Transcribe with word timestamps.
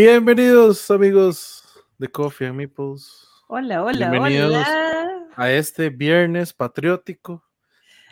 Bienvenidos 0.00 0.90
amigos 0.90 1.64
de 1.96 2.06
Coffee 2.06 2.48
and 2.48 2.56
Meeples. 2.58 3.26
Hola, 3.48 3.82
hola, 3.82 4.10
Bienvenidos 4.10 4.50
hola. 4.50 5.26
a 5.34 5.50
este 5.50 5.88
viernes 5.88 6.52
patriótico 6.52 7.42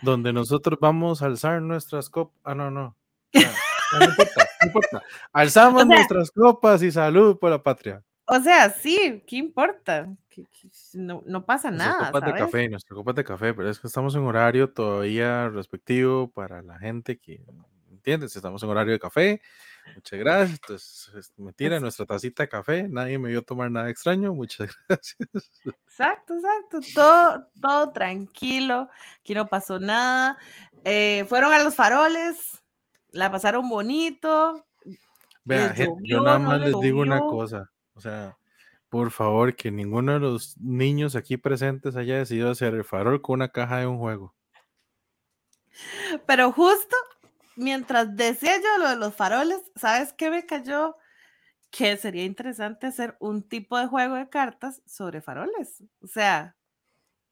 donde 0.00 0.32
nosotros 0.32 0.78
vamos 0.80 1.20
a 1.20 1.26
alzar 1.26 1.60
nuestras 1.60 2.08
copas. 2.08 2.40
Ah, 2.42 2.54
no, 2.54 2.70
no. 2.70 2.96
No 3.34 4.04
importa, 4.06 4.48
no 4.62 4.66
importa. 4.66 5.02
Alzamos 5.30 5.82
O 5.82 5.86
sea- 5.86 5.94
nuestras 5.96 6.30
copas 6.30 6.82
y 6.82 6.90
salud 6.90 7.38
por 7.38 7.50
la 7.50 7.62
patria. 7.62 8.02
O 8.28 8.40
sea, 8.40 8.70
sí, 8.70 9.22
¿qué 9.26 9.36
importa? 9.36 10.08
Que- 10.30 10.44
que 10.46 10.70
no, 10.94 11.22
no 11.26 11.44
pasa 11.44 11.70
nada, 11.70 12.06
copas 12.06 12.24
de 12.32 12.32
café, 12.38 12.66
nuestras 12.70 12.96
copas 12.96 13.14
de 13.14 13.24
café, 13.24 13.52
pero 13.52 13.68
es 13.68 13.78
que 13.78 13.88
estamos 13.88 14.14
en 14.14 14.22
horario 14.22 14.70
todavía 14.72 15.50
respectivo 15.50 16.30
para 16.32 16.62
la 16.62 16.78
gente 16.78 17.18
que, 17.18 17.44
¿entiendes? 18.04 18.36
Estamos 18.36 18.62
en 18.62 18.68
horario 18.68 18.92
de 18.92 18.98
café. 19.00 19.40
Muchas 19.94 20.18
gracias. 20.18 20.60
Entonces, 20.62 21.10
es- 21.16 21.32
mentira, 21.38 21.76
Es- 21.76 21.82
nuestra 21.82 22.04
tacita 22.04 22.42
de 22.42 22.48
café. 22.50 22.86
Nadie 22.86 23.18
me 23.18 23.30
vio 23.30 23.40
tomar 23.42 23.70
nada 23.70 23.88
extraño. 23.88 24.34
Muchas 24.34 24.68
gracias. 24.88 25.16
Exacto, 25.86 26.34
exacto. 26.34 26.80
Todo, 26.94 27.48
todo 27.60 27.92
tranquilo. 27.92 28.90
Aquí 29.20 29.34
no 29.34 29.46
pasó 29.46 29.78
nada. 29.80 30.36
Eh, 30.84 31.24
fueron 31.30 31.52
a 31.54 31.62
los 31.64 31.74
faroles. 31.74 32.62
La 33.10 33.30
pasaron 33.30 33.68
bonito. 33.70 34.66
Vea, 35.44 35.68
¿Les 35.68 35.76
gen- 35.76 35.96
yo 36.02 36.20
nada 36.22 36.38
más 36.38 36.60
les 36.60 36.72
les 36.72 36.80
digo 36.82 37.00
una 37.00 37.20
cosa. 37.20 37.70
O 37.94 38.00
sea, 38.02 38.36
por 38.90 39.10
favor, 39.12 39.56
que 39.56 39.70
ninguno 39.70 40.12
de 40.12 40.18
los 40.20 40.58
niños 40.58 41.16
aquí 41.16 41.38
presentes 41.38 41.96
haya 41.96 42.18
decidido 42.18 42.50
hacer 42.50 42.74
el 42.74 42.84
farol 42.84 43.22
con 43.22 43.34
una 43.34 43.48
caja 43.48 43.78
de 43.78 43.86
un 43.86 43.98
juego. 43.98 44.34
Pero 46.26 46.52
justo 46.52 46.96
mientras 47.56 48.16
decía 48.16 48.56
yo 48.56 48.78
lo 48.78 48.88
de 48.90 48.96
los 48.96 49.14
faroles, 49.14 49.60
¿sabes 49.76 50.12
qué 50.12 50.30
me 50.30 50.46
cayó? 50.46 50.96
Que 51.70 51.96
sería 51.96 52.24
interesante 52.24 52.86
hacer 52.86 53.16
un 53.20 53.42
tipo 53.42 53.78
de 53.78 53.86
juego 53.86 54.14
de 54.14 54.28
cartas 54.28 54.82
sobre 54.86 55.20
faroles. 55.20 55.82
O 56.00 56.06
sea, 56.06 56.56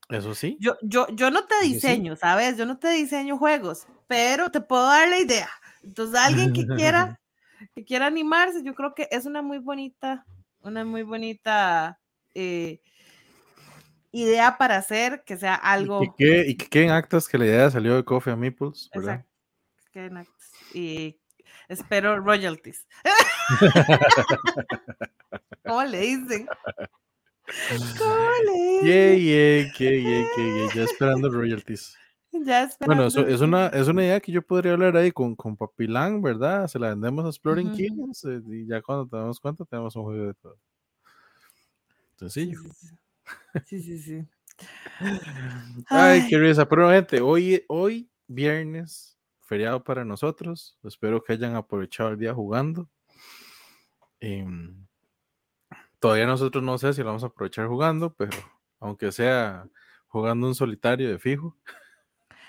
Eso 0.08 0.34
sí. 0.34 0.56
Yo, 0.60 0.76
yo, 0.82 1.06
yo 1.10 1.30
no 1.30 1.44
te 1.44 1.54
Eso 1.56 1.66
sí. 1.66 1.74
diseño, 1.74 2.16
¿sabes? 2.16 2.56
Yo 2.56 2.66
no 2.66 2.78
te 2.78 2.90
diseño 2.90 3.38
juegos, 3.38 3.86
pero 4.06 4.50
te 4.50 4.60
puedo 4.60 4.86
dar 4.86 5.08
la 5.08 5.18
idea. 5.18 5.48
Entonces, 5.82 6.18
alguien 6.18 6.52
que 6.52 6.66
quiera, 6.66 7.18
que 7.74 7.84
quiera 7.84 8.06
animarse, 8.06 8.62
yo 8.62 8.74
creo 8.74 8.94
que 8.94 9.08
es 9.10 9.26
una 9.26 9.42
muy 9.42 9.58
bonita, 9.58 10.26
una 10.60 10.84
muy 10.84 11.02
bonita 11.02 12.00
eh, 12.34 12.80
idea 14.12 14.58
para 14.58 14.76
hacer 14.76 15.24
que 15.24 15.36
sea 15.36 15.54
algo. 15.54 16.02
Y 16.04 16.12
que, 16.16 16.44
y 16.48 16.56
que 16.56 16.66
queden 16.66 16.90
actas 16.90 17.28
que 17.28 17.38
la 17.38 17.46
idea 17.46 17.70
salió 17.70 17.96
de 17.96 18.04
Coffee 18.04 18.32
and 18.32 18.40
Meeples, 18.40 18.90
¿verdad? 18.94 19.14
Exacto. 19.14 19.31
Y 20.74 21.20
espero 21.68 22.18
royalties. 22.20 22.86
¿Cómo 25.64 25.84
le 25.84 26.00
dicen? 26.00 26.48
¿Cómo 27.98 28.14
le 28.46 28.52
dicen? 28.52 28.86
Yay, 28.88 29.70
yay, 29.78 30.02
yay, 30.36 30.68
ya 30.74 30.84
esperando 30.84 31.28
royalties. 31.30 31.96
Ya 32.32 32.70
Bueno, 32.86 33.06
eso, 33.06 33.26
es 33.26 33.42
una, 33.42 33.66
es 33.68 33.86
una 33.88 34.02
idea 34.02 34.20
que 34.20 34.32
yo 34.32 34.40
podría 34.40 34.72
hablar 34.72 34.96
ahí 34.96 35.12
con, 35.12 35.36
con 35.36 35.56
Papilán, 35.56 36.22
¿verdad? 36.22 36.66
Se 36.66 36.78
la 36.78 36.88
vendemos 36.88 37.26
a 37.26 37.28
Exploring 37.28 37.68
Ujú. 37.68 37.76
Kings 37.76 38.24
eh, 38.24 38.40
y 38.46 38.66
ya 38.66 38.80
cuando 38.80 39.06
te 39.06 39.16
damos 39.16 39.38
cuenta 39.38 39.64
tenemos 39.66 39.94
un 39.96 40.04
juego 40.04 40.26
de 40.28 40.34
todo. 40.34 40.56
Sencillo. 42.16 42.58
sí, 42.62 42.70
sí. 42.70 42.96
Sí, 43.66 43.80
sí, 43.80 43.98
sí. 43.98 44.28
Ay, 45.90 46.20
Ay. 46.22 46.26
qué 46.28 46.38
risa. 46.38 46.66
Pero 46.66 46.90
gente, 46.90 47.20
hoy, 47.20 47.64
hoy 47.68 48.10
viernes, 48.26 49.11
feriado 49.52 49.84
para 49.84 50.02
nosotros. 50.02 50.78
Espero 50.82 51.22
que 51.22 51.34
hayan 51.34 51.56
aprovechado 51.56 52.08
el 52.08 52.18
día 52.18 52.32
jugando. 52.32 52.88
Em, 54.18 54.86
todavía 55.98 56.24
nosotros 56.24 56.64
no 56.64 56.78
sé 56.78 56.94
si 56.94 57.02
lo 57.02 57.08
vamos 57.08 57.22
a 57.22 57.26
aprovechar 57.26 57.66
jugando, 57.66 58.14
pero 58.14 58.32
aunque 58.80 59.12
sea 59.12 59.68
jugando 60.06 60.46
un 60.46 60.54
solitario 60.54 61.10
de 61.10 61.18
fijo. 61.18 61.54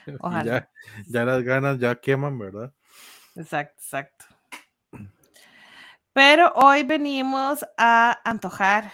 Ojalá. 0.21 0.45
Ya, 0.45 0.69
ya 1.09 1.25
las 1.25 1.43
ganas 1.43 1.77
ya 1.77 1.93
queman, 1.93 2.39
¿verdad? 2.39 2.73
Exacto, 3.35 3.81
exacto. 3.81 4.25
Pero 6.13 6.53
hoy 6.55 6.83
venimos 6.83 7.65
a 7.77 8.17
antojar. 8.23 8.93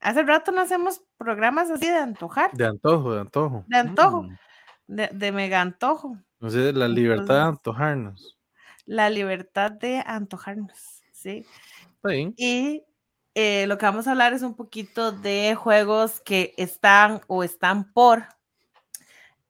Hace 0.00 0.22
rato 0.22 0.52
no 0.52 0.62
hacemos 0.62 1.02
programas 1.18 1.68
así 1.68 1.86
de 1.86 1.98
antojar, 1.98 2.50
De 2.52 2.64
antojo, 2.64 3.12
de 3.12 3.20
antojo. 3.20 3.64
De 3.66 3.76
antojo. 3.76 4.22
Mm, 4.22 4.38
de, 4.86 5.08
de 5.12 5.32
mega 5.32 5.60
antojo. 5.60 6.16
Entonces, 6.42 6.74
la 6.74 6.88
libertad 6.88 7.36
de 7.36 7.40
antojarnos. 7.42 8.36
La 8.84 9.08
libertad 9.10 9.70
de 9.70 10.02
antojarnos, 10.04 11.04
¿sí? 11.12 11.46
Bien. 12.02 12.34
Y 12.36 12.82
eh, 13.36 13.68
lo 13.68 13.78
que 13.78 13.86
vamos 13.86 14.08
a 14.08 14.10
hablar 14.10 14.32
es 14.32 14.42
un 14.42 14.56
poquito 14.56 15.12
de 15.12 15.54
juegos 15.54 16.20
que 16.20 16.52
están 16.56 17.20
o 17.28 17.44
están 17.44 17.92
por 17.92 18.24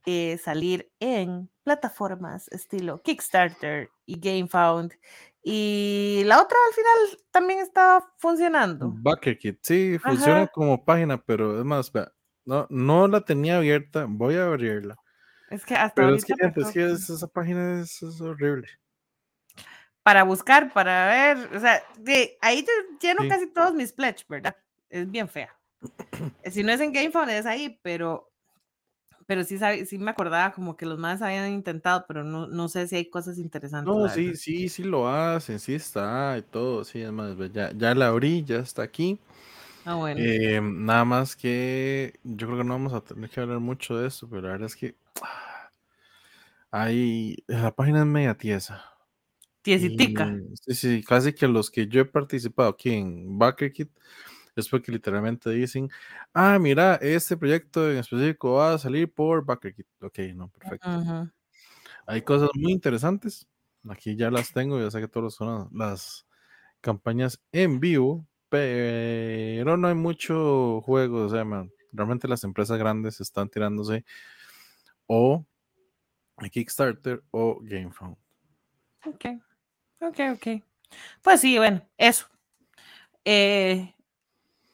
eh, 0.05 0.37
salir 0.37 0.93
en 1.01 1.49
plataformas 1.65 2.49
estilo 2.49 3.01
Kickstarter 3.01 3.89
y 4.05 4.21
GameFound. 4.21 4.93
Y 5.43 6.21
la 6.27 6.43
otra 6.43 6.59
al 6.69 6.75
final 6.75 7.25
también 7.31 7.61
está 7.61 8.07
funcionando. 8.19 8.91
BuckerKit, 8.91 9.61
sí, 9.63 9.99
funciona 9.99 10.43
Ajá. 10.43 10.49
como 10.49 10.85
página, 10.85 11.17
pero 11.17 11.59
es 11.59 11.65
más, 11.65 11.91
no, 12.45 12.67
no 12.69 13.09
la 13.09 13.23
tenía 13.23 13.57
abierta, 13.57 14.05
voy 14.07 14.35
a 14.35 14.45
abrirla. 14.45 14.99
Es 15.53 15.65
que 15.65 15.75
hasta 15.75 16.03
Pero 16.03 16.15
es 16.15 16.25
que, 16.25 16.35
es 16.57 16.71
que 16.73 16.85
esa 16.93 17.27
página 17.29 17.81
es, 17.83 18.03
es 18.03 18.21
horrible. 18.21 18.69
para 20.03 20.25
buscar, 20.25 20.73
para 20.73 21.07
ver, 21.07 21.57
o 21.57 21.61
sea, 21.61 21.83
de 21.99 22.37
ahí 22.41 22.63
yo 22.63 22.99
lleno 23.01 23.23
Sí. 23.23 23.29
casi 23.29 23.47
todos 23.53 23.75
mis 23.75 23.93
pledge, 23.93 24.25
¿verdad? 24.29 24.57
Es 24.91 25.11
bien 25.11 25.29
fea. 25.29 25.55
Eh, 26.43 26.51
Si 26.51 26.63
no 26.63 26.73
es 26.73 26.81
en 26.81 26.93
GameFound 26.93 27.31
es 27.31 27.47
ahí, 27.47 27.79
pero 27.83 28.29
pero 29.27 29.45
sí, 29.45 29.59
sí 29.87 29.99
me 29.99 30.11
acordaba 30.11 30.53
como 30.53 30.77
que 30.77 30.85
los 30.85 30.99
más 30.99 31.23
habían 31.23 31.51
intentado, 31.53 32.05
pero 32.09 32.25
no, 32.25 32.49
no 32.49 32.69
sé 32.69 32.89
si 32.89 32.97
hay 32.97 33.09
cosas 33.09 33.39
interesantes. 33.39 33.95
No, 33.95 34.09
sí, 34.09 34.37
sí, 34.37 34.69
sí 34.69 34.83
lo 34.85 35.09
hacen, 35.09 35.59
sí 35.59 35.75
está 35.75 36.37
y 36.39 36.43
todo, 36.43 36.85
sí, 36.85 37.03
además, 37.03 37.37
ya, 37.53 37.73
ya 37.73 37.95
la 37.95 38.09
abrí, 38.09 38.45
ya 38.45 38.59
está 38.59 38.83
aquí. 38.83 39.19
Ah, 39.85 39.97
bueno. 39.97 40.21
Eh, 40.21 40.61
nada 40.63 41.05
más 41.05 41.37
que 41.37 42.15
yo 42.25 42.47
creo 42.49 42.59
que 42.59 42.65
no 42.65 42.75
vamos 42.75 42.93
a 42.95 43.01
tener 43.03 43.31
que 43.31 43.41
hablar 43.41 43.61
mucho 43.61 43.97
de 43.97 44.09
esto, 44.09 44.29
pero 44.29 44.43
la 44.43 44.49
verdad 44.51 44.67
es 44.67 44.77
que 44.77 44.95
hay, 46.71 47.37
la 47.47 47.75
página 47.75 48.01
es 48.01 48.07
media 48.07 48.37
tiesa. 48.37 48.85
Tiesitica. 49.63 50.27
Y, 50.27 50.57
sí, 50.57 50.75
sí, 50.75 51.05
casi 51.05 51.33
que 51.33 51.47
los 51.47 51.71
que 51.71 51.87
yo 51.87 52.01
he 52.01 52.05
participado 52.05 52.71
aquí 52.71 52.91
en 52.91 53.39
BuckerKit 53.39 53.91
es 54.57 54.69
porque 54.69 54.93
literalmente 54.93 55.51
dicen, 55.51 55.91
ah, 56.35 56.59
mira, 56.59 56.97
este 56.97 57.37
proyecto 57.37 57.91
en 57.91 57.99
específico 57.99 58.55
va 58.55 58.75
a 58.75 58.79
salir 58.79 59.13
por 59.13 59.45
BuckerKit. 59.45 59.87
Ok, 60.01 60.19
no, 60.35 60.49
perfecto. 60.49 60.89
Ujú. 60.89 61.31
Hay 62.07 62.23
cosas 62.23 62.51
muy 62.55 62.73
interesantes. 62.73 63.47
Aquí 63.89 64.17
ya 64.17 64.31
las 64.31 64.53
tengo, 64.53 64.79
ya 64.81 64.91
sé 64.91 65.01
que 65.01 65.09
todas 65.09 65.35
son 65.35 65.69
las 65.73 66.27
campañas 66.81 67.41
en 67.53 67.81
vivo, 67.81 68.27
pero 68.49 69.77
no 69.77 69.89
hay 69.89 69.95
mucho 69.95 70.81
juego. 70.83 71.25
O 71.25 71.29
sea, 71.29 71.45
man, 71.45 71.71
realmente 71.93 72.29
las 72.29 72.45
empresas 72.45 72.79
grandes 72.79 73.21
están 73.21 73.49
tirándose 73.49 74.05
o 75.15 75.45
Kickstarter 76.51 77.23
o 77.31 77.61
GameFound. 77.61 78.17
Ok, 79.05 79.27
ok, 80.01 80.19
ok. 80.35 80.63
Pues 81.21 81.41
sí, 81.41 81.59
bueno, 81.59 81.87
eso. 81.99 82.27
Eh, 83.25 83.95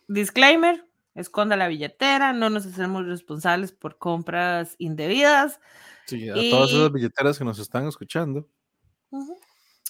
disclaimer, 0.06 0.86
esconda 1.14 1.56
la 1.56 1.66
billetera, 1.66 2.32
no 2.32 2.50
nos 2.50 2.66
hacemos 2.66 3.04
responsables 3.06 3.72
por 3.72 3.98
compras 3.98 4.76
indebidas. 4.78 5.60
Sí, 6.06 6.28
a 6.28 6.34
todas 6.34 6.70
esas 6.70 6.92
billeteras 6.92 7.36
que 7.36 7.44
nos 7.44 7.58
están 7.58 7.88
escuchando. 7.88 8.48
Ujú, 9.10 9.36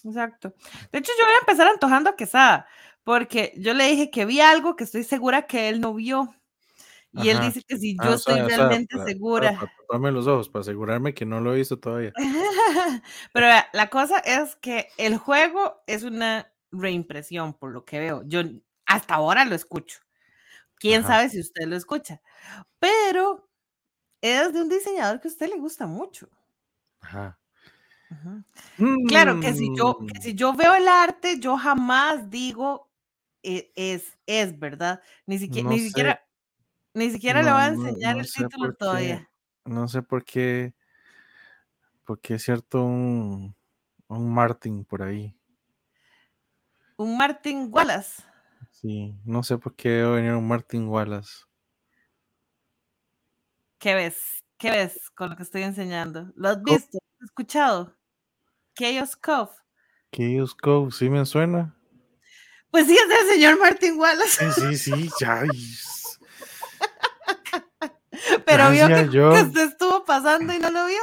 Exacto. 0.04 0.54
De 0.90 0.98
hecho, 0.98 1.12
yo 1.18 1.26
voy 1.26 1.34
a 1.34 1.40
empezar 1.40 1.68
antojando 1.68 2.10
a 2.10 2.16
Quesada, 2.16 2.66
porque 3.04 3.52
yo 3.58 3.74
le 3.74 3.84
dije 3.84 4.10
que 4.10 4.24
vi 4.24 4.40
algo 4.40 4.76
que 4.76 4.84
estoy 4.84 5.04
segura 5.04 5.46
que 5.46 5.68
él 5.68 5.80
no 5.80 5.94
vio. 5.94 6.34
Y 7.12 7.28
él 7.30 7.38
Ajá. 7.38 7.46
dice 7.46 7.62
que 7.66 7.76
si 7.78 7.96
Ah, 7.98 8.04
yo 8.08 8.14
o 8.14 8.18
sea, 8.18 8.34
estoy 8.34 8.46
o 8.46 8.48
sea, 8.48 8.56
realmente 8.58 8.96
para- 8.96 9.08
segura. 9.08 9.52
Para, 9.54 9.72
taparme 9.76 10.12
los 10.12 10.26
ojos, 10.26 10.48
para 10.48 10.60
asegurarme 10.60 11.14
que 11.14 11.24
no 11.24 11.40
lo 11.40 11.54
he 11.54 11.56
visto 11.56 11.78
todavía. 11.78 12.12
Pero 13.32 13.46
la 13.72 13.88
cosa 13.88 14.18
es 14.18 14.56
que 14.56 14.88
el 14.98 15.16
juego 15.16 15.82
es 15.86 16.02
una 16.02 16.52
reimpresión, 16.70 17.54
por 17.54 17.72
lo 17.72 17.84
que 17.84 17.98
veo. 17.98 18.22
Yo 18.26 18.42
hasta 18.86 19.14
ahora 19.14 19.44
lo 19.46 19.54
escucho. 19.54 20.00
Quién 20.76 21.00
Ajá. 21.04 21.14
sabe 21.14 21.28
si 21.30 21.40
usted 21.40 21.66
lo 21.66 21.76
escucha. 21.76 22.20
Pero 22.78 23.48
es 24.20 24.52
de 24.52 24.60
un 24.62 24.68
diseñador 24.68 25.20
que 25.20 25.28
a 25.28 25.30
usted 25.30 25.48
le 25.48 25.56
gusta 25.58 25.86
mucho. 25.86 26.28
Ajá. 27.00 27.38
Ujú. 28.10 29.06
Claro, 29.08 29.40
que 29.40 29.52
si 29.54 29.70
yo, 29.76 29.98
que 29.98 30.18
Mm, 30.18 30.22
si 30.22 30.34
yo 30.34 30.52
veo 30.54 30.74
el 30.74 30.88
arte, 30.88 31.38
yo 31.40 31.56
jamás 31.58 32.30
digo 32.30 32.90
e- 33.42 33.72
es, 33.76 34.18
es, 34.26 34.58
¿verdad? 34.58 35.02
Ni, 35.26 35.38
siquiera 35.38 35.68
No 35.68 35.74
ni 35.74 35.80
siquiera, 35.80 36.20
ni 36.98 37.10
siquiera 37.10 37.40
le 37.42 37.48
no- 37.50 37.54
voy 37.54 37.62
a 37.62 37.66
enseñar 37.68 38.16
no 38.16 38.22
el 38.22 38.32
título 38.32 38.70
qué- 38.70 38.76
todavía. 38.76 39.30
No 39.64 39.88
sé 39.88 40.02
por 40.02 40.24
qué. 40.24 40.74
Porque 42.04 42.34
es 42.34 42.42
cierto 42.42 42.84
un, 42.84 43.54
un 44.08 44.32
Martin 44.34 44.84
por 44.84 45.02
ahí. 45.02 45.34
Un 46.96 47.16
Martin 47.16 47.68
Wallace. 47.70 48.22
Sí, 48.70 49.14
no 49.24 49.42
sé 49.42 49.58
por 49.58 49.74
qué 49.76 50.00
a 50.02 50.08
venir 50.08 50.32
un 50.32 50.46
Martin 50.48 50.88
Wallace. 50.88 51.44
¿Qué 53.78 53.94
ves? 53.94 54.42
¿Qué 54.56 54.70
ves 54.70 55.10
con 55.10 55.30
lo 55.30 55.36
que 55.36 55.42
estoy 55.44 55.62
enseñando? 55.62 56.32
¿Lo 56.34 56.48
has 56.48 56.62
visto? 56.62 56.98
¿Lo 57.18 57.24
has 57.24 57.28
escuchado? 57.30 57.96
Chaos 58.74 59.16
Cove. 59.16 59.50
Chaos 60.10 60.54
Cove, 60.54 60.90
sí 60.92 61.08
me 61.10 61.24
suena. 61.26 61.76
Pues 62.70 62.86
sí, 62.86 62.96
es 62.96 63.08
del 63.08 63.34
señor 63.34 63.58
Martin 63.60 63.98
Wallace. 63.98 64.50
Sí, 64.52 64.76
sí, 64.76 64.76
sí, 64.76 65.10
ya. 65.20 65.42
Pero 68.46 68.70
vio 68.70 68.88
que, 68.88 69.08
que, 69.10 69.50
se 69.52 69.64
estuvo 69.64 70.04
pasando 70.04 70.52
y 70.52 70.58
no 70.58 70.70
lo 70.70 70.86
vio. 70.86 71.02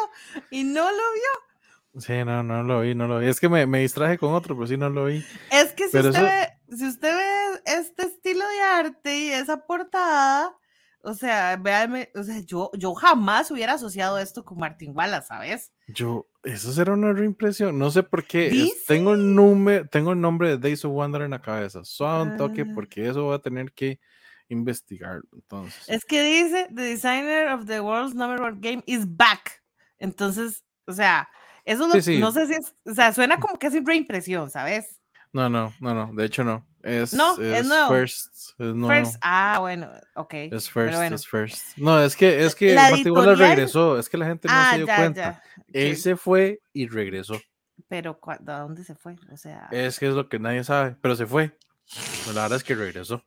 Y 0.51 0.63
no 0.63 0.83
lo 0.83 1.13
vio. 1.13 2.01
Sí, 2.01 2.13
no, 2.25 2.43
no 2.43 2.63
lo 2.63 2.81
vi, 2.81 2.93
no 2.93 3.07
lo 3.07 3.19
vi. 3.19 3.27
Es 3.27 3.39
que 3.39 3.47
me, 3.47 3.65
me 3.65 3.79
distraje 3.79 4.17
con 4.17 4.33
otro, 4.33 4.55
pero 4.55 4.67
sí 4.67 4.75
no 4.75 4.89
lo 4.89 5.05
vi. 5.05 5.23
Es 5.51 5.71
que 5.73 5.87
si 5.87 5.97
usted, 5.97 6.09
eso... 6.09 6.21
ve, 6.23 6.49
si 6.75 6.87
usted 6.87 7.15
ve 7.15 7.61
este 7.65 8.03
estilo 8.03 8.45
de 8.45 8.61
arte 8.61 9.17
y 9.17 9.29
esa 9.29 9.65
portada, 9.65 10.53
o 11.01 11.13
sea, 11.13 11.55
véanme, 11.55 12.09
o 12.15 12.23
sea, 12.23 12.39
yo, 12.39 12.69
yo 12.73 12.93
jamás 12.95 13.49
hubiera 13.51 13.73
asociado 13.73 14.17
esto 14.17 14.43
con 14.43 14.57
Martin 14.57 14.91
Wallace, 14.93 15.27
¿sabes? 15.27 15.71
Yo, 15.87 16.27
eso 16.43 16.73
será 16.73 16.93
una 16.93 17.13
reimpresión. 17.13 17.79
No 17.79 17.91
sé 17.91 18.03
por 18.03 18.25
qué. 18.25 18.47
Es, 18.47 18.85
tengo, 18.85 19.13
el 19.13 19.33
número, 19.33 19.87
tengo 19.87 20.11
el 20.11 20.19
nombre 20.19 20.49
de 20.49 20.57
Days 20.57 20.83
of 20.83 20.91
Wonder 20.91 21.21
en 21.21 21.31
la 21.31 21.41
cabeza. 21.41 21.85
Solo 21.85 22.23
un 22.23 22.37
toque, 22.37 22.63
Ah. 22.63 22.71
porque 22.73 23.07
eso 23.07 23.23
voy 23.23 23.35
a 23.35 23.39
tener 23.39 23.71
que 23.71 24.01
investigar. 24.49 25.21
Entonces, 25.33 25.83
Es 25.87 26.05
que 26.05 26.23
dice, 26.23 26.67
the 26.73 26.81
designer 26.83 27.47
of 27.49 27.65
the 27.65 27.79
world's 27.81 28.13
number 28.15 28.41
one 28.41 28.57
game 28.59 28.83
is 28.85 29.05
back. 29.07 29.61
Entonces, 29.99 30.63
o 30.85 30.93
sea, 30.93 31.27
eso 31.63 31.89
Sí, 31.91 32.01
sí. 32.01 32.19
no 32.19 32.31
sé 32.31 32.47
si 32.47 32.53
es, 32.53 32.75
o 32.85 32.93
sea, 32.93 33.11
suena 33.13 33.39
como 33.39 33.57
que 33.57 33.67
es 33.67 33.73
reimpresión, 33.83 34.49
¿sabes? 34.49 34.99
no, 35.33 35.49
no, 35.49 35.73
no, 35.81 35.93
no. 35.93 36.13
De 36.13 36.25
hecho, 36.25 36.43
no. 36.45 36.65
Es, 36.81 37.13
No, 37.13 37.37
es 37.41 37.65
nuevo. 37.65 37.89
First. 37.89 38.33
Es 38.59 38.73
nuevo. 38.73 38.87
First, 38.87 39.15
ah, 39.21 39.57
bueno, 39.59 39.89
ok. 40.15 40.33
Es 40.33 40.69
first, 40.69 40.95
bueno. 40.95 41.15
es 41.15 41.27
first. 41.27 41.77
No, 41.77 41.99
es 42.01 42.15
que, 42.15 42.45
es 42.45 42.53
que 42.55 42.73
La 42.75 42.89
editorial- 42.91 43.35
regresó. 43.37 43.97
Es 43.99 44.07
que 44.07 44.17
la 44.17 44.27
gente 44.27 44.47
no 44.47 44.53
ah, 44.55 44.69
se 44.71 44.77
dio 44.77 44.85
ya, 44.87 44.95
cuenta. 44.95 45.21
ya. 45.21 45.65
Él 45.73 45.97
se 45.97 46.15
fue 46.15 46.61
y 46.71 46.87
regresó. 46.87 47.41
Pero, 47.89 48.17
¿cu- 48.19 48.31
¿a 48.31 48.37
dónde 48.59 48.83
se 48.85 48.95
fue? 48.95 49.15
O 49.31 49.35
sea, 49.35 49.67
Es 49.71 49.99
que 49.99 50.07
es 50.07 50.13
lo 50.13 50.29
que 50.29 50.39
nadie 50.39 50.63
sabe, 50.63 50.95
pero 51.01 51.15
se 51.15 51.25
fue. 51.25 51.57
La 52.33 52.43
verdad 52.43 52.57
es 52.57 52.63
que 52.63 52.75
regresó. 52.75 53.21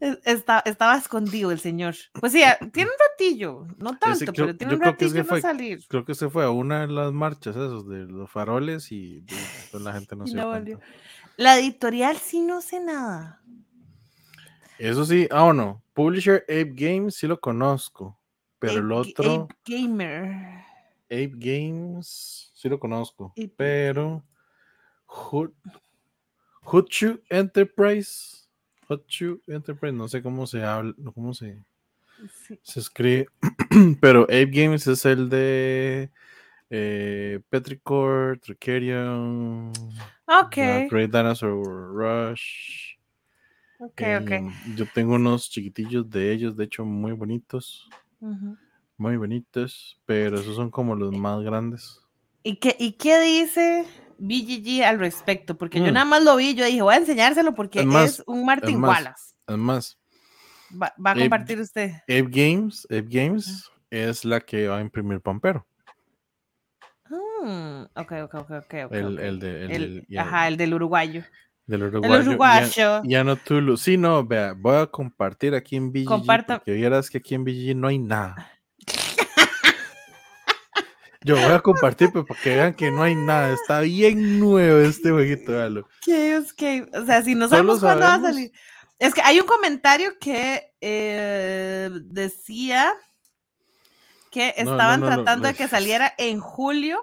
Es- 0.00 0.18
está, 0.24 0.60
estaba 0.64 0.96
escondido 0.96 1.50
el 1.50 1.60
señor. 1.60 1.94
Pues 2.18 2.32
sí, 2.32 2.42
tiene 2.72 2.90
un 2.90 2.96
ratillo, 3.10 3.66
no 3.78 3.98
tanto, 3.98 4.32
creo- 4.32 4.46
pero 4.46 4.56
tiene 4.56 4.74
un 4.74 4.80
ratillo 4.80 5.12
que 5.12 5.24
fue- 5.24 5.40
salir. 5.40 5.84
Creo 5.88 6.04
que 6.04 6.14
se 6.14 6.28
fue 6.30 6.44
a 6.44 6.50
una 6.50 6.82
de 6.82 6.88
las 6.92 7.12
marchas 7.12 7.56
esos 7.56 7.88
de 7.88 8.04
los 8.06 8.30
faroles 8.30 8.90
y 8.92 9.24
pues, 9.70 9.82
la 9.82 9.92
gente 9.92 10.16
no 10.16 10.26
se 10.26 10.34
dio 10.34 10.42
no 10.42 10.48
volvió. 10.50 10.80
La 11.36 11.58
editorial 11.58 12.16
sí 12.18 12.40
no 12.40 12.60
sé 12.60 12.80
nada. 12.80 13.40
Eso 14.78 15.04
sí, 15.04 15.28
ah, 15.30 15.44
o 15.44 15.52
no. 15.52 15.82
Publisher 15.92 16.42
Ape 16.48 16.72
Games 16.74 17.14
sí 17.16 17.26
lo 17.26 17.38
conozco. 17.38 18.18
Pero 18.58 18.74
el 18.74 18.84
Ape- 18.86 18.94
otro, 19.10 19.34
Ape 19.44 19.54
Gamer. 19.66 20.64
Ape 21.06 21.32
Games, 21.34 22.50
sí 22.54 22.68
lo 22.68 22.78
conozco. 22.78 23.32
Ape- 23.36 23.52
Pero 23.56 24.22
Hut- 25.06 25.54
Hutchu 26.62 27.20
Enterprise. 27.28 28.39
Hutchu 28.90 29.40
Enterprise, 29.46 29.92
no 29.94 30.08
sé 30.08 30.22
cómo 30.22 30.46
se 30.46 30.62
habla, 30.64 30.92
cómo 31.14 31.32
se, 31.32 31.62
Sí. 32.46 32.58
se 32.62 32.80
escribe. 32.80 33.28
pero 34.00 34.24
Ape 34.24 34.46
Games 34.46 34.86
es 34.86 35.06
el 35.06 35.28
de 35.30 36.10
eh, 36.70 37.40
Petrichor, 37.48 38.38
Tricerion, 38.40 39.70
Ok, 40.26 40.54
The 40.54 40.88
Great 40.90 41.10
Dinosaur 41.10 41.92
Rush. 41.94 42.96
ok, 43.78 44.02
ok. 44.20 44.30
Em, 44.30 44.52
Yo 44.76 44.86
tengo 44.92 45.14
unos 45.14 45.48
chiquitillos 45.48 46.08
de 46.10 46.32
ellos, 46.32 46.56
de 46.56 46.64
hecho, 46.64 46.84
muy 46.84 47.12
bonitos. 47.12 47.88
Muy 48.98 49.16
bonitos, 49.16 49.98
pero 50.04 50.38
esos 50.38 50.56
son 50.56 50.70
como 50.70 50.94
los 50.94 51.10
más 51.12 51.42
grandes. 51.42 52.00
¿Y 52.42 52.56
qué, 52.56 52.76
¿Y 52.78 52.92
qué 52.92 53.18
dice 53.20 53.86
BGG 54.20 54.84
al 54.84 54.98
respecto? 54.98 55.56
Porque 55.58 55.78
yo 55.80 55.86
Mm. 55.90 55.94
nada 55.94 56.04
más 56.04 56.22
lo 56.22 56.36
vi, 56.36 56.54
yo 56.54 56.64
dije, 56.64 56.82
voy 56.82 56.94
a 56.94 56.98
enseñárselo 56.98 57.54
porque 57.54 57.80
Es 57.80 57.86
más, 57.86 58.10
es 58.20 58.22
un 58.26 58.44
Martin 58.44 58.78
más. 58.78 58.88
Wallace. 58.90 59.34
Además, 59.46 59.98
Va, 60.72 60.94
va 61.04 61.10
a 61.10 61.14
Ape- 61.14 61.20
compartir 61.22 61.58
usted. 61.60 61.90
Ape 62.04 62.26
Games, 62.30 62.84
Ape 62.90 63.06
Games 63.08 63.68
es 63.90 64.24
la 64.24 64.40
que 64.40 64.68
va 64.68 64.78
a 64.78 64.80
imprimir 64.80 65.20
Pampero. 65.20 65.66
Mm, 67.42 67.82
ok, 67.94 68.12
ok, 68.24 68.34
ok, 68.34 68.50
ok. 68.50 68.74
ok, 68.86 68.92
El, 68.92 69.18
el 69.18 69.38
de, 69.40 69.64
el 69.64 69.70
El- 70.08 70.18
ajá, 70.18 70.46
el 70.48 70.56
del 70.56 70.74
uruguayo. 70.74 71.24
del 71.66 71.82
El 71.82 71.88
uruguayo. 71.88 72.20
uruguayo. 72.30 72.68
Ya, 72.76 73.02
ya 73.04 73.24
no 73.24 73.36
Tulu. 73.36 73.76
Sí, 73.76 73.96
no, 73.96 74.24
vea, 74.24 74.52
voy 74.56 74.76
a 74.76 74.86
compartir 74.86 75.54
aquí 75.54 75.76
en 75.76 75.90
BGG. 75.92 76.04
Comparta- 76.06 76.58
Porque 76.58 76.72
vieras 76.72 77.08
que 77.10 77.18
aquí 77.18 77.34
en 77.34 77.44
BGG 77.44 77.74
no 77.76 77.88
hay 77.88 77.98
nada. 77.98 78.48
Yo 81.22 81.36
voy 81.36 81.52
a 81.52 81.60
compartir 81.60 82.10
pues, 82.12 82.24
para 82.26 82.40
que 82.40 82.50
vean 82.50 82.74
que 82.74 82.90
no 82.90 83.02
hay 83.02 83.14
nada. 83.14 83.52
Está 83.52 83.80
bien 83.80 84.40
nuevo 84.40 84.80
este 84.80 85.10
jueguito, 85.10 85.52
véalo. 85.52 85.88
¿Qué 86.00 86.36
es 86.36 86.52
que? 86.52 86.88
O 86.94 87.04
sea, 87.04 87.22
si 87.22 87.34
no 87.34 87.48
sabemos 87.48 87.80
cuándo 87.80 88.06
va 88.06 88.14
a 88.14 88.20
salir. 88.20 88.52
Es 88.98 89.14
que 89.14 89.22
hay 89.22 89.40
un 89.40 89.46
comentario 89.46 90.18
que 90.18 90.74
eh, 90.80 91.90
decía 92.04 92.92
que 94.30 94.54
no, 94.58 94.72
estaban 94.72 95.00
no, 95.00 95.08
no, 95.08 95.16
tratando 95.16 95.48
de 95.48 95.54
que 95.54 95.68
saliera 95.68 96.14
en 96.18 96.40
julio, 96.40 97.02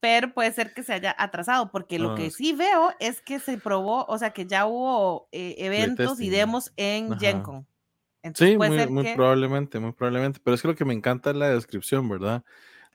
pero 0.00 0.32
puede 0.34 0.52
ser 0.52 0.74
que 0.74 0.82
se 0.82 0.92
haya 0.92 1.14
atrasado, 1.18 1.70
porque 1.70 1.98
lo 1.98 2.10
No, 2.10 2.14
que 2.14 2.30
sí 2.30 2.52
veo 2.52 2.92
es 3.00 3.22
que 3.22 3.40
se 3.40 3.58
probó, 3.58 4.04
o 4.04 4.18
sea, 4.18 4.30
que 4.30 4.46
ya 4.46 4.66
hubo 4.66 5.28
eh, 5.32 5.56
eventos 5.58 6.20
y 6.20 6.28
demos 6.28 6.72
en 6.76 7.12
Ajá. 7.12 7.20
Gen 7.20 7.42
Con. 7.42 7.66
Entonces 8.22 8.50
Sí, 8.50 8.56
muy, 8.58 8.76
ser 8.76 8.90
muy 8.90 9.04
que 9.04 9.14
probablemente, 9.14 9.78
muy 9.80 9.92
probablemente. 9.92 10.40
Pero 10.42 10.54
es 10.54 10.62
que 10.62 10.68
lo 10.68 10.74
que 10.74 10.84
me 10.84 10.94
encanta 10.94 11.30
es 11.30 11.36
la 11.36 11.48
descripción, 11.48 12.08
¿verdad? 12.08 12.44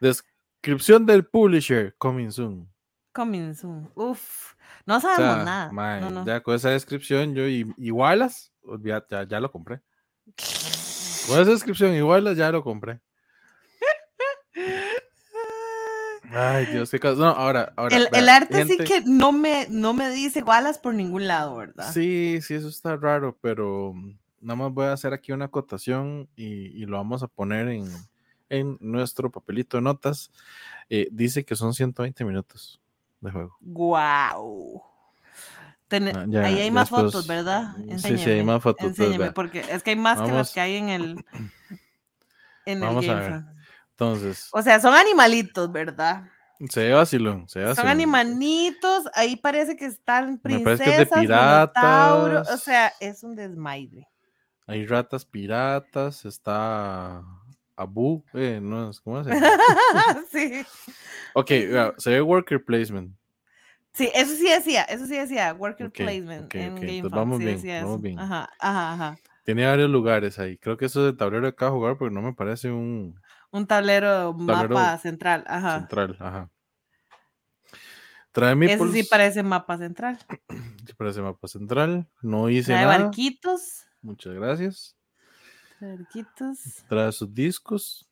Descripción 0.01 1.05
del 1.05 1.25
publisher, 1.25 1.95
coming 1.99 2.31
soon. 2.31 2.67
coming 3.13 3.53
soon. 3.53 3.89
Uf, 3.95 4.55
no 4.85 4.97
O 4.97 4.99
sabemos 4.99 5.35
sea, 5.35 5.45
nada. 5.45 5.71
mae, 5.71 6.01
no, 6.01 6.09
no. 6.09 6.25
ya 6.25 6.41
con 6.41 6.55
esa 6.55 6.69
descripción, 6.69 7.35
yo 7.35 7.47
y- 7.47 7.71
ya, 9.09 9.23
ya 9.27 9.39
lo 9.39 9.51
compré. 9.51 9.81
Con 11.27 11.39
esa 11.39 11.51
descripción, 11.51 11.93
igualas, 11.93 12.35
ya 12.35 12.51
lo 12.51 12.63
compré. 12.63 12.99
Ay, 16.33 16.65
Dios, 16.67 16.89
qué 16.89 16.99
caso. 16.99 17.17
No, 17.17 17.27
ahora, 17.27 17.73
ahora. 17.75 17.97
El, 17.97 18.29
arte 18.29 18.65
sí 18.65 18.77
que 18.77 19.01
no 19.05 19.33
me, 19.33 19.67
no 19.69 19.93
me 19.93 20.09
dice 20.09 20.41
Wallace 20.41 20.79
por 20.81 20.93
ningún 20.93 21.27
lado, 21.27 21.57
¿verdad? 21.57 21.91
Sí, 21.91 22.39
sí, 22.41 22.53
eso 22.53 22.69
está 22.69 22.95
raro, 22.95 23.37
pero 23.41 23.93
mm, 23.93 24.17
nada 24.39 24.55
más 24.55 24.71
voy 24.73 24.85
a 24.85 24.93
hacer 24.93 25.13
aquí 25.13 25.33
una 25.33 25.45
acotación 25.45 26.29
y, 26.35 26.67
y 26.67 26.85
lo 26.85 26.97
vamos 26.97 27.21
a 27.21 27.27
poner 27.27 27.67
en, 27.67 27.85
en 28.51 28.77
nuestro 28.81 29.31
papelito 29.31 29.77
de 29.77 29.83
notas. 29.83 30.31
Eh, 30.89 31.07
dice 31.11 31.43
que 31.45 31.55
son 31.55 31.73
120 31.73 32.23
minutos 32.25 32.79
de 33.21 33.31
juego. 33.31 33.55
Wow. 33.61 34.83
Ah, 35.93 36.25
ya, 36.29 36.45
ahí 36.45 36.59
hay 36.59 36.71
más 36.71 36.89
después- 36.89 37.11
fotos, 37.11 37.27
¿verdad? 37.27 37.73
Sí, 37.75 37.83
sí, 37.83 37.89
hay 38.07 38.11
Enséñeme, 38.13 38.43
más 38.45 38.63
fotos, 38.63 38.85
enséñeme, 38.85 39.31
porque 39.33 39.59
es 39.69 39.83
que 39.83 39.89
hay 39.89 39.95
más 39.97 40.21
que 40.21 40.31
las 40.31 40.51
que 40.53 40.61
hay 40.61 40.75
en 40.77 40.87
el 40.89 41.25
en 42.65 42.79
Vamos 42.79 43.03
el 43.03 43.09
a 43.11 43.15
ver. 43.15 43.29
Fan. 43.31 43.55
Entonces, 43.91 44.49
O 44.53 44.61
sea, 44.61 44.79
son 44.79 44.93
animalitos, 44.95 45.71
¿verdad? 45.71 46.23
se 46.69 46.83
ve 46.83 46.93
vacilón, 46.93 47.49
se 47.49 47.59
ve 47.59 47.65
Son 47.65 47.71
vacilón. 47.85 47.91
animalitos, 47.91 49.03
ahí 49.15 49.35
parece 49.35 49.75
que 49.75 49.85
están 49.85 50.31
Me 50.33 50.37
princesas, 50.37 50.77
parece 50.79 50.83
que 50.97 51.01
es 51.03 51.09
de 51.09 51.21
minotauros, 51.21 52.39
o 52.39 52.41
piratas. 52.43 52.63
sea, 52.63 52.93
es 52.99 53.23
un 53.23 53.35
desmadre. 53.35 54.07
Hay 54.67 54.85
ratas 54.85 55.25
piratas, 55.25 56.23
está 56.23 57.21
Abu, 57.75 58.23
eh, 58.33 58.59
no, 58.61 58.89
es- 58.89 58.99
¿cómo 59.01 59.23
se 59.23 59.31
llama? 59.31 59.45
sí. 60.31 60.63
Ok, 61.33 61.49
vea, 61.49 61.93
se 61.97 62.09
ve 62.11 62.21
worker 62.21 62.63
placement. 62.63 63.15
Sí, 63.93 64.09
eso 64.13 64.33
sí 64.35 64.49
decía, 64.49 64.83
eso 64.83 65.05
sí 65.05 65.17
decía, 65.17 65.53
worker 65.53 65.91
placement 65.91 66.53
en 66.55 66.75
Game 66.75 66.89
entonces 66.97 67.11
vamos 67.11 67.37
sí 67.39 67.45
bien, 67.45 67.83
vamos 67.83 68.01
bien. 68.01 68.19
Ajá, 68.19 68.49
ajá, 68.59 68.93
ajá. 68.93 69.17
Tiene 69.43 69.65
varios 69.65 69.89
lugares 69.89 70.39
ahí. 70.39 70.57
Creo 70.57 70.77
que 70.77 70.85
eso 70.85 71.05
es 71.05 71.11
el 71.11 71.17
tablero 71.17 71.45
de 71.45 71.55
cada 71.55 71.71
jugador, 71.71 71.97
porque 71.97 72.13
no 72.13 72.21
me 72.21 72.33
parece 72.33 72.71
un 72.71 73.19
Un 73.51 73.67
tablero, 73.67 74.33
Tablero 74.45 74.75
mapa 74.75 74.97
central, 74.99 75.43
ajá. 75.47 75.79
central. 75.79 76.17
Ajá. 76.19 76.49
Trae 78.31 78.51
Ese 78.51 78.55
meeples. 78.55 78.91
sí 78.93 79.03
parece 79.03 79.43
mapa 79.43 79.77
central. 79.77 80.17
sí 80.87 80.93
parece 80.95 81.21
mapa 81.21 81.47
central. 81.47 82.07
No 82.21 82.49
hice 82.49 82.71
Trae 82.73 82.85
nada. 82.85 82.97
barquitos, 83.05 83.85
Muchas 84.01 84.33
gracias. 84.33 84.95
Trae 85.81 85.97
barquitos. 85.97 86.59
Trae 86.87 87.11
sus 87.11 87.33
discos. 87.33 88.07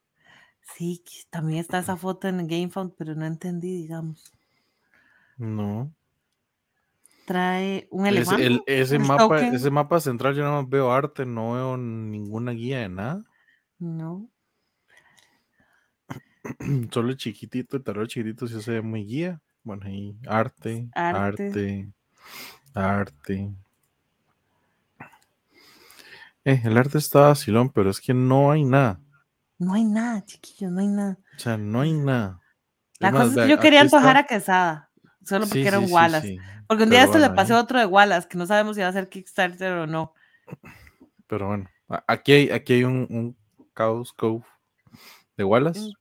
Sí, 0.75 1.03
también 1.29 1.59
está 1.59 1.79
esa 1.79 1.95
foto 1.97 2.27
en 2.27 2.47
GameFound, 2.47 2.93
pero 2.97 3.15
no 3.15 3.25
entendí, 3.25 3.75
digamos. 3.75 4.23
No. 5.37 5.91
Trae 7.25 7.87
un 7.91 8.07
elefante. 8.07 8.45
el- 8.45 8.61
ese 8.65 8.97
un 8.97 9.07
mapa, 9.07 9.23
token. 9.23 9.53
ese 9.53 9.69
mapa 9.69 9.99
central 9.99 10.35
yo 10.35 10.43
más 10.51 10.67
veo 10.67 10.91
arte, 10.91 11.25
no 11.25 11.53
veo 11.53 11.77
ninguna 11.77 12.51
guía 12.51 12.79
de 12.79 12.89
nada. 12.89 13.23
No. 13.77 14.29
Solo 16.91 17.09
el 17.09 17.17
chiquitito, 17.17 17.77
el 17.77 17.83
tablero 17.83 18.07
chiquitito 18.07 18.47
sí 18.47 18.61
se 18.61 18.71
ve 18.73 18.81
muy 18.81 19.05
guía. 19.05 19.39
Bueno, 19.63 19.85
ahí 19.85 20.15
arte, 20.27 20.89
Arte. 20.93 21.45
arte. 21.45 21.93
Arte. 22.73 23.51
Eh, 26.45 26.61
el 26.63 26.77
arte 26.77 26.97
está 26.97 27.21
vacilón, 27.27 27.69
pero 27.69 27.89
es 27.89 27.99
que 27.99 28.13
no 28.13 28.51
hay 28.51 28.63
nada. 28.63 28.99
No 29.57 29.73
hay 29.73 29.83
nada, 29.83 30.23
chiquillos, 30.25 30.71
no 30.71 30.79
hay 30.79 30.87
nada. 30.87 31.17
O 31.35 31.39
sea, 31.39 31.57
no 31.57 31.81
hay 31.81 31.93
nada. 31.93 32.39
La 32.99 33.11
cosa 33.11 33.25
es 33.25 33.35
que 33.35 33.47
yo 33.49 33.59
quería 33.59 33.79
aquí 33.79 33.85
está- 33.87 33.97
antojar 33.97 34.17
a 34.17 34.23
Quesada, 34.25 34.89
solo 35.25 35.45
porque 35.45 35.61
Sí, 35.61 35.67
era 35.67 35.79
un 35.79 35.87
sí, 35.87 35.93
Wallace. 35.93 36.27
sí. 36.27 36.37
Porque 36.67 36.83
un 36.83 36.89
día 36.89 36.99
Pero 37.01 37.11
esto 37.13 37.19
le 37.29 37.35
pasé 37.35 37.53
ahí- 37.53 37.59
otro 37.59 37.79
de 37.79 37.85
Wallace, 37.85 38.27
que 38.27 38.37
no 38.37 38.45
sabemos 38.45 38.75
si 38.75 38.81
va 38.81 38.87
a 38.87 38.93
ser 38.93 39.09
Kickstarter 39.09 39.73
o 39.73 39.87
no. 39.87 40.13
Pero 41.27 41.47
bueno, 41.47 41.69
a- 41.89 42.03
aquí 42.07 42.31
hay, 42.33 42.49
aquí 42.51 42.73
hay 42.73 42.83
un, 42.85 43.05
un 43.09 43.37
Chaos 43.75 44.13
Cove 44.13 44.43
de 45.37 45.43
Wallace. 45.43 45.79
Un 45.81 45.93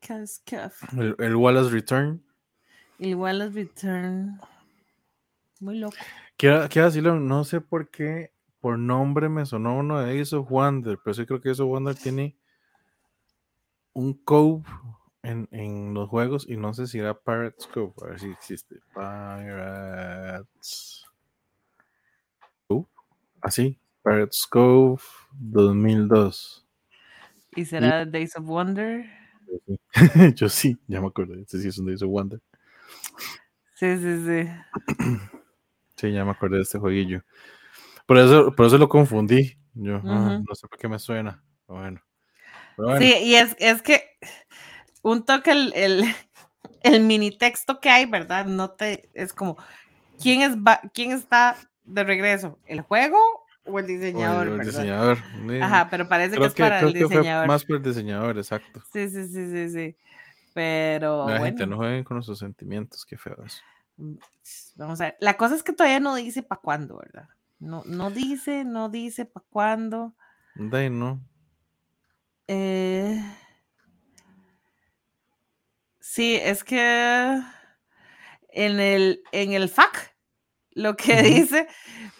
Cascaf. 0.00 0.92
El, 0.94 1.14
el 1.18 1.36
Wallace 1.36 1.70
Return. 1.70 2.22
El 2.98 3.14
Wallace 3.16 3.52
Return. 3.52 4.40
Muy 5.60 5.78
loco. 5.78 5.96
Quiero, 6.36 6.68
quiero 6.68 6.86
decirlo, 6.88 7.18
no 7.18 7.44
sé 7.44 7.60
por 7.60 7.88
qué, 7.90 8.32
por 8.64 8.78
nombre 8.78 9.28
me 9.28 9.44
sonó 9.44 9.76
uno 9.76 10.00
de 10.00 10.18
Ace 10.18 10.34
of 10.34 10.48
Wonder, 10.48 10.98
pero 11.04 11.12
sí 11.12 11.26
creo 11.26 11.38
que 11.38 11.50
Ace 11.50 11.60
of 11.60 11.68
Wonder 11.68 11.94
tiene 11.94 12.38
un 13.92 14.14
Cove 14.24 14.64
en, 15.22 15.46
en 15.50 15.92
los 15.92 16.08
juegos 16.08 16.48
y 16.48 16.56
no 16.56 16.72
sé 16.72 16.86
si 16.86 16.98
era 16.98 17.12
Pirates 17.12 17.66
Cove, 17.66 17.92
a 18.00 18.06
ver 18.06 18.20
si 18.20 18.30
existe. 18.30 18.76
Pirates 18.94 20.46
Cove. 22.66 22.86
Así, 23.42 23.78
Pirates 24.02 24.46
Cove 24.46 25.02
2002. 25.32 26.66
¿Y 27.56 27.66
será 27.66 28.06
Days 28.06 28.34
of 28.34 28.46
Wonder? 28.46 29.04
Yo 30.36 30.48
sí, 30.48 30.78
ya 30.86 31.02
me 31.02 31.08
acuerdo, 31.08 31.34
este 31.34 31.58
sí 31.58 31.68
es 31.68 31.76
un 31.76 31.92
Ace 31.92 32.02
of 32.02 32.10
Wonder. 32.10 32.40
Sí, 33.74 33.98
sí, 33.98 34.24
sí. 34.24 34.48
Sí, 35.96 36.10
ya 36.10 36.24
me 36.24 36.32
acordé 36.32 36.56
de 36.56 36.62
este 36.62 36.78
jueguillo. 36.78 37.22
Por 38.06 38.18
eso, 38.18 38.54
por 38.54 38.66
eso 38.66 38.78
lo 38.78 38.88
confundí. 38.88 39.56
Yo 39.74 39.96
ah, 40.04 40.36
Ujú. 40.36 40.44
no 40.48 40.54
sé 40.54 40.68
por 40.68 40.78
qué 40.78 40.88
me 40.88 40.98
suena. 40.98 41.42
Bueno. 41.66 42.00
Bueno. 42.76 42.98
Sí, 42.98 43.14
y 43.22 43.34
es, 43.36 43.56
es 43.58 43.82
que 43.82 44.04
un 45.02 45.24
toque 45.24 45.52
el, 45.52 45.72
el, 45.74 46.04
el 46.82 47.00
mini 47.02 47.30
texto 47.36 47.80
que 47.80 47.90
hay, 47.90 48.06
¿verdad? 48.06 48.46
No 48.46 48.70
te, 48.70 49.08
es 49.14 49.32
como, 49.32 49.56
¿quién, 50.20 50.42
es, 50.42 50.56
va- 50.56 50.80
¿quién 50.92 51.12
está 51.12 51.56
de 51.84 52.04
regreso? 52.04 52.58
¿El 52.66 52.80
juego 52.82 53.18
o 53.64 53.78
el 53.78 53.86
O 53.86 53.88
el- 53.88 53.96
diseñador? 53.96 54.48
el 54.48 54.60
diseñador. 54.60 55.18
Ajá, 55.62 55.88
pero 55.90 56.08
parece 56.08 56.30
que 56.32 56.36
Creo 56.36 56.46
es 56.48 56.54
que, 56.54 56.62
para 56.62 56.78
creo 56.78 56.88
el 56.88 56.94
que 56.94 57.04
diseñador. 57.04 57.48
más 57.48 57.64
por 57.64 57.76
el 57.76 57.82
diseñador, 57.82 58.36
exacto. 58.36 58.82
Sí, 58.92 59.08
sí, 59.08 59.26
sí, 59.28 59.50
sí, 59.50 59.70
sí. 59.70 59.96
Pero 60.52 61.18
La 61.26 61.38
bueno, 61.38 61.44
gente 61.46 61.66
no 61.66 61.76
jueguen 61.76 62.04
con 62.04 62.16
nuestros 62.16 62.38
sentimientos, 62.38 63.04
qué 63.04 63.16
feo 63.16 63.36
eso. 63.44 63.58
mm, 63.96 64.14
vamos 64.76 65.00
a 65.00 65.04
ver. 65.04 65.16
La 65.20 65.36
cosa 65.36 65.54
es 65.56 65.62
que 65.62 65.72
todavía 65.72 66.00
no 66.00 66.14
dice 66.14 66.42
para 66.42 66.60
cuándo, 66.60 66.98
¿verdad? 66.98 67.28
No, 67.64 67.82
no 67.86 68.10
dice, 68.10 68.64
no 68.64 68.90
dice 68.90 69.24
para 69.24 69.46
cuándo. 69.48 70.14
De 70.54 70.90
no. 70.90 71.20
Eh, 72.46 73.18
sí, 75.98 76.36
es 76.36 76.62
que 76.62 77.40
en 78.50 78.80
el, 78.80 79.22
en 79.32 79.52
el 79.52 79.68
FAQ 79.70 80.14
lo 80.72 80.96
que 80.96 81.22
dice, 81.22 81.68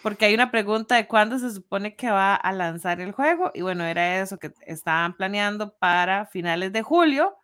porque 0.01 0.25
hay 0.25 0.33
una 0.33 0.49
pregunta 0.49 0.95
de 0.95 1.07
cuándo 1.07 1.37
se 1.37 1.51
supone 1.51 1.95
que 1.95 2.09
va 2.09 2.35
a 2.35 2.51
lanzar 2.51 2.99
el 3.01 3.11
juego, 3.11 3.51
y 3.53 3.61
bueno, 3.61 3.83
era 3.83 4.21
eso 4.21 4.39
que 4.39 4.51
estaban 4.65 5.15
planeando 5.15 5.75
para 5.77 6.25
finales 6.25 6.73
de 6.73 6.81
julio, 6.81 7.37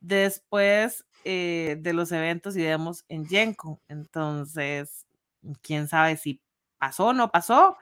después 0.00 1.04
eh, 1.24 1.76
de 1.80 1.92
los 1.92 2.12
eventos 2.12 2.56
y 2.56 2.62
demos 2.62 3.04
en 3.08 3.26
GenCon. 3.26 3.80
Entonces, 3.88 5.06
quién 5.62 5.88
sabe 5.88 6.16
si 6.16 6.40
pasó 6.80 7.06
o 7.08 7.12
no 7.12 7.30
pasó, 7.30 7.76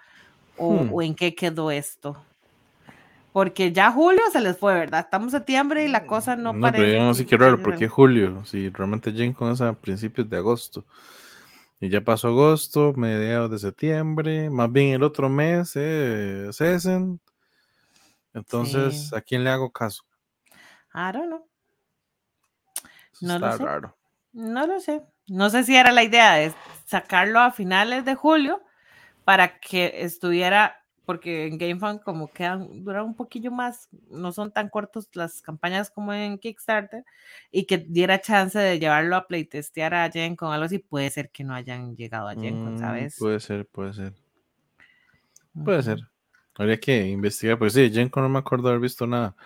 o, 0.58 0.72
Hmm. 0.74 0.90
o 0.92 1.00
en 1.02 1.14
qué 1.14 1.34
quedó 1.34 1.70
esto. 1.70 2.22
Porque 3.32 3.72
ya 3.72 3.92
julio 3.92 4.20
se 4.32 4.40
les 4.40 4.58
fue, 4.58 4.74
¿verdad? 4.74 5.00
Estamos 5.00 5.32
en 5.32 5.38
septiembre 5.38 5.84
y 5.84 5.88
la 5.88 6.06
cosa 6.06 6.34
no, 6.34 6.52
No, 6.52 6.60
parece. 6.60 6.84
pero 6.84 6.98
yo 6.98 7.04
no 7.04 7.14
sé 7.14 7.24
qué 7.24 7.36
raro, 7.36 7.62
¿por 7.62 7.76
qué 7.76 7.86
julio? 7.88 8.44
Si 8.44 8.68
realmente 8.70 9.12
Gen 9.12 9.32
con 9.32 9.50
a 9.62 9.72
principios 9.74 10.28
de 10.28 10.36
agosto. 10.36 10.84
Y 11.80 11.88
ya 11.90 12.00
pasó 12.00 12.28
agosto, 12.28 12.92
mediados 12.96 13.50
de 13.52 13.58
septiembre, 13.60 14.50
más 14.50 14.72
bien 14.72 14.94
el 14.94 15.02
otro 15.04 15.28
mes 15.28 15.72
eh, 15.76 16.48
es 16.50 16.60
Essen. 16.60 17.20
Entonces, 18.34 19.08
Sí. 19.10 19.16
¿a 19.16 19.20
quién 19.20 19.44
le 19.44 19.50
hago 19.50 19.70
caso? 19.70 20.02
I 20.92 21.12
don't 21.12 21.26
know. 21.26 21.46
No 23.20 23.38
lo 23.38 23.46
está 23.46 23.58
sé. 23.58 23.64
raro. 23.64 23.96
No 24.32 24.66
lo 24.66 24.80
sé. 24.80 25.02
No 25.28 25.50
sé 25.50 25.62
si 25.64 25.76
era 25.76 25.92
la 25.92 26.02
idea 26.02 26.34
de 26.34 26.52
sacarlo 26.86 27.38
a 27.40 27.52
finales 27.52 28.04
de 28.04 28.14
julio 28.16 28.60
para 29.28 29.58
que 29.60 29.92
estuviera, 30.04 30.82
porque 31.04 31.48
en 31.48 31.58
GameFund 31.58 32.00
como 32.00 32.32
quedan, 32.32 32.82
duran 32.82 33.04
un 33.04 33.14
poquillo 33.14 33.50
más, 33.50 33.90
no 34.08 34.32
son 34.32 34.50
tan 34.52 34.70
cortos 34.70 35.06
las 35.12 35.42
campañas 35.42 35.90
como 35.90 36.14
en 36.14 36.38
Kickstarter, 36.38 37.04
y 37.50 37.66
que 37.66 37.76
diera 37.76 38.22
chance 38.22 38.58
de 38.58 38.78
llevarlo 38.78 39.16
a 39.16 39.26
playtestear 39.26 39.92
a 39.92 40.10
Gen 40.10 40.34
con 40.34 40.50
algo 40.50 40.64
así, 40.64 40.78
puede 40.78 41.10
ser 41.10 41.28
que 41.28 41.44
no 41.44 41.52
hayan 41.52 41.94
llegado 41.94 42.26
a 42.26 42.36
con, 42.36 42.76
Mm, 42.76 42.78
¿sabes? 42.78 43.16
Puede 43.18 43.38
ser, 43.40 43.66
puede 43.66 43.92
ser. 43.92 44.14
Puede 45.62 45.82
ser. 45.82 45.98
Habría 46.56 46.80
que 46.80 47.08
investigar, 47.08 47.58
pues 47.58 47.74
sí, 47.74 47.90
Gen 47.92 48.08
Con 48.08 48.22
no 48.22 48.30
me 48.30 48.38
acuerdo 48.38 48.70
haber 48.70 48.80
visto 48.80 49.06
nada, 49.06 49.36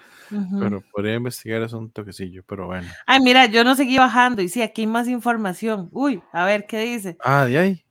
pero 0.60 0.80
podría 0.92 1.16
investigar 1.16 1.60
es 1.60 1.72
un 1.72 1.90
toquecillo, 1.90 2.44
pero 2.46 2.66
bueno. 2.68 2.86
Ay, 3.04 3.18
mira, 3.18 3.46
yo 3.46 3.64
no 3.64 3.74
seguí 3.74 3.98
bajando 3.98 4.42
y 4.42 4.48
sí, 4.48 4.62
aquí 4.62 4.82
hay 4.82 4.86
más 4.86 5.08
información. 5.08 5.88
Uy, 5.90 6.22
a 6.32 6.44
ver 6.44 6.66
qué 6.68 6.78
dice. 6.82 7.16
Ah, 7.18 7.46
de 7.46 7.58
ahí. 7.58 7.84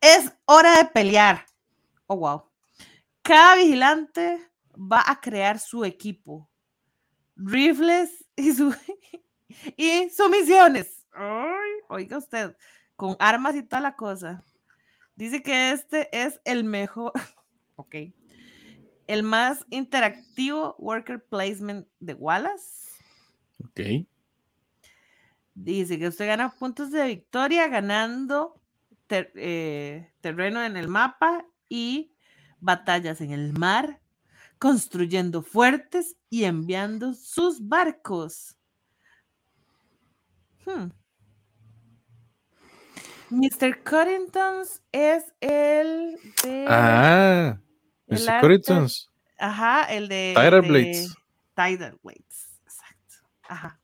Es 0.00 0.32
hora 0.44 0.76
de 0.78 0.84
pelear. 0.86 1.46
Oh, 2.06 2.16
wow. 2.16 2.44
Cada 3.22 3.56
vigilante 3.56 4.38
va 4.76 5.02
a 5.06 5.20
crear 5.20 5.58
su 5.58 5.84
equipo, 5.84 6.48
rifles 7.34 8.24
y, 8.36 8.52
su, 8.52 8.74
y 9.76 10.08
sumisiones. 10.10 11.04
Ay, 11.12 11.70
oiga 11.88 12.18
usted, 12.18 12.56
con 12.94 13.16
armas 13.18 13.56
y 13.56 13.62
toda 13.62 13.80
la 13.80 13.96
cosa. 13.96 14.44
Dice 15.14 15.42
que 15.42 15.72
este 15.72 16.08
es 16.12 16.40
el 16.44 16.64
mejor, 16.64 17.12
ok, 17.76 17.96
el 19.06 19.22
más 19.22 19.64
interactivo 19.70 20.76
worker 20.78 21.24
placement 21.24 21.88
de 22.00 22.14
Wallace. 22.14 22.90
Ok. 23.64 24.06
Dice 25.54 25.98
que 25.98 26.08
usted 26.08 26.26
gana 26.26 26.50
puntos 26.50 26.90
de 26.90 27.06
victoria 27.06 27.66
ganando 27.68 28.60
ter- 29.06 29.32
eh, 29.36 30.12
terreno 30.20 30.62
en 30.64 30.76
el 30.76 30.88
mapa 30.88 31.44
y 31.68 32.14
batallas 32.60 33.20
en 33.20 33.32
el 33.32 33.52
mar, 33.52 34.00
construyendo 34.58 35.42
fuertes 35.42 36.16
y 36.30 36.44
enviando 36.44 37.14
sus 37.14 37.66
barcos. 37.66 38.56
Hmm. 40.64 40.88
Mr. 43.30 43.82
Cottingtons 43.82 44.82
es 44.92 45.24
el 45.40 46.18
de. 46.44 46.64
Ah, 46.68 47.58
el 48.06 48.22
Mr. 48.24 48.40
Corintons. 48.40 49.10
Ajá, 49.38 49.82
el 49.84 50.08
de. 50.08 50.32
Tidal 50.36 50.50
de 50.62 50.68
Blades. 50.68 51.14
Tidal 51.54 51.98
Blades, 52.02 52.60
exacto. 52.64 53.14
Ajá. 53.48 53.80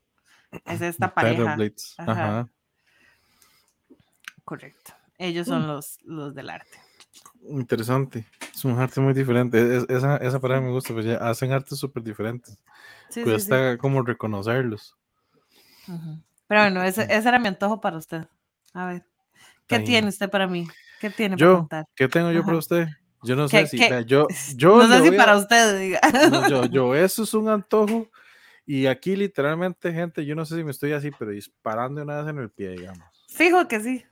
Es 0.64 0.80
esta 0.80 1.08
Tidal 1.08 1.14
pareja. 1.14 1.56
Blades. 1.56 1.94
Ajá. 1.98 2.12
Ajá. 2.12 2.48
Correcto. 4.44 4.92
Ellos 5.22 5.46
son 5.46 5.66
los, 5.68 5.98
los 6.04 6.34
del 6.34 6.50
arte. 6.50 6.78
Interesante. 7.48 8.26
Es 8.54 8.64
un 8.64 8.78
arte 8.78 9.00
muy 9.00 9.14
diferente. 9.14 9.76
Es- 9.76 9.86
esa, 9.88 10.16
esa 10.16 10.40
pareja 10.40 10.60
me 10.60 10.70
gusta, 10.70 10.92
pues 10.92 11.06
ya 11.06 11.16
hacen 11.16 11.52
artes 11.52 11.78
súper 11.78 12.02
diferentes. 12.02 12.58
Sí, 13.08 13.22
Pues 13.24 13.44
sí, 13.44 13.50
sí. 13.50 13.78
como 13.78 14.02
reconocerlos. 14.02 14.96
Pero 16.48 16.60
bueno, 16.62 16.82
ese, 16.82 17.02
ese 17.08 17.28
era 17.28 17.38
mi 17.38 17.48
antojo 17.48 17.80
para 17.80 17.96
usted. 17.98 18.26
A 18.74 18.86
ver, 18.86 19.04
¿qué 19.66 19.76
Ahí. 19.76 19.84
tiene 19.84 20.08
usted 20.08 20.28
para 20.30 20.46
mí? 20.46 20.66
¿Qué 21.00 21.10
tiene 21.10 21.36
para 21.36 21.50
Yo, 21.50 21.58
contar? 21.58 21.84
¿qué 21.94 22.08
tengo 22.08 22.30
yo 22.32 22.40
para 22.40 22.52
Ajá. 22.52 22.58
usted? 22.58 22.88
Yo 23.22 23.36
no 23.36 23.48
¿Qué- 23.48 23.66
sé 23.66 23.78
si. 23.78 24.06
Yo, 24.06 24.26
yo, 24.56 24.76
no 24.78 24.88
sé 24.88 25.02
si 25.02 25.14
a- 25.14 25.16
para 25.16 25.36
usted, 25.36 25.78
diga. 25.78 26.00
no, 26.30 26.48
yo, 26.48 26.64
yo, 26.70 26.94
eso 26.94 27.22
es 27.22 27.34
un 27.34 27.48
antojo. 27.48 28.08
Y 28.66 28.86
aquí 28.86 29.16
literalmente, 29.16 29.92
gente, 29.92 30.24
yo 30.24 30.34
no 30.34 30.44
sé 30.44 30.56
si 30.56 30.64
me 30.64 30.70
estoy 30.70 30.92
así, 30.92 31.10
pero 31.18 31.30
disparando 31.32 32.02
una 32.02 32.22
vez 32.22 32.28
en 32.30 32.38
el 32.38 32.50
pie, 32.50 32.70
digamos. 32.70 33.04
Fijo 33.28 33.66
que 33.66 33.80
sí. 33.80 34.04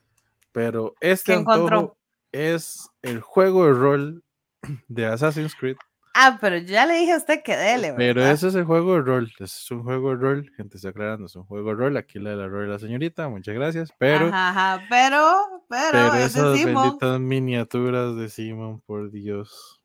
Pero 0.51 0.93
este 0.99 1.33
antojo 1.33 1.97
es 2.31 2.89
el 3.01 3.21
juego 3.21 3.65
de 3.65 3.73
rol 3.73 4.23
de 4.87 5.05
Assassin's 5.05 5.55
Creed. 5.55 5.77
Ah, 6.13 6.37
pero 6.41 6.57
ya 6.57 6.85
le 6.85 6.95
dije 6.95 7.13
a 7.13 7.17
usted 7.17 7.41
que 7.41 7.55
dele, 7.55 7.93
Pero 7.95 8.19
¿verdad? 8.19 8.33
ese 8.33 8.49
es 8.49 8.55
el 8.55 8.65
juego 8.65 8.95
de 8.95 9.01
rol. 9.01 9.31
ese 9.39 9.45
Es 9.45 9.71
un 9.71 9.83
juego 9.83 10.09
de 10.09 10.15
rol. 10.17 10.51
Gente 10.57 10.75
está 10.75 10.89
aclarando, 10.89 11.27
es 11.27 11.35
un 11.37 11.45
juego 11.45 11.69
de 11.69 11.75
rol. 11.75 11.95
Aquí 11.95 12.19
la 12.19 12.31
de 12.31 12.35
la 12.35 12.47
rol 12.47 12.65
de 12.65 12.73
la 12.73 12.79
señorita. 12.79 13.29
Muchas 13.29 13.55
gracias. 13.55 13.93
Pero, 13.97 14.27
Ajá, 14.27 14.49
ajá, 14.49 14.85
pero, 14.89 15.63
pero, 15.69 15.89
pero 15.91 16.13
esas 16.15 16.65
benditas 16.65 17.19
miniaturas 17.19 18.17
de 18.17 18.27
Simon, 18.27 18.81
por 18.81 19.09
Dios. 19.09 19.81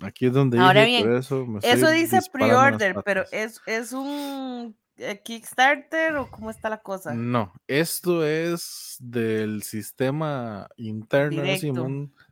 Aquí 0.00 0.26
es 0.26 0.32
donde 0.32 0.58
Ahora 0.58 0.82
dije, 0.82 1.04
bien, 1.04 1.16
eso 1.16 1.46
me 1.46 1.60
Eso 1.62 1.90
dice 1.90 2.18
pre-order, 2.32 2.96
pero 3.04 3.24
es, 3.30 3.62
es 3.66 3.92
un 3.92 4.08
eh, 4.08 4.85
Kickstarter 5.22 6.16
o 6.16 6.30
cómo 6.30 6.50
está 6.50 6.70
la 6.70 6.78
cosa? 6.78 7.12
No, 7.14 7.52
esto 7.66 8.24
es 8.26 8.96
del 9.00 9.62
sistema 9.62 10.68
interno 10.76 11.42
de 11.42 11.42
Directo. 11.42 11.66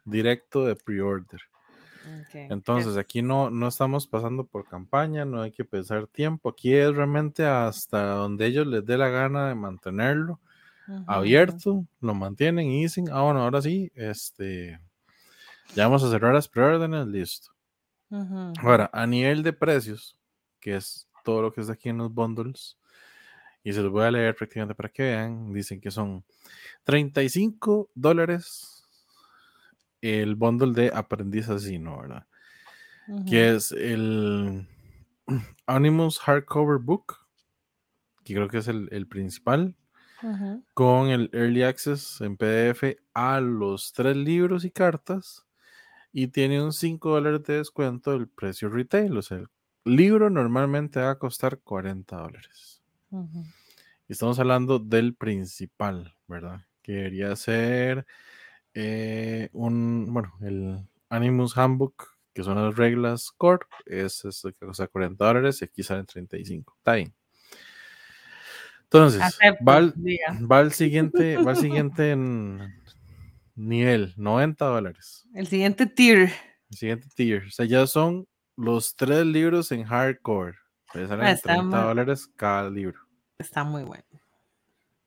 Directo 0.04 0.64
de 0.66 0.76
pre-order. 0.76 1.40
Entonces, 2.50 2.92
es- 2.92 2.98
aquí 2.98 3.22
no, 3.22 3.50
no 3.50 3.68
estamos 3.68 4.06
pasando 4.06 4.44
por 4.44 4.68
campaña, 4.68 5.24
no 5.24 5.40
hay 5.42 5.50
que 5.52 5.64
pensar 5.64 6.06
tiempo. 6.06 6.50
Aquí 6.50 6.74
es 6.74 6.94
realmente 6.94 7.44
hasta 7.44 8.14
donde 8.14 8.46
ellos 8.46 8.66
les 8.66 8.84
dé 8.84 8.98
la 8.98 9.08
gana 9.08 9.48
de 9.48 9.54
mantenerlo 9.54 10.40
abierto, 11.06 11.86
lo 12.00 12.14
mantienen 12.14 12.66
y 12.70 12.82
dicen, 12.82 13.06
ah, 13.12 13.22
bueno, 13.22 13.42
ahora 13.42 13.62
sí, 13.62 13.90
este, 13.94 14.78
ya 15.74 15.84
vamos 15.84 16.02
a 16.04 16.10
cerrar 16.10 16.34
las 16.34 16.48
preórdenes, 16.48 17.06
listo. 17.08 17.50
Ahora, 18.58 18.90
a 18.92 19.06
nivel 19.06 19.42
de 19.42 19.52
precios, 19.52 20.16
que 20.60 20.76
es 20.76 21.03
todo 21.24 21.42
lo 21.42 21.52
que 21.52 21.62
está 21.62 21.72
aquí 21.72 21.88
en 21.88 21.98
los 21.98 22.14
bundles, 22.14 22.78
y 23.64 23.72
se 23.72 23.82
los 23.82 23.90
voy 23.90 24.04
a 24.04 24.10
leer 24.10 24.36
prácticamente 24.36 24.74
para 24.74 24.90
que 24.90 25.02
vean, 25.02 25.52
dicen 25.52 25.80
que 25.80 25.90
son 25.90 26.24
35 26.84 27.90
dólares 27.94 28.84
el 30.02 30.34
bundle 30.36 30.72
de 30.74 30.92
aprendiz 30.94 31.48
asesino, 31.48 31.98
¿verdad? 31.98 32.26
Ujú, 33.08 33.24
Que 33.24 33.54
es 33.54 33.72
el 33.72 34.68
Animus 35.66 36.18
Hardcover 36.20 36.78
Book, 36.78 37.16
que 38.22 38.34
creo 38.34 38.48
que 38.48 38.58
es 38.58 38.68
el, 38.68 38.88
el 38.92 39.06
principal, 39.06 39.76
con 40.74 41.08
el 41.08 41.30
Early 41.32 41.62
Access 41.62 42.20
en 42.20 42.36
PDF 42.36 42.98
a 43.14 43.40
los 43.40 43.92
tres 43.92 44.16
libros 44.16 44.64
y 44.64 44.70
cartas, 44.70 45.46
y 46.12 46.28
tiene 46.28 46.62
un 46.62 46.72
5 46.72 47.10
dólares 47.10 47.42
de 47.44 47.58
descuento 47.58 48.12
del 48.12 48.28
precio 48.28 48.68
retail, 48.68 49.16
o 49.16 49.22
sea, 49.22 49.38
el 49.38 49.48
libro 49.84 50.30
normalmente 50.30 51.00
va 51.00 51.10
a 51.10 51.18
costar 51.18 51.58
40 51.60 52.16
dólares. 52.16 52.82
Y 53.10 54.12
estamos 54.12 54.38
hablando 54.38 54.78
del 54.78 55.14
principal, 55.14 56.14
¿verdad? 56.26 56.60
Que 56.82 56.92
debería 56.92 57.34
ser 57.36 58.06
eh, 58.74 59.48
un, 59.52 60.06
bueno, 60.12 60.32
el 60.40 60.80
Animus 61.08 61.56
Handbook, 61.56 62.16
que 62.32 62.42
son 62.42 62.56
las 62.56 62.76
reglas 62.76 63.30
core, 63.36 63.66
es 63.86 64.24
esto 64.24 64.50
que 64.52 64.66
cuesta 64.66 64.88
40 64.88 65.24
dólares 65.24 65.62
y 65.62 65.64
aquí 65.64 65.82
salen 65.82 66.06
35. 66.06 66.74
Está 66.78 66.94
bien. 66.94 67.14
Entonces, 68.82 69.22
Acepto, 69.22 69.64
va 69.64 69.76
al, 69.76 69.92
diga. 69.96 70.38
va 70.50 70.58
al 70.58 70.72
siguiente, 70.72 71.36
va 71.36 71.52
al 71.52 71.56
siguiente 71.56 72.10
en 72.10 72.74
nivel, 73.54 74.12
90 74.16 74.64
dólares. 74.64 75.26
El 75.34 75.46
siguiente 75.46 75.86
tier. 75.86 76.32
El 76.70 76.76
siguiente 76.76 77.08
tier. 77.14 77.44
O 77.46 77.50
sea, 77.50 77.66
ya 77.66 77.86
son 77.86 78.26
los 78.56 78.94
tres 78.96 79.24
libros 79.26 79.70
en 79.72 79.84
hardcore. 79.84 80.56
Ya 80.94 81.08
salen 81.08 81.26
Ah, 81.26 81.30
en 81.30 81.34
está 81.36 81.48
30 81.54 81.76
muy- 81.78 81.86
dólares 81.88 82.28
cada 82.36 82.70
libro. 82.70 83.00
Está 83.38 83.64
muy 83.64 83.82
bueno. 83.82 84.04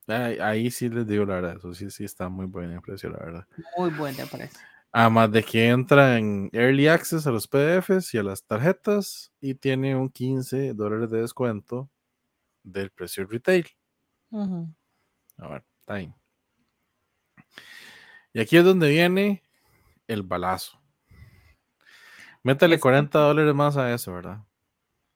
Ahí, 0.07 0.37
ahí 0.39 0.71
sí 0.71 0.87
les 0.89 1.05
digo 1.05 1.25
la 1.25 1.35
verdad, 1.35 1.57
eso 1.57 1.73
sí, 1.73 1.89
sí 1.91 2.05
está 2.05 2.29
muy 2.29 2.45
buen 2.45 2.71
el 2.71 2.81
precio, 2.81 3.09
la 3.09 3.17
verdad. 3.19 3.47
Muy 3.77 3.89
bueno, 3.91 4.17
me 4.19 4.25
parece. 4.27 4.57
Además 4.93 5.31
de 5.31 5.43
que 5.43 5.67
entra 5.67 6.17
en 6.17 6.49
Early 6.53 6.87
Access 6.87 7.27
a 7.27 7.31
los 7.31 7.47
PDFs 7.47 8.13
y 8.13 8.17
a 8.17 8.23
las 8.23 8.43
tarjetas 8.43 9.31
y 9.41 9.53
tiene 9.55 9.95
un 9.95 10.09
15 10.09 10.73
dólares 10.73 11.09
de 11.11 11.21
descuento 11.21 11.89
del 12.63 12.89
precio 12.91 13.25
retail. 13.27 13.65
A 14.31 15.47
ver, 15.49 15.63
ahí. 15.87 16.13
Y 18.33 18.39
aquí 18.39 18.57
es 18.57 18.63
donde 18.63 18.89
viene 18.89 19.43
el 20.07 20.23
balazo. 20.23 20.79
Métale 22.47 22.75
Es- 22.75 22.81
40 22.81 23.19
dólares 23.19 23.53
más 23.53 23.75
a 23.75 23.93
eso, 23.93 24.13
¿verdad? 24.13 24.37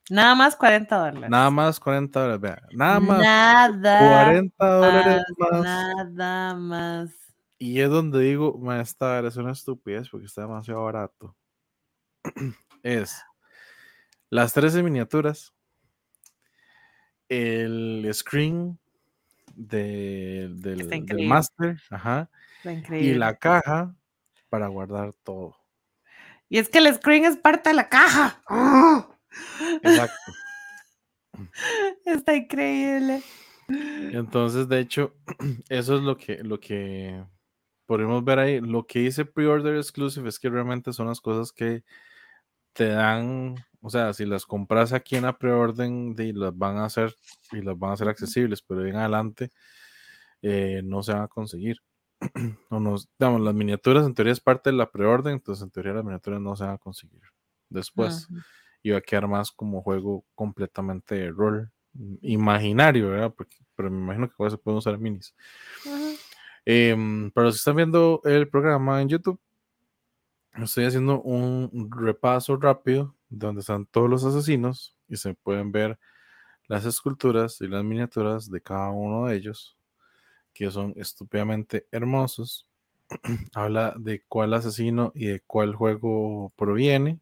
Nada 0.09 0.35
más 0.35 0.57
40 0.57 0.97
dólares. 0.97 1.29
Nada 1.29 1.49
más 1.49 1.79
40 1.79 2.19
dólares, 2.19 2.41
vea. 2.41 2.61
Nada 2.73 2.99
más 2.99 3.19
Nada 3.21 4.25
40 4.25 4.67
dólares 4.73 5.23
más. 5.37 6.09
Nada 6.11 6.55
más. 6.55 7.09
Y 7.57 7.79
es 7.79 7.89
donde 7.89 8.19
digo, 8.19 8.57
"Ma, 8.57 8.81
esta 8.81 9.19
es 9.25 9.37
una 9.37 9.53
estupidez 9.53 10.09
porque 10.09 10.25
está 10.25 10.41
demasiado 10.41 10.83
barato. 10.83 11.33
es 12.83 13.23
las 14.29 14.51
13 14.51 14.83
miniaturas, 14.83 15.53
el 17.29 18.09
screen 18.13 18.77
de- 19.55 20.49
del, 20.53 20.79
del 21.05 21.27
master, 21.29 21.77
ajá, 21.91 22.29
y 22.99 23.13
la 23.13 23.35
caja 23.37 23.95
para 24.49 24.67
guardar 24.67 25.13
todo. 25.23 25.55
Y 26.51 26.57
es 26.59 26.67
que 26.67 26.79
el 26.79 26.93
screen 26.93 27.23
es 27.23 27.37
parte 27.37 27.69
de 27.69 27.75
la 27.75 27.87
caja. 27.87 28.41
¡Ah! 28.49 29.07
Exacto. 29.81 30.33
Está 32.05 32.35
increíble. 32.35 33.23
Entonces, 33.69 34.67
de 34.67 34.79
hecho, 34.81 35.15
eso 35.69 35.95
es 35.95 36.01
lo 36.03 36.17
que, 36.17 36.43
lo 36.43 36.59
que 36.59 37.23
podemos 37.85 38.21
ver 38.25 38.39
ahí. 38.39 38.59
Lo 38.59 38.85
que 38.85 38.99
dice 38.99 39.23
pre-order 39.23 39.77
exclusive 39.77 40.27
es 40.27 40.39
que 40.39 40.49
realmente 40.49 40.91
son 40.91 41.07
las 41.07 41.21
cosas 41.21 41.53
que 41.53 41.85
te 42.73 42.87
dan, 42.89 43.55
o 43.79 43.89
sea, 43.89 44.11
si 44.11 44.25
las 44.25 44.45
compras 44.45 44.91
aquí 44.91 45.15
en 45.15 45.23
la 45.23 45.37
preorden, 45.37 46.15
de- 46.15 46.33
las 46.33 46.57
van 46.57 46.79
a 46.79 46.85
hacer 46.85 47.15
y 47.53 47.61
las 47.61 47.79
van 47.79 47.91
a 47.91 47.93
hacer 47.93 48.09
accesibles, 48.09 48.61
pero 48.61 48.85
en 48.85 48.97
adelante 48.97 49.51
eh, 50.41 50.81
no 50.83 51.01
se 51.01 51.13
van 51.13 51.21
a 51.23 51.27
conseguir. 51.29 51.77
o 52.69 52.79
nos, 52.79 53.09
digamos, 53.17 53.41
las 53.41 53.53
miniaturas 53.53 54.05
en 54.05 54.13
teoría 54.13 54.33
es 54.33 54.39
parte 54.39 54.69
de 54.69 54.77
la 54.77 54.91
preorden, 54.91 55.33
entonces 55.33 55.63
en 55.63 55.71
teoría 55.71 55.93
las 55.93 56.05
miniaturas 56.05 56.39
no 56.39 56.55
se 56.55 56.63
van 56.63 56.75
a 56.75 56.77
conseguir 56.77 57.21
después. 57.69 58.29
Ujú. 58.29 58.39
Y 58.83 58.91
va 58.91 58.97
a 58.97 59.01
quedar 59.01 59.27
más 59.27 59.51
como 59.51 59.81
juego 59.81 60.25
completamente 60.33 61.15
de 61.15 61.31
rol 61.31 61.71
mm, 61.93 62.15
imaginario, 62.21 63.09
¿verdad? 63.09 63.33
Porque, 63.35 63.57
pero 63.75 63.91
me 63.91 63.97
imagino 63.97 64.27
que 64.27 64.35
igual 64.35 64.51
se 64.51 64.57
pueden 64.57 64.77
usar 64.79 64.97
minis. 64.97 65.35
Em, 66.65 67.31
para 67.31 67.45
los 67.45 67.55
que 67.55 67.59
están 67.59 67.75
viendo 67.75 68.21
el 68.23 68.47
programa 68.47 69.01
en 69.01 69.09
YouTube, 69.09 69.39
estoy 70.53 70.85
haciendo 70.85 71.21
un 71.21 71.89
repaso 71.91 72.57
rápido 72.57 73.15
donde 73.29 73.61
están 73.61 73.85
todos 73.85 74.09
los 74.09 74.23
asesinos 74.23 74.95
y 75.07 75.15
se 75.15 75.33
pueden 75.33 75.71
ver 75.71 75.97
las 76.67 76.85
esculturas 76.85 77.59
y 77.61 77.67
las 77.67 77.83
miniaturas 77.83 78.49
de 78.49 78.61
cada 78.61 78.91
uno 78.91 79.27
de 79.27 79.35
ellos, 79.35 79.77
que 80.53 80.71
son 80.71 80.93
estúpidamente 80.95 81.87
hermosos. 81.91 82.67
Habla 83.55 83.93
de 83.97 84.23
cuál 84.27 84.53
asesino 84.53 85.11
y 85.15 85.27
de 85.27 85.39
cuál 85.41 85.75
juego 85.75 86.51
proviene. 86.55 87.19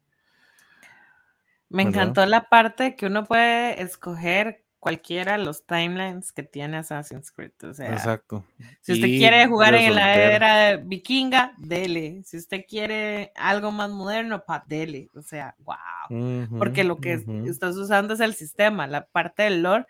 Me 1.68 1.84
¿Verdad? 1.84 2.02
encantó 2.02 2.26
la 2.26 2.48
parte 2.48 2.96
que 2.96 3.06
uno 3.06 3.24
puede 3.24 3.80
escoger 3.82 4.64
cualquiera 4.80 5.32
de 5.32 5.44
los 5.44 5.64
timelines 5.66 6.32
que 6.32 6.42
tiene 6.42 6.78
Assassin's 6.78 7.30
Creed. 7.30 7.52
O 7.62 7.74
sea, 7.74 7.92
Exacto. 7.92 8.44
si 8.80 8.92
usted 8.94 9.06
Y 9.06 9.18
quiere 9.18 9.46
jugar 9.46 9.74
en 9.74 9.94
la 9.94 10.14
era 10.14 10.76
vikinga, 10.78 11.52
dele. 11.58 12.22
Si 12.24 12.38
usted 12.38 12.64
quiere 12.66 13.30
algo 13.36 13.70
más 13.70 13.90
moderno, 13.90 14.42
pa, 14.44 14.64
dele. 14.66 15.08
O 15.14 15.22
sea, 15.22 15.54
wow. 15.58 16.48
Porque 16.58 16.82
lo 16.82 16.98
que 16.98 17.16
ujú. 17.16 17.46
estás 17.46 17.76
usando 17.76 18.14
es 18.14 18.20
el 18.20 18.34
sistema. 18.34 18.86
La 18.86 19.06
parte 19.06 19.44
del 19.44 19.62
lore 19.62 19.86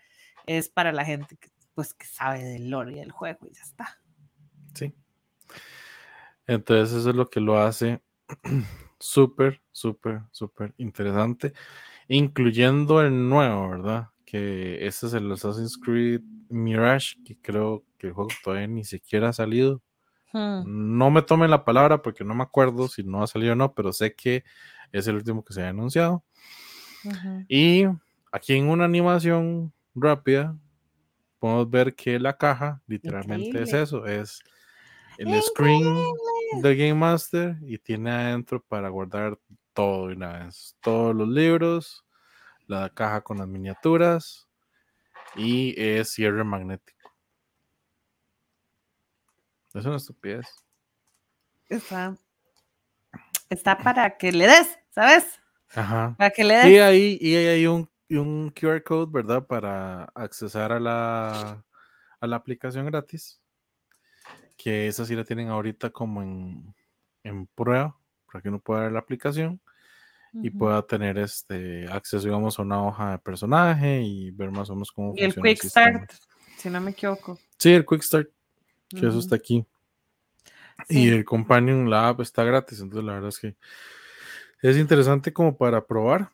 es 0.46 0.68
para 0.68 0.92
la 0.92 1.04
gente 1.04 1.36
que, 1.36 1.48
pues, 1.74 1.94
que 1.94 2.06
sabe 2.06 2.44
del 2.44 2.70
lore 2.70 2.92
y 2.92 2.96
del 2.96 3.12
juego 3.12 3.46
y 3.48 3.54
ya 3.54 3.62
está. 3.62 4.00
Sí. 4.74 4.94
Entonces 6.46 6.96
eso 6.96 7.10
es 7.10 7.16
lo 7.16 7.30
que 7.30 7.40
lo 7.40 7.58
hace 7.60 8.02
súper, 8.98 9.62
súper, 9.72 10.22
súper 10.30 10.74
interesante, 10.78 11.52
incluyendo 12.08 13.02
el 13.02 13.28
nuevo, 13.28 13.70
¿verdad? 13.70 14.08
Que 14.24 14.86
este 14.86 15.06
es 15.06 15.14
el 15.14 15.30
Assassin's 15.30 15.78
Creed 15.78 16.22
Mirage, 16.48 17.16
que 17.24 17.36
creo 17.40 17.84
que 17.98 18.08
el 18.08 18.12
juego 18.12 18.30
todavía 18.42 18.66
ni 18.66 18.84
siquiera 18.84 19.28
ha 19.28 19.32
salido. 19.32 19.82
Hmm. 20.32 20.62
No 20.96 21.10
me 21.10 21.22
tomen 21.22 21.50
la 21.50 21.64
palabra 21.64 22.02
porque 22.02 22.24
no 22.24 22.34
me 22.34 22.42
acuerdo 22.42 22.88
si 22.88 23.02
no 23.02 23.22
ha 23.22 23.26
salido 23.26 23.52
o 23.52 23.56
no, 23.56 23.74
pero 23.74 23.92
sé 23.92 24.14
que 24.14 24.44
es 24.92 25.06
el 25.06 25.16
último 25.16 25.44
que 25.44 25.54
se 25.54 25.62
ha 25.62 25.68
anunciado. 25.68 26.24
Ujú. 27.04 27.44
Y 27.48 27.84
aquí 28.32 28.54
en 28.54 28.68
una 28.68 28.84
animación 28.84 29.72
rápida 29.94 30.56
podemos 31.40 31.68
ver 31.68 31.94
que 31.96 32.20
la 32.20 32.36
caja 32.36 32.80
literalmente 32.86 33.62
es 33.62 33.68
Increíble. 33.70 33.82
eso, 33.82 34.06
es 34.06 34.40
el 35.18 35.42
screen 35.42 35.84
del 36.62 36.76
Game 36.76 36.94
Master 36.94 37.56
y 37.62 37.78
tiene 37.78 38.10
adentro 38.10 38.62
para 38.62 38.88
guardar 38.88 39.38
todo 39.72 40.08
de 40.08 40.14
una 40.14 40.44
vez, 40.44 40.76
todos 40.80 41.14
los 41.16 41.28
libros, 41.28 42.04
la 42.66 42.88
caja 42.90 43.20
con 43.22 43.38
las 43.38 43.48
miniaturas 43.48 44.48
y 45.34 45.74
es 45.80 46.12
cierre 46.12 46.44
magnético. 46.44 47.10
Es 49.74 49.84
una 49.84 49.96
estupidez. 49.96 50.46
Está, 51.68 52.16
está 53.48 53.78
para 53.78 54.16
que 54.16 54.32
le 54.32 54.46
des, 54.46 54.78
¿sabes? 54.90 55.40
Ajá. 55.72 56.14
Para 56.18 56.30
que 56.30 56.44
le 56.44 56.54
des. 56.56 56.66
Y 56.66 56.78
ahí, 56.78 57.18
y 57.20 57.36
ahí 57.36 57.46
hay 57.46 57.66
un, 57.66 57.88
un 58.16 58.50
QR 58.50 58.82
code, 58.82 59.10
¿verdad? 59.12 59.46
Para 59.46 60.04
accesar 60.14 60.72
a 60.72 60.80
la, 60.80 61.64
a 62.20 62.26
la 62.26 62.36
aplicación 62.36 62.86
gratis. 62.86 63.40
Que 64.56 64.88
esa 64.88 65.04
sí 65.06 65.14
la 65.14 65.24
tienen 65.24 65.48
ahorita 65.48 65.90
como 65.90 66.22
en, 66.22 66.74
en 67.24 67.46
prueba, 67.46 67.96
para 68.26 68.42
que 68.42 68.48
uno 68.48 68.60
pueda 68.60 68.82
ver 68.82 68.92
la 68.92 68.98
aplicación. 69.00 69.60
y 70.32 70.50
pueda 70.50 70.80
tener 70.86 71.18
este 71.18 71.88
acceso, 71.88 72.24
digamos, 72.24 72.58
a 72.58 72.62
una 72.62 72.80
hoja 72.86 73.10
de 73.12 73.18
personaje 73.18 74.00
y 74.02 74.30
ver 74.30 74.50
más 74.52 74.70
o 74.70 74.74
menos 74.74 74.92
cómo 74.92 75.12
Y 75.16 75.24
el 75.24 75.32
funciona 75.32 75.50
el 75.50 75.58
Quick. 75.58 75.70
Start, 75.70 76.12
si 76.56 76.70
no 76.70 76.80
me 76.80 76.92
equivoco. 76.92 77.38
Sí, 77.58 77.72
el 77.72 77.84
Quick 77.84 78.02
Start, 78.02 78.28
que 78.90 79.06
eso 79.08 79.18
está 79.18 79.34
aquí. 79.36 79.66
Sí. 80.88 81.04
Y 81.04 81.08
el 81.08 81.24
Companion, 81.24 81.90
la 81.90 82.08
app 82.08 82.20
está 82.20 82.44
gratis, 82.44 82.80
entonces 82.80 83.04
la 83.04 83.14
verdad 83.14 83.28
es 83.30 83.38
que 83.38 83.56
es 84.62 84.76
interesante 84.76 85.32
como 85.32 85.56
para 85.56 85.84
probar, 85.84 86.30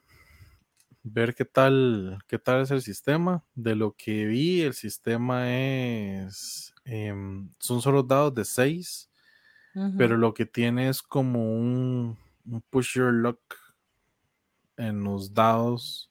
ver 1.09 1.35
qué 1.35 1.45
tal, 1.45 2.19
qué 2.27 2.39
tal 2.39 2.63
es 2.63 2.71
el 2.71 2.83
sistema. 2.83 3.45
De 3.55 3.75
lo 3.77 3.93
que 3.93 4.27
vi, 4.27 4.63
el 4.63 4.75
sistema 4.75 5.51
es, 5.53 6.75
em, 6.85 7.51
son 7.59 7.81
solo 7.81 8.03
dados 8.03 8.35
de 8.35 8.45
6, 8.45 9.09
Ujú. 9.75 9.97
pero 9.97 10.17
lo 10.17 10.35
que 10.35 10.47
tiene 10.47 10.89
es 10.89 11.03
como 11.03 11.53
un, 11.55 12.19
un 12.45 12.63
push 12.71 12.95
your 12.97 13.13
luck 13.13 13.41
en 14.77 15.05
los 15.05 15.33
dados, 15.33 16.11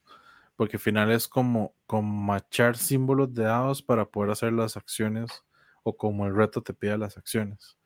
porque 0.56 0.78
al 0.78 0.82
final 0.82 1.12
es 1.12 1.28
como, 1.28 1.76
como 1.86 2.24
machar 2.26 2.78
símbolos 2.78 3.34
de 3.34 3.44
dados 3.44 3.82
para 3.82 4.06
poder 4.06 4.32
hacer 4.32 4.54
las 4.54 4.78
acciones 4.78 5.44
o 5.84 5.96
como 5.96 6.26
el 6.26 6.36
reto 6.36 6.64
te 6.64 6.74
pide 6.74 6.98
las 6.98 7.18
acciones. 7.18 7.78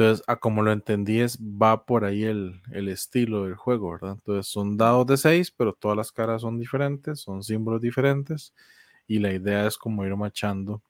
Entonces, 0.00 0.24
a 0.28 0.36
como 0.36 0.62
lo 0.62 0.72
entendí, 0.72 1.20
es 1.20 1.38
va 1.38 1.84
por 1.84 2.06
ahí 2.06 2.24
el, 2.24 2.62
el 2.72 2.88
estilo 2.88 3.44
del 3.44 3.54
juego, 3.54 3.90
¿verdad? 3.90 4.12
Entonces, 4.12 4.50
son 4.50 4.78
dados 4.78 5.06
de 5.06 5.18
6, 5.18 5.50
pero 5.50 5.74
todas 5.74 5.94
las 5.94 6.10
caras 6.10 6.40
son 6.40 6.58
diferentes, 6.58 7.20
son 7.20 7.42
símbolos 7.42 7.82
diferentes, 7.82 8.54
y 9.06 9.18
la 9.18 9.30
idea 9.30 9.66
es 9.66 9.76
como 9.76 10.06
ir 10.06 10.16
machando 10.16 10.82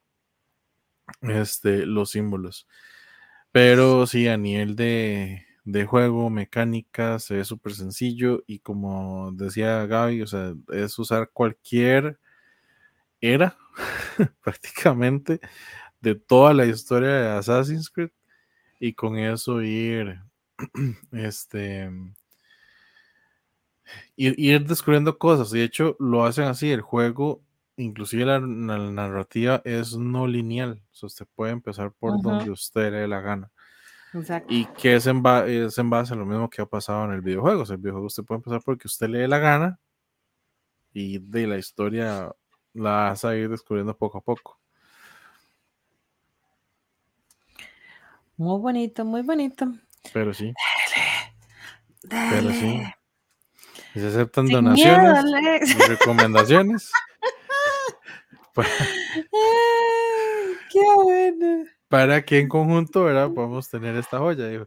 este, 1.23 1.87
los 1.87 2.11
símbolos. 2.11 2.69
Pero 3.51 4.07
sí, 4.07 4.29
a 4.29 4.37
nivel 4.37 4.77
de, 4.77 5.45
de 5.65 5.87
juego, 5.87 6.31
mecánica, 6.31 7.19
se 7.19 7.35
ve 7.35 7.45
súper 7.45 7.75
sencillo, 7.75 8.45
y 8.47 8.61
como 8.61 9.33
decía 9.33 9.87
Gaby, 9.87 10.23
o 10.23 10.29
sea, 10.29 10.55
es 10.69 10.97
usar 11.01 11.31
cualquier 11.33 12.21
era, 13.21 13.59
prácticamente, 14.45 15.41
de 16.01 16.15
toda 16.15 16.55
la 16.55 16.67
historia 16.67 17.11
de 17.11 17.29
Assassin's 17.31 17.91
Creed 17.91 18.11
y 18.81 18.95
con 18.95 19.17
eso 19.19 19.63
ir 19.63 20.19
este 21.13 21.89
ir, 24.17 24.35
ir 24.39 24.67
descubriendo 24.67 25.19
cosas. 25.19 25.53
Y 25.55 25.59
de 25.59 25.65
hecho 25.65 25.97
lo 25.99 26.25
hacen 26.25 26.45
así 26.45 26.71
el 26.71 26.81
juego 26.81 27.43
inclusive 27.77 28.27
la, 28.27 28.39
la 28.41 28.79
narrativa 28.91 29.63
es 29.65 29.97
no 29.97 30.27
lineal 30.27 30.83
o 30.93 30.95
sea, 30.95 31.07
usted 31.07 31.27
puede 31.35 31.53
empezar 31.53 31.93
por 31.93 32.21
donde 32.21 32.51
usted 32.51 32.91
le 32.93 32.99
dé 32.99 33.09
la 33.09 33.21
gana. 33.21 33.51
Exacto. 34.13 34.53
y 34.53 34.67
que 34.67 34.97
es 34.97 35.07
en, 35.07 35.23
ba- 35.23 35.47
es 35.47 35.79
en 35.79 35.89
base 35.89 36.13
a 36.13 36.17
lo 36.17 36.27
mismo 36.27 36.51
que 36.51 36.61
ha 36.61 36.67
pasado 36.67 37.05
en 37.07 37.13
el 37.13 37.23
videojuego 37.23 37.63
o 37.63 37.65
sea, 37.67 37.77
el 37.77 37.81
videojuego 37.81 38.09
usted 38.09 38.25
puede 38.25 38.39
empezar 38.41 38.61
porque 38.63 38.87
usted 38.87 39.09
le 39.09 39.21
dé 39.21 39.29
la 39.29 39.39
gana 39.39 39.79
y 40.93 41.19
de 41.21 41.47
la 41.47 41.57
historia 41.57 42.31
la 42.75 42.91
vas 42.91 43.25
a 43.25 43.35
ir 43.37 43.49
descubriendo 43.49 43.97
poco 43.97 44.19
a 44.19 44.21
poco 44.21 44.60
Muy 48.41 48.59
bonito, 48.59 49.05
muy 49.05 49.21
bonito. 49.21 49.67
pero 50.15 50.33
sí 50.33 50.55
pero 52.09 52.51
sí 52.51 52.83
se 53.93 54.07
aceptan 54.07 54.47
Sin 54.47 54.55
donaciones 54.55 55.25
miedo, 55.25 55.59
y 55.63 55.89
recomendaciones 55.91 56.91
para, 58.55 58.67
Ay, 59.15 60.57
Qué 60.71 60.81
bueno. 61.05 61.65
para 61.89 62.25
que 62.25 62.39
en 62.39 62.49
conjunto 62.49 63.05
¿verdad? 63.05 63.29
podamos 63.35 63.69
tener 63.69 63.95
esta 63.97 64.17
joya. 64.19 64.49
digo. 64.49 64.67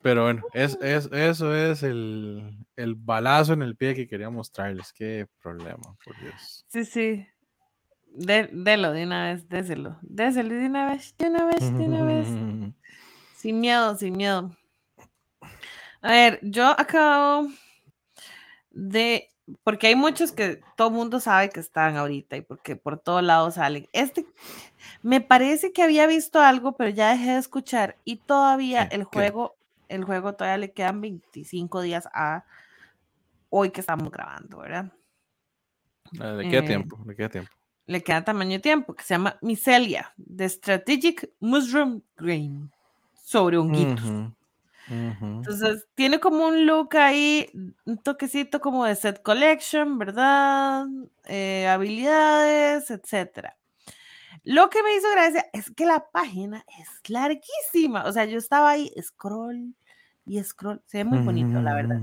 Pero 0.00 0.22
bueno, 0.24 0.42
es, 0.54 0.78
es, 0.80 1.10
eso 1.12 1.54
es 1.54 1.82
el, 1.82 2.56
el 2.76 2.94
balazo 2.94 3.52
en 3.52 3.60
el 3.60 3.76
pie 3.76 3.94
que 3.94 4.06
quería 4.08 4.30
mostrarles. 4.30 4.90
Qué 4.94 5.26
problema, 5.42 5.94
por 6.02 6.18
Dios. 6.18 6.64
Sí, 6.68 6.84
sí. 6.86 7.26
De, 8.14 8.48
delo 8.52 8.92
de 8.92 9.04
una 9.04 9.32
vez, 9.32 9.48
déselo. 9.48 9.98
Déselo 10.02 10.54
de 10.54 10.66
una 10.66 10.86
vez, 10.86 11.14
de 11.18 11.26
una 11.28 11.44
vez, 11.46 11.78
de 11.78 11.84
una 11.84 12.04
vez. 12.04 12.28
Sin 13.36 13.60
miedo, 13.60 13.94
sin 13.96 14.16
miedo. 14.16 14.56
A 16.00 16.12
ver, 16.12 16.38
yo 16.42 16.68
acabo 16.68 17.48
de. 18.70 19.28
Porque 19.62 19.88
hay 19.88 19.96
muchos 19.96 20.32
que 20.32 20.62
todo 20.76 20.88
el 20.88 20.94
mundo 20.94 21.20
sabe 21.20 21.50
que 21.50 21.60
están 21.60 21.96
ahorita 21.98 22.38
y 22.38 22.40
porque 22.40 22.76
por 22.76 22.98
todos 22.98 23.22
lados 23.22 23.54
salen. 23.54 23.86
Este 23.92 24.24
me 25.02 25.20
parece 25.20 25.72
que 25.72 25.82
había 25.82 26.06
visto 26.06 26.40
algo, 26.40 26.72
pero 26.76 26.88
ya 26.88 27.10
dejé 27.10 27.32
de 27.32 27.38
escuchar. 27.38 27.98
Y 28.04 28.16
todavía 28.16 28.84
el 28.84 29.04
juego, 29.04 29.56
el 29.88 30.04
juego 30.04 30.32
todavía 30.34 30.56
le 30.58 30.72
quedan 30.72 31.02
25 31.02 31.82
días 31.82 32.08
a 32.14 32.46
hoy 33.50 33.70
que 33.70 33.80
estamos 33.80 34.10
grabando, 34.10 34.58
¿verdad? 34.58 34.90
Ah, 36.20 36.32
¿De 36.32 36.48
qué 36.48 36.58
Eh, 36.58 36.62
tiempo? 36.62 36.98
¿De 37.04 37.14
qué 37.14 37.28
tiempo? 37.28 37.52
Le 37.86 38.02
queda 38.02 38.24
tamaño 38.24 38.52
de 38.52 38.60
tiempo, 38.60 38.94
que 38.94 39.04
se 39.04 39.14
llama 39.14 39.38
Micelia, 39.42 40.12
de 40.16 40.48
Strategic 40.48 41.30
Mushroom 41.40 42.02
Grain, 42.16 42.70
sobre 43.22 43.58
honguitos. 43.58 44.30
Entonces, 44.88 45.86
tiene 45.94 46.20
como 46.20 46.46
un 46.46 46.66
look 46.66 46.96
ahí, 46.96 47.50
un 47.84 47.98
toquecito 47.98 48.60
como 48.60 48.84
de 48.84 48.96
set 48.96 49.22
collection, 49.22 49.98
¿verdad? 49.98 50.86
Eh, 51.24 51.66
habilidades, 51.68 52.90
etcétera. 52.90 53.56
Lo 54.42 54.68
que 54.68 54.82
me 54.82 54.94
hizo 54.94 55.10
gracia 55.10 55.46
es 55.52 55.70
que 55.70 55.86
la 55.86 56.10
página 56.10 56.64
es 56.78 57.10
larguísima. 57.10 58.04
O 58.04 58.12
sea, 58.12 58.26
yo 58.26 58.38
estaba 58.38 58.70
ahí, 58.70 58.92
scroll 59.00 59.74
y 60.26 60.42
scroll. 60.42 60.82
Se 60.86 60.98
ve 60.98 61.04
muy 61.04 61.18
bonito, 61.20 61.60
la 61.60 61.74
verdad. 61.74 62.02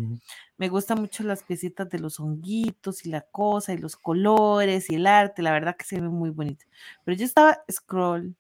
Me 0.57 0.69
gustan 0.69 0.99
mucho 1.01 1.23
las 1.23 1.43
piecitas 1.43 1.89
de 1.89 1.99
los 1.99 2.19
honguitos 2.19 3.05
y 3.05 3.09
la 3.09 3.21
cosa 3.21 3.73
y 3.73 3.77
los 3.77 3.95
colores 3.97 4.89
y 4.89 4.95
el 4.95 5.07
arte. 5.07 5.41
La 5.41 5.51
verdad 5.53 5.75
que 5.77 5.85
se 5.85 5.99
ve 6.01 6.09
muy 6.09 6.29
bonito. 6.31 6.65
Pero 7.05 7.17
yo 7.17 7.25
estaba 7.25 7.63
scroll, 7.71 8.35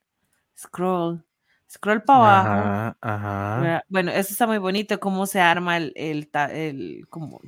scroll, 0.57 1.25
scroll 1.71 2.03
para 2.03 2.19
abajo. 2.41 2.77
Ajá. 3.01 3.81
Bueno, 3.89 4.11
eso 4.11 4.31
está 4.31 4.47
muy 4.47 4.57
bonito, 4.57 4.99
cómo 4.99 5.25
se 5.27 5.39
arma 5.41 5.77
el, 5.77 5.93
el, 5.95 6.29
el- 6.51 7.07
como, 7.09 7.41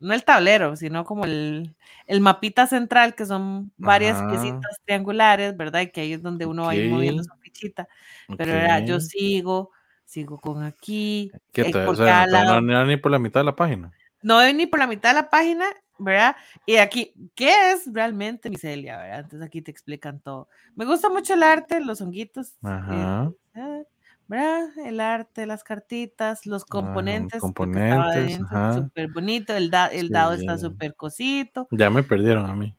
no 0.00 0.14
el 0.14 0.24
tablero, 0.24 0.74
sino 0.76 1.04
como 1.04 1.24
el, 1.26 1.76
el 2.06 2.20
mapita 2.20 2.66
central, 2.66 3.14
que 3.14 3.26
son 3.26 3.72
varias 3.76 4.22
Ajá. 4.22 4.24
piecitas 4.24 4.78
triangulares, 4.84 5.56
¿verdad? 5.56 5.82
Y 5.82 5.90
que 5.92 6.00
ahí 6.02 6.12
es 6.14 6.22
donde 6.22 6.46
uno 6.46 6.64
va 6.64 6.72
a 6.72 6.76
ir 6.76 6.84
moviendo 6.86 7.22
su 7.22 7.30
fichita. 7.40 7.88
Pero 8.36 8.54
¿verdad? 8.54 8.84
yo 8.86 8.96
ok. 8.96 9.00
sigo, 9.00 9.70
sigo 10.10 10.38
con 10.40 10.62
aquí, 10.64 11.30
¿Qué 11.52 11.64
tal? 11.66 11.88
O 11.88 11.94
sea, 11.94 12.26
no, 12.26 12.60
no, 12.60 12.84
ni 12.84 12.96
por 12.96 13.12
la 13.12 13.18
mitad 13.18 13.40
de 13.40 13.44
la 13.44 13.54
página. 13.56 13.92
No 14.22 14.34
voy 14.36 14.52
ni 14.52 14.66
por 14.66 14.80
la 14.80 14.86
mitad 14.86 15.10
de 15.10 15.14
la 15.22 15.30
página, 15.30 15.66
¿verdad? 15.98 16.36
Y 16.66 16.76
aquí, 16.76 17.14
¿qué 17.34 17.72
es 17.72 17.84
realmente 17.92 18.50
micelia, 18.50 18.98
verdad? 18.98 19.20
Entonces 19.20 19.46
aquí 19.46 19.62
te 19.62 19.70
explican 19.70 20.20
todo. 20.20 20.48
Me 20.74 20.84
gusta 20.84 21.08
mucho 21.08 21.34
el 21.34 21.42
arte, 21.42 21.80
los 21.80 22.00
honguitos, 22.00 22.54
eh, 22.90 23.06
Ajá. 23.06 23.32
eh, 23.54 23.84
¿verdad? 24.26 24.68
El 24.84 25.00
arte, 25.00 25.46
las 25.46 25.62
cartitas, 25.64 26.44
los 26.44 26.62
Ajá, 26.64 26.70
componentes, 26.70 27.34
estaba 27.34 27.40
componentes, 27.40 28.40
ajá. 28.42 28.74
súper 28.74 29.08
bonito, 29.08 29.56
el, 29.56 29.70
da- 29.70 29.86
el 29.88 30.08
dado 30.10 30.32
está 30.34 30.58
súper 30.58 30.94
cosito. 30.96 31.68
Ya 31.70 31.88
me 31.88 32.02
perdieron 32.02 32.46
a 32.50 32.54
mí. 32.54 32.76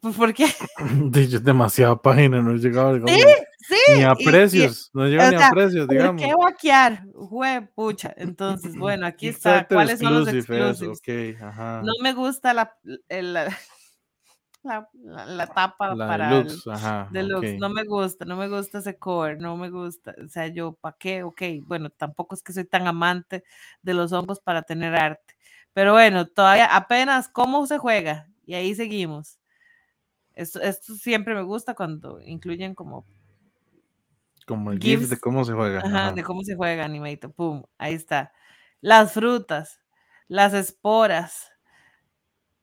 Pues, 0.00 0.16
¿por 0.16 0.32
qué? 0.34 0.46
Dicho, 1.10 1.40
demasiada 1.40 2.00
página, 2.00 2.40
no 2.42 2.52
Sí, 2.58 3.82
ni 3.96 4.02
a 4.02 4.12
y- 4.18 4.22
y- 4.22 4.24
precios, 4.24 4.90
no 4.92 5.02
o 5.02 5.06
ni 5.06 5.14
a 5.16 5.50
precios, 5.50 5.86
¿Por 5.86 5.96
digamos. 5.96 6.22
qué 6.22 6.34
vaquear? 6.34 7.04
Jue 7.14 7.68
pucha. 7.74 8.12
Entonces, 8.16 8.74
bueno, 8.76 9.06
aquí 9.06 9.28
está. 9.28 9.66
¿Cuáles 9.66 10.00
son 10.00 10.14
los 10.14 10.28
exclusives? 10.28 11.00
ajá. 11.40 11.82
No 11.82 11.92
me 12.02 12.12
gusta 12.12 12.54
la, 12.54 12.74
el- 13.08 13.32
la, 13.32 13.56
la, 14.94 15.46
tapa 15.46 15.96
para 15.96 16.38
el 16.38 16.44
deluxe, 16.46 16.66
ajá, 16.68 17.08
deluxe. 17.10 17.54
ok. 17.54 17.60
No 17.60 17.68
me 17.70 17.84
gusta, 17.84 18.24
no 18.24 18.36
me 18.36 18.48
gusta 18.48 18.78
ese 18.78 18.98
cover, 18.98 19.40
no 19.40 19.56
me 19.56 19.70
gusta. 19.70 20.14
O 20.24 20.28
sea, 20.28 20.46
yo, 20.48 20.74
¿para 20.74 20.96
qué? 20.98 21.22
Ok, 21.22 21.42
bueno, 21.64 21.90
tampoco 21.90 22.34
es 22.34 22.42
que 22.42 22.52
soy 22.52 22.64
tan 22.64 22.86
amante 22.86 23.44
de 23.82 23.94
los 23.94 24.12
hongos 24.12 24.40
para 24.40 24.62
tener 24.62 24.94
arte. 24.94 25.36
Pero 25.72 25.92
bueno, 25.92 26.26
todavía 26.26 26.66
apenas 26.66 27.28
cómo 27.28 27.66
se 27.66 27.78
juega 27.78 28.28
y 28.44 28.54
ahí 28.54 28.74
seguimos. 28.74 29.38
Esto, 30.34 30.60
esto 30.60 30.94
siempre 30.94 31.34
me 31.34 31.42
gusta 31.42 31.74
cuando 31.74 32.20
incluyen 32.22 32.74
como 32.74 33.06
Como 34.46 34.72
el 34.72 34.78
GIF 34.80 35.08
de 35.08 35.18
cómo 35.18 35.44
se 35.44 35.52
juega. 35.52 35.80
ajá, 35.80 36.08
ajá. 36.08 36.12
de 36.12 36.22
cómo 36.24 36.42
se 36.42 36.56
juega 36.56 36.84
animadito. 36.84 37.30
Pum, 37.32 37.62
ahí 37.78 37.94
está. 37.94 38.32
Las 38.80 39.12
frutas, 39.12 39.80
las 40.28 40.54
esporas, 40.54 41.50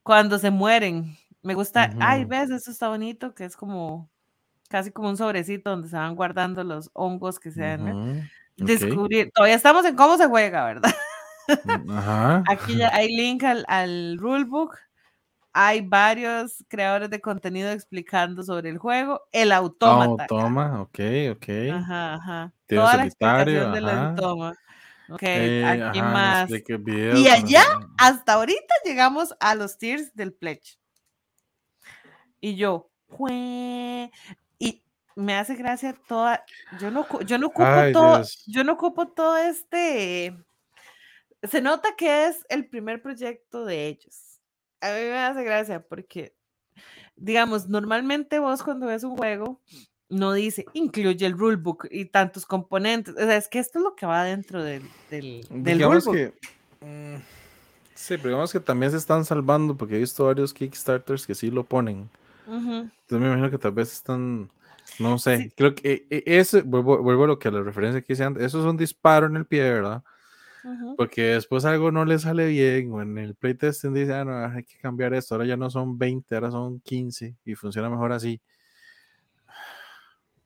cuando 0.02 0.38
se 0.38 0.50
mueren. 0.50 1.16
Me 1.42 1.54
gusta, 1.54 1.94
ay, 2.00 2.24
ves, 2.26 2.50
eso 2.50 2.70
está 2.70 2.88
bonito, 2.88 3.34
que 3.34 3.44
es 3.44 3.56
como 3.56 4.10
casi 4.68 4.92
como 4.92 5.08
un 5.08 5.16
sobrecito 5.16 5.70
donde 5.70 5.88
se 5.88 5.96
van 5.96 6.14
guardando 6.16 6.62
los 6.64 6.90
hongos 6.92 7.40
que 7.40 7.50
se 7.50 7.62
dan. 7.62 7.88
ok, 8.60 8.66
Descubrir, 8.66 9.30
todavía 9.34 9.56
estamos 9.56 9.84
en 9.86 9.96
cómo 9.96 10.16
se 10.18 10.26
juega, 10.26 10.64
¿verdad? 10.66 10.92
mm, 11.64 11.90
Ajá. 11.90 12.44
Aquí 12.48 12.76
ya 12.76 12.90
hay 12.94 13.08
link 13.16 13.42
al, 13.44 13.64
al 13.68 14.18
rulebook. 14.18 14.76
Hay 15.54 15.80
varios 15.80 16.64
creadores 16.68 17.10
de 17.10 17.20
contenido 17.20 17.70
explicando 17.72 18.42
sobre 18.44 18.70
el 18.70 18.78
juego. 18.78 19.22
El 19.32 19.50
Ah, 19.52 19.56
autómata. 19.56 20.26
toma, 20.28 20.82
ok, 20.82 20.98
ok. 21.32 21.48
Ajá, 21.66 22.14
ajá. 22.14 22.52
Toda 22.72 22.96
la 22.96 23.04
explicación 23.04 23.70
del 23.72 23.88
autómata. 23.88 24.60
Ok, 25.08 25.22
Eh, 25.22 25.62
aquí 25.62 26.00
ajá, 26.00 26.12
más. 26.12 26.50
Y 27.08 27.28
no 27.28 27.36
sé 27.36 27.36
allá, 27.38 27.62
qué. 27.62 27.86
hasta 27.98 28.34
ahorita 28.34 28.74
llegamos 28.84 29.34
a 29.40 29.54
los 29.54 29.78
tiers 29.78 30.14
del 30.14 30.32
pledge. 30.34 30.76
Y 32.42 32.56
yo, 32.56 32.90
"Jue-". 33.08 34.10
y 34.58 34.82
me 35.16 35.34
hace 35.34 35.54
gracia 35.56 35.94
toda, 36.08 36.44
yo 36.70 36.90
no, 36.90 37.06
yo 37.22 37.38
no 37.38 37.48
ocupo 37.48 37.66
Ay, 37.66 37.92
todo, 37.92 38.18
Dios. 38.18 38.44
yo 38.46 38.64
no 38.64 38.72
ocupo 38.74 39.08
todo 39.08 39.36
este, 39.36 40.34
se 41.44 41.62
nota 41.62 41.96
que 41.96 42.26
es 42.28 42.44
el 42.50 42.68
primer 42.68 43.02
proyecto 43.02 43.64
de 43.66 43.88
ellos. 43.88 44.29
A 44.80 44.86
mí 44.88 45.00
me 45.00 45.18
hace 45.18 45.44
gracia 45.44 45.80
porque, 45.82 46.34
digamos, 47.16 47.68
normalmente 47.68 48.38
vos 48.38 48.62
cuando 48.62 48.86
ves 48.86 49.04
un 49.04 49.16
juego, 49.16 49.60
no 50.08 50.32
dice, 50.32 50.64
incluye 50.72 51.24
el 51.26 51.38
rulebook 51.38 51.86
y 51.90 52.06
tantos 52.06 52.46
componentes. 52.46 53.14
O 53.14 53.18
sea, 53.18 53.36
es 53.36 53.48
que 53.48 53.58
esto 53.58 53.78
es 53.78 53.84
lo 53.84 53.94
que 53.94 54.06
va 54.06 54.24
dentro 54.24 54.62
del, 54.62 54.82
del, 55.10 55.46
del 55.50 55.78
Digamos 55.78 56.04
rulebook. 56.04 56.34
que. 56.80 56.86
mm, 56.86 57.22
sí, 57.94 58.16
pero 58.16 58.28
digamos 58.30 58.52
que 58.52 58.60
también 58.60 58.90
se 58.90 58.98
están 58.98 59.24
salvando 59.24 59.76
porque 59.76 59.96
he 59.96 60.00
visto 60.00 60.24
varios 60.24 60.52
Kickstarters 60.52 61.26
que 61.26 61.34
sí 61.34 61.50
lo 61.50 61.64
ponen. 61.64 62.08
Entonces 62.46 62.90
me 63.08 63.26
imagino 63.26 63.50
que 63.50 63.58
tal 63.58 63.72
vez 63.72 63.92
están. 63.92 64.50
No 64.98 65.18
sé. 65.18 65.36
Sí. 65.38 65.52
Creo 65.56 65.74
que 65.76 65.92
eh, 65.92 66.06
eh, 66.10 66.22
ese, 66.26 66.62
vuelvo, 66.62 66.98
vuelvo 66.98 67.24
a 67.24 67.26
lo 67.28 67.38
que 67.38 67.46
a 67.46 67.52
la 67.52 67.62
referencia 67.62 68.02
que 68.02 68.12
hice 68.12 68.24
antes. 68.24 68.42
Eso 68.42 68.58
es 68.58 68.66
un 68.66 68.76
disparo 68.76 69.26
en 69.26 69.36
el 69.36 69.46
pie, 69.46 69.62
¿verdad? 69.62 70.02
Porque 70.96 71.22
después 71.22 71.64
algo 71.64 71.90
no 71.92 72.04
le 72.04 72.18
sale 72.18 72.46
bien, 72.48 72.92
o 72.92 73.00
en 73.02 73.16
el 73.18 73.34
playtesting 73.34 73.94
dice, 73.94 74.12
ah, 74.14 74.24
no, 74.24 74.36
hay 74.46 74.64
que 74.64 74.78
cambiar 74.78 75.14
esto, 75.14 75.34
ahora 75.34 75.46
ya 75.46 75.56
no 75.56 75.70
son 75.70 75.98
20, 75.98 76.34
ahora 76.34 76.50
son 76.50 76.80
15 76.80 77.36
y 77.44 77.54
funciona 77.54 77.88
mejor 77.88 78.12
así. 78.12 78.40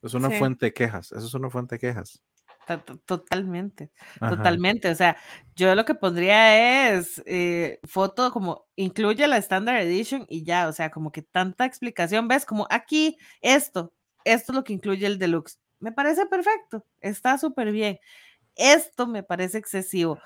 Es 0.03 0.15
una 0.15 0.31
Sí. 0.31 0.37
fuente 0.39 0.67
de 0.67 0.73
quejas, 0.73 1.13
eso 1.13 1.27
es 1.27 1.35
una 1.35 1.51
fuente 1.51 1.77
de 1.77 1.79
quejas. 1.79 2.23
To- 2.67 2.79
to- 2.81 2.99
Totalmente, 2.99 3.91
Ajá. 4.21 4.37
totalmente. 4.37 4.89
O 4.89 4.95
sea, 4.95 5.17
yo 5.55 5.75
lo 5.75 5.85
que 5.85 5.95
pondría 5.95 6.95
es 6.95 7.23
eh, 7.27 7.79
foto 7.85 8.31
como 8.31 8.67
incluye 8.77 9.27
la 9.27 9.37
Standard 9.39 9.83
Edition 9.83 10.25
y 10.29 10.45
ya, 10.45 10.69
o 10.69 10.73
sea, 10.73 10.91
como 10.91 11.13
que 11.13 11.21
tanta 11.23 11.67
explicación, 11.67 12.27
ves, 12.29 12.47
como 12.47 12.67
aquí 12.71 13.19
esto, 13.43 13.93
esto 14.25 14.53
es 14.53 14.57
lo 14.57 14.65
que 14.65 14.73
incluye 14.73 15.07
el 15.07 15.19
deluxe. 15.19 15.59
Me 15.79 15.93
parece 15.93 16.25
perfecto, 16.27 16.87
está 17.01 17.37
súper 17.37 17.71
bien. 17.71 17.99
Esto 18.57 19.07
me 19.07 19.23
parece 19.23 19.59
excesivo. 19.59 20.19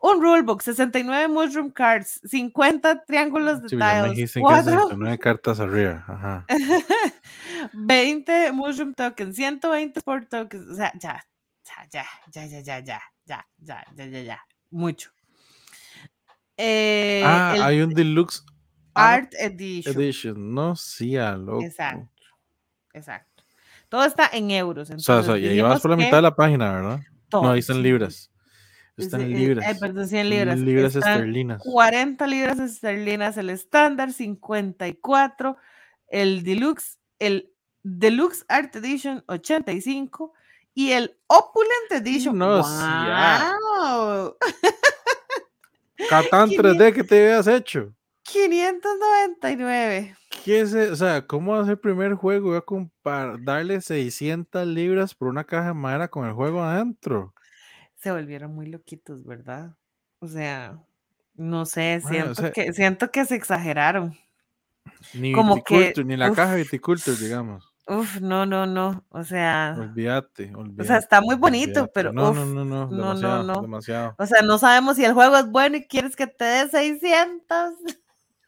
Un 0.00 0.20
rulebook, 0.20 0.62
69 0.62 1.28
mushroom 1.28 1.70
cards, 1.70 2.20
50 2.24 3.04
triángulos 3.04 3.62
de 3.62 3.68
Sí, 3.68 3.76
tiles, 3.76 4.10
dijiste 4.10 4.40
que 4.40 4.44
cuatro 4.44 4.72
69 4.72 5.18
cartas 5.18 5.60
arriba. 5.60 6.04
Ajá. 6.08 6.46
20 7.72 8.52
mushroom 8.52 8.94
tokens, 8.94 9.36
120 9.36 10.00
sport 10.00 10.28
tokens, 10.28 10.68
o 10.68 10.74
sea, 10.74 10.92
ya, 10.98 11.24
ya, 11.64 12.04
ya, 12.32 12.46
ya, 12.46 12.60
ya, 12.60 12.60
ya, 12.60 13.00
ya, 13.24 13.46
ya, 13.58 13.84
ya, 13.94 14.06
ya, 14.06 14.22
ya, 14.22 14.40
mucho. 14.70 15.10
Eh, 16.56 17.22
ah, 17.24 17.52
el 17.54 17.62
hay 17.62 17.80
un 17.80 17.94
deluxe 17.94 18.44
art 18.94 19.24
Art 19.24 19.34
Edition. 19.38 20.00
edition. 20.00 20.54
No, 20.54 20.76
sí, 20.76 21.16
a 21.16 21.36
loco. 21.36 21.62
Exacto, 21.62 22.24
exacto. 22.92 23.44
Todo 23.88 24.04
está 24.04 24.28
en 24.32 24.50
euros. 24.50 24.90
O 24.90 24.98
sea, 24.98 25.16
o 25.18 25.22
sea, 25.22 25.34
entonces 25.34 25.44
ya 25.44 25.54
llevas 25.54 25.80
por 25.80 25.92
la 25.92 25.96
que 25.96 26.04
mitad 26.04 26.18
de 26.18 26.22
la 26.22 26.34
página, 26.34 26.72
¿verdad? 26.72 27.00
Todo, 27.32 27.42
No, 27.42 27.50
ahí 27.50 27.58
están 27.58 27.82
libras. 27.82 28.30
Están 28.96 29.22
sí, 29.22 29.26
eh, 29.26 29.38
libras. 29.38 29.66
ay, 29.66 29.74
perdón, 29.80 30.06
100 30.06 30.30
libras. 30.30 30.58
Libras 30.60 30.94
Están 30.94 31.12
esterlinas. 31.14 31.62
40 31.64 32.26
libras 32.26 32.60
esterlinas 32.60 33.36
el 33.38 33.50
estándar, 33.50 34.12
54 34.12 35.56
el 36.12 36.44
deluxe, 36.44 36.98
el 37.18 37.50
deluxe 37.82 38.44
art 38.48 38.76
edition 38.76 39.24
85 39.26 40.32
y 40.74 40.92
el 40.92 41.16
opulent 41.26 41.90
edition. 41.90 42.36
No. 42.38 42.58
¡Wow! 42.62 44.36
Catán 46.08 46.50
3D 46.50 46.92
que 46.92 47.02
te 47.02 47.32
habías 47.32 47.46
hecho. 47.46 47.94
599. 48.24 50.16
¿Qué 50.44 50.60
es 50.60 50.74
e- 50.74 50.90
O 50.90 50.96
sea, 50.96 51.26
¿cómo 51.26 51.54
hacer 51.56 51.72
el 51.72 51.78
primer 51.78 52.14
juego? 52.14 52.48
Voy 52.48 52.56
a 52.58 52.62
compar- 52.64 53.42
darle 53.44 53.80
600 53.80 54.66
libras 54.66 55.14
por 55.14 55.28
una 55.28 55.44
caja 55.44 55.68
de 55.68 55.74
madera 55.74 56.08
con 56.08 56.26
el 56.26 56.32
juego 56.32 56.62
adentro. 56.62 57.34
Se 57.96 58.10
volvieron 58.10 58.54
muy 58.54 58.66
loquitos, 58.66 59.24
¿verdad? 59.24 59.74
O 60.18 60.26
sea, 60.28 60.78
no 61.34 61.64
sé, 61.66 62.00
o 62.04 62.08
siento, 62.08 62.34
sea- 62.34 62.52
que, 62.52 62.72
siento 62.72 63.10
que 63.10 63.24
se 63.24 63.34
exageraron. 63.36 64.16
Ni 65.14 65.32
Como 65.32 65.62
que- 65.62 65.94
ni 66.04 66.16
la 66.16 66.30
uf. 66.30 66.36
caja 66.36 66.54
de 66.54 66.62
Viticulture, 66.64 67.16
digamos. 67.16 67.68
Uf, 67.88 68.20
no, 68.20 68.46
no, 68.46 68.64
no. 68.66 69.04
O 69.10 69.24
sea, 69.24 69.74
Olvídate, 69.78 70.52
o 70.54 70.60
olvídate. 70.60 70.86
sea, 70.86 70.96
está 70.98 71.20
muy 71.20 71.34
bonito, 71.36 71.80
olvídate. 71.80 71.92
pero 71.94 72.12
No, 72.12 72.30
uf, 72.30 72.36
no, 72.36 72.46
no, 72.46 72.64
no, 72.64 72.86
no, 72.86 72.90
no, 72.90 72.96
demasiado, 73.14 73.42
no. 73.44 73.60
demasiado. 73.62 74.14
O 74.18 74.26
sea, 74.26 74.42
no 74.42 74.58
sabemos 74.58 74.96
si 74.96 75.04
el 75.04 75.12
juego 75.14 75.36
es 75.36 75.50
bueno 75.50 75.76
y 75.76 75.84
quieres 75.86 76.14
que 76.16 76.26
te 76.28 76.44
dé 76.44 76.68
600 76.68 77.74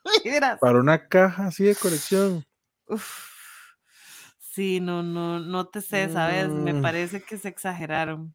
libras. 0.25 0.59
Para 0.61 0.79
una 0.79 1.09
caja 1.09 1.47
así 1.47 1.65
de 1.65 1.75
colección. 1.75 2.45
Uf. 2.87 3.35
Sí, 4.39 4.81
no, 4.81 5.03
no, 5.03 5.41
no 5.41 5.67
te 5.67 5.81
sé, 5.81 6.09
¿sabes? 6.09 6.49
Me 6.49 6.75
Mm. 6.75 6.83
parece 6.83 7.23
que 7.23 7.37
se 7.39 7.49
exageraron. 7.49 8.35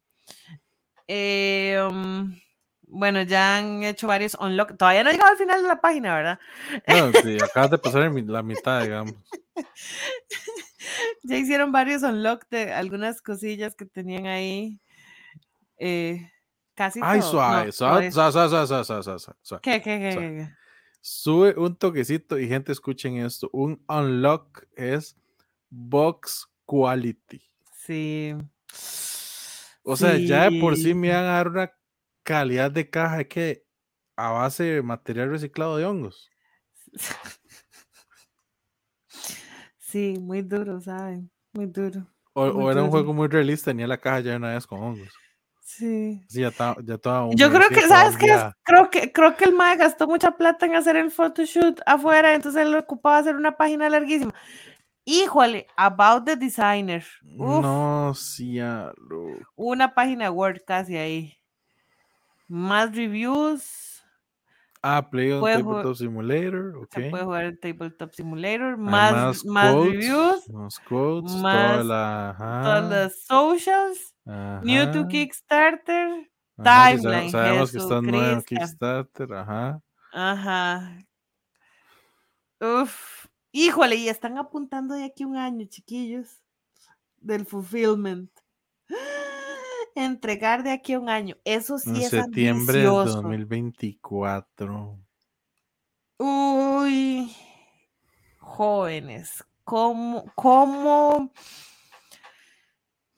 Eh, 1.08 1.80
um, 1.90 2.38
bueno, 2.82 3.22
ya 3.22 3.56
han 3.56 3.82
hecho 3.84 4.06
varios 4.06 4.34
unlock. 4.38 4.76
Todavía 4.76 5.02
no 5.02 5.10
he 5.10 5.12
llegado 5.14 5.30
al 5.30 5.38
final 5.38 5.62
de 5.62 5.68
la 5.68 5.80
página, 5.80 6.14
¿verdad? 6.14 6.38
No, 6.86 7.12
sí, 7.14 7.38
acabas 7.42 7.70
de 7.70 7.78
pasar 7.78 8.02
la 8.12 8.42
mitad, 8.42 8.82
digamos. 8.82 9.14
Ya 11.22 11.36
hicieron 11.36 11.72
varios 11.72 12.02
unlock 12.02 12.46
de 12.50 12.72
algunas 12.72 13.22
cosillas 13.22 13.74
que 13.74 13.86
tenían 13.86 14.26
ahí. 14.26 14.80
Eh, 15.78 16.30
casi 16.74 17.00
Ay, 17.02 17.20
todo. 17.20 17.30
suave, 17.30 17.66
No, 17.66 17.72
suave, 17.72 18.10
suave, 18.12 18.32
suave, 18.32 18.48
suave, 18.50 18.66
suave, 18.66 18.84
suave, 18.84 19.02
suave, 19.18 19.38
suave. 19.42 19.60
¿Qué, 19.62 19.80
qué, 19.82 19.98
qué, 19.98 20.12
suave. 20.12 20.28
qué, 20.28 20.44
qué? 20.44 20.54
Sube 21.00 21.54
un 21.56 21.76
toquecito 21.76 22.38
y 22.38 22.48
gente 22.48 22.72
escuchen 22.72 23.16
esto. 23.16 23.48
Un 23.52 23.82
unlock 23.88 24.64
es 24.76 25.16
box 25.70 26.48
quality. 26.66 27.42
Sí. 27.72 28.34
O 29.82 29.96
sea, 29.96 30.16
ya 30.18 30.50
de 30.50 30.60
por 30.60 30.76
sí 30.76 30.94
me 30.94 31.10
van 31.10 31.24
a 31.24 31.32
dar 31.32 31.48
una 31.48 31.72
calidad 32.22 32.70
de 32.70 32.88
caja 32.88 33.24
que 33.24 33.64
a 34.16 34.30
base 34.30 34.64
de 34.64 34.82
material 34.82 35.30
reciclado 35.30 35.76
de 35.76 35.84
hongos. 35.84 36.30
Sí, 39.90 40.14
muy 40.20 40.42
duro, 40.42 40.80
¿saben? 40.80 41.32
Muy 41.52 41.66
duro. 41.66 42.06
O, 42.32 42.46
Muy 42.52 42.64
o 42.64 42.70
era 42.70 42.80
un 42.84 42.90
juego 42.90 43.12
muy 43.12 43.26
realista, 43.26 43.72
tenía 43.72 43.88
la 43.88 43.98
caja 43.98 44.20
ya 44.20 44.30
de 44.30 44.36
una 44.36 44.54
vez 44.54 44.64
con 44.64 44.78
hongos. 44.80 45.12
Sí. 45.80 46.22
Sí, 46.28 46.40
ya, 46.42 46.48
estaba- 46.48 46.76
ya 46.84 46.98
toda 46.98 47.30
Yo 47.34 47.50
creo 47.50 47.68
que, 47.70 47.80
¿sabes 47.88 48.16
qué? 48.18 48.26
Creo 48.62 48.90
que, 48.90 49.12
creo 49.12 49.34
que 49.34 49.44
el 49.44 49.54
MAE 49.54 49.76
gastó 49.78 50.06
mucha 50.06 50.32
plata 50.32 50.66
en 50.66 50.74
hacer 50.76 50.96
el 50.96 51.10
photoshoot 51.10 51.80
afuera, 51.86 52.34
entonces 52.34 52.60
él 52.66 52.74
ocupaba 52.74 53.16
hacer 53.16 53.34
una 53.34 53.56
página 53.56 53.88
larguísima. 53.88 54.34
Híjole, 55.06 55.66
About 55.78 56.26
the 56.26 56.36
Designer. 56.36 57.02
Uf, 57.38 57.62
No, 57.62 58.12
una 59.56 59.94
página 59.94 60.30
Word 60.30 60.60
casi 60.66 60.98
ahí. 60.98 61.34
Más 62.46 62.94
reviews. 62.94 64.02
Ah, 64.82 65.08
Play 65.10 65.32
on 65.32 65.40
Tabletop 65.42 65.94
Simulator, 65.96 66.76
ok. 66.76 66.92
Se 66.94 67.10
puede 67.10 67.24
jugar 67.24 67.44
en 67.46 67.58
Tabletop 67.60 68.12
Simulator. 68.12 68.76
Más, 68.76 69.44
más, 69.46 69.72
quotes, 69.72 69.92
reviews. 69.92 70.48
Más 70.50 70.78
quotes, 70.80 71.32
toda 71.32 71.42
más 71.42 71.84
la. 71.86 72.34
Todas 72.64 72.90
las 72.90 73.24
socials. 73.24 74.09
New 74.24 74.92
to 74.92 75.08
Kickstarter. 75.08 76.30
ajá, 76.58 76.90
Timeline, 76.90 77.30
Sabemos 77.30 77.72
que 77.72 77.78
está 77.78 78.00
nuevo 78.00 78.32
en. 78.32 78.42
Kickstarter, 78.42 79.32
ajá. 79.34 79.82
Ajá. 80.12 81.04
Uf. 82.60 83.26
Híjole, 83.52 83.96
y 83.96 84.08
están 84.08 84.38
apuntando 84.38 84.94
de 84.94 85.04
aquí 85.04 85.24
un 85.24 85.36
año, 85.36 85.66
chiquillos, 85.66 86.40
del 87.18 87.46
fulfillment. 87.46 88.30
Entregar 89.96 90.62
de 90.62 90.70
aquí 90.70 90.92
a 90.92 91.00
un 91.00 91.08
año. 91.08 91.36
Eso 91.44 91.78
sí 91.78 91.90
En 91.90 91.96
es 91.96 92.10
septiembre 92.10 92.78
de 92.80 92.86
ambicioso. 92.86 93.22
2024. 93.22 94.98
Uy, 96.18 97.34
jóvenes, 98.38 99.44
¿cómo, 99.64 100.30
cómo? 100.34 101.32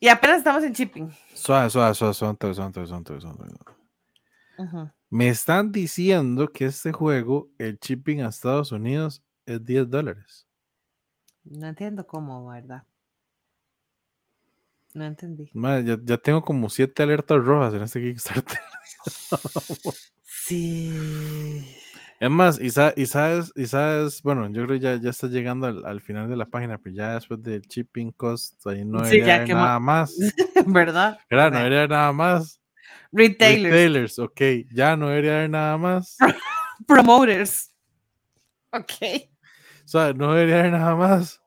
Y 0.03 0.09
apenas 0.09 0.39
estamos 0.39 0.61
en 0.65 0.73
shipping. 0.73 1.09
Suave, 1.33 1.69
suave, 1.69 1.95
suave, 1.95 2.13
suave, 2.13 2.35
suave, 2.53 2.73
suave, 2.73 3.21
suave, 3.21 4.89
Me 5.09 5.29
están 5.29 5.71
diciendo 5.71 6.51
que 6.51 6.65
este 6.65 6.91
juego, 6.91 7.49
el 7.57 7.79
shipping 7.79 8.19
a 8.19 8.27
Estados 8.27 8.73
Unidos 8.73 9.23
es 9.45 9.63
10 9.63 9.89
dólares. 9.89 10.45
No 11.45 11.67
entiendo 11.67 12.05
cómo, 12.05 12.49
¿verdad? 12.49 12.83
No 14.93 15.05
entendí. 15.05 15.49
Ya, 15.53 15.97
ya, 16.03 16.17
tengo 16.17 16.41
como 16.41 16.69
siete 16.69 17.01
alertas 17.01 17.41
rojas 17.41 17.73
en 17.73 17.83
este 17.83 18.01
Kickstarter. 18.01 18.59
sí. 20.21 21.77
Es 22.23 22.29
más, 22.29 22.57
y, 22.61 22.69
sa- 22.69 22.93
y 22.95 23.05
sabes, 23.05 23.51
y 23.53 23.65
sabes, 23.65 24.21
bueno, 24.23 24.47
yo 24.47 24.63
creo 24.65 24.67
que 24.67 24.79
ya, 24.79 24.95
ya 24.95 25.09
está 25.09 25.27
llegando 25.27 25.67
al, 25.67 25.85
al 25.85 25.99
final 25.99 26.29
de 26.29 26.37
la 26.37 26.45
página, 26.45 26.77
pero 26.77 26.95
ya 26.95 27.15
después 27.15 27.43
del 27.43 27.63
shipping 27.63 28.11
cost, 28.13 28.65
ahí 28.65 28.85
no 28.85 29.03
Sí, 29.03 29.15
debería 29.17 29.35
haber 29.35 29.49
nada 29.49 29.79
más. 29.79 30.15
¿Verdad? 30.65 31.19
Claro, 31.27 31.51
no 31.51 31.57
debería 31.57 31.79
haber 31.79 31.89
nada 31.89 32.13
más. 32.13 32.61
Retailers. 33.11 33.63
Retailers, 33.73 34.19
ok. 34.19 34.41
Ya 34.73 34.95
no 34.95 35.09
debería 35.09 35.35
haber 35.39 35.49
nada 35.49 35.77
más. 35.77 36.15
Promoters. 36.87 37.73
Ok. 38.71 38.93
O 39.83 39.87
sea, 39.87 40.13
no 40.13 40.33
debería 40.33 40.59
haber 40.61 40.71
nada 40.71 40.95
más. 40.95 41.41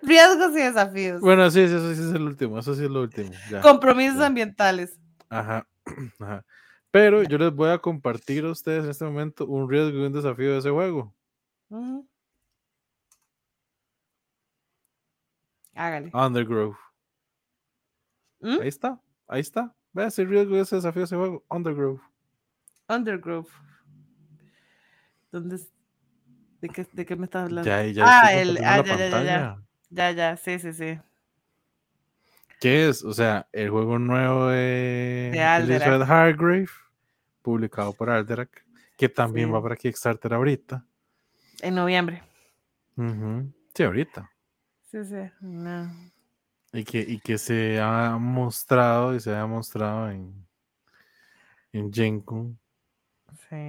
Riesgos 0.00 0.52
y 0.52 0.60
desafíos. 0.62 1.20
Bueno, 1.20 1.50
sí, 1.50 1.68
sí, 1.68 1.74
eso 1.74 1.94
sí 1.94 2.00
es 2.00 2.14
el 2.14 2.22
último. 2.22 2.58
Eso 2.58 2.74
sí 2.74 2.84
es 2.84 2.90
lo 2.90 3.02
último. 3.02 3.30
ya. 3.50 3.60
Compromisos 3.60 4.20
ya. 4.20 4.26
ambientales. 4.26 4.98
Ajá. 5.28 5.66
Ajá. 6.18 6.46
Pero 6.92 7.22
yo 7.22 7.38
les 7.38 7.52
voy 7.54 7.70
a 7.70 7.78
compartir 7.78 8.44
a 8.44 8.50
ustedes 8.50 8.84
en 8.84 8.90
este 8.90 9.04
momento 9.06 9.46
un 9.46 9.68
riesgo 9.68 9.98
y 9.98 10.04
un 10.04 10.12
desafío 10.12 10.52
de 10.52 10.58
ese 10.58 10.70
juego. 10.70 11.14
Ujú. 11.70 12.06
Hágale. 15.74 16.10
Undergrove. 16.12 16.76
¿Mm? 18.40 18.60
Ahí 18.60 18.68
está. 18.68 19.00
Ahí 19.26 19.40
está. 19.40 19.74
Vea 19.94 20.08
ese 20.08 20.24
riesgo 20.26 20.54
y 20.54 20.60
ese 20.60 20.76
desafío 20.76 21.00
de 21.00 21.04
ese 21.04 21.16
juego. 21.16 21.42
Undergrove. 21.48 22.00
Undergrove. 22.88 23.48
¿Dónde 25.30 25.56
es? 25.56 25.72
¿De 26.60 26.68
qué, 26.68 26.86
¿De 26.92 27.06
qué 27.06 27.16
me 27.16 27.24
estás 27.24 27.44
hablando? 27.44 27.70
Ya, 27.70 27.86
ya 27.86 28.04
ah, 28.06 28.32
el, 28.34 28.58
ah, 28.58 28.82
ya, 28.84 28.96
ya, 28.96 29.08
ya, 29.08 29.22
ya. 29.24 29.62
Ya, 29.88 30.10
ya, 30.10 30.36
sí, 30.36 30.58
sí, 30.58 30.74
sí. 30.74 31.00
¿Qué 32.62 32.88
es? 32.88 33.02
O 33.02 33.12
sea, 33.12 33.48
el 33.50 33.70
juego 33.70 33.98
nuevo 33.98 34.46
de, 34.46 35.30
De. 35.32 35.56
Elizabeth 35.56 36.08
Hargrave, 36.08 36.68
publicado 37.42 37.92
por 37.92 38.08
Alderac, 38.08 38.64
que 38.96 39.08
también 39.08 39.48
Sí. 39.48 39.52
va 39.52 39.60
para 39.60 39.74
Kickstarter 39.74 40.32
ahorita. 40.32 40.86
En 41.60 41.74
noviembre. 41.74 42.22
Sí, 43.74 43.82
ahorita. 43.82 44.30
Sí, 44.92 45.04
sí. 45.04 45.28
No. 45.40 45.90
Y 46.72 46.84
que, 46.84 47.00
y 47.00 47.18
que 47.18 47.36
se 47.36 47.80
ha 47.80 48.16
mostrado 48.16 49.16
y 49.16 49.18
se 49.18 49.34
ha 49.34 49.44
mostrado 49.44 50.08
en, 50.10 50.32
en 51.72 51.92
Gencon. 51.92 52.56
Sí. 53.50 53.66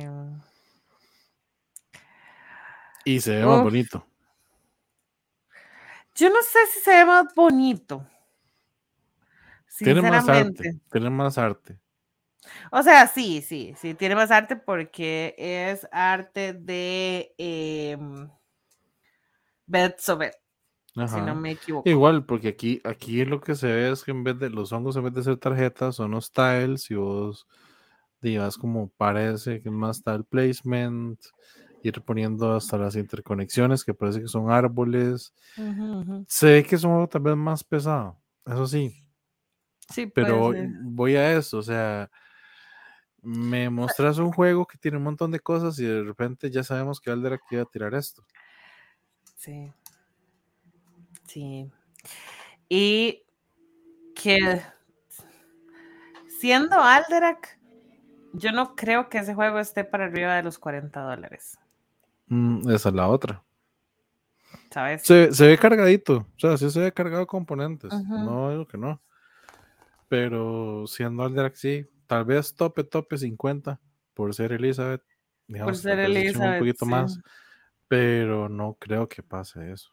Y 3.06 3.20
se 3.22 3.38
ve 3.38 3.46
más 3.48 3.64
bonito. 3.64 4.06
Yo 6.14 6.30
no 6.30 6.44
sé 6.44 6.60
si 6.72 6.80
se 6.82 6.92
ve 6.92 7.06
más 7.06 7.34
bonito. 7.34 8.08
Tiene 9.78 10.02
más 10.02 10.28
arte. 10.28 10.80
Tiene 10.92 11.10
más 11.10 11.38
arte. 11.38 11.80
O 12.72 12.84
sea, 12.84 13.08
sí, 13.08 13.42
sí, 13.42 13.74
sí, 13.78 13.94
tiene 13.94 14.16
más 14.16 14.32
arte 14.32 14.56
porque 14.56 15.36
es 15.38 15.88
arte 15.92 16.54
de 16.54 17.34
eh, 17.38 17.98
Beth 19.66 20.00
Sobet, 20.00 20.36
si 20.94 21.22
no 21.22 21.36
me 21.36 21.52
equivoco. 21.52 21.90
Igual, 21.90 22.26
porque 22.26 22.50
aquí, 22.50 22.82
aquí 22.84 23.24
lo 23.26 23.40
que 23.40 23.56
se 23.56 23.68
ve 23.68 23.92
es 23.92 24.04
que 24.04 24.12
en 24.12 24.24
vez 24.24 24.38
de 24.40 24.50
los 24.50 24.72
hongos, 24.72 24.96
en 24.98 25.06
vez 25.06 25.14
de 25.14 25.24
ser 25.24 25.38
tarjetas, 25.38 25.96
son 25.96 26.12
los 26.12 26.32
tiles 26.32 26.90
y 26.92 26.96
vos 26.96 27.48
digas 28.22 28.58
como 28.58 28.90
parece 28.90 29.62
que 29.62 29.70
más 29.70 30.04
tile 30.04 30.24
placement, 30.24 31.20
ir 31.82 32.02
poniendo 32.02 32.54
hasta 32.54 32.78
las 32.78 32.96
interconexiones 32.96 33.84
que 33.84 33.94
parece 33.94 34.22
que 34.22 34.28
son 34.28 34.50
árboles. 34.52 35.34
Se 36.28 36.48
ve 36.48 36.64
que 36.64 36.76
es 36.76 36.84
un 36.84 36.92
juego 36.92 37.10
tal 37.10 37.22
vez 37.22 37.36
más 37.36 37.64
pesado, 37.64 38.18
eso 38.46 38.68
sí, 38.68 39.03
Sí, 39.90 40.08
pero 40.08 40.54
voy 40.82 41.16
a 41.16 41.38
eso, 41.38 41.58
o 41.58 41.64
sea, 41.64 42.10
me 43.22 43.70
mostras 43.70 44.18
un 44.18 44.32
juego 44.32 44.66
que 44.66 44.78
tiene 44.78 44.98
un 44.98 45.04
montón 45.04 45.32
de 45.32 45.40
cosas 45.40 45.80
y 45.80 45.86
de 45.86 46.04
repente 46.04 46.52
ya 46.52 46.64
sabemos 46.64 47.00
que 47.00 47.12
Alderac 47.12 47.42
iba 47.52 47.64
a 47.64 47.66
tirar 47.66 47.94
esto. 47.94 48.24
Sí. 49.36 49.72
Sí. 51.26 51.72
Y 52.70 53.24
que 54.16 54.62
siendo 56.28 56.80
Alderac, 56.80 57.60
yo 58.34 58.52
no 58.52 58.76
creo 58.76 59.10
que 59.10 59.20
ese 59.20 59.34
juego 59.34 59.60
esté 59.60 59.84
para 59.84 60.06
arriba 60.06 60.36
de 60.36 60.44
los 60.44 60.58
40 60.58 61.02
dólares, 61.02 61.58
Mm, 62.28 62.70
esa 62.72 62.90
es 62.90 62.96
la 62.96 63.08
otra. 63.08 63.44
¿sabes? 64.72 65.04
Se, 65.04 65.32
se 65.32 65.48
ve 65.48 65.58
cargadito, 65.58 66.28
o 66.36 66.40
sea, 66.40 66.58
sí 66.58 66.70
se 66.72 66.80
ve 66.80 66.92
cargado 66.92 67.22
de 67.22 67.28
componentes, 67.28 67.94
no 68.08 68.50
digo 68.50 68.68
que 68.68 68.78
no. 68.78 69.00
Pero 70.14 70.86
siendo 70.86 71.24
Alderac, 71.24 71.56
sí, 71.56 71.88
tal 72.06 72.24
vez 72.24 72.54
tope, 72.54 72.84
tope 72.84 73.18
50 73.18 73.82
por 74.14 74.32
ser 74.36 74.52
Elizabeth. 74.52 75.02
Digamos, 75.48 75.80
ser 75.80 75.98
vez 75.98 76.10
echen 76.10 76.22
Elizabeth, 76.22 76.54
Un 76.54 76.60
poquito 76.60 76.86
sí. 76.86 76.92
más, 76.92 77.20
pero 77.88 78.48
no 78.48 78.78
creo 78.80 79.10
que 79.10 79.24
pase 79.24 79.72
eso. 79.72 79.92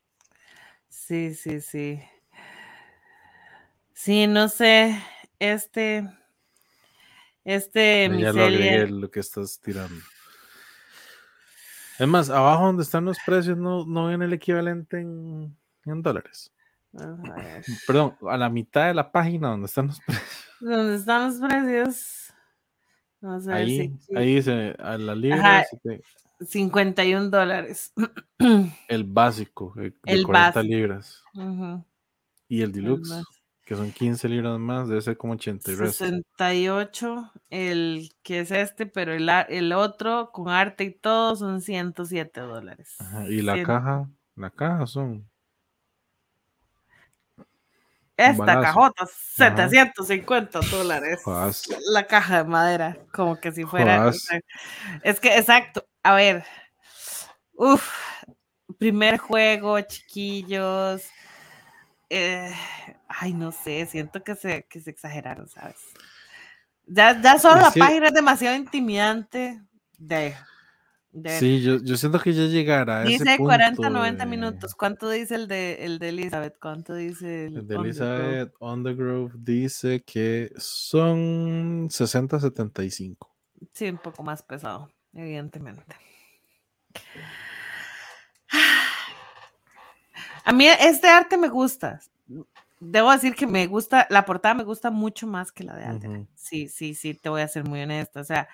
Sí, 0.90 1.32
sí, 1.32 1.62
sí. 1.62 2.02
Sí, 3.94 4.26
no 4.26 4.50
sé, 4.50 5.02
este, 5.38 6.06
este 7.42 8.10
ya 8.20 8.34
lo 8.34 8.44
agregué 8.44 8.88
lo 8.88 9.10
que 9.10 9.20
estás 9.20 9.58
tirando. 9.58 10.04
Es 11.98 12.06
más, 12.06 12.28
abajo 12.28 12.66
donde 12.66 12.82
están 12.82 13.06
los 13.06 13.16
precios 13.24 13.56
no, 13.56 13.86
no 13.86 14.08
ven 14.08 14.20
el 14.20 14.34
equivalente 14.34 15.00
en, 15.00 15.56
en 15.86 16.02
dólares. 16.02 16.52
Vamos 16.92 17.30
a 17.30 17.34
ver, 17.34 17.64
Perdón, 17.86 18.16
a 18.28 18.36
la 18.36 18.48
mitad 18.50 18.86
de 18.86 18.94
la 18.94 19.10
página 19.12 19.48
donde 19.48 19.66
están 19.66 19.88
los 19.88 20.00
precios. 20.00 20.28
¿dónde 20.60 20.94
están 20.96 21.28
los 21.28 21.40
precios? 21.40 22.32
Vamos 23.20 23.46
a 23.48 23.54
ver 23.54 23.66
si 23.68 23.80
Ahí, 23.80 23.98
ahí 24.16 24.34
dice 24.36 24.74
a 24.78 24.96
la 24.96 25.14
libra 25.14 25.64
te- 25.82 26.02
51 26.46 27.28
dólares. 27.30 27.92
el 28.88 29.04
básico 29.04 29.74
eh, 29.78 29.92
de 30.04 30.12
El 30.12 30.24
40 30.24 30.50
básico. 30.60 30.62
libras. 30.74 31.22
Ujú, 31.34 31.84
Y 32.48 32.62
el 32.62 32.72
deluxe, 32.72 33.10
básico. 33.10 33.30
que 33.66 33.76
son 33.76 33.92
15 33.92 34.28
libras 34.28 34.58
más, 34.58 34.88
debe 34.88 35.02
ser 35.02 35.16
como 35.18 35.34
80 35.34 35.70
y 35.70 35.74
resto. 35.74 36.04
68, 36.06 37.30
el 37.50 38.10
que 38.22 38.40
es 38.40 38.50
este, 38.50 38.86
pero 38.86 39.12
el, 39.12 39.28
el 39.48 39.72
otro 39.74 40.30
con 40.32 40.48
arte 40.48 40.84
y 40.84 40.90
todo 40.98 41.36
son 41.36 41.60
107 41.60 42.40
dólares. 42.40 42.96
Ajá, 43.00 43.28
Y 43.28 43.42
la 43.42 43.56
Cien- 43.56 43.66
caja, 43.66 44.10
la 44.34 44.50
caja 44.50 44.86
son. 44.86 45.28
Esta 48.20 48.60
cajota, 48.60 49.06
750 49.06 50.60
dólares. 50.70 51.20
Jodas. 51.24 51.62
La 51.86 52.06
caja 52.06 52.38
de 52.38 52.44
madera, 52.48 52.96
como 53.12 53.38
que 53.40 53.52
si 53.52 53.64
fuera. 53.64 53.98
Jodas. 53.98 54.28
es 55.02 55.20
que, 55.20 55.36
exacto. 55.36 55.86
A 56.02 56.14
ver. 56.14 56.44
Uf. 57.54 57.88
Primer 58.78 59.18
juego, 59.18 59.80
chiquillos. 59.80 61.02
eh, 62.08 62.54
ay, 63.08 63.32
no 63.34 63.52
sé, 63.52 63.86
siento 63.86 64.22
que 64.22 64.34
se, 64.34 64.64
que 64.68 64.80
se 64.80 64.90
exageraron, 64.90 65.48
¿sabes? 65.48 65.76
Ya, 66.86 67.20
ya 67.20 67.38
solo 67.38 67.56
Es 67.56 67.62
la 67.76 67.84
página 67.84 68.08
es 68.08 68.14
demasiado 68.14 68.56
intimidante. 68.56 69.60
De, 69.98 70.34
de- 71.12 71.38
Sí, 71.38 71.62
yo, 71.62 71.78
yo 71.82 71.96
siento 71.96 72.20
que 72.20 72.32
ya 72.32 72.44
llegará 72.44 72.98
a 73.00 73.02
ese 73.04 73.24
dice 73.24 73.36
40, 73.38 73.76
punto 73.76 73.90
90 73.90 74.24
de- 74.24 74.30
minutos. 74.30 74.74
¿Cuánto 74.74 75.08
dice 75.10 75.34
el 75.34 75.48
de, 75.48 75.84
el 75.84 75.98
de 75.98 76.08
Elizabeth? 76.10 76.58
¿Cuánto 76.60 76.94
dice 76.94 77.46
el, 77.46 77.56
El 77.58 77.66
de? 77.66 77.74
Elizabeth 77.76 78.52
Undergrove 78.60 79.32
dice 79.36 80.02
que 80.04 80.52
son 80.56 81.88
60-75. 81.90 83.16
Sí, 83.72 83.88
un 83.88 83.98
poco 83.98 84.22
más 84.22 84.42
pesado, 84.42 84.90
evidentemente. 85.12 85.96
A 90.44 90.52
mí 90.52 90.66
este 90.66 91.08
arte 91.08 91.36
me 91.36 91.48
gusta. 91.48 92.00
Debo 92.80 93.10
decir 93.12 93.34
que 93.34 93.46
me 93.46 93.66
gusta, 93.66 94.06
la 94.10 94.24
portada 94.24 94.54
me 94.54 94.64
gusta 94.64 94.90
mucho 94.90 95.26
más 95.26 95.52
que 95.52 95.64
la 95.64 95.76
de 95.76 95.84
Alderac. 95.84 96.16
Ujú. 96.20 96.28
Sí, 96.34 96.68
sí, 96.68 96.94
sí, 96.94 97.14
te 97.14 97.28
voy 97.28 97.42
a 97.42 97.48
ser 97.48 97.64
muy 97.64 97.82
honesta. 97.82 98.20
O 98.20 98.24
sea, 98.24 98.48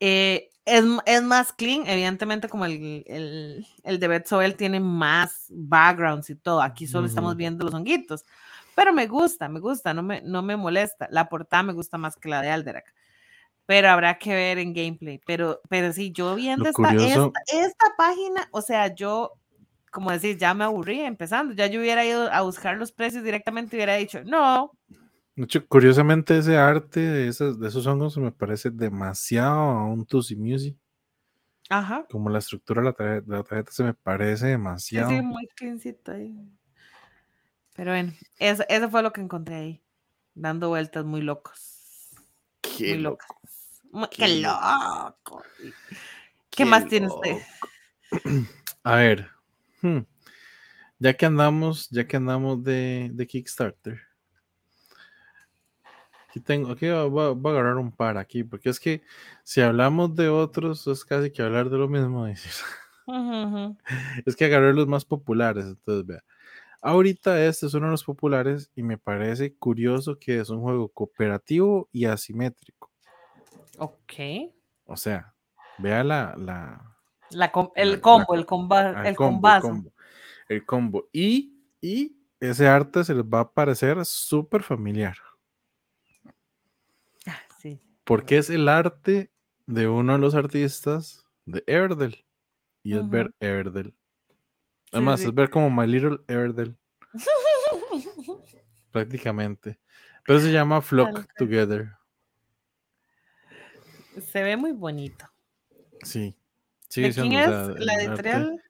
eh, 0.00 0.50
es, 0.64 0.84
es 1.06 1.22
más 1.22 1.52
clean, 1.52 1.86
evidentemente 1.86 2.48
como 2.48 2.64
el, 2.64 3.04
el, 3.06 3.66
el 3.82 3.98
de 3.98 4.08
Beth 4.08 4.26
Sobel 4.26 4.56
tiene 4.56 4.80
más 4.80 5.46
backgrounds 5.50 6.30
y 6.30 6.36
todo. 6.36 6.62
Aquí 6.62 6.86
solo 6.86 7.06
estamos 7.06 7.36
viendo 7.36 7.64
los 7.64 7.74
honguitos. 7.74 8.24
Pero 8.74 8.92
me 8.92 9.06
gusta, 9.06 9.48
me 9.48 9.60
gusta, 9.60 9.94
no 9.94 10.02
me, 10.02 10.20
no 10.22 10.42
me 10.42 10.56
molesta. 10.56 11.06
La 11.10 11.28
portada 11.28 11.62
me 11.62 11.72
gusta 11.72 11.98
más 11.98 12.16
que 12.16 12.28
la 12.28 12.42
de 12.42 12.50
Alderac. 12.50 12.92
Pero 13.66 13.88
habrá 13.88 14.18
que 14.18 14.34
ver 14.34 14.58
en 14.58 14.74
gameplay. 14.74 15.20
Pero, 15.26 15.60
pero 15.68 15.92
sí, 15.92 16.12
yo 16.12 16.34
viendo 16.34 16.68
esta, 16.68 16.92
esta, 16.92 17.30
esta 17.52 17.86
página, 17.96 18.48
o 18.50 18.60
sea, 18.60 18.94
yo, 18.94 19.32
como 19.90 20.10
decir, 20.10 20.36
ya 20.38 20.54
me 20.54 20.64
aburrí 20.64 21.00
empezando. 21.00 21.54
Ya 21.54 21.66
yo 21.66 21.80
hubiera 21.80 22.04
ido 22.04 22.30
a 22.32 22.40
buscar 22.40 22.76
los 22.76 22.90
precios 22.90 23.22
directamente 23.22 23.76
y 23.76 23.78
hubiera 23.78 23.94
dicho, 23.94 24.22
no, 24.24 24.72
De 25.36 25.44
hecho, 25.44 25.66
curiosamente, 25.66 26.38
ese 26.38 26.56
arte 26.56 27.00
de, 27.00 27.28
esos, 27.28 27.58
de 27.58 27.68
esos 27.68 27.86
hongos 27.86 28.16
me 28.18 28.30
parece 28.30 28.70
demasiado 28.70 29.50
a 29.60 29.84
un 29.84 30.06
Tusi 30.06 30.36
Music. 30.36 30.76
ajá. 31.68 32.06
Como 32.08 32.30
la 32.30 32.38
estructura 32.38 32.80
de 32.82 32.86
la 32.86 32.92
tarjeta, 32.92 33.30
de 33.30 33.36
la 33.36 33.42
tarjeta 33.42 33.72
se 33.72 33.82
me 33.84 33.94
parece 33.94 34.46
demasiado. 34.46 35.10
sí, 35.10 35.20
muy 35.22 35.46
cleancito 35.56 36.12
ahí. 36.12 36.36
Pero 37.74 37.90
bueno, 37.90 38.12
eso, 38.38 38.62
eso 38.68 38.88
fue 38.90 39.02
lo 39.02 39.12
que 39.12 39.20
encontré 39.20 39.54
ahí. 39.56 39.82
Dando 40.34 40.68
vueltas 40.68 41.04
muy 41.04 41.22
locos. 41.22 42.10
Qué 42.60 42.94
muy 42.94 42.98
loco, 43.02 43.24
locas. 43.30 43.82
Muy- 43.90 44.08
qué 44.08 44.16
¡Qué 44.16 44.40
loco. 44.40 44.60
loco! 45.02 45.42
¿Qué, 45.58 45.72
qué 46.50 46.64
más 46.64 46.86
tiene 46.86 47.08
usted? 47.08 47.36
A 48.84 48.96
ver, 48.96 49.28
hmm, 49.82 49.98
ya 50.98 51.14
que 51.14 51.26
andamos, 51.26 51.88
ya 51.90 52.06
que 52.06 52.16
andamos 52.16 52.62
de, 52.62 53.10
de 53.12 53.26
Kickstarter, 53.26 54.00
Aquí 56.34 56.40
tengo, 56.40 56.72
aquí 56.72 56.88
voy, 56.88 57.26
a- 57.26 57.30
voy 57.30 57.52
a 57.52 57.60
agarrar 57.60 57.76
un 57.76 57.92
par 57.92 58.18
aquí, 58.18 58.42
porque 58.42 58.68
es 58.68 58.80
que 58.80 59.02
si 59.44 59.60
hablamos 59.60 60.16
de 60.16 60.28
otros, 60.28 60.84
es 60.88 61.04
casi 61.04 61.30
que 61.30 61.42
hablar 61.42 61.70
de 61.70 61.78
lo 61.78 61.86
mismo. 61.88 62.26
Es 64.26 64.34
que 64.34 64.46
agarré 64.46 64.74
los 64.74 64.88
más 64.88 65.04
populares, 65.04 65.64
entonces 65.66 66.04
vea. 66.04 66.24
Ahorita 66.82 67.40
este 67.44 67.66
es 67.66 67.74
uno 67.74 67.86
de 67.86 67.92
los 67.92 68.02
populares 68.02 68.68
y 68.74 68.82
me 68.82 68.98
parece 68.98 69.54
curioso 69.54 70.18
que 70.18 70.40
es 70.40 70.50
un 70.50 70.60
juego 70.60 70.88
cooperativo 70.88 71.88
y 71.92 72.06
asimétrico. 72.06 72.90
Ok. 73.78 74.12
O 74.86 74.96
sea, 74.96 75.32
vea 75.78 76.02
la, 76.02 76.34
la, 76.36 76.82
La 77.30 77.52
com- 77.52 77.70
La- 77.76 77.82
el 77.82 77.90
la 77.92 78.00
combo, 78.00 78.26
co- 78.26 78.34
el, 78.34 78.44
comba, 78.46 78.80
el 79.06 79.14
combo, 79.14 79.48
el 79.48 79.60
combo, 79.62 79.92
el 80.48 80.66
combo. 80.66 81.08
Y, 81.12 81.60
y 81.80 82.16
ese 82.40 82.66
arte 82.66 83.04
se 83.04 83.14
les 83.14 83.24
va 83.24 83.38
a 83.40 83.52
parecer 83.52 84.04
súper 84.04 84.64
familiar. 84.64 85.16
Porque 88.04 88.38
es 88.38 88.50
el 88.50 88.68
arte 88.68 89.30
de 89.66 89.88
uno 89.88 90.12
de 90.12 90.18
los 90.18 90.34
artistas 90.34 91.26
de 91.46 91.64
Everdell. 91.66 92.24
Y 92.82 92.96
es 92.96 93.08
ver. 93.08 93.34
Everdell. 93.40 93.94
Además, 94.92 95.20
sí. 95.20 95.26
es 95.26 95.34
ver 95.34 95.50
como 95.50 95.70
My 95.70 95.90
Little 95.90 96.18
Everdell, 96.28 96.76
prácticamente. 98.92 99.80
Pero 100.24 100.40
se 100.40 100.52
llama 100.52 100.80
Flock. 100.80 101.26
Together. 101.36 101.92
Se 104.30 104.42
ve 104.42 104.56
muy 104.56 104.72
bonito. 104.72 105.28
Sí. 106.02 106.36
Sigue 106.88 107.08
¿De 107.08 107.14
quién 107.14 107.32
es 107.32 107.48
la 107.48 107.74
el 107.76 107.88
arte 107.88 108.04
editorial? 108.04 108.62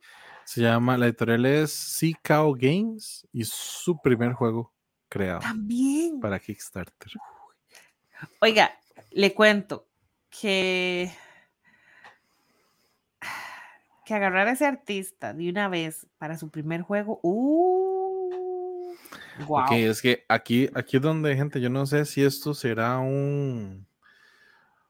Se 0.44 0.60
llama, 0.60 0.96
la 0.96 1.06
editorial 1.06 1.46
es 1.46 1.72
Seacao 1.72 2.54
Games 2.54 3.26
y 3.32 3.44
su 3.44 4.00
primer 4.00 4.32
juego 4.32 4.72
creado 5.08 5.40
También. 5.40 6.20
para 6.20 6.38
Kickstarter. 6.38 7.12
Oiga, 8.40 8.72
le 9.14 9.32
cuento 9.32 9.86
que 10.28 11.10
que 14.04 14.12
agarrar 14.12 14.48
a 14.48 14.52
ese 14.52 14.66
artista 14.66 15.32
de 15.32 15.48
una 15.48 15.68
vez 15.68 16.06
para 16.18 16.36
su 16.36 16.50
primer 16.50 16.82
juego, 16.82 17.20
uh, 17.22 18.94
wow. 19.46 19.62
Ok, 19.62 19.72
es 19.72 20.02
que 20.02 20.26
aquí, 20.28 20.68
aquí 20.74 20.98
es 20.98 21.02
donde, 21.02 21.34
gente, 21.34 21.58
yo 21.58 21.70
no 21.70 21.86
sé 21.86 22.04
si 22.04 22.22
esto 22.22 22.52
será 22.52 22.98
un, 22.98 23.86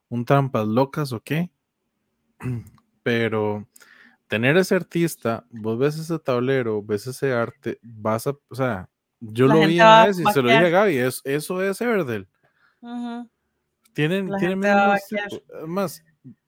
un 0.08 0.24
trampas 0.24 0.66
locas 0.66 1.12
o 1.12 1.20
qué, 1.20 1.50
pero 3.04 3.68
tener 4.26 4.56
ese 4.56 4.74
artista, 4.74 5.46
vos 5.50 5.78
ves 5.78 5.96
ese 5.96 6.18
tablero, 6.18 6.82
ves 6.82 7.06
ese 7.06 7.32
arte, 7.32 7.78
vas 7.82 8.26
a, 8.26 8.30
o 8.48 8.54
sea, 8.54 8.88
yo 9.20 9.46
La 9.46 9.54
lo 9.54 9.66
vi 9.68 9.78
a 9.78 10.06
vez 10.06 10.18
y 10.18 10.24
se 10.24 10.42
lo 10.42 10.48
dije 10.48 10.66
a. 10.66 10.70
Gaby, 10.70 10.96
es, 10.98 11.20
eso 11.22 11.62
es 11.62 11.80
Everdell. 11.80 12.26
Ujú. 12.80 13.30
Tienen, 13.94 14.30
tienen 14.38 14.58
mismos 14.60 14.86
vaquear. 14.86 15.28
tipos. 15.30 15.42
Además, 15.56 16.04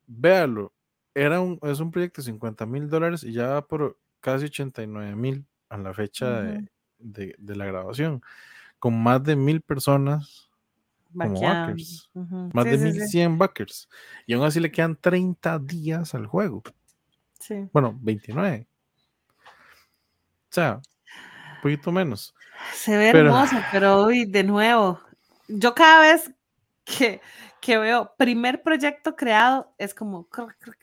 véalo, 0.06 0.72
era 1.14 1.40
un, 1.40 1.58
es 1.62 1.80
un 1.80 1.90
proyecto 1.90 2.20
de 2.20 2.26
50 2.26 2.66
mil 2.66 2.88
dólares 2.88 3.22
y 3.24 3.32
ya 3.32 3.48
va 3.48 3.66
por 3.66 3.98
casi 4.20 4.44
89 4.46 5.16
mil 5.16 5.46
a 5.68 5.78
la 5.78 5.94
fecha 5.94 6.42
de- 6.42 6.68
de, 6.98 7.34
de 7.38 7.56
la 7.56 7.64
grabación, 7.66 8.22
con 8.78 9.00
más 9.02 9.22
de 9.24 9.36
mil 9.36 9.60
personas 9.62 10.50
como 11.12 11.40
backers, 11.40 12.10
más 12.52 12.64
Sí, 12.64 12.70
de 12.70 12.78
sí, 12.78 12.92
sí, 12.92 12.98
1100 13.00 13.38
backers, 13.38 13.88
y 14.26 14.34
aún 14.34 14.44
así 14.44 14.60
le 14.60 14.70
quedan 14.70 14.96
30 14.96 15.58
días 15.58 16.14
al 16.14 16.26
juego, 16.26 16.62
sí. 17.40 17.66
bueno, 17.72 17.96
29. 18.02 18.66
O 19.42 20.52
sea, 20.56 20.74
un 21.56 21.60
poquito 21.62 21.92
menos. 21.92 22.34
Se 22.74 22.96
ve 22.96 23.10
Pero- 23.12 23.28
hermoso, 23.28 23.56
pero 23.72 24.04
uy, 24.06 24.24
de 24.24 24.44
nuevo, 24.44 25.00
yo 25.48 25.74
cada 25.74 26.00
vez 26.02 26.30
que, 26.86 27.20
que 27.60 27.78
veo 27.78 28.12
primer 28.16 28.62
proyecto 28.62 29.16
creado 29.16 29.74
es 29.76 29.92
como 29.92 30.28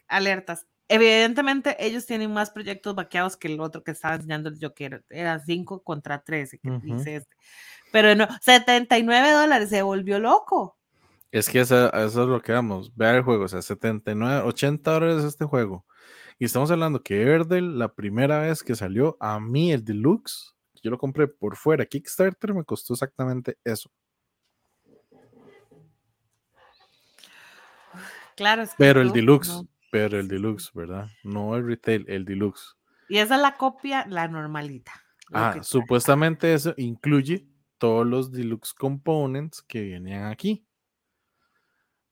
alertas. 0.08 0.68
Evidentemente 0.90 1.76
ellos 1.80 2.06
tienen 2.06 2.32
más 2.32 2.52
proyectos 2.52 2.94
vaqueados 2.94 3.38
que 3.38 3.48
el 3.48 3.60
otro 3.62 3.84
que 3.84 3.92
estaba 3.92 4.16
enseñando 4.16 4.52
yo 4.54 4.74
que 4.76 4.86
era, 4.86 5.02
era 5.10 5.40
5 5.40 5.82
contra 5.82 6.22
13 6.22 6.60
que 6.60 6.70
Ujú. 6.70 6.82
dice 6.98 7.16
este. 7.16 7.36
Pero 7.92 8.14
no, 8.16 8.28
79 8.42 9.32
dólares, 9.32 9.70
se 9.70 9.82
volvió 9.82 10.20
loco. 10.20 10.78
Es 11.32 11.50
que 11.50 11.62
esa- 11.62 11.90
eso 11.90 12.24
es 12.24 12.30
lo 12.30 12.42
que 12.42 12.52
vamos, 12.52 12.96
vea 12.96 13.16
el 13.16 13.24
juego, 13.24 13.46
o 13.46 13.48
sea, 13.48 13.62
79, 13.62 14.42
80 14.46 14.92
dólares 14.92 15.24
este 15.24 15.46
juego. 15.46 15.86
Y 16.38 16.46
estamos 16.46 16.70
hablando 16.70 17.02
que 17.02 17.22
Everdell, 17.22 17.80
la 17.80 17.94
primera 17.94 18.40
vez 18.40 18.62
que 18.62 18.76
salió, 18.76 19.18
a 19.20 19.40
mí 19.40 19.72
el 19.72 19.84
deluxe, 19.84 20.54
yo 20.84 20.92
lo 20.92 20.98
compré 20.98 21.28
por 21.28 21.56
fuera, 21.56 21.86
Kickstarter, 21.86 22.54
me 22.54 22.66
costó 22.66 22.94
exactamente 22.94 23.58
eso. 23.64 23.90
Claro, 28.36 28.62
es 28.64 28.70
que 28.72 28.76
Pero 28.78 29.02
el 29.02 29.12
deluxe, 29.12 29.50
no. 29.50 29.68
pero 29.92 30.20
el 30.20 30.28
deluxe, 30.28 30.72
¿verdad? 30.74 31.08
No 31.24 31.56
el 31.56 31.66
retail, 31.66 32.06
el 32.08 32.26
deluxe. 32.26 32.76
Y 33.10 33.18
esa 33.18 33.36
es 33.36 33.42
la 33.42 33.56
copia, 33.58 34.06
la 34.10 34.28
normalita. 34.28 34.94
Ah, 35.32 35.52
trae. 35.54 35.64
supuestamente 35.64 36.54
eso 36.54 36.74
incluye 36.78 37.46
todos 37.78 38.06
los 38.06 38.32
deluxe 38.32 38.74
components 38.74 39.62
que 39.62 39.82
venían 39.82 40.26
aquí. 40.26 40.66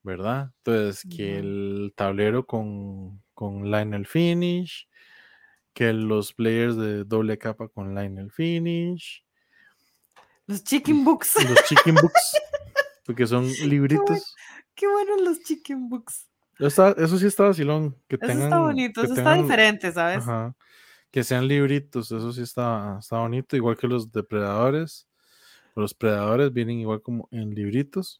¿Verdad? 0.03 0.51
Entonces, 0.57 1.03
que 1.15 1.37
el 1.37 1.93
tablero 1.95 2.45
con, 2.47 3.21
con 3.35 3.69
Lionel 3.69 4.07
Finish, 4.07 4.87
que 5.73 5.93
los 5.93 6.33
players 6.33 6.75
de 6.75 7.03
doble 7.03 7.37
capa 7.37 7.67
con 7.67 7.93
Lionel 7.93 8.31
Finish, 8.31 9.23
Los 10.47 10.63
chicken 10.63 11.03
books. 11.05 11.35
los 11.47 11.63
chicken 11.65 11.93
books, 11.95 12.37
porque 13.05 13.27
son 13.27 13.47
libritos. 13.67 14.35
Qué 14.81 14.87
buenos 14.87 15.21
los 15.21 15.43
chicken 15.43 15.89
books. 15.89 16.27
Está- 16.57 16.95
eso 16.97 17.15
sí 17.19 17.27
está 17.27 17.43
vacilón. 17.43 17.95
Que 18.07 18.15
Eso 18.15 18.25
tengan, 18.25 18.43
está 18.45 18.57
bonito, 18.57 19.03
eso 19.03 19.13
está 19.13 19.35
diferente, 19.35 19.91
¿sabes? 19.91 20.23
Ajá. 20.23 20.55
Que 21.11 21.23
sean 21.23 21.47
libritos, 21.47 22.11
eso 22.11 22.33
sí 22.33 22.41
está, 22.41 22.97
está 22.99 23.19
bonito, 23.19 23.55
igual 23.55 23.77
que 23.77 23.87
los 23.87 24.11
depredadores. 24.11 25.07
Los 25.75 25.93
predadores 25.93 26.51
vienen 26.51 26.79
igual 26.79 26.99
como 27.03 27.27
en 27.29 27.53
libritos. 27.53 28.19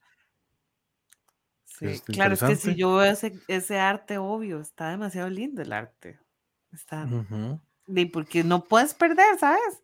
Sí, 1.66 1.99
claro, 2.05 2.36
es 2.36 2.43
que 2.43 2.55
si 2.55 2.76
yo 2.76 2.97
veo 2.97 3.12
ese, 3.12 3.39
ese 3.47 3.80
arte, 3.80 4.20
obvio, 4.20 4.62
está 4.62 4.91
demasiado 4.91 5.32
lindo 5.32 5.64
el 5.64 5.74
arte. 5.74 6.20
Está, 6.72 7.09
y 7.88 8.05
porque 8.05 8.43
no 8.43 8.66
puedes 8.66 8.93
perder, 8.93 9.39
¿sabes? 9.39 9.82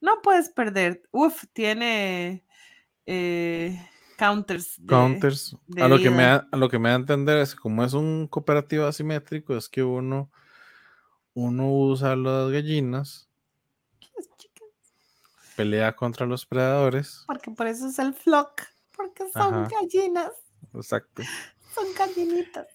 No 0.00 0.22
puedes 0.22 0.50
perder. 0.50 1.02
Uf, 1.10 1.46
tiene 1.52 2.44
eh, 3.06 3.90
counters. 4.20 4.76
de- 4.78 4.86
Counters. 4.86 5.56
de 5.66 5.82
A 5.82 5.88
lo, 5.88 5.98
que 5.98 6.10
me 6.10 6.22
da, 6.24 6.46
a 6.52 6.56
lo 6.56 6.68
que 6.68 6.78
me 6.78 6.90
da 6.90 6.96
a 6.96 6.98
entender 6.98 7.38
es 7.38 7.54
que 7.54 7.60
como 7.60 7.82
es 7.82 7.94
un 7.94 8.28
cooperativo 8.28 8.84
asimétrico, 8.86 9.56
es 9.56 9.68
que 9.68 9.82
uno, 9.82 10.30
uno 11.34 11.72
usa 11.72 12.14
las 12.16 12.50
gallinas, 12.50 13.28
pelea 15.56 15.94
contra 15.96 16.26
los 16.26 16.44
predadores. 16.46 17.24
Porque 17.26 17.50
por 17.50 17.66
eso 17.66 17.88
es 17.88 17.98
el 17.98 18.14
flock, 18.14 18.62
porque 18.96 19.24
son 19.32 19.54
Ajá. 19.54 19.68
gallinas, 19.80 20.32
Exacto. 20.74 21.22
son 21.74 21.86
gallinitas. 21.98 22.66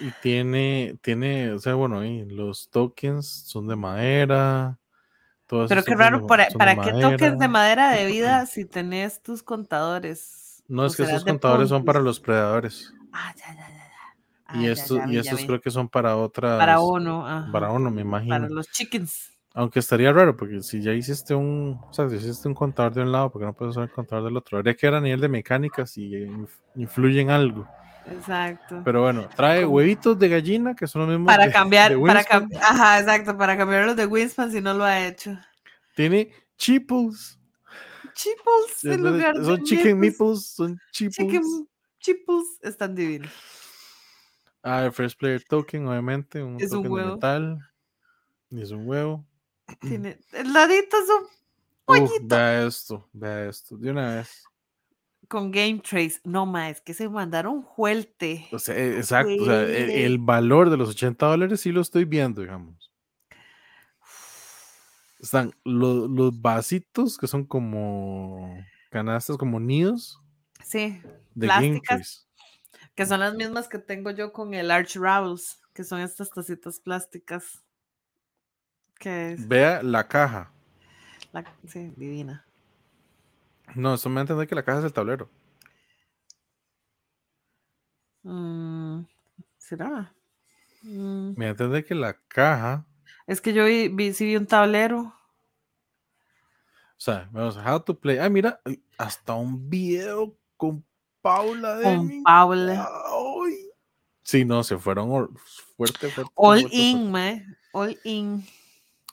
Y 0.00 0.10
tiene, 0.22 0.96
tiene, 1.02 1.52
o 1.52 1.58
sea, 1.58 1.74
bueno, 1.74 2.04
y 2.04 2.24
los 2.24 2.68
tokens 2.70 3.26
son 3.26 3.66
de 3.66 3.74
madera. 3.76 4.78
Pero 5.48 5.68
qué 5.68 5.76
tokens 5.76 5.98
raro, 5.98 6.18
de- 6.20 6.26
para, 6.26 6.48
de 6.48 6.56
¿para 6.56 6.74
qué 6.82 6.92
toques 6.92 7.20
de 7.38 7.48
madera. 7.48 7.48
madera 7.48 7.90
de 7.92 8.06
vida 8.12 8.46
si 8.46 8.64
tenés 8.64 9.22
tus 9.22 9.42
contadores? 9.42 10.47
No, 10.68 10.82
¿O 10.82 10.86
es 10.86 10.96
que 10.96 11.02
estos 11.04 11.24
de 11.24 11.30
contadores 11.32 11.68
son 11.70 11.84
para 11.84 12.00
los 12.00 12.20
predadores. 12.20 12.92
Ah, 13.12 13.32
ya, 13.36 13.54
ya, 13.54 13.68
ya, 13.68 13.74
y 14.54 14.58
Ah, 14.60 14.62
ya, 14.62 14.72
estos, 14.72 14.98
ya 14.98 15.06
y 15.08 15.12
ya 15.14 15.20
estos 15.20 15.44
creo 15.46 15.60
que 15.60 15.70
son 15.70 15.88
para 15.88 16.16
otras. 16.16 16.58
Para 16.58 16.80
uno, 16.80 17.26
ajá. 17.26 17.50
Para 17.50 17.70
uno, 17.72 17.90
me 17.90 18.02
imagino. 18.02 18.34
Para 18.34 18.48
los 18.48 18.70
chickens. 18.70 19.32
Aunque 19.54 19.78
estaría 19.80 20.12
raro, 20.12 20.36
porque 20.36 20.62
si 20.62 20.80
ya 20.82 20.92
hiciste 20.92 21.34
un, 21.34 21.80
o 21.90 21.92
sea, 21.92 22.08
si 22.08 22.16
hiciste 22.16 22.46
un 22.48 22.54
contador 22.54 22.94
de 22.94 23.02
un 23.02 23.10
lado, 23.10 23.30
porque 23.30 23.46
no 23.46 23.52
puedes 23.54 23.72
usar 23.72 23.84
el 23.84 23.90
contador 23.90 24.24
del 24.26 24.36
otro? 24.36 24.58
Habría 24.58 24.74
que 24.76 24.86
ver 24.86 24.94
a 24.94 25.00
nivel 25.00 25.20
de 25.20 25.28
mecánica 25.28 25.86
si 25.86 26.10
inf- 26.12 26.48
influye 26.76 27.20
en 27.20 27.30
algo. 27.30 27.66
Exacto. 28.06 28.82
Pero 28.84 29.02
bueno, 29.02 29.28
trae 29.34 29.66
huevitos 29.66 30.18
de 30.18 30.28
gallina, 30.28 30.74
que 30.74 30.86
son 30.86 31.02
los 31.02 31.10
mismos 31.10 31.26
para 31.26 31.46
de- 31.46 31.52
cambiar, 31.52 31.90
de 31.92 31.98
para 31.98 32.20
Winston. 32.20 32.50
cam- 32.50 32.58
ajá, 32.62 33.00
exacto, 33.00 33.36
para 33.36 33.56
cambiar 33.56 33.86
los 33.86 33.96
de 33.96 34.06
Winspan 34.06 34.52
si 34.52 34.60
no 34.60 34.74
lo 34.74 34.84
ha 34.84 35.06
hecho. 35.06 35.36
Tiene 35.96 36.30
chiples. 36.56 37.37
Chiples 38.18 38.84
en 38.84 39.02
lugar 39.04 39.38
de 39.38 39.44
son 39.44 39.62
chicken 39.62 40.00
meeples. 40.00 40.46
son 40.46 40.76
chiples. 40.90 41.16
Chicken 41.16 41.68
chiples 42.00 42.46
están 42.62 42.96
divinos. 42.96 43.30
Ah, 44.60 44.86
el 44.86 44.92
First 44.92 45.20
Player 45.20 45.42
Token, 45.44 45.86
obviamente, 45.86 46.42
un 46.42 46.56
Es 46.56 46.72
un 46.72 46.78
token 46.78 46.82
de 46.82 46.88
huevo. 46.88 47.14
metal. 47.14 47.58
Es 48.50 48.70
un 48.72 48.88
huevo. 48.88 49.24
Tiene 49.80 50.18
el 50.32 50.52
ladito 50.52 50.96
es 50.96 51.08
un 51.08 51.22
Uf, 51.22 52.10
pollito 52.10 52.26
vea 52.26 52.66
esto, 52.66 53.08
vea 53.12 53.48
esto, 53.48 53.76
de 53.76 53.90
una 53.92 54.16
vez. 54.16 54.42
con 55.28 55.52
Game 55.52 55.78
Trace. 55.78 56.20
No 56.24 56.44
más, 56.44 56.72
es 56.72 56.80
que 56.80 56.94
se 56.94 57.08
mandaron 57.08 57.62
juelte. 57.62 58.48
O 58.50 58.58
sea, 58.58 58.76
exacto, 58.76 59.42
o 59.42 59.44
sea, 59.44 59.62
e- 59.62 60.04
el, 60.04 60.18
valor 60.18 60.70
de 60.70 60.76
los 60.76 60.88
80 60.90 61.24
dólares 61.26 61.60
sí 61.60 61.70
lo 61.70 61.82
estoy 61.82 62.04
viendo, 62.04 62.42
digamos. 62.42 62.87
Están 65.18 65.52
lo- 65.64 66.06
los 66.08 66.40
vasitos 66.40 67.18
que 67.18 67.26
son 67.26 67.44
como 67.44 68.56
canastas, 68.90 69.36
como 69.36 69.58
nidos. 69.58 70.20
Sí, 70.64 71.00
de 71.34 71.46
plásticas. 71.46 72.28
Que 72.94 73.06
son 73.06 73.20
las 73.20 73.34
mismas 73.34 73.68
que 73.68 73.78
tengo 73.78 74.10
yo 74.10 74.32
con 74.32 74.54
el 74.54 74.70
Arch 74.70 74.96
Ravels, 74.96 75.60
que 75.72 75.84
son 75.84 76.00
estas 76.00 76.30
tacitas 76.30 76.78
plásticas. 76.80 77.64
Que 78.98 79.32
es 79.32 79.46
Vea 79.48 79.82
la 79.82 80.06
caja. 80.08 80.52
la, 81.32 81.44
sí, 81.66 81.92
divina. 81.96 82.44
No, 83.74 83.94
eso 83.94 84.08
me 84.08 84.16
va 84.16 84.20
a 84.20 84.22
entender 84.22 84.48
que 84.48 84.54
la 84.54 84.64
caja 84.64 84.78
es 84.80 84.84
el 84.86 84.92
tablero. 84.92 85.30
Mm, 88.22 89.02
¿Será? 89.58 90.12
Mm, 90.82 91.32
Me 91.36 91.44
va 91.44 91.48
a 91.48 91.50
entender 91.50 91.84
que 91.84 91.94
la 91.94 92.14
caja, 92.28 92.84
Es 93.28 93.42
que 93.42 93.52
yo 93.52 93.66
vi, 93.66 93.88
vi, 93.88 94.14
sí 94.14 94.24
vi 94.24 94.36
un 94.36 94.46
tablero. 94.46 95.00
o 95.00 95.12
sea, 96.96 97.28
vamos 97.30 97.58
a 97.58 97.74
how 97.74 97.78
to 97.78 97.94
play. 97.94 98.16
Ah, 98.16 98.30
mira, 98.30 98.58
ay, 98.64 98.82
hasta 98.96 99.34
un 99.34 99.68
video 99.68 100.34
con 100.56 100.82
Paula 101.20 101.76
de 101.76 101.84
Con 101.84 102.22
Paula. 102.22 102.88
Sí, 104.22 104.46
no, 104.46 104.64
se 104.64 104.78
fueron 104.78 105.10
fuerte, 105.76 106.08
fuerte. 106.08 106.32
All 106.36 106.60
fuerte, 106.62 106.76
in, 106.76 106.96
fuerte. 106.96 107.10
mae. 107.10 107.46
All 107.72 107.98
in. 108.04 108.46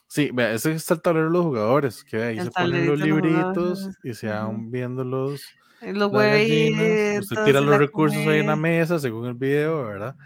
Sí, 0.08 0.30
vea, 0.32 0.54
ese 0.54 0.72
está 0.72 0.94
el 0.94 1.02
tablero 1.02 1.26
de 1.26 1.32
los 1.32 1.44
jugadores, 1.44 2.02
que 2.02 2.22
ahí 2.22 2.38
El 2.38 2.44
se 2.44 2.50
ponen 2.52 2.86
los 2.86 2.98
los 2.98 3.06
libritos 3.06 3.78
jugadores, 3.80 3.98
y 4.02 4.14
se 4.14 4.28
van 4.28 4.70
viendo 4.70 5.04
los, 5.04 5.42
Y 5.82 5.92
Los 5.92 6.10
las 6.10 6.22
gallinas. 6.22 7.20
Usted 7.20 7.44
tira 7.44 7.60
los 7.60 7.76
recursos 7.76 8.26
ahí 8.26 8.40
en 8.40 8.46
la 8.46 8.56
mesa 8.56 8.98
según 8.98 9.26
el 9.26 9.34
video, 9.34 9.84
¿verdad? 9.84 10.16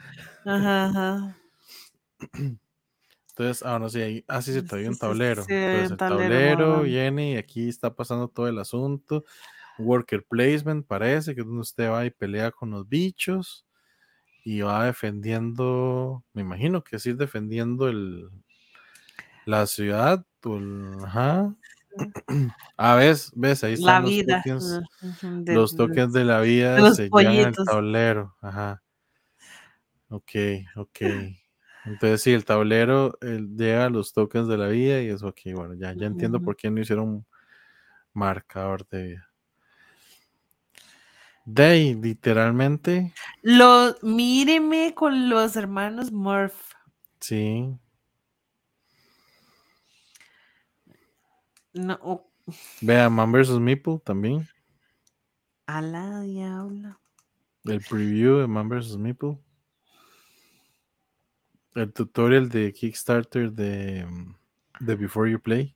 Ajá, 0.46 0.84
ajá. 0.86 1.36
Entonces, 3.30 3.62
ahora 3.64 3.88
sí, 3.88 4.00
ahí, 4.02 4.24
ah, 4.28 4.42
sí, 4.42 4.52
sí, 4.52 4.62
todavía 4.62 4.90
un 4.90 4.98
tablero. 4.98 5.44
sí, 5.46 5.52
hay 5.54 5.84
Entonces, 5.84 5.90
el 5.92 5.96
tablero 5.98 6.82
viene 6.82 7.32
y 7.32 7.36
aquí 7.36 7.68
está 7.68 7.94
pasando 7.94 8.28
todo 8.28 8.48
el 8.48 8.58
asunto. 8.58 9.24
Worker 9.78 10.24
placement 10.28 10.86
parece 10.86 11.34
que 11.34 11.40
es 11.42 11.46
donde 11.46 11.62
usted 11.62 11.90
va 11.90 12.04
y 12.06 12.10
pelea 12.10 12.50
con 12.52 12.70
los 12.70 12.88
bichos 12.88 13.66
y 14.44 14.62
va 14.62 14.86
defendiendo, 14.86 16.24
me 16.34 16.42
imagino 16.42 16.84
que 16.84 16.98
sí, 16.98 17.12
defendiendo 17.14 17.88
el, 17.88 18.30
la 19.46 19.66
ciudad. 19.66 20.24
el- 20.44 21.04
ajá. 21.04 21.54
Ah, 22.76 22.96
ves, 22.96 23.32
ves, 23.34 23.64
ahí 23.64 23.74
La 23.74 24.00
están 24.00 24.02
los 24.04 24.12
vida. 24.12 24.42
tokens. 24.42 24.80
de- 25.44 25.54
Los 25.54 25.70
de- 25.72 25.76
tokens 25.76 26.12
de 26.12 26.24
la 26.24 26.40
vida 26.40 26.78
los 26.78 26.96
se 26.96 27.10
pollitos. 27.10 27.64
tablero. 27.66 28.36
Ajá. 28.40 28.82
Ok, 30.10 30.30
ok. 30.76 31.00
Entonces, 31.86 32.22
sí, 32.22 32.32
el 32.32 32.44
tablero 32.44 33.16
el, 33.20 33.56
llega 33.56 33.86
a 33.86 33.90
los 33.90 34.12
tokens 34.12 34.48
de 34.48 34.58
la 34.58 34.68
vida 34.68 35.00
y 35.02 35.08
eso 35.08 35.28
aquí, 35.28 35.52
bueno, 35.52 35.74
ya, 35.74 35.92
ya 35.94 36.06
entiendo 36.06 36.40
por 36.40 36.56
qué 36.56 36.70
no 36.70 36.80
hicieron 36.80 37.26
marcador 38.12 38.86
de 38.88 39.02
vida. 39.02 39.30
Ahí, 41.56 41.94
literalmente, 41.94 43.12
Lo, 43.42 43.96
míreme 44.02 44.94
con 44.94 45.28
los 45.28 45.56
hermanos 45.56 46.12
Murph. 46.12 46.74
sí. 47.20 47.76
No, 51.72 51.98
oh, 52.02 52.30
Vea, 52.80 53.08
Man 53.08 53.32
vs. 53.32 53.60
Meeple 53.60 54.00
también. 54.04 54.48
a 55.66 55.80
la 55.80 56.20
diabla. 56.20 56.98
El 57.64 57.80
preview 57.80 58.38
de 58.38 58.46
Man 58.46 58.68
vs. 58.68 58.96
Meeple. 58.96 59.38
El 61.74 61.92
tutorial 61.92 62.48
de 62.48 62.72
Kickstarter 62.72 63.52
de, 63.52 64.04
mm, 64.04 64.34
de 64.80 64.94
Before 64.96 65.30
You 65.30 65.40
Play. 65.40 65.74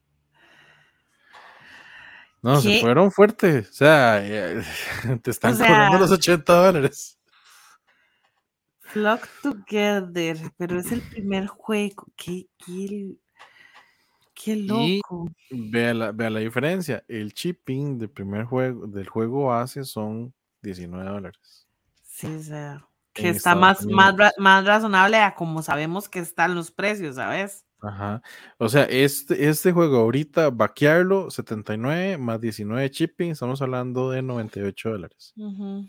No, 2.41 2.61
se 2.61 2.79
fueron 2.79 3.11
fuertes. 3.11 3.69
O 3.69 3.73
sea, 3.73 4.19
eh, 4.23 4.61
te 5.23 5.31
están 5.31 5.55
O 5.55 5.57
cobrando 5.57 5.97
los 5.99 6.11
80 6.11 6.53
dólares. 6.53 7.17
Flock 8.81 9.27
Together, 9.41 10.37
pero 10.57 10.79
es 10.79 10.91
el 10.91 11.01
primer 11.01 11.47
juego. 11.47 12.05
Qué, 12.15 12.47
qué, 12.63 13.15
qué 14.35 14.51
Y- 14.53 14.97
loco. 15.01 15.31
Vea 15.49 15.93
la, 15.93 16.11
vea 16.11 16.29
la 16.29 16.39
diferencia. 16.39 17.03
El 17.07 17.33
shipping 17.33 17.97
del 17.97 18.09
primer 18.11 18.45
juego, 18.45 18.85
del 18.87 19.09
juego 19.09 19.47
base 19.47 19.83
son 19.83 20.33
19 20.61 21.09
dólares. 21.09 21.67
Sí, 22.03 22.27
o 22.27 22.39
sea, 22.43 22.87
que 23.15 23.29
está 23.29 23.53
Estados 23.53 23.61
más, 23.61 23.85
más, 23.85 24.13
Unidos. 24.13 24.33
más 24.37 24.65
razonable 24.65 25.17
a 25.17 25.33
como 25.33 25.61
sabemos 25.63 26.09
que 26.09 26.19
están 26.19 26.53
los 26.53 26.69
precios, 26.69 27.15
¿sabes? 27.15 27.65
Ajá. 27.81 28.21
O 28.57 28.67
sea, 28.67 28.83
este, 28.83 29.47
este 29.47 29.71
juego 29.71 29.97
ahorita, 29.97 30.49
vaquearlo, 30.49 31.31
79 31.31 32.17
más 32.17 32.41
19 32.41 32.89
shipping, 32.89 33.31
estamos 33.31 33.61
hablando 33.61 34.11
de 34.11 34.21
98 34.21 34.89
dólares. 34.89 35.33
Ujú. 35.37 35.87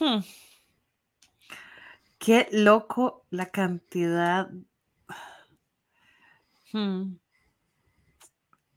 Hmm. 0.00 0.20
Qué 2.18 2.48
loco 2.52 3.26
la 3.30 3.46
cantidad 3.50 4.48
hmm, 6.72 7.16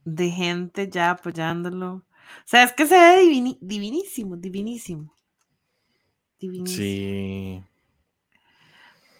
de 0.04 0.30
gente 0.30 0.88
ya 0.88 1.10
apoyándolo. 1.10 1.94
O 1.94 2.04
sea, 2.46 2.62
es 2.64 2.72
que 2.72 2.86
se 2.86 2.94
ve 2.94 3.22
divini- 3.22 3.58
divinísimo, 3.60 4.36
divinísimo. 4.36 5.14
Divinísimo. 6.38 6.76
Sí, 6.76 7.62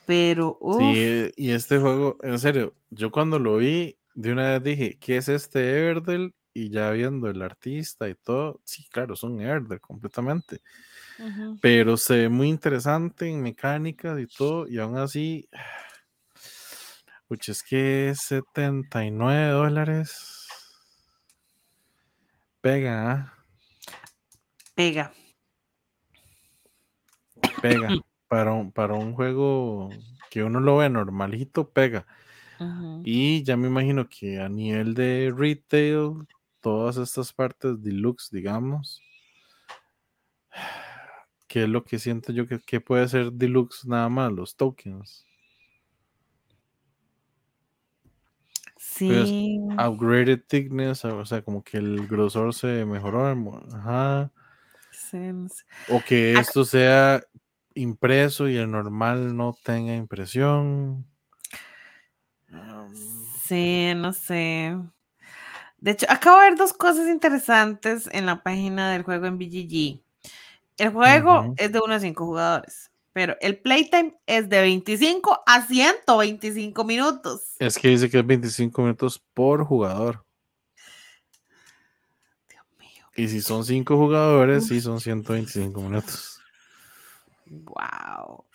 Pero, 0.06 0.58
sí, 0.78 1.32
y 1.36 1.50
este 1.50 1.78
juego, 1.78 2.18
en 2.22 2.38
serio, 2.38 2.74
yo 2.90 3.10
cuando 3.12 3.38
lo 3.38 3.56
vi, 3.58 3.96
de 4.14 4.32
una 4.32 4.58
vez 4.58 4.62
dije, 4.64 4.98
¿qué 4.98 5.18
es 5.18 5.28
este 5.28 5.60
Everdell? 5.78 6.34
Y 6.54 6.68
ya 6.68 6.90
viendo 6.90 7.28
el 7.28 7.40
artista 7.40 8.08
y 8.08 8.14
todo, 8.14 8.60
sí, 8.64 8.84
claro, 8.90 9.14
es 9.14 9.22
un 9.22 9.40
Everdell 9.40 9.80
completamente, 9.80 10.60
pero 11.60 11.96
se 11.96 12.16
ve 12.16 12.28
muy 12.28 12.48
interesante 12.48 13.28
en 13.28 13.40
mecánicas 13.40 14.20
y 14.20 14.26
todo, 14.26 14.68
y 14.68 14.78
aún 14.78 14.98
así, 14.98 15.48
pucha, 17.28 17.52
es 17.52 17.62
que 17.62 18.12
79 18.14 19.52
dólares 19.52 20.41
pega, 22.62 23.10
¿ah? 23.10 23.34
pega. 24.74 25.12
pega. 27.60 27.88
Para 28.28 28.54
un, 28.54 28.72
para 28.72 28.94
un 28.94 29.12
juego 29.12 29.90
que 30.30 30.42
uno 30.42 30.58
lo 30.58 30.78
ve 30.78 30.88
normalito, 30.88 31.68
pega. 31.68 32.06
Y 33.04 33.42
ya 33.42 33.58
me 33.58 33.68
imagino 33.68 34.08
que 34.08 34.40
a 34.40 34.48
nivel 34.48 34.94
de 34.94 35.30
retail, 35.36 36.26
todas 36.62 36.96
estas 36.96 37.30
partes 37.34 37.82
deluxe, 37.82 38.30
digamos, 38.32 39.02
que 41.46 41.64
es 41.64 41.68
lo 41.68 41.84
que 41.84 41.98
siento 41.98 42.32
yo 42.32 42.46
que, 42.46 42.58
que 42.60 42.80
puede 42.80 43.06
ser 43.06 43.32
deluxe 43.32 43.86
nada 43.86 44.08
más, 44.08 44.32
los 44.32 44.56
tokens. 44.56 45.26
Sí. 48.94 49.58
Upgraded 49.78 50.42
thickness, 50.46 51.04
o 51.06 51.24
sea, 51.24 51.42
como 51.42 51.64
que 51.64 51.78
el 51.78 52.06
grosor 52.06 52.52
se 52.52 52.84
mejoró. 52.84 53.26
Ajá. 53.74 54.30
sé. 54.90 55.32
O 55.88 56.02
que 56.06 56.34
esto 56.34 56.64
sea 56.64 57.22
impreso 57.74 58.48
y 58.48 58.56
el 58.56 58.70
normal 58.70 59.34
no 59.34 59.56
tenga 59.64 59.94
impresión. 59.94 61.06
Um, 62.50 62.92
Sí, 63.46 63.92
no 63.96 64.12
sé. 64.12 64.76
De 65.78 65.90
hecho, 65.90 66.06
acabo 66.08 66.38
de 66.38 66.50
ver 66.50 66.58
dos 66.58 66.72
cosas 66.74 67.08
interesantes 67.08 68.08
en 68.12 68.26
la 68.26 68.42
página 68.42 68.92
del 68.92 69.02
juego 69.02 69.26
en 69.26 69.38
BGG. 69.38 70.00
El 70.76 70.90
juego 70.90 71.54
es 71.56 71.72
de 71.72 71.80
1 71.80 71.94
a 71.94 72.00
5 72.00 72.24
jugadores, 72.24 72.91
pero 73.12 73.36
el 73.40 73.58
playtime 73.58 74.14
es 74.26 74.48
de 74.48 74.60
25 74.60 75.42
a 75.46 75.66
125 75.66 76.84
minutos. 76.84 77.42
Es 77.58 77.78
que 77.78 77.88
dice 77.88 78.08
que 78.10 78.18
es 78.20 78.26
25 78.26 78.82
minutos 78.82 79.22
por 79.34 79.64
jugador. 79.64 80.24
Dios 82.48 82.64
mío. 82.78 83.06
Y 83.16 83.28
si 83.28 83.40
son 83.42 83.64
5 83.64 83.96
jugadores, 83.96 84.66
sí 84.66 84.80
son 84.80 85.00
125 85.00 85.80
minutos. 85.80 86.40
Wow. 87.46 88.46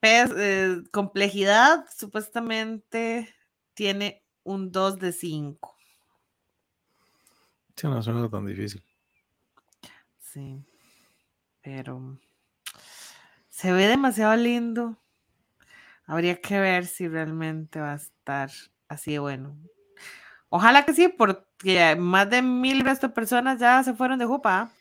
Pes- 0.00 0.32
eh, 0.36 0.82
complejidad 0.92 1.86
supuestamente 1.96 3.34
tiene 3.74 4.22
un 4.42 4.70
2 4.72 4.98
de 4.98 5.12
5. 5.12 5.76
Sí, 7.76 7.86
no 7.86 8.02
suena 8.02 8.28
tan 8.28 8.44
difícil. 8.44 8.82
Sí. 10.18 10.62
Pero 11.70 12.18
se 13.48 13.72
ve 13.72 13.86
demasiado 13.86 14.34
lindo. 14.34 14.98
Habría 16.04 16.40
que 16.40 16.58
ver 16.58 16.86
si 16.86 17.06
realmente 17.06 17.78
va 17.78 17.92
a 17.92 17.96
estar 17.96 18.50
así 18.88 19.12
de 19.12 19.20
bueno. 19.20 19.56
Ojalá 20.48 20.84
que 20.84 20.92
sí, 20.94 21.06
porque 21.06 21.94
más 21.96 22.28
de 22.28 22.42
mil 22.42 22.80
resto 22.80 23.06
de 23.06 23.14
personas 23.14 23.60
ya 23.60 23.84
se 23.84 23.94
fueron 23.94 24.18
de 24.18 24.26
Jupa. 24.26 24.72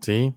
Sí. 0.00 0.34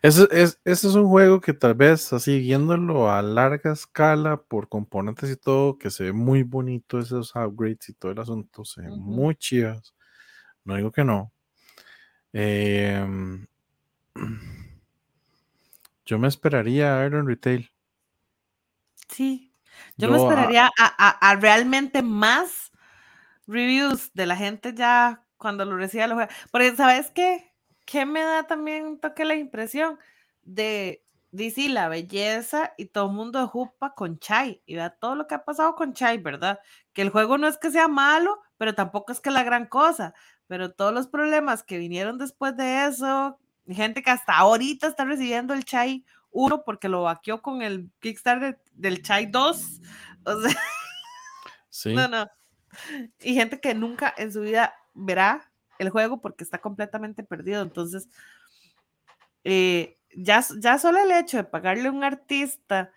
Ese 0.00 0.28
es, 0.30 0.60
ese 0.64 0.86
es 0.86 0.94
un 0.94 1.08
juego 1.08 1.40
que 1.40 1.54
tal 1.54 1.74
vez 1.74 2.12
así 2.12 2.38
viéndolo 2.38 3.10
a 3.10 3.20
larga 3.20 3.72
escala 3.72 4.36
por 4.36 4.68
componentes 4.68 5.28
y 5.28 5.36
todo, 5.36 5.76
que 5.76 5.90
se 5.90 6.04
ve 6.04 6.12
muy 6.12 6.44
bonito 6.44 7.00
esos 7.00 7.34
upgrades 7.34 7.88
y 7.88 7.94
todo 7.94 8.12
el 8.12 8.20
asunto, 8.20 8.64
se 8.64 8.82
ven 8.82 9.00
muy 9.00 9.34
chidas. 9.34 9.92
No 10.62 10.76
digo 10.76 10.92
que 10.92 11.02
no. 11.02 11.32
Em, 12.32 13.44
yo 16.06 16.18
me 16.18 16.28
esperaría 16.28 16.96
a 16.98 17.04
en 17.06 17.26
retail. 17.26 17.70
Sí. 19.08 19.52
Yo 19.96 20.08
me 20.08 20.18
Yo, 20.18 20.24
ah, 20.28 20.28
esperaría 20.30 20.66
a, 20.66 20.70
a- 21.08 21.30
a 21.30 21.36
realmente 21.36 22.02
más 22.02 22.72
reviews 23.46 24.12
de 24.14 24.26
la 24.26 24.36
gente 24.36 24.74
ya 24.74 25.24
cuando 25.38 25.64
lo 25.64 25.76
reciba 25.76 26.06
lo. 26.06 26.16
Porque, 26.50 26.76
¿sabes 26.76 27.10
qué? 27.10 27.52
¿Qué 27.86 28.06
me 28.06 28.22
da 28.22 28.44
también 28.46 28.86
un 28.86 29.00
toque 29.00 29.24
la 29.24 29.34
impresión 29.36 29.98
de, 30.42 31.04
DC, 31.32 31.68
la 31.68 31.88
belleza 31.88 32.72
y 32.78 32.86
todo 32.86 33.06
el 33.08 33.12
mundo 33.16 33.46
jupa 33.48 33.94
con 33.94 34.18
Chai? 34.18 34.62
Y 34.66 34.76
vea 34.76 34.90
todo 34.90 35.16
lo 35.16 35.26
que 35.26 35.34
ha 35.36 35.44
pasado 35.44 35.74
con 35.74 35.92
Chai, 35.94 36.18
¿verdad? 36.18 36.60
Que 36.92 37.02
el 37.02 37.10
juego 37.10 37.38
no 37.38 37.48
es 37.48 37.58
que 37.58 37.70
sea 37.70 37.88
malo, 37.88 38.40
pero 38.58 38.74
tampoco 38.74 39.12
es 39.12 39.20
que 39.20 39.30
la 39.30 39.42
gran 39.44 39.66
cosa. 39.66 40.14
Pero 40.46 40.72
todos 40.72 40.94
los 40.94 41.08
problemas 41.08 41.62
que 41.62 41.78
vinieron 41.78 42.18
después 42.18 42.56
de 42.56 42.86
eso, 42.86 43.38
gente 43.68 44.02
que 44.02 44.10
hasta 44.10 44.36
ahorita 44.36 44.86
está 44.86 45.04
recibiendo 45.04 45.54
el 45.54 45.64
Chai 45.64 46.04
1 46.30 46.64
porque 46.64 46.88
lo 46.88 47.02
vaqueó 47.02 47.40
con 47.40 47.62
el 47.62 47.90
Kickstarter 48.00 48.60
del 48.72 49.02
Chai 49.02 49.26
2. 49.26 49.80
O 50.26 50.40
sea, 50.40 50.56
sí. 51.70 51.94
no, 51.94 52.08
no. 52.08 52.28
Y 53.20 53.34
gente 53.34 53.60
que 53.60 53.74
nunca 53.74 54.12
en 54.16 54.32
su 54.32 54.40
vida 54.40 54.74
verá 54.94 55.50
el 55.78 55.90
juego 55.90 56.20
porque 56.20 56.44
está 56.44 56.58
completamente 56.58 57.22
perdido. 57.22 57.62
Entonces, 57.62 58.08
eh, 59.44 59.98
ya, 60.16 60.44
ya 60.58 60.78
solo 60.78 60.98
el 61.00 61.12
hecho 61.12 61.36
de 61.36 61.44
pagarle 61.44 61.88
a 61.88 61.92
un 61.92 62.04
artista 62.04 62.92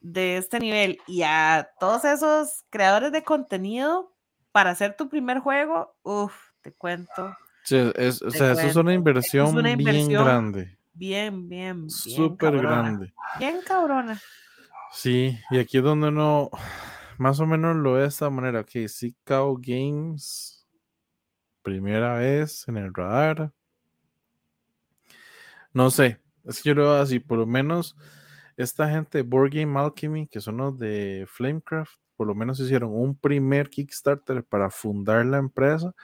de 0.00 0.36
este 0.36 0.58
nivel 0.58 0.98
y 1.06 1.22
a 1.22 1.70
todos 1.78 2.04
esos 2.04 2.64
creadores 2.70 3.12
de 3.12 3.22
contenido 3.22 4.12
para 4.50 4.70
hacer 4.70 4.96
tu 4.96 5.08
primer 5.08 5.38
juego, 5.38 5.96
uff, 6.02 6.34
te 6.60 6.72
cuento. 6.72 7.34
Sí, 7.64 7.76
es- 7.96 8.22
o 8.22 8.30
sea, 8.30 8.52
eso 8.52 8.66
es 8.66 8.76
una 8.76 8.92
inversión, 8.94 9.56
una 9.56 9.76
bien 9.76 10.08
grande, 10.08 10.78
Bien, 10.94 11.48
bien, 11.48 11.76
bien. 11.86 11.90
súper 11.90 12.58
grande. 12.58 13.14
Bien 13.38 13.60
cabrona. 13.64 14.20
Sí, 14.92 15.38
y 15.50 15.58
aquí 15.58 15.78
es 15.78 15.82
donde 15.84 16.08
uno 16.08 16.50
más 17.18 17.40
o 17.40 17.46
menos 17.46 17.76
lo 17.76 17.94
ve 17.94 18.02
de 18.02 18.08
esta 18.08 18.28
manera. 18.30 18.60
Ok, 18.60 18.70
sí, 18.88 19.16
Cow 19.24 19.58
Games, 19.60 20.66
primera 21.62 22.14
vez 22.18 22.66
en 22.68 22.76
el 22.76 22.92
radar. 22.92 23.52
No 25.72 25.90
sé, 25.90 26.20
es 26.44 26.60
que 26.62 26.70
yo 26.70 26.74
lo 26.74 26.82
veo 26.82 27.00
así, 27.00 27.18
por 27.20 27.38
lo 27.38 27.46
menos 27.46 27.96
esta 28.56 28.88
gente 28.90 29.18
de 29.18 29.22
Board 29.24 29.50
Game 29.54 29.78
Alchemy, 29.78 30.26
que 30.28 30.40
son 30.40 30.58
los 30.58 30.78
de 30.78 31.24
Flamecraft, 31.28 31.94
por 32.16 32.26
lo 32.26 32.34
menos 32.34 32.60
hicieron 32.60 32.90
un 32.92 33.16
primer 33.16 33.70
Kickstarter 33.70 34.44
para 34.44 34.68
fundar 34.70 35.24
la 35.24 35.38
empresa 35.38 35.94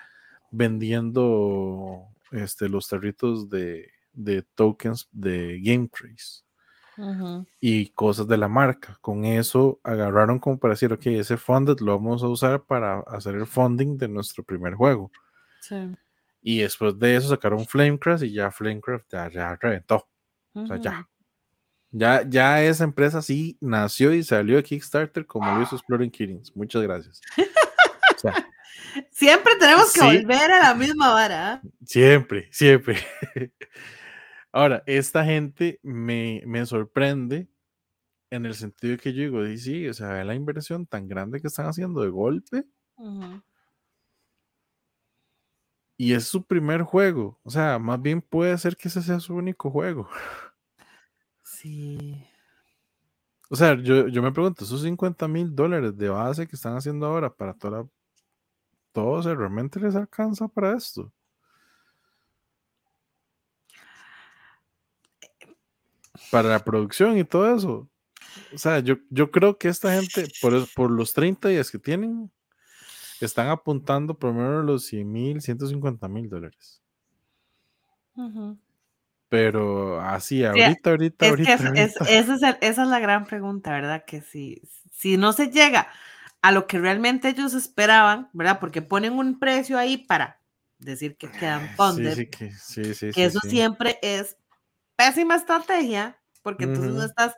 vendiendo 0.51 2.09
este, 2.31 2.69
los 2.69 2.89
tarritos 2.89 3.49
de, 3.49 3.91
de 4.13 4.43
tokens 4.55 5.09
de 5.13 5.61
Game 5.63 5.89
Trace 5.89 6.43
Ujú, 6.97 7.47
y 7.61 7.89
cosas 7.91 8.27
de 8.27 8.37
la 8.37 8.49
marca. 8.49 8.99
Con 9.01 9.25
eso 9.25 9.81
agarraron 9.85 10.39
como 10.39 10.59
para 10.59 10.75
decir, 10.75 10.93
ok, 10.93 11.07
ese 11.07 11.37
funded 11.37 11.79
lo 11.81 11.93
vamos 11.97 12.23
a 12.23 12.29
usar 12.29 12.65
para 12.65 13.01
hacer 13.01 13.35
el 13.37 13.47
funding 13.47 13.97
de 13.97 14.09
nuestro 14.09 14.43
primer 14.45 14.75
juego. 14.75 15.11
sí, 15.61 15.77
Y 16.43 16.59
después 16.61 16.99
de 16.99 17.17
eso 17.17 17.29
sacaron 17.29 17.67
Flamecraft 17.67 18.25
y 18.25 18.33
ya 18.33 18.51
Flamecraft 18.51 19.07
ya, 19.13 19.31
ya 19.31 19.57
reventó. 19.57 20.09
O 20.55 20.67
sea, 20.67 20.77
ya. 20.79 21.09
Ya, 21.91 22.23
ya 22.29 22.63
esa 22.63 22.85
empresa 22.85 23.23
sí 23.23 23.57
nació 23.61 24.13
y 24.13 24.23
salió 24.23 24.57
de 24.57 24.63
Kickstarter 24.63 25.25
como 25.25 25.51
lo 25.55 25.63
hizo 25.63 25.77
Exploring 25.77 26.11
Kittens. 26.11 26.55
Muchas 26.55 26.83
gracias. 26.83 27.21
O 28.17 28.21
sea, 28.21 28.35
Siempre 29.11 29.55
tenemos 29.57 29.93
que 29.93 30.01
Sí. 30.01 30.07
volver 30.07 30.51
a 30.53 30.61
la 30.61 30.75
misma 30.75 31.13
vara. 31.13 31.53
¿ah? 31.55 31.63
siempre, 31.85 32.49
siempre. 32.53 32.97
Ahora, 34.53 34.83
esta 34.87 35.25
gente 35.25 35.79
me, 35.83 36.43
me 36.47 36.65
sorprende 36.67 37.49
en 38.31 38.47
el 38.47 38.55
sentido 38.55 38.93
de 38.93 38.99
que 38.99 39.13
yo 39.13 39.23
digo, 39.23 39.45
"Sí, 39.47 39.59
sí, 39.59 39.89
o 39.89 39.95
sea, 39.95 40.25
la 40.25 40.35
inversión 40.35 40.87
tan 40.87 41.09
grande 41.09 41.41
que 41.41 41.49
están 41.49 41.67
haciendo 41.67 42.01
de 42.03 42.09
golpe 42.11 42.65
y 45.97 46.13
es 46.15 46.25
su 46.29 46.45
primer 46.45 46.83
juego. 46.83 47.39
O 47.43 47.51
sea, 47.51 47.79
más 47.79 48.01
bien 48.01 48.21
puede 48.23 48.57
ser 48.59 48.77
que 48.77 48.89
ese 48.89 49.03
sea 49.03 49.21
su 49.21 49.35
único 49.35 49.71
juego. 49.71 50.09
Sí. 51.43 52.25
O 53.51 53.57
sea, 53.57 53.75
yo, 53.81 54.09
yo 54.09 54.23
me 54.23 54.31
pregunto, 54.33 54.65
esos 54.65 54.83
50 54.83 55.27
mil 55.29 55.55
dólares 55.55 55.97
de 55.97 56.09
base 56.11 56.47
que 56.47 56.55
están 56.57 56.77
haciendo 56.77 57.07
ahora 57.07 57.35
para 57.35 57.55
toda 57.55 57.79
la... 57.83 57.89
Todo, 58.99 59.11
o 59.11 59.23
sea, 59.23 59.33
¿realmente 59.33 59.79
les 59.79 59.95
alcanza 59.95 60.49
para 60.49 60.77
esto? 60.77 61.13
Para 66.33 66.49
la 66.49 66.59
producción 66.59 67.17
y 67.17 67.23
todo 67.23 67.55
eso. 67.55 67.89
O 68.53 68.59
sea, 68.59 68.81
yo, 68.81 68.97
yo 69.09 69.31
creo 69.31 69.57
que 69.57 69.69
esta 69.69 69.95
gente, 69.95 70.27
por, 70.43 70.53
por 70.75 70.91
los 70.91 71.15
30 71.15 71.49
días 71.49 71.71
que 71.71 71.79
tienen, 71.79 72.29
están 73.21 73.51
apuntando 73.51 74.19
por 74.19 74.35
lo 74.35 74.41
menos 74.41 74.65
los 74.65 74.87
100 74.87 75.13
mil, 75.13 75.41
150 75.43 76.09
mil 76.09 76.29
dólares. 76.29 76.83
Pero 79.29 80.01
así, 80.01 80.39
Sí, 80.39 80.45
ahorita, 80.45 80.91
ahorita, 80.91 81.29
ahorita, 81.29 81.55
esa 82.11 82.59
es 82.61 82.79
la 82.79 82.99
gran 82.99 83.27
pregunta, 83.27 83.71
¿verdad? 83.71 84.05
Que 84.05 84.23
si, 84.23 84.61
si 84.91 85.17
no 85.17 85.33
se 85.33 85.53
llega 85.53 85.87
a 86.43 86.53
lo 86.53 86.67
que 86.67 86.79
realmente 86.79 87.29
ellos 87.29 87.55
esperaban, 87.55 88.31
¿verdad? 88.33 88.61
Porque 88.61 88.83
ponen 88.83 89.15
un 89.15 89.39
precio 89.39 89.79
ahí 89.79 89.99
para 89.99 90.41
decir 90.79 91.17
que 91.17 91.31
quedan 91.31 91.65
ah, 91.65 91.75
funded. 91.77 92.15
Sí, 92.15 92.51
sí, 92.59 92.95
sí, 92.95 93.11
que 93.11 93.25
eso 93.25 93.41
siempre 93.41 93.99
es 94.03 94.37
pésima 94.97 95.35
estrategia, 95.37 96.19
porque 96.43 96.65
uh 96.65 96.69
-huh. 96.69 96.75
entonces 96.75 96.95
no 96.95 97.05
estás 97.05 97.35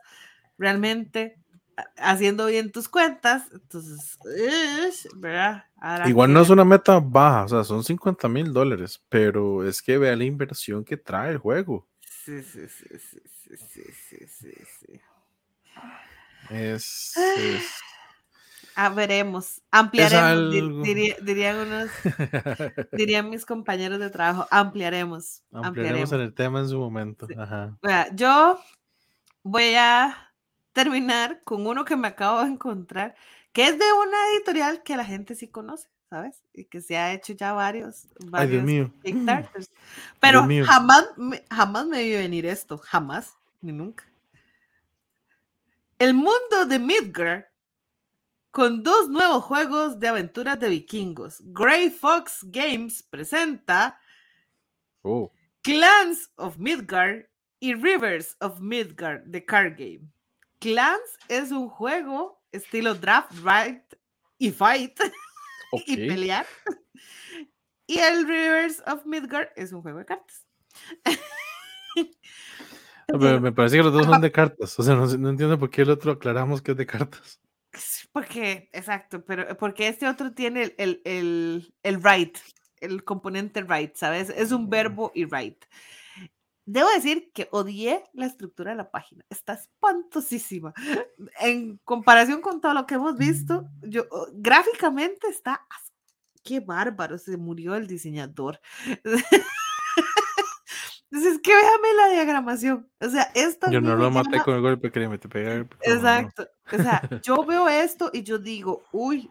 realmente 0.57 1.39
ah, 1.77 1.85
haciendo 1.97 2.45
bien 2.45 2.71
tus 2.71 2.87
cuentas, 2.87 3.45
entonces, 3.51 4.17
¿verdad? 5.15 5.65
Igual 6.05 6.31
no 6.31 6.41
es 6.41 6.49
una 6.49 6.65
meta 6.65 6.99
baja, 6.99 7.45
o 7.45 7.47
sea, 7.47 7.63
son 7.63 7.83
50 7.83 8.27
mil 8.27 8.53
dólares, 8.53 9.03
pero 9.09 9.67
es 9.67 9.81
que 9.81 9.97
vea 9.97 10.15
la 10.15 10.23
inversión 10.23 10.85
que 10.85 10.97
trae 10.97 11.31
el 11.31 11.37
juego. 11.39 11.87
Sí, 12.01 12.43
sí, 12.43 12.67
sí, 12.67 12.85
sí, 12.99 13.19
sí, 13.57 13.83
sí, 14.09 14.27
sí, 14.27 14.51
sí. 14.79 15.01
Es, 16.51 17.17
es 17.17 17.63
Ah, 18.75 18.89
veremos, 18.89 19.61
ampliaremos, 19.69 20.23
algo. 20.23 20.81
diría- 20.83 21.15
dirían 21.21 21.57
unos, 21.57 21.89
dirían 22.93 23.29
mis 23.29 23.45
compañeros 23.45 23.99
de 23.99 24.09
trabajo, 24.09 24.47
ampliaremos, 24.49 25.41
Ampliaremos 25.51 25.67
ampliaremos. 25.67 26.11
en 26.13 26.21
el 26.21 26.33
tema 26.33 26.59
en 26.61 26.69
su 26.69 26.79
momento. 26.79 27.27
Sí. 27.27 27.33
Ajá. 27.37 27.77
Vea, 27.81 28.07
yo 28.15 28.59
voy 29.43 29.75
a 29.75 30.33
terminar 30.73 31.41
con 31.43 31.67
uno 31.67 31.83
que 31.83 31.95
me 31.97 32.07
acabo 32.07 32.41
de 32.41 32.47
encontrar, 32.47 33.15
que 33.51 33.65
es 33.67 33.77
de 33.77 33.85
una 33.93 34.17
editorial 34.35 34.83
que 34.83 34.95
la 34.95 35.03
gente 35.03 35.35
sí 35.35 35.49
conoce, 35.49 35.89
¿sabes? 36.09 36.41
Y 36.53 36.63
que 36.65 36.79
se 36.81 36.97
ha 36.97 37.11
hecho 37.11 37.33
ya 37.33 37.51
varios, 37.51 38.05
Ay, 38.05 38.09
Dios 38.19 38.31
varios 38.31 38.63
mío. 38.63 38.93
Pero 40.21 40.45
mío. 40.45 40.63
jamás, 40.65 41.07
jamás 41.49 41.85
me 41.87 42.03
vi 42.03 42.11
venir 42.13 42.45
esto, 42.45 42.77
jamás, 42.77 43.35
ni 43.61 43.73
nunca. 43.73 44.05
El 45.99 46.13
mundo 46.13 46.65
de 46.67 46.79
Midgard 46.79 47.43
con 48.51 48.83
dos 48.83 49.09
nuevos 49.09 49.43
juegos 49.45 49.99
de 49.99 50.09
aventuras 50.09 50.59
de 50.59 50.69
vikingos. 50.69 51.41
Grey 51.45 51.89
Fox 51.89 52.39
Games 52.43 53.01
presenta 53.01 53.99
Oh, 55.03 55.31
Clans 55.63 56.31
of 56.35 56.57
Midgard 56.57 57.25
y 57.59 57.73
Rivers 57.73 58.35
of 58.39 58.59
Midgard, 58.59 59.31
The 59.31 59.43
Card 59.43 59.77
Game. 59.77 60.11
Clans 60.59 61.17
es 61.27 61.51
un 61.51 61.69
juego 61.69 62.43
estilo 62.51 62.93
draft, 62.93 63.31
right 63.43 63.83
y 64.37 64.51
fight 64.51 64.99
y 65.87 66.07
pelear. 66.07 66.45
Y 67.87 67.97
el 67.97 68.27
Rivers 68.27 68.83
of 68.85 69.05
Midgard 69.05 69.49
es 69.55 69.71
un 69.71 69.81
juego 69.81 69.99
de 69.99 70.05
cartas. 70.05 70.45
Ah, 73.13 73.17
pero 73.19 73.41
me 73.41 73.51
parece 73.51 73.77
que 73.77 73.83
los 73.83 73.91
dos 73.91 74.05
son 74.05 74.21
de 74.21 74.31
cartas. 74.31 74.79
O 74.79 74.83
sea, 74.83 74.95
no 74.95 75.29
entiendo 75.29 75.59
por 75.59 75.69
qué 75.69 75.81
el 75.81 75.89
otro 75.89 76.13
aclaramos 76.13 76.61
que 76.61 76.71
es 76.71 76.77
de 76.77 76.85
cartas. 76.85 77.41
Porque, 78.11 78.69
exacto, 78.73 79.23
pero 79.23 79.57
porque 79.57 79.87
este 79.87 80.07
otro 80.07 80.33
tiene 80.33 80.63
el, 80.63 80.75
el, 80.77 81.01
el, 81.05 81.73
el 81.83 82.03
right, 82.03 82.37
el 82.81 83.03
componente 83.03 83.61
right, 83.61 83.95
¿sabes? 83.95 84.29
Es 84.29 84.51
un 84.51 84.69
verbo 84.69 85.11
y 85.15 85.25
right. 85.25 85.63
Debo 86.65 86.89
decir 86.89 87.31
que 87.33 87.47
odié 87.51 88.03
la 88.13 88.25
estructura 88.25 88.71
de 88.71 88.77
la 88.77 88.91
página. 88.91 89.25
Está 89.29 89.53
espantosísima. 89.53 90.73
En 91.39 91.77
comparación 91.83 92.41
con 92.41 92.61
todo 92.61 92.73
lo 92.73 92.85
que 92.85 92.95
hemos 92.95 93.17
visto, 93.17 93.67
yo, 93.81 94.05
oh, 94.11 94.27
gráficamente 94.33 95.27
está... 95.27 95.65
Qué 96.43 96.59
bárbaro, 96.59 97.17
se 97.19 97.37
murió 97.37 97.75
el 97.75 97.87
diseñador. 97.87 98.59
Entonces, 101.11 101.33
es 101.35 101.41
que 101.41 101.51
véame 101.53 101.93
la 101.97 102.13
diagramación. 102.13 102.87
O 103.01 103.09
sea, 103.09 103.23
esto. 103.35 103.69
Yo 103.69 103.81
no 103.81 103.95
me 103.97 104.03
lo 104.03 104.11
maté 104.11 104.31
llama- 104.31 104.43
con 104.45 104.55
el 104.55 104.61
golpe 104.61 104.91
que 104.91 104.99
le 105.01 105.09
metí 105.09 105.27
pegar. 105.27 105.67
Exacto. 105.81 106.47
O 106.71 106.77
sea, 106.77 107.01
yo 107.21 107.43
veo 107.45 107.67
esto 107.67 108.09
y 108.13 108.23
yo 108.23 108.39
digo, 108.39 108.83
uy, 108.93 109.29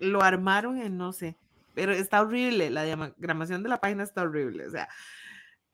lo 0.00 0.22
armaron 0.22 0.78
en 0.78 0.96
no 0.98 1.12
sé. 1.12 1.36
Pero 1.74 1.92
está 1.92 2.20
horrible. 2.22 2.70
La 2.70 2.82
diagramación 2.82 3.62
de 3.62 3.68
la 3.68 3.78
página 3.80 4.02
está 4.02 4.22
horrible. 4.22 4.66
O 4.66 4.70
sea, 4.70 4.88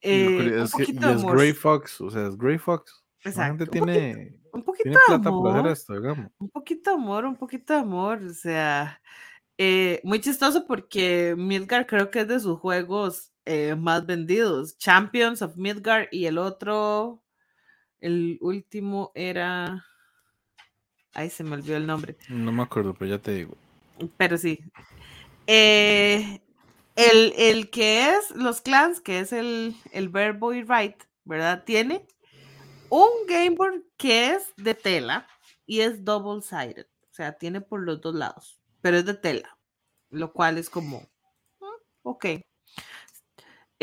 eh, 0.03 0.27
un 0.57 0.63
es, 0.65 0.73
que, 0.75 0.83
y 0.83 0.93
de 0.93 1.13
es. 1.13 1.25
Gray 1.25 1.53
Fox, 1.53 2.01
o 2.03 2.11
sea, 2.11 2.27
es 2.27 2.37
Gray 2.37 2.59
Fox. 2.59 3.03
La 3.25 3.31
gente 3.31 3.65
Exacto. 3.65 3.65
Un 3.65 3.69
poquito, 3.69 3.85
tiene, 3.87 4.39
un 4.53 4.63
poquito 4.65 4.83
tiene 4.83 4.99
de 4.99 5.03
plata 5.07 5.23
para 5.23 5.37
amor. 5.37 5.59
hacer 5.61 5.73
esto, 5.73 5.95
digamos. 5.95 6.27
Un 6.39 6.51
poquito 6.51 6.91
de 6.91 6.97
amor, 6.97 7.25
un 7.25 7.37
poquito 7.37 7.73
de 7.73 7.79
amor. 7.79 8.19
O 8.23 8.35
sea, 8.35 9.01
eh, 9.57 10.01
muy 10.05 10.21
chistoso 10.21 10.67
porque 10.67 11.35
Midgar 11.39 11.87
creo 11.87 12.11
que 12.11 12.21
es 12.21 12.29
de 12.29 12.41
sus 12.41 12.59
juegos 12.59 13.32
eh, 13.45 13.75
más 13.75 14.07
vendidos. 14.07 14.79
Champions 14.79 15.43
of 15.43 15.57
Midgar 15.57 16.09
y 16.11 16.27
el 16.27 16.39
otro, 16.39 17.23
el 18.01 18.39
último 18.41 19.13
era. 19.15 19.85
Ay, 21.15 21.31
se 21.31 21.45
me 21.45 21.55
olvidó 21.55 21.77
el 21.77 21.87
nombre. 21.87 22.17
No 22.29 22.53
me 22.53 22.63
acuerdo, 22.63 22.95
pero 22.95 23.11
ya 23.11 23.19
te 23.19 23.33
digo. 23.33 23.57
Pero 24.17 24.39
sí. 24.39 24.59
Eh, 25.47 26.41
el, 26.97 27.33
el 27.37 27.71
que 27.71 28.11
es 28.11 28.31
los 28.31 28.61
clans, 28.61 29.01
que 29.01 29.21
es 29.21 29.33
el, 29.33 29.75
el 29.93 30.09
Verbo 30.09 30.53
y 30.53 30.63
Right, 30.63 30.97
¿verdad? 31.25 31.65
Tiene 31.65 32.07
un 32.89 33.09
Game 33.27 33.57
Boy 33.57 33.85
que 33.97 34.31
es 34.31 34.53
de 34.57 34.75
tela 34.75 35.27
y 35.67 35.81
es 35.81 36.05
double 36.05 36.43
sided. 36.43 36.87
O 37.11 37.15
sea, 37.15 37.33
tiene 37.33 37.61
por 37.61 37.83
los 37.83 38.01
dos 38.01 38.15
lados, 38.15 38.61
pero 38.81 38.97
es 38.97 39.05
de 39.05 39.15
tela, 39.15 39.59
lo 40.11 40.33
cual 40.33 40.59
es 40.59 40.71
como, 40.71 41.01
mm, 41.61 41.67
ok. 42.03 42.27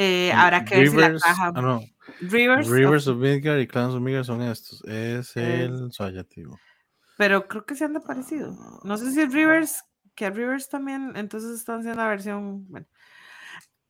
Eh, 0.01 0.31
habrá 0.31 0.63
que 0.63 0.77
ver 0.77 0.89
si 0.89 0.95
la 0.95 1.07
Rivers, 1.07 1.23
caja. 1.23 1.51
ah, 1.53 1.61
no, 1.61 1.81
Rivers, 2.21 2.67
of- 2.67 2.73
Rivers 2.73 3.07
of 3.07 3.17
Midgard 3.17 3.59
y 3.59 3.67
Clans 3.67 3.93
of 3.93 4.01
Midgard 4.01 4.23
son 4.23 4.41
estos. 4.41 4.81
Es 4.85 5.35
Es- 5.35 5.37
el 5.37 5.91
Sayativo. 5.91 6.57
pero 7.17 7.47
creo 7.49 7.65
que 7.65 7.75
se 7.75 7.83
han 7.85 7.93
parecido. 8.01 8.55
No 8.83 8.97
sé 8.97 9.11
si 9.11 9.19
es 9.19 9.33
Rivers, 9.33 9.83
que 10.15 10.29
Rivers 10.29 10.69
también, 10.69 11.11
entonces 11.15 11.51
están 11.51 11.79
haciendo 11.79 12.01
la 12.01 12.07
versión. 12.07 12.65
Bueno. 12.69 12.85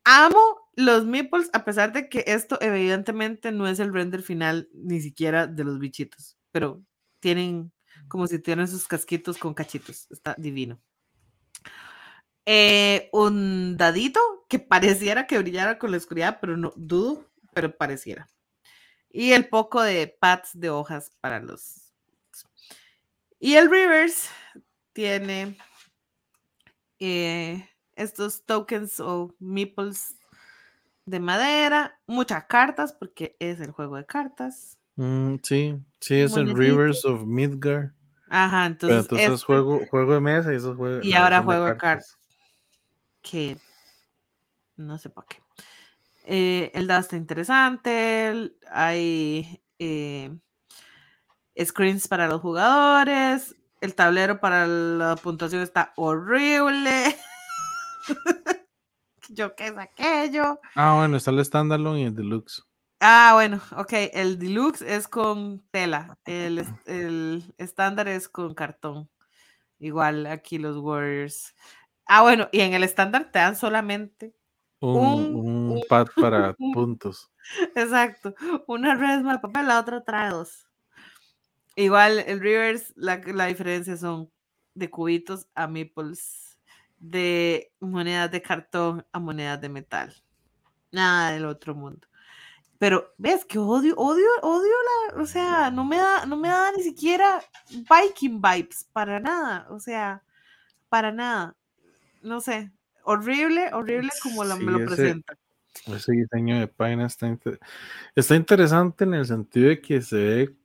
Amo 0.03 0.39
los 0.75 1.05
meeples, 1.05 1.49
a 1.53 1.63
pesar 1.63 1.91
de 1.93 2.09
que 2.09 2.23
esto 2.25 2.57
evidentemente 2.61 3.51
no 3.51 3.67
es 3.67 3.79
el 3.79 3.93
render 3.93 4.23
final 4.23 4.67
ni 4.73 5.01
siquiera 5.01 5.45
de 5.45 5.63
los 5.63 5.77
bichitos, 5.77 6.37
pero 6.51 6.81
tienen 7.19 7.71
como 8.07 8.25
si 8.25 8.39
tienen 8.39 8.67
sus 8.67 8.87
casquitos 8.87 9.37
con 9.37 9.53
cachitos. 9.53 10.07
Está 10.09 10.33
divino. 10.39 10.79
Eh, 12.45 13.09
un 13.13 13.77
dadito 13.77 14.19
que 14.49 14.59
pareciera 14.59 15.27
que 15.27 15.37
brillara 15.37 15.77
con 15.77 15.91
la 15.91 15.97
oscuridad, 15.97 16.39
pero 16.41 16.57
no 16.57 16.73
dudo, 16.75 17.25
pero 17.53 17.73
pareciera. 17.75 18.27
Y 19.11 19.31
el 19.31 19.47
poco 19.47 19.81
de 19.81 20.07
pads 20.19 20.49
de 20.53 20.71
hojas 20.71 21.11
para 21.21 21.39
los. 21.39 21.93
Y 23.39 23.55
el 23.55 23.69
Rivers 23.69 24.29
tiene 24.91 25.55
eh, 26.99 27.69
estos 27.95 28.43
tokens 28.43 28.99
o 28.99 29.33
meeples 29.39 30.15
de 31.05 31.19
madera, 31.19 31.99
muchas 32.07 32.45
cartas, 32.45 32.91
porque 32.91 33.35
es 33.39 33.61
el 33.61 33.71
juego 33.71 33.97
de 33.97 34.05
cartas. 34.05 34.79
Mm, 34.95 35.35
sí, 35.43 35.77
sí, 35.99 36.15
es 36.15 36.35
el. 36.35 36.55
Rivers 36.55 37.05
of 37.05 37.23
Midgard. 37.23 37.91
Ajá, 38.29 38.63
Pero 38.79 38.93
entonces, 38.93 38.99
entonces 39.03 39.29
este, 39.29 39.45
juego, 39.45 39.81
juego 39.89 40.13
de 40.15 40.21
mesa 40.21 40.53
y 40.53 40.55
eso 40.55 40.71
es 40.71 40.77
juego. 40.77 41.01
Y 41.03 41.13
ahora 41.13 41.43
juego 41.43 41.65
de 41.65 41.77
cartas. 41.77 42.17
que 43.21 43.57
no 44.79 44.97
sé 44.97 45.09
para 45.09 45.27
qué. 45.27 45.37
Eh, 46.25 46.71
el 46.73 46.87
dado 46.87 47.01
está 47.01 47.15
interesante, 47.15 48.51
hay 48.71 49.61
eh, 49.79 50.35
screens 51.63 52.07
para 52.07 52.27
los 52.27 52.41
jugadores, 52.41 53.55
el 53.81 53.95
tablero 53.95 54.39
para 54.39 54.67
la 54.67 55.15
puntuación 55.15 55.61
está 55.61 55.93
horrible. 55.95 57.15
Yo 59.29 59.55
qué 59.55 59.67
es 59.67 59.77
aquello. 59.77 60.59
Ah, 60.75 60.95
bueno, 60.95 61.17
está 61.17 61.31
el 61.31 61.43
Standalone 61.45 62.01
y 62.01 62.05
el 62.05 62.15
Deluxe. 62.15 62.63
Ah, 62.99 63.31
bueno, 63.33 63.61
ok. 63.77 63.93
El 64.13 64.39
deluxe 64.39 64.81
es 64.81 65.07
con 65.07 65.63
tela. 65.71 66.17
El, 66.25 66.65
el 66.85 67.53
estándar 67.57 68.09
es 68.09 68.27
con 68.27 68.53
cartón. 68.53 69.09
Igual 69.77 70.25
aquí 70.25 70.57
los 70.57 70.77
Warriors. 70.77 71.55
Ah, 72.05 72.23
bueno, 72.23 72.49
y 72.51 72.61
en 72.61 72.73
el 72.73 72.83
estándar 72.83 73.31
te 73.31 73.39
dan 73.39 73.55
solamente, 73.55 74.35
Un, 74.81 75.35
Un- 75.35 75.81
pad 75.89 76.07
para 76.15 76.55
un- 76.59 76.71
puntos. 76.71 77.29
exacto, 77.75 78.33
una 78.67 78.95
resma 78.95 79.33
de 79.33 79.39
papel, 79.39 79.67
la 79.67 79.79
otra 79.79 80.03
trae 80.03 80.29
dos. 80.29 80.67
Igual 81.75 82.19
el 82.19 82.39
Rivers, 82.39 82.93
la, 82.95 83.17
la 83.25 83.45
diferencia 83.45 83.95
son 83.97 84.31
de 84.73 84.89
cubitos 84.89 85.47
a 85.55 85.67
meeples, 85.67 86.57
de 86.97 87.71
monedas 87.79 88.31
de 88.31 88.41
cartón 88.41 89.05
a 89.11 89.19
monedas 89.19 89.59
de 89.61 89.69
metal. 89.69 90.13
Nada 90.91 91.31
del 91.31 91.45
otro 91.45 91.75
mundo. 91.75 92.07
Pero, 92.79 93.13
¿ves? 93.17 93.45
Que 93.45 93.59
odio, 93.59 93.93
odio, 93.97 94.27
odio 94.41 94.73
la, 95.13 95.21
o 95.21 95.25
sea, 95.25 95.69
no 95.69 95.83
me 95.83 95.97
da, 95.97 96.25
no 96.25 96.37
me 96.37 96.47
da 96.47 96.71
ni 96.71 96.83
siquiera 96.83 97.41
Viking 97.69 98.41
vibes, 98.41 98.85
para 98.93 99.19
nada, 99.19 99.67
o 99.69 99.79
sea, 99.79 100.23
para 100.87 101.11
nada. 101.11 101.55
No 102.21 102.39
sé, 102.41 102.71
horrible, 103.13 103.73
horrible 103.73 104.09
como 104.21 104.43
la, 104.43 104.55
me 104.55 104.61
Sí, 104.61 104.67
lo 104.71 104.77
ese- 104.77 104.85
presenta. 104.87 105.33
Ese 105.85 106.11
diseño 106.13 106.59
de 106.59 106.67
página 106.67 107.05
está, 107.05 107.27
inter- 107.27 107.59
está 108.15 108.35
interesante 108.35 109.03
en 109.05 109.13
el 109.13 109.25
sentido 109.25 109.69
de 109.69 109.81
que 109.81 110.01
se 110.01 110.15
ve 110.17 110.55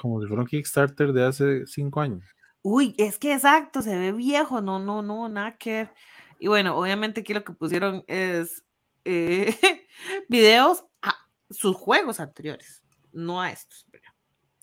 como 0.00 0.20
si 0.20 0.26
fuera 0.26 0.42
un 0.42 0.48
Kickstarter 0.48 1.12
de 1.12 1.24
hace 1.24 1.66
cinco 1.66 2.00
años. 2.00 2.24
Uy, 2.62 2.94
es 2.98 3.18
que 3.18 3.34
exacto, 3.34 3.82
se 3.82 3.96
ve 3.96 4.12
viejo, 4.12 4.60
no, 4.62 4.78
no, 4.78 5.02
no, 5.02 5.28
nada 5.28 5.56
que 5.56 5.70
ver. 5.72 5.90
Y 6.38 6.48
bueno, 6.48 6.76
obviamente 6.76 7.20
aquí 7.20 7.34
lo 7.34 7.44
que 7.44 7.52
pusieron 7.52 8.02
es 8.08 8.64
eh, 9.04 9.54
videos 10.28 10.84
a 11.02 11.14
sus 11.50 11.76
juegos 11.76 12.20
anteriores, 12.20 12.82
no 13.12 13.40
a 13.40 13.50
estos. 13.52 13.86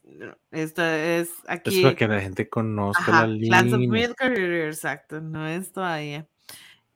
pero 0.04 0.38
Esto 0.52 0.84
es 0.84 1.30
Es 1.30 1.36
aquí. 1.48 1.82
para 1.84 1.96
que 1.96 2.08
la 2.08 2.20
gente 2.22 2.50
conozca 2.50 3.04
Ajá, 3.12 3.28
la 3.28 3.36
Clans 3.38 3.74
of 3.74 3.80
línea. 3.80 4.08
Midgard, 4.10 4.38
exacto, 4.68 5.22
no 5.22 5.48
es 5.48 5.72
todavía. 5.72 6.28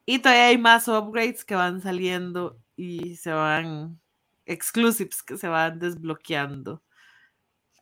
Y 0.06 0.20
todavía 0.20 0.46
hay 0.46 0.58
más 0.58 0.86
upgrades 0.86 1.44
que 1.44 1.56
van 1.56 1.82
saliendo 1.82 2.58
y 2.76 3.16
se 3.16 3.32
van, 3.32 4.00
exclusives 4.44 5.22
que 5.22 5.36
se 5.36 5.48
van 5.48 5.80
desbloqueando 5.80 6.82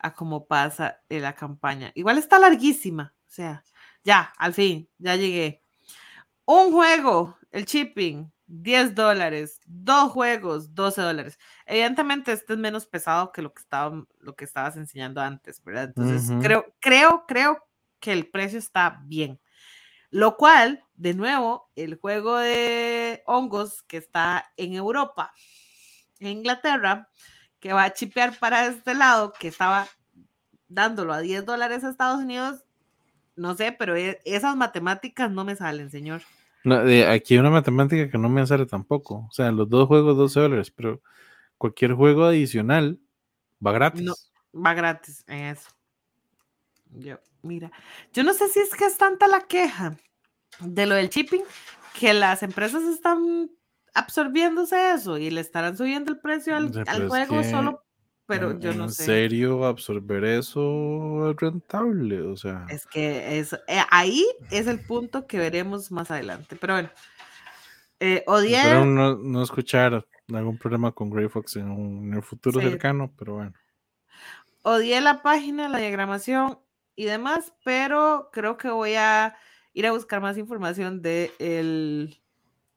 a 0.01 0.15
como 0.15 0.47
pasa 0.47 1.03
en 1.09 1.23
la 1.23 1.35
campaña. 1.35 1.93
Igual 1.95 2.19
está 2.19 2.39
larguísima, 2.39 3.15
o 3.27 3.31
sea, 3.31 3.63
ya, 4.03 4.33
al 4.39 4.55
fin, 4.55 4.89
ya 4.99 5.17
llegué. 5.17 5.63
Un 6.47 6.73
juego, 6.73 7.39
el 7.51 7.67
shipping, 7.67 8.31
10 8.47 8.95
dólares, 8.95 9.61
dos 9.67 10.13
juegos, 10.13 10.75
12 10.75 11.01
dólares. 11.01 11.39
Evidentemente 11.67 12.33
este 12.33 12.55
es 12.55 12.59
menos 12.59 12.87
pesado 12.87 13.33
que 13.33 13.43
lo 13.43 13.53
que, 13.53 13.61
estaba, 13.61 14.05
lo 14.21 14.35
que 14.35 14.45
estabas 14.45 14.77
enseñando 14.77 15.21
antes, 15.21 15.63
¿verdad? 15.63 15.85
Entonces, 15.85 16.31
creo, 16.43 16.75
creo, 16.81 17.25
creo 17.27 17.67
que 18.01 18.13
el 18.13 18.29
precio 18.29 18.59
está 18.59 19.01
bien. 19.05 19.41
Lo 20.15 20.37
cual, 20.37 20.85
de 20.95 21.13
nuevo, 21.13 21.73
el 21.75 21.97
juego 21.97 22.37
de 22.37 23.25
hongos 23.27 23.83
que 23.83 23.97
está 23.97 24.49
en 24.57 24.75
Europa, 24.75 25.33
en 26.21 26.29
Inglaterra, 26.29 27.09
que 27.59 27.73
va 27.73 27.83
a 27.83 27.93
chipear 27.93 28.39
para 28.39 28.67
este 28.67 28.95
lado, 28.95 29.33
que 29.33 29.49
estaba 29.49 29.89
dándolo 30.69 31.15
a 31.15 31.19
10 31.19 31.45
dólares 31.45 31.83
a 31.83 31.91
Estados 31.91 32.21
Unidos, 32.23 32.63
no 33.35 33.57
sé, 33.57 33.73
pero 33.73 33.97
e- 33.97 34.21
esas 34.25 34.55
matemáticas 34.55 35.33
no 35.33 35.45
me 35.45 35.57
salen, 35.57 35.91
señor. 35.91 36.23
No, 36.63 36.85
de- 36.85 37.09
aquí 37.09 37.35
hay 37.35 37.41
una 37.41 37.51
matemática 37.51 38.09
que 38.09 38.17
no 38.17 38.29
me 38.29 38.47
sale 38.47 38.67
tampoco. 38.67 39.27
O 39.29 39.33
sea, 39.33 39.51
los 39.51 39.69
dos 39.69 39.89
juegos 39.89 40.17
12 40.17 40.39
dólares, 40.39 40.71
pero 40.71 41.03
cualquier 41.59 41.93
juego 41.95 42.23
adicional 42.27 43.01
va 43.67 43.73
gratis. 43.73 44.03
No. 44.05 44.15
Va 44.65 44.75
gratis 44.75 45.25
en 45.27 45.47
eso. 45.47 45.71
Yo, 46.93 47.19
mira, 47.43 47.73
yo 48.13 48.23
no 48.23 48.33
sé 48.33 48.47
si 48.49 48.61
es 48.61 48.73
que 48.77 48.85
es 48.85 48.97
tanta 48.97 49.27
la 49.27 49.41
queja 49.41 49.97
de 50.61 50.87
lo 50.87 50.95
del 50.95 51.09
shipping 51.09 51.43
que 51.99 52.13
las 52.15 52.43
empresas 52.43 52.83
están 52.85 53.51
absorbiéndose 53.95 54.93
eso 54.93 55.19
y 55.19 55.31
le 55.31 55.41
estarán 55.41 55.77
subiendo 55.77 56.11
el 56.11 56.19
precio 56.19 56.57
al, 56.57 56.73
al 56.87 57.09
juego 57.09 57.41
que 57.43 57.51
solo, 57.51 57.85
pero 58.27 58.51
en, 58.51 58.61
yo 58.61 58.75
no 58.75 58.85
en 58.85 58.91
sé. 58.91 59.05
serio, 59.05 59.65
absorber 59.67 60.25
eso 60.25 61.31
es 61.31 61.37
rentable. 61.37 62.23
O 62.23 62.37
sea, 62.37 62.67
Es 62.69 62.87
que 62.87 63.39
es, 63.39 63.53
eh, 63.69 63.83
ahí 63.91 64.27
es 64.51 64.67
el 64.67 64.81
punto 64.81 65.27
que 65.27 65.39
veremos 65.39 65.93
más 65.93 66.11
adelante. 66.11 66.57
Pero 66.57 66.75
bueno, 66.75 66.91
eh, 68.01 68.25
odié, 68.27 68.57
espero 68.57 68.85
no, 68.85 69.17
no 69.17 69.43
escuchar 69.43 70.05
algún 70.33 70.59
problema 70.59 70.91
con 70.93 71.11
Grey 71.11 71.29
Fox 71.29 71.57
en, 71.57 71.71
un- 71.71 72.09
en 72.09 72.15
el 72.15 72.23
futuro 72.23 72.61
Sí. 72.61 72.69
cercano, 72.69 73.13
pero 73.17 73.35
bueno. 73.35 73.53
odié 74.63 75.01
la 75.01 75.23
página, 75.23 75.69
la 75.69 75.79
diagramación 75.79 76.59
y 76.97 77.05
demás, 77.05 77.53
pero 77.65 78.31
creo 78.33 78.57
que 78.57 78.71
voy 78.71 78.95
a 78.95 79.37
ir 79.75 79.87
a 79.87 79.93
buscar 79.93 80.21
más 80.23 80.39
información 80.39 81.03
de 81.03 81.31
el, 81.39 82.21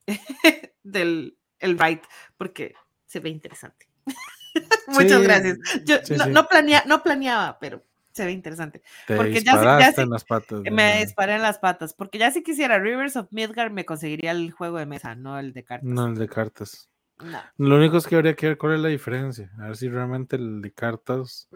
del 0.83 1.37
el 1.59 1.79
ride, 1.79 2.01
porque 2.37 2.75
se 3.05 3.19
ve 3.19 3.29
interesante. 3.29 3.87
Muchas 4.87 5.19
Sí, 5.19 5.23
gracias. 5.23 5.57
Yo 5.85 5.97
sí, 6.03 6.15
no, 6.17 6.25
sí. 6.25 6.31
no 6.31 6.47
planea- 6.47 6.83
no 6.85 7.01
planeaba, 7.03 7.57
pero 7.59 7.83
se 8.11 8.25
ve 8.25 8.31
interesante. 8.31 8.81
Te 9.05 9.15
Porque 9.15 9.41
ya 9.43 9.53
ya 9.79 9.93
en 10.01 10.09
las 10.09 10.25
patas. 10.25 10.61
Me 10.71 10.99
disparé 11.05 11.35
en 11.35 11.41
las 11.41 11.59
patas, 11.59 11.93
porque 11.93 12.17
ya 12.17 12.31
si 12.31 12.43
quisiera 12.43 12.79
Rivers 12.79 13.15
of 13.15 13.27
Midgard 13.31 13.71
me 13.71 13.85
conseguiría 13.85 14.31
el 14.31 14.51
juego 14.51 14.77
de 14.77 14.85
mesa, 14.87 15.15
no 15.15 15.37
el 15.39 15.53
de 15.53 15.63
cartas. 15.63 15.87
No, 15.89 16.07
el 16.07 16.15
de 16.15 16.27
cartas. 16.27 16.89
No. 17.19 17.39
Lo 17.57 17.77
único 17.77 17.97
es 17.97 18.05
que 18.07 18.15
habría 18.15 18.35
que 18.35 18.47
ver 18.47 18.57
cuál 18.57 18.75
es 18.75 18.79
la 18.79 18.89
diferencia. 18.89 19.51
A 19.59 19.67
ver 19.67 19.77
si 19.77 19.89
realmente 19.89 20.35
el 20.35 20.61
de 20.61 20.71
cartas 20.71 21.47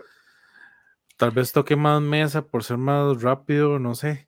tal 1.17 1.31
vez 1.31 1.51
toque 1.51 1.75
más 1.75 2.01
mesa 2.01 2.47
por 2.47 2.63
ser 2.63 2.77
más 2.77 3.21
rápido, 3.21 3.77
no 3.79 3.93
sé. 3.95 4.27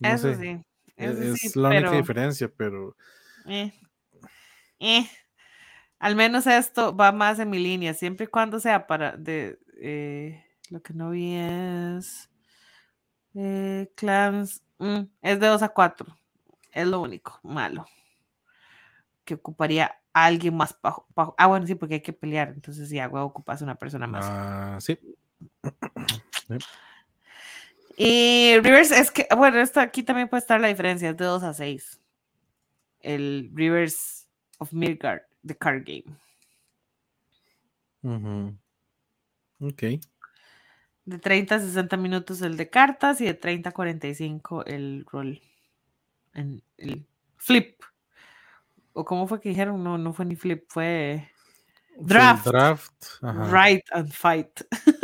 No 0.00 0.08
eso 0.08 0.34
sé. 0.34 0.36
sí. 0.36 0.48
E- 0.96 1.10
Eso 1.10 1.22
Es 1.22 1.40
sí, 1.40 1.58
la 1.58 1.68
única 1.70 1.92
diferencia, 1.92 2.48
pero 2.54 2.96
eh, 3.46 3.72
eh. 4.78 5.08
Al 5.98 6.16
menos 6.16 6.46
esto 6.46 6.96
va 6.96 7.12
más 7.12 7.38
en 7.40 7.50
mi 7.50 7.58
línea, 7.58 7.92
siempre 7.92 8.24
y 8.24 8.28
cuando 8.28 8.58
sea 8.58 8.86
para 8.86 9.16
de 9.18 9.58
eh, 9.82 10.42
lo 10.70 10.80
que 10.82 10.94
no 10.94 11.10
vi 11.10 11.34
es 11.36 12.30
clans, 13.94 14.62
mm, 14.78 15.00
es 15.22 15.40
de 15.40 15.46
2 15.46 15.62
a 15.62 15.68
4. 15.68 16.06
Es 16.72 16.86
lo 16.86 17.00
único 17.02 17.38
malo. 17.42 17.86
Que 19.24 19.34
ocuparía 19.34 19.96
a 20.12 20.24
alguien 20.24 20.56
más 20.56 20.76
bajo, 20.82 21.06
bajo- 21.14 21.34
Ah, 21.38 21.46
bueno, 21.46 21.66
sí, 21.66 21.74
porque 21.74 21.94
hay 21.96 22.02
que 22.02 22.12
pelear. 22.12 22.48
Entonces, 22.48 22.88
sí, 22.88 22.98
a 22.98 23.08
huevo 23.08 23.26
ocupas 23.26 23.62
una 23.62 23.74
persona 23.76 24.06
más. 24.06 24.24
ah, 24.26 24.78
sí. 24.80 24.98
Y 28.02 28.58
Rivers 28.60 28.92
es 28.92 29.10
que, 29.10 29.26
bueno, 29.36 29.60
esto 29.60 29.78
aquí 29.78 30.02
también 30.02 30.26
puede 30.26 30.40
estar 30.40 30.58
la 30.58 30.68
diferencia, 30.68 31.10
es 31.10 31.18
de 31.18 31.24
2 31.26 31.42
a 31.42 31.52
6. 31.52 32.00
El 33.00 33.50
Rivers 33.52 34.26
of 34.56 34.72
Midgard, 34.72 35.20
the 35.46 35.54
card 35.54 35.84
game. 35.84 36.16
Ujú. 38.02 38.56
Ok. 39.60 39.82
De 41.04 41.18
30 41.18 41.56
a 41.56 41.60
60 41.60 41.98
minutos 41.98 42.40
el 42.40 42.56
de 42.56 42.70
cartas 42.70 43.20
y 43.20 43.26
de 43.26 43.34
30 43.34 43.68
a 43.68 43.72
45 43.72 44.64
el 44.64 45.04
rol. 45.12 45.42
En 46.32 46.62
el 46.78 47.06
flip. 47.36 47.82
¿O 48.94 49.04
cómo 49.04 49.26
fue 49.26 49.42
que 49.42 49.50
dijeron? 49.50 49.84
No, 49.84 49.98
no 49.98 50.14
fue 50.14 50.24
ni 50.24 50.36
flip, 50.36 50.64
fue 50.68 51.30
Draft. 51.98 52.46
draft. 52.46 53.04
ajá. 53.20 53.50
right 53.52 53.84
and 53.92 54.10
fight. 54.10 54.62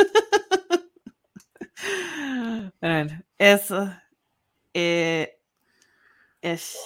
Bueno, 2.81 3.23
eso 3.39 3.91
eh, 4.75 5.39
es, 6.43 6.77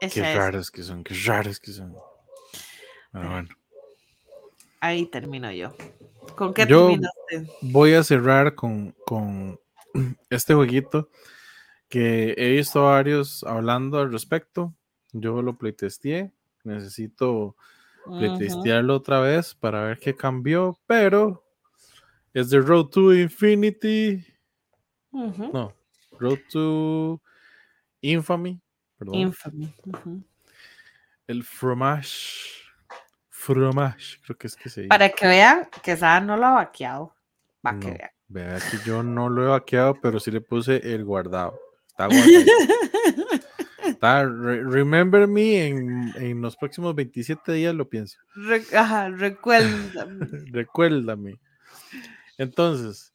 Qué 0.00 0.06
es- 0.06 0.36
raros 0.36 0.70
que 0.70 0.82
son, 0.82 1.04
qué 1.04 1.14
raros 1.26 1.60
que 1.60 1.72
son. 1.72 1.94
Pero 3.12 3.30
bueno. 3.30 3.48
Ahí 4.80 5.06
termino 5.06 5.50
yo. 5.52 5.74
¿Con 6.36 6.54
qué 6.54 6.66
Yo- 6.66 6.86
terminaste? 6.88 7.52
Voy 7.60 7.92
a 7.94 8.02
cerrar 8.02 8.54
con, 8.54 8.92
con 9.04 9.60
este 10.30 10.54
jueguito 10.54 11.10
que 11.88 12.34
he 12.38 12.50
visto 12.52 12.84
varios 12.84 13.42
hablando 13.44 13.98
al 13.98 14.10
respecto. 14.12 14.74
Yo 15.12 15.42
lo 15.42 15.58
playtesteé. 15.58 16.32
Necesito 16.64 17.56
playtestearlo 18.18 18.96
otra 18.96 19.20
vez 19.20 19.54
para 19.54 19.82
ver 19.84 19.98
qué 19.98 20.14
cambió, 20.16 20.78
pero 20.86 21.44
es 22.32 22.48
de 22.50 22.60
Road 22.60 22.86
to 22.86 23.12
Infinity. 23.14 24.24
No, 25.12 25.74
Road 26.18 26.38
to 26.50 27.20
Infamy. 28.00 28.60
Perdón. 28.98 29.14
Infamy. 29.16 29.74
el 31.26 31.44
Fromage. 31.44 32.48
Fromage, 33.28 34.20
creo 34.24 34.36
que 34.36 34.46
es 34.48 34.56
que 34.56 34.68
se 34.68 34.82
dice. 34.82 34.88
Para 34.88 35.08
que 35.08 35.26
vean 35.26 35.68
que 35.82 35.96
Sada 35.96 36.20
no 36.20 36.36
lo 36.36 36.46
ha 36.46 36.50
vaqueado. 36.52 37.14
Va 37.66 37.78
que 37.78 37.86
vean. 37.92 38.10
Vea 38.28 38.58
que 38.70 38.78
yo 38.84 39.02
no 39.02 39.28
lo 39.28 39.44
he 39.44 39.48
vaqueado, 39.48 39.98
pero 40.00 40.20
sí 40.20 40.30
le 40.30 40.40
puse 40.40 40.76
el 40.94 41.04
guardado. 41.04 41.58
Está 41.88 42.06
guardado. 42.06 42.28
Está, 43.84 44.24
re- 44.24 44.62
remember 44.62 45.26
me 45.26 45.66
en, 45.66 46.12
en 46.16 46.40
los 46.40 46.56
próximos 46.56 46.94
27 46.94 47.52
días 47.52 47.74
lo 47.74 47.88
pienso. 47.88 48.18
Re- 48.34 48.64
ajá, 48.76 49.08
recuerda. 49.08 50.06
Recuérdame. 50.52 51.40
Entonces, 52.38 53.12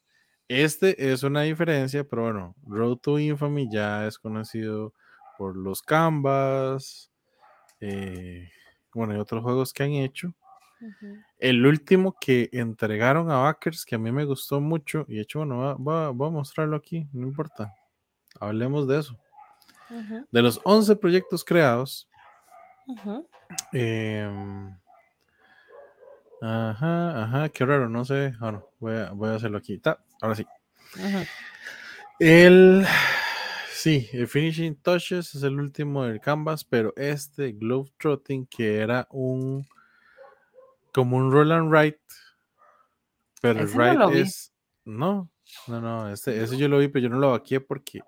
este 0.47 1.11
es 1.11 1.23
una 1.23 1.41
diferencia, 1.43 2.03
pero 2.03 2.23
bueno, 2.23 2.55
Road 2.67 2.97
to 2.97 3.19
Infamy 3.19 3.69
ya 3.71 4.05
es 4.07 4.17
conocido 4.19 4.93
por 5.37 5.55
los 5.57 5.81
Canvas, 5.81 7.11
eh, 7.81 8.49
bueno, 8.93 9.15
y 9.15 9.17
otros 9.19 9.43
juegos 9.43 9.73
que 9.73 9.83
han 9.83 9.91
hecho. 9.91 10.33
El 11.39 11.65
último 11.65 12.15
que 12.19 12.49
entregaron 12.53 13.29
a 13.29 13.37
Backers, 13.39 13.85
que 13.85 13.95
a 13.95 13.99
mí 13.99 14.11
me 14.11 14.23
gustó 14.25 14.61
mucho, 14.61 15.05
y 15.07 15.15
de 15.15 15.21
hecho, 15.21 15.39
bueno, 15.39 15.57
va- 15.57 15.73
va- 15.75 16.09
voy 16.11 16.27
a 16.29 16.31
mostrarlo 16.31 16.75
aquí, 16.77 17.07
no 17.11 17.27
importa. 17.27 17.73
Hablemos 18.39 18.87
de 18.87 18.99
eso. 18.99 19.17
De 20.31 20.41
los 20.41 20.59
11 20.63 20.95
proyectos 20.95 21.43
creados, 21.43 22.07
em, 23.73 24.75
ajá, 26.41 27.23
ajá, 27.23 27.49
qué 27.49 27.65
raro, 27.65 27.89
no 27.89 28.05
sé. 28.05 28.33
Bueno, 28.39 28.65
voy 28.79 28.95
a, 28.95 29.11
voy 29.11 29.29
a 29.29 29.35
hacerlo 29.35 29.57
aquí. 29.57 29.77
Ta, 29.77 29.99
ahora 30.21 30.35
sí. 30.35 30.45
El. 32.19 32.85
Sí, 33.71 34.09
el 34.13 34.27
Finishing 34.27 34.75
Touches 34.77 35.35
es 35.35 35.43
el 35.43 35.59
último 35.59 36.05
del 36.05 36.19
Canvas, 36.19 36.63
pero 36.63 36.93
este 36.95 37.51
Glove 37.51 37.91
Trotting, 37.99 38.47
que 38.47 38.77
era 38.77 39.07
un. 39.11 39.67
como 40.93 41.17
un 41.17 41.31
roll 41.31 41.51
and 41.51 41.71
write. 41.71 41.99
Pero 43.41 43.59
el 43.59 43.67
no 43.67 44.07
write 44.09 44.21
es. 44.21 44.53
No, 44.85 45.29
no, 45.67 45.81
no, 45.81 46.09
ese, 46.09 46.41
ese 46.43 46.57
yo 46.57 46.67
lo 46.67 46.79
vi, 46.79 46.87
pero 46.87 47.03
yo 47.03 47.09
no 47.09 47.19
lo 47.19 47.31
vaqué 47.31 47.59
porque. 47.59 48.01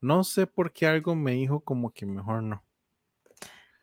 No 0.00 0.24
sé 0.24 0.46
por 0.46 0.72
qué 0.72 0.86
algo 0.86 1.14
me 1.14 1.32
dijo 1.32 1.60
como 1.60 1.92
que 1.92 2.06
mejor 2.06 2.42
no. 2.42 2.64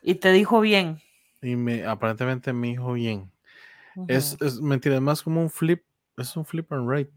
Y 0.01 0.15
te 0.15 0.31
dijo 0.31 0.61
bien. 0.61 0.99
Y 1.41 1.55
me 1.55 1.85
aparentemente 1.85 2.53
me 2.53 2.69
dijo 2.69 2.93
bien. 2.93 3.31
Es, 4.07 4.37
es 4.41 4.61
mentira, 4.61 4.95
es 4.95 5.01
más 5.01 5.21
como 5.21 5.41
un 5.41 5.49
flip. 5.49 5.83
Es 6.17 6.35
un 6.35 6.45
flip 6.45 6.71
and 6.71 6.87
write. 6.87 7.13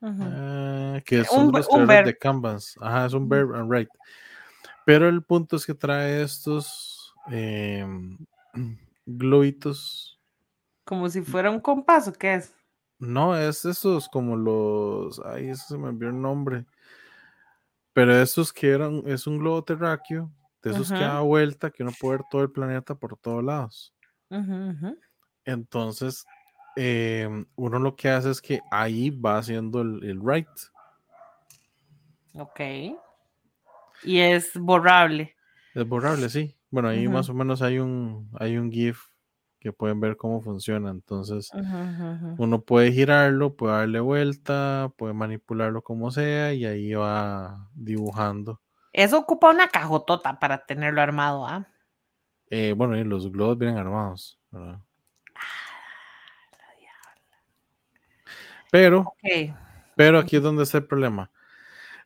Ah, 0.00 1.00
que 1.04 1.24
son 1.24 1.50
los 1.52 1.68
un 1.68 1.86
de 1.86 2.16
Canvas. 2.18 2.76
Ajá, 2.80 3.06
es 3.06 3.12
un 3.12 3.28
bear 3.28 3.54
and 3.54 3.70
write. 3.70 3.90
Pero 4.84 5.08
el 5.08 5.22
punto 5.22 5.56
es 5.56 5.66
que 5.66 5.74
trae 5.74 6.22
estos 6.22 7.14
em, 7.28 8.18
globitos. 9.06 10.20
Como 10.84 11.08
si 11.08 11.22
fuera 11.22 11.50
un 11.50 11.60
compás, 11.60 12.06
¿o 12.08 12.12
qué 12.12 12.34
es? 12.34 12.54
No, 12.98 13.36
es 13.36 13.64
esos 13.64 14.08
como 14.08 14.36
los. 14.36 15.20
Ay, 15.24 15.48
eso 15.50 15.64
se 15.68 15.78
me 15.78 15.88
olvidó 15.88 16.10
el 16.10 16.20
nombre. 16.20 16.66
Pero 17.92 18.14
estos 18.16 18.52
que 18.52 18.70
eran. 18.70 19.02
Es 19.06 19.26
un 19.26 19.38
globo 19.38 19.64
terráqueo. 19.64 20.30
De 20.62 20.72
esos 20.72 20.90
que 20.90 20.98
da 20.98 21.20
vuelta, 21.20 21.70
que 21.70 21.84
uno 21.84 21.92
puede 22.00 22.18
ver 22.18 22.26
todo 22.28 22.42
el 22.42 22.50
planeta 22.50 22.96
por 22.96 23.16
todos 23.16 23.44
lados. 23.44 23.94
Entonces, 25.44 26.24
em, 26.76 27.46
uno 27.56 27.78
lo 27.78 27.96
que 27.96 28.08
hace 28.08 28.30
es 28.30 28.40
que 28.40 28.60
ahí 28.70 29.10
va 29.10 29.38
haciendo 29.38 29.80
el, 29.80 30.04
el 30.04 30.20
write. 30.20 30.50
Ok. 32.34 32.60
Y 34.04 34.18
es 34.18 34.52
borrable. 34.54 35.34
Es 35.74 35.88
borrable, 35.88 36.28
sí. 36.28 36.56
Bueno, 36.70 36.88
ahí 36.88 37.08
más 37.08 37.28
o 37.28 37.34
menos 37.34 37.62
hay 37.62 37.78
un, 37.78 38.30
hay 38.38 38.56
un 38.56 38.70
GIF 38.70 39.00
que 39.60 39.72
pueden 39.72 40.00
ver 40.00 40.16
cómo 40.16 40.40
funciona. 40.40 40.90
Entonces, 40.90 41.50
uno 42.38 42.60
puede 42.60 42.92
girarlo, 42.92 43.56
puede 43.56 43.74
darle 43.74 44.00
vuelta, 44.00 44.92
puede 44.96 45.14
manipularlo 45.14 45.82
como 45.82 46.10
sea 46.10 46.52
y 46.52 46.64
ahí 46.64 46.92
va 46.94 47.68
dibujando. 47.74 48.60
Eso 48.92 49.18
ocupa 49.18 49.50
una 49.50 49.68
cajotota 49.68 50.38
para 50.38 50.64
tenerlo 50.64 51.02
armado, 51.02 51.46
¿ah? 51.46 51.66
Eh, 52.48 52.74
bueno, 52.76 52.96
y 52.96 53.04
los 53.04 53.30
globos 53.32 53.58
vienen 53.58 53.76
armados. 53.78 54.40
¿verdad? 54.50 54.80
Pero, 58.76 59.14
pero 59.96 60.18
aquí 60.18 60.36
es 60.36 60.42
donde 60.42 60.62
está 60.64 60.78
el 60.78 60.84
problema. 60.86 61.30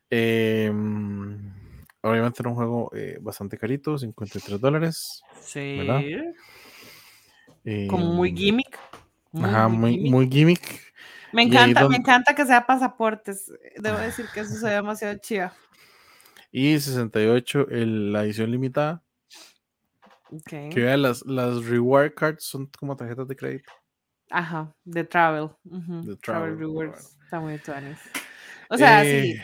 Em, 0.09 1.53
obviamente 2.01 2.41
era 2.41 2.49
un 2.49 2.55
juego 2.55 2.91
eh, 2.93 3.17
bastante 3.21 3.57
carito, 3.57 3.97
53 3.97 4.59
dólares. 4.59 5.21
Sí. 5.41 5.77
¿Verdad? 5.77 6.01
Como 7.89 8.13
muy 8.13 8.29
Em, 8.29 8.35
gimmick. 8.35 8.79
Ajá, 9.41 9.67
muy, 9.67 9.93
gimmick. 9.93 10.11
muy 10.11 10.29
gimmick. 10.29 10.93
Me 11.33 11.43
encanta, 11.43 11.81
donde- 11.83 11.97
me 11.97 12.01
encanta 12.01 12.35
que 12.35 12.45
sea 12.45 12.65
pasaportes. 12.65 13.51
Debo 13.77 13.97
decir 13.99 14.25
que 14.33 14.41
eso 14.41 14.53
se 14.55 14.65
ve 14.65 14.73
demasiado 14.73 15.17
chiva. 15.19 15.53
Y 16.51 16.77
68 16.77 17.67
el- 17.69 18.11
la 18.11 18.23
edición 18.25 18.51
limitada. 18.51 19.01
Que 20.47 20.71
vea, 20.75 20.97
las, 20.97 21.25
las 21.25 21.65
reward 21.65 22.13
cards 22.13 22.43
son 22.45 22.69
como 22.79 22.95
tarjetas 22.97 23.27
de 23.27 23.35
crédito. 23.35 23.71
Ajá, 24.31 24.73
de 24.85 25.03
travel. 25.03 25.49
ujú, 25.65 26.01
De 26.03 26.15
travel, 26.15 26.21
travel, 26.21 26.57
rewards. 26.57 26.91
bueno. 27.17 27.23
Está 27.25 27.39
muy 27.39 27.57
tuanis. 27.59 27.99
O 28.69 28.77
sea, 28.77 29.03
Eh, 29.03 29.35
sí. 29.35 29.41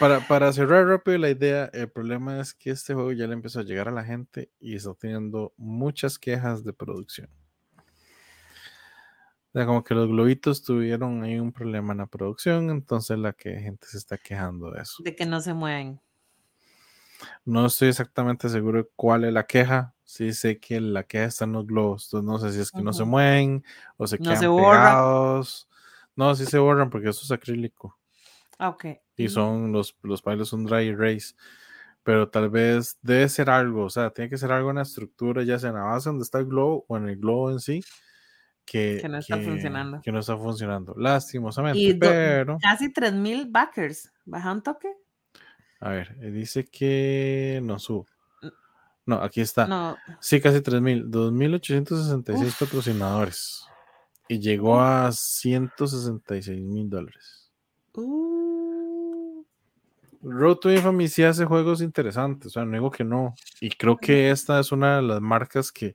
Para, 0.00 0.20
para 0.26 0.52
cerrar 0.52 0.86
rápido 0.86 1.18
la 1.18 1.28
idea, 1.30 1.66
el 1.72 1.90
problema 1.90 2.40
es 2.40 2.54
que 2.54 2.70
este 2.70 2.94
juego 2.94 3.12
ya 3.12 3.26
le 3.26 3.34
empezó 3.34 3.60
a 3.60 3.62
llegar 3.62 3.88
a 3.88 3.92
la 3.92 4.04
gente 4.04 4.50
y 4.58 4.74
está 4.74 4.94
teniendo 4.94 5.52
muchas 5.58 6.18
quejas 6.18 6.64
de 6.64 6.72
producción. 6.72 7.28
O 7.76 9.58
sea, 9.58 9.66
como 9.66 9.84
que 9.84 9.94
los 9.94 10.08
globitos 10.08 10.62
tuvieron 10.62 11.22
ahí 11.22 11.38
un 11.38 11.52
problema 11.52 11.92
en 11.92 11.98
la 11.98 12.06
producción, 12.06 12.70
entonces 12.70 13.18
la 13.18 13.32
que 13.34 13.58
gente 13.60 13.86
se 13.86 13.98
está 13.98 14.16
quejando 14.18 14.70
de 14.70 14.80
eso. 14.82 15.02
De 15.02 15.14
que 15.14 15.26
no 15.26 15.40
se 15.40 15.52
mueven. 15.54 16.00
No 17.44 17.66
estoy 17.66 17.88
exactamente 17.88 18.48
seguro 18.48 18.78
de 18.82 18.88
cuál 18.96 19.24
es 19.24 19.32
la 19.32 19.46
queja. 19.46 19.94
Sí 20.06 20.32
sé 20.32 20.58
que 20.60 20.80
la 20.80 21.02
queja 21.02 21.24
está 21.24 21.44
en 21.44 21.52
los 21.52 21.66
globos. 21.66 22.04
Entonces 22.06 22.26
no 22.26 22.38
sé 22.38 22.52
si 22.54 22.60
es 22.60 22.70
que 22.70 22.80
no 22.80 22.92
se 22.92 23.04
mueven 23.04 23.64
o 23.96 24.06
se 24.06 24.18
quedan 24.18 24.38
pegados. 24.38 25.68
No, 26.14 26.34
sí 26.34 26.46
se 26.46 26.58
borran 26.58 26.90
porque 26.90 27.08
eso 27.08 27.22
es 27.24 27.32
acrílico. 27.32 27.98
Ah, 28.56 28.68
ok. 28.68 28.86
Y 29.16 29.28
son 29.28 29.72
los, 29.72 29.96
los 30.02 30.22
bailes 30.22 30.48
son 30.48 30.64
dry 30.64 30.86
erase. 30.88 31.34
Pero 32.04 32.28
tal 32.28 32.50
vez 32.50 32.98
debe 33.02 33.28
ser 33.28 33.50
algo, 33.50 33.86
o 33.86 33.90
sea, 33.90 34.10
tiene 34.10 34.30
que 34.30 34.38
ser 34.38 34.52
algo 34.52 34.70
en 34.70 34.76
la 34.76 34.82
estructura, 34.82 35.42
ya 35.42 35.58
sea 35.58 35.70
en 35.70 35.74
la 35.74 35.82
base 35.82 36.08
donde 36.08 36.22
está 36.22 36.38
el 36.38 36.46
globo 36.46 36.84
o 36.86 36.96
en 36.96 37.08
el 37.08 37.16
globo 37.16 37.50
en 37.50 37.58
sí, 37.58 37.82
que, 38.64 39.00
que 39.02 39.08
no 39.08 39.18
está 39.18 39.38
funcionando. 39.38 40.00
Que 40.02 40.12
no 40.12 40.20
está 40.20 40.36
funcionando, 40.36 40.94
lastimosamente. 40.96 41.96
pero... 41.98 42.58
Casi 42.62 42.92
3000 42.92 43.50
backers. 43.50 44.12
¿Baja 44.24 44.52
un 44.52 44.62
toque? 44.62 44.88
A 45.80 45.90
ver, 45.90 46.16
eh, 46.20 46.30
dice 46.30 46.64
que 46.64 47.60
no 47.64 47.80
subo. 47.80 48.06
No, 49.06 49.22
aquí 49.22 49.40
está. 49.40 49.96
Sí, 50.20 50.40
casi 50.40 50.60
3000. 50.60 51.10
2866 51.10 52.56
patrocinadores. 52.58 53.64
Y 54.28 54.40
llegó 54.40 54.80
a 54.80 55.12
166 55.12 56.60
mil 56.60 56.90
dólares. 56.90 57.50
Uh. 57.94 59.44
Road 60.22 60.56
to 60.56 60.72
Infamy 60.72 61.06
sí 61.06 61.22
hace 61.22 61.44
juegos 61.44 61.80
interesantes, 61.80 62.48
o 62.48 62.50
sea, 62.50 62.64
no 62.64 62.72
digo 62.72 62.90
que 62.90 63.04
no. 63.04 63.34
Y 63.60 63.70
creo 63.70 63.96
que 63.96 64.30
esta 64.30 64.58
es 64.58 64.72
una 64.72 64.96
de 64.96 65.02
las 65.02 65.20
marcas 65.20 65.70
que 65.70 65.94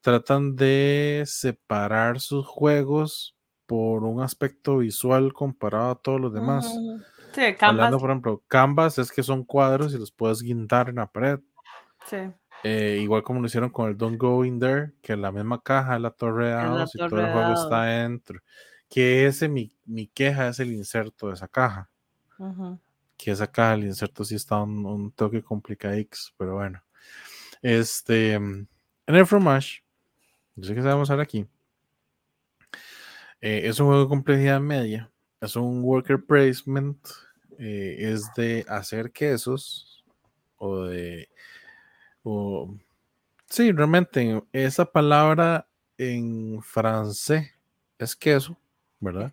tratan 0.00 0.54
de 0.54 1.24
separar 1.26 2.20
sus 2.20 2.46
juegos 2.46 3.36
por 3.66 4.04
un 4.04 4.22
aspecto 4.22 4.78
visual 4.78 5.32
comparado 5.32 5.90
a 5.90 5.94
todos 5.96 6.20
los 6.20 6.32
demás. 6.32 6.72
Sí, 7.32 7.42
Hablando, 7.60 7.98
por 7.98 8.10
ejemplo, 8.10 8.42
Canvas 8.48 8.98
es 8.98 9.12
que 9.12 9.22
son 9.22 9.44
cuadros 9.44 9.94
y 9.94 9.98
los 9.98 10.10
puedes 10.10 10.42
guindar 10.42 10.88
en 10.88 10.96
la 10.96 11.06
pared. 11.06 11.40
Sí. 12.06 12.16
Eh, 12.62 12.98
igual 13.02 13.22
como 13.22 13.40
lo 13.40 13.46
hicieron 13.46 13.70
con 13.70 13.88
el 13.88 13.96
Don't 13.96 14.18
Go 14.18 14.44
In 14.44 14.58
There, 14.58 14.92
que 15.00 15.14
en 15.14 15.22
la 15.22 15.32
misma 15.32 15.62
caja 15.62 15.98
la 15.98 16.10
torre 16.10 16.50
y 16.50 16.98
todo 16.98 17.20
el 17.20 17.32
juego 17.32 17.52
está 17.54 17.84
dentro. 17.84 18.40
Que 18.88 19.26
ese, 19.26 19.48
mi, 19.48 19.72
mi, 19.84 20.08
queja 20.08 20.48
es 20.48 20.60
el 20.60 20.72
inserto 20.72 21.28
de 21.28 21.34
esa 21.34 21.48
caja. 21.48 21.88
Que 23.16 23.30
esa 23.30 23.46
caja, 23.46 23.74
el 23.74 23.84
inserto 23.84 24.24
sí 24.24 24.34
está 24.34 24.62
un, 24.62 24.84
un 24.84 25.12
toque 25.12 25.42
complicadix, 25.42 26.34
pero 26.36 26.54
bueno. 26.54 26.82
Este, 27.62 28.34
en 28.34 28.68
el 29.06 29.26
Fromage, 29.26 29.82
yo 30.56 30.64
sé 30.64 30.74
que 30.74 30.82
sabemos 30.82 31.10
ahora 31.10 31.22
aquí. 31.22 31.46
Eh, 33.40 33.62
es 33.64 33.80
un 33.80 33.86
juego 33.86 34.02
de 34.02 34.08
complejidad 34.08 34.60
media. 34.60 35.10
Es 35.40 35.56
un 35.56 35.82
worker 35.82 36.22
placement. 36.24 36.98
Eh, 37.58 37.96
es 38.12 38.32
de 38.34 38.64
hacer 38.68 39.12
quesos 39.12 40.04
o 40.56 40.84
de 40.84 41.28
sí, 43.48 43.72
realmente 43.72 44.42
esa 44.52 44.84
palabra 44.84 45.68
en 45.98 46.62
francés 46.62 47.50
es 47.98 48.16
queso, 48.16 48.58
¿verdad? 48.98 49.32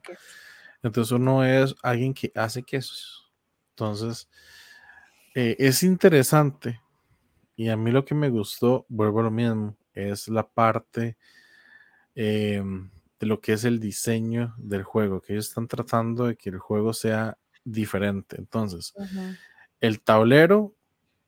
Entonces 0.84 1.12
uno 1.12 1.44
es 1.46 1.76
alguien 1.82 2.14
que 2.14 2.32
hace 2.36 2.64
quesos. 2.64 3.32
Entonces, 3.72 4.30
eh, 5.36 5.56
es 5.60 5.84
interesante. 5.84 6.82
Y 7.56 7.70
a 7.70 7.78
mí 7.78 7.92
lo 7.92 8.06
que 8.06 8.16
me 8.16 8.30
gustó, 8.30 8.86
vuelvo 8.90 9.20
a 9.20 9.24
lo 9.24 9.32
mismo, 9.32 9.76
es 9.94 10.28
la 10.28 10.48
parte 10.48 11.18
em, 12.16 12.90
de 13.20 13.28
lo 13.28 13.42
que 13.42 13.54
es 13.54 13.64
el 13.64 13.80
diseño 13.80 14.54
del 14.58 14.84
juego, 14.84 15.22
que 15.22 15.34
ellos 15.34 15.50
están 15.50 15.68
tratando 15.68 16.28
de 16.28 16.36
que 16.36 16.50
el 16.50 16.60
juego 16.60 16.94
sea 16.94 17.38
diferente. 17.64 18.36
Entonces, 18.38 18.94
el 19.82 20.02
tablero 20.02 20.77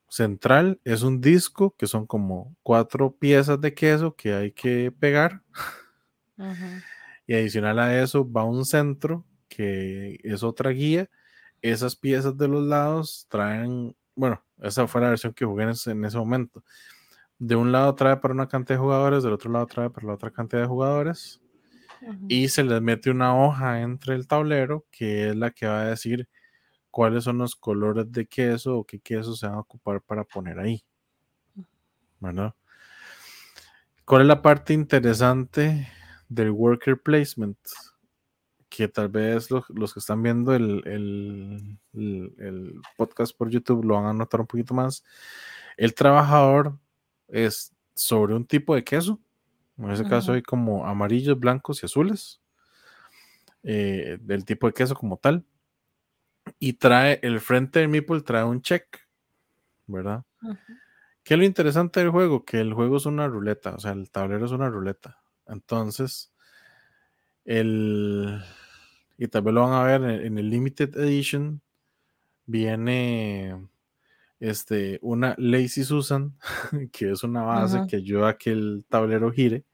central 0.09 0.79
es 0.83 1.03
un 1.03 1.21
disco 1.21 1.75
que 1.77 1.87
son 1.87 2.05
como 2.05 2.55
cuatro 2.63 3.15
piezas 3.15 3.61
de 3.61 3.73
queso 3.73 4.15
que 4.15 4.33
hay 4.33 4.51
que 4.51 4.91
pegar. 4.91 5.43
Y 7.27 7.33
adicional 7.35 7.79
a 7.79 8.01
eso 8.01 8.29
va 8.29 8.43
un 8.43 8.65
centro 8.65 9.25
que 9.47 10.19
es 10.23 10.43
otra 10.43 10.71
guía. 10.71 11.09
Esas 11.61 11.95
piezas 11.95 12.37
de 12.37 12.47
los 12.47 12.65
lados 12.65 13.27
traen, 13.29 13.95
bueno, 14.15 14.43
esa 14.61 14.87
fue 14.87 15.01
la 15.01 15.09
versión 15.09 15.33
que 15.33 15.45
jugué 15.45 15.63
en 15.63 15.69
ese, 15.69 15.93
momento. 15.93 16.63
De 17.37 17.55
un 17.55 17.71
lado 17.71 17.93
trae 17.95 18.17
para 18.17 18.33
una 18.33 18.47
cantidad 18.47 18.77
de 18.77 18.81
jugadores, 18.83 19.23
del 19.23 19.33
otro 19.33 19.51
lado 19.51 19.65
trae 19.67 19.89
para 19.89 20.07
la 20.07 20.13
otra 20.13 20.31
cantidad 20.31 20.61
de 20.61 20.67
jugadores. 20.67 21.41
Y 22.29 22.47
se 22.47 22.63
les 22.63 22.81
mete 22.81 23.11
una 23.11 23.37
hoja 23.37 23.81
entre 23.81 24.15
el 24.15 24.25
tablero 24.25 24.85
que 24.89 25.29
es 25.29 25.35
la 25.35 25.51
que 25.51 25.67
va 25.67 25.81
a 25.81 25.89
decir 25.89 26.29
cuáles 26.91 27.23
son 27.23 27.37
los 27.37 27.55
colores 27.55 28.11
de 28.11 28.25
queso 28.25 28.77
o 28.77 28.83
qué 28.83 28.99
queso 28.99 29.35
se 29.35 29.47
van 29.47 29.55
a 29.55 29.59
ocupar 29.59 30.01
para 30.01 30.23
poner 30.23 30.59
ahí. 30.59 30.83
¿Verdad? 32.19 32.53
¿Cuál 34.05 34.23
es 34.23 34.27
la 34.27 34.41
parte 34.41 34.73
interesante 34.73 35.87
del 36.27 36.51
worker 36.51 37.01
placement? 37.01 37.57
Que 38.67 38.87
tal 38.87 39.09
vez 39.09 39.49
los, 39.49 39.93
que 39.93 39.99
están 39.99 40.21
viendo 40.21 40.53
el, 40.53 41.79
podcast 42.97 43.35
por 43.35 43.49
YouTube 43.49 43.85
lo 43.85 43.95
van 43.95 44.05
a 44.05 44.13
notar 44.13 44.41
un 44.41 44.47
poquito 44.47 44.73
más. 44.73 45.03
El 45.77 45.93
trabajador 45.93 46.77
es 47.27 47.73
sobre 47.95 48.35
un 48.35 48.45
tipo 48.45 48.75
de 48.75 48.83
queso. 48.83 49.19
En 49.77 49.91
ese 49.91 50.03
caso 50.03 50.33
hay 50.33 50.41
como 50.41 50.85
amarillos, 50.85 51.39
blancos 51.39 51.81
y 51.81 51.85
azules. 51.85 52.41
Eh, 53.63 54.17
del 54.21 54.45
tipo 54.45 54.67
de 54.67 54.73
queso 54.73 54.95
como 54.95 55.17
tal 55.17 55.45
y 56.59 56.73
trae 56.73 57.19
el 57.23 57.39
frente 57.39 57.79
del 57.79 57.89
Meeple 57.89 58.21
trae 58.21 58.43
un 58.43 58.61
check, 58.61 58.85
¿verdad? 59.87 60.23
¿Qué 61.23 61.35
es 61.35 61.37
lo 61.37 61.45
interesante 61.45 61.99
del 61.99 62.09
juego? 62.09 62.43
Que 62.43 62.59
el 62.59 62.73
juego 62.73 62.97
es 62.97 63.05
una 63.05 63.27
ruleta, 63.27 63.75
o 63.75 63.79
sea, 63.79 63.91
el 63.91 64.09
tablero 64.09 64.45
es 64.45 64.51
una 64.51 64.69
ruleta. 64.69 65.19
Entonces, 65.47 66.31
el. 67.45 68.41
Y 69.17 69.27
también 69.27 69.55
lo 69.55 69.61
van 69.61 69.73
a 69.73 69.83
ver 69.83 70.21
en, 70.21 70.37
el 70.37 70.49
Limited 70.49 70.97
Edition. 70.97 71.61
Viene 72.45 73.67
este, 74.39 74.97
una 75.01 75.35
Lazy 75.37 75.83
Susan, 75.83 76.37
que 76.91 77.11
es 77.11 77.23
una 77.23 77.43
base 77.43 77.85
que 77.87 77.97
ayuda 77.97 78.29
a 78.29 78.37
que 78.37 78.51
el 78.51 78.85
tablero 78.87 79.31
gire. 79.31 79.65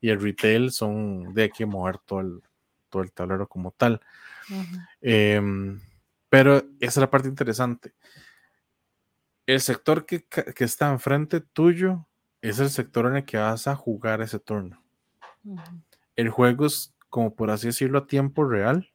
Y 0.00 0.10
el 0.10 0.20
retail 0.20 0.72
son 0.72 1.32
de 1.32 1.48
que 1.50 1.64
mover 1.64 1.98
todo 1.98 2.20
el, 2.20 2.42
todo 2.90 3.02
el 3.02 3.12
tablero 3.12 3.48
como 3.48 3.72
tal. 3.72 4.00
Em, 5.00 5.80
pero 6.28 6.56
esa 6.56 6.66
es 6.80 6.96
la 6.96 7.10
parte 7.10 7.28
interesante. 7.28 7.94
El 9.46 9.60
sector 9.60 10.06
que, 10.06 10.26
está 10.58 10.90
enfrente 10.90 11.40
tuyo 11.40 12.06
es 12.42 12.58
el 12.58 12.70
sector 12.70 13.06
en 13.06 13.16
el 13.16 13.24
que 13.24 13.36
vas 13.36 13.66
a 13.68 13.76
jugar 13.76 14.20
ese 14.20 14.40
turno. 14.40 14.82
El 16.16 16.30
juego 16.30 16.66
es, 16.66 16.94
como 17.08 17.34
por 17.34 17.50
así 17.50 17.68
decirlo, 17.68 17.98
a 17.98 18.06
tiempo 18.06 18.44
real. 18.44 18.90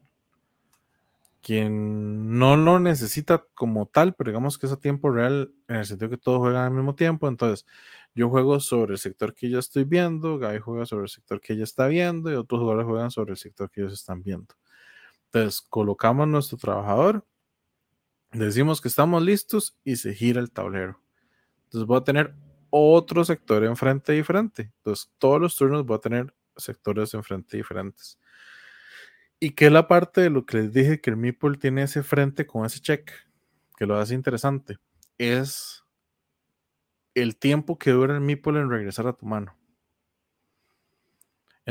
Quien 1.41 2.37
no 2.37 2.55
lo 2.55 2.79
necesita 2.79 3.45
como 3.55 3.87
tal, 3.87 4.13
pero 4.13 4.29
digamos 4.29 4.59
que 4.59 4.67
es 4.67 4.71
a 4.71 4.79
tiempo 4.79 5.09
real 5.09 5.51
en 5.67 5.77
el 5.77 5.85
sentido 5.85 6.11
que 6.11 6.17
todos 6.17 6.37
juegan 6.37 6.65
al 6.65 6.71
mismo 6.71 6.93
tiempo. 6.93 7.27
Entonces, 7.27 7.65
yo 8.13 8.29
juego 8.29 8.59
sobre 8.59 8.93
el 8.93 8.99
sector 8.99 9.33
que 9.33 9.49
yo 9.49 9.57
estoy 9.57 9.85
viendo, 9.85 10.37
Gaby 10.37 10.59
juega 10.59 10.85
sobre 10.85 11.03
el 11.03 11.09
sector 11.09 11.41
que 11.41 11.53
ella 11.53 11.63
está 11.63 11.87
viendo 11.87 12.29
y 12.29 12.35
otros 12.35 12.59
jugadores 12.59 12.85
juegan 12.85 13.09
sobre 13.09 13.31
el 13.31 13.37
sector 13.37 13.71
que 13.71 13.81
ellos 13.81 13.93
están 13.93 14.21
viendo. 14.21 14.53
Entonces, 15.33 15.61
colocamos 15.61 16.27
nuestro 16.27 16.57
trabajador, 16.57 17.25
decimos 18.33 18.81
que 18.81 18.89
estamos 18.89 19.23
listos 19.23 19.77
y 19.85 19.95
se 19.95 20.13
gira 20.13 20.41
el 20.41 20.51
tablero. 20.51 21.01
Entonces, 21.63 21.87
voy 21.87 21.97
a 21.97 22.03
tener 22.03 22.35
otro 22.69 23.23
sector 23.23 23.63
enfrente 23.63 24.11
diferente. 24.11 24.73
Entonces, 24.77 25.09
todos 25.17 25.39
los 25.39 25.55
turnos 25.55 25.85
voy 25.85 25.95
a 25.95 26.01
tener 26.01 26.35
sectores 26.57 27.13
enfrente 27.13 27.55
diferentes. 27.55 28.19
Y 29.39 29.51
que 29.51 29.69
la 29.69 29.87
parte 29.87 30.19
de 30.19 30.29
lo 30.29 30.45
que 30.45 30.57
les 30.57 30.73
dije 30.73 30.99
que 30.99 31.11
el 31.11 31.17
Meeple 31.17 31.57
tiene 31.57 31.83
ese 31.83 32.03
frente 32.03 32.45
con 32.45 32.65
ese 32.65 32.81
check, 32.81 33.09
que 33.77 33.85
lo 33.85 33.97
hace 33.97 34.13
interesante, 34.13 34.79
es 35.17 35.85
el 37.15 37.37
tiempo 37.37 37.77
que 37.77 37.91
dura 37.91 38.15
el 38.15 38.21
Meeple 38.21 38.59
en 38.59 38.69
regresar 38.69 39.07
a 39.07 39.13
tu 39.13 39.25
mano. 39.25 39.57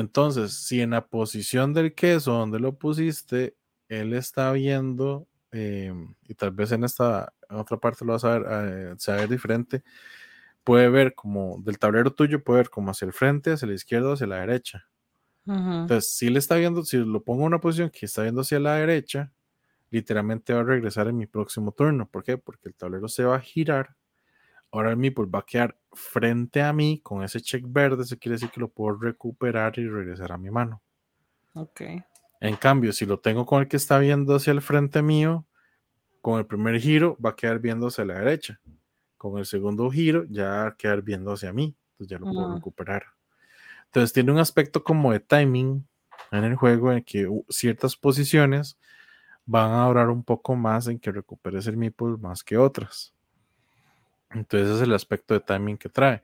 Entonces, 0.00 0.54
si 0.54 0.80
en 0.80 0.90
la 0.90 1.06
posición 1.08 1.74
del 1.74 1.94
queso 1.94 2.32
donde 2.32 2.58
lo 2.58 2.78
pusiste, 2.78 3.56
él 3.88 4.14
está 4.14 4.52
viendo, 4.52 5.28
em, 5.52 6.14
y 6.28 6.34
tal 6.34 6.52
vez 6.52 6.72
en 6.72 6.84
esta 6.84 7.34
otra 7.50 7.78
parte 7.78 8.04
lo 8.04 8.12
vas 8.14 8.24
a 8.24 8.38
ver, 8.38 8.96
eh, 9.20 9.26
diferente, 9.28 9.82
puede 10.64 10.88
ver 10.90 11.14
como 11.14 11.58
del 11.62 11.78
tablero 11.78 12.12
tuyo, 12.14 12.42
puede 12.44 12.60
ver 12.60 12.70
como 12.70 12.90
hacia 12.92 13.06
el 13.06 13.12
frente, 13.12 13.52
hacia 13.52 13.68
la 13.68 13.74
izquierda, 13.74 14.14
hacia 14.14 14.26
la 14.26 14.40
derecha. 14.40 14.88
Entonces, 15.82 16.12
si 16.14 16.28
él 16.28 16.36
está 16.36 16.56
viendo, 16.56 16.84
si 16.84 16.98
lo 16.98 17.24
pongo 17.24 17.42
en 17.42 17.48
una 17.48 17.60
posición 17.60 17.90
que 17.90 18.06
está 18.06 18.22
viendo 18.22 18.42
hacia 18.42 18.60
la 18.60 18.76
derecha, 18.76 19.32
literalmente 19.90 20.54
va 20.54 20.60
a 20.60 20.64
regresar 20.64 21.08
en 21.08 21.18
mi 21.18 21.26
próximo 21.26 21.72
turno. 21.72 22.08
¿Por 22.10 22.24
qué? 22.24 22.38
Porque 22.38 22.68
el 22.68 22.76
tablero 22.76 23.08
se 23.08 23.24
va 23.24 23.36
a 23.36 23.40
girar. 23.40 23.96
Ahora 24.72 24.90
el 24.92 24.98
meeple 24.98 25.26
va 25.26 25.40
a 25.40 25.46
quedar 25.46 25.79
frente 25.92 26.62
a 26.62 26.72
mí 26.72 27.00
con 27.02 27.22
ese 27.22 27.40
check 27.40 27.64
verde. 27.66 28.02
Eso 28.02 28.16
quiere 28.18 28.34
decir 28.36 28.50
que 28.50 28.60
lo 28.60 28.68
puedo 28.68 28.96
recuperar 28.98 29.78
y 29.78 29.88
regresar 29.88 30.32
a 30.32 30.38
mi 30.38 30.50
mano. 30.50 30.82
Ok. 31.54 31.82
En 32.40 32.56
cambio, 32.56 32.92
si 32.92 33.04
lo 33.06 33.18
tengo 33.20 33.44
con 33.44 33.60
el 33.62 33.68
que 33.68 33.76
está 33.76 33.98
viendo 33.98 34.34
hacia 34.34 34.52
el 34.52 34.62
frente 34.62 35.02
mío, 35.02 35.46
con 36.22 36.38
el 36.38 36.46
primer 36.46 36.78
giro 36.80 37.16
va 37.24 37.30
a 37.30 37.36
quedar 37.36 37.58
viendo 37.58 37.88
hacia 37.88 38.04
la 38.04 38.14
derecha. 38.18 38.60
Con 39.16 39.38
el 39.38 39.44
segundo 39.46 39.90
giro 39.90 40.24
ya 40.28 40.48
va 40.48 40.66
a 40.68 40.76
quedar 40.76 41.02
viendo 41.02 41.32
hacia 41.32 41.52
mí. 41.52 41.76
Entonces 41.92 42.10
ya 42.10 42.18
lo 42.18 42.32
puedo 42.32 42.48
Mm. 42.48 42.54
recuperar. 42.54 43.02
Entonces 43.86 44.12
tiene 44.12 44.32
un 44.32 44.38
aspecto 44.38 44.82
como 44.84 45.12
de 45.12 45.20
timing 45.20 45.86
en 46.30 46.44
el 46.44 46.54
juego 46.56 46.92
en 46.92 47.02
que 47.02 47.28
ciertas 47.48 47.96
posiciones 47.96 48.78
van 49.44 49.72
a 49.72 49.86
durar 49.86 50.08
un 50.08 50.22
poco 50.22 50.54
más 50.54 50.86
en 50.86 50.98
que 51.00 51.10
recuperes 51.10 51.66
el 51.66 51.76
meeple 51.76 52.16
más 52.18 52.44
que 52.44 52.56
otras. 52.56 53.12
Entonces 54.30 54.68
ese 54.68 54.76
es 54.76 54.82
el 54.82 54.94
aspecto 54.94 55.34
de 55.34 55.40
timing 55.40 55.76
que 55.76 55.88
trae. 55.88 56.22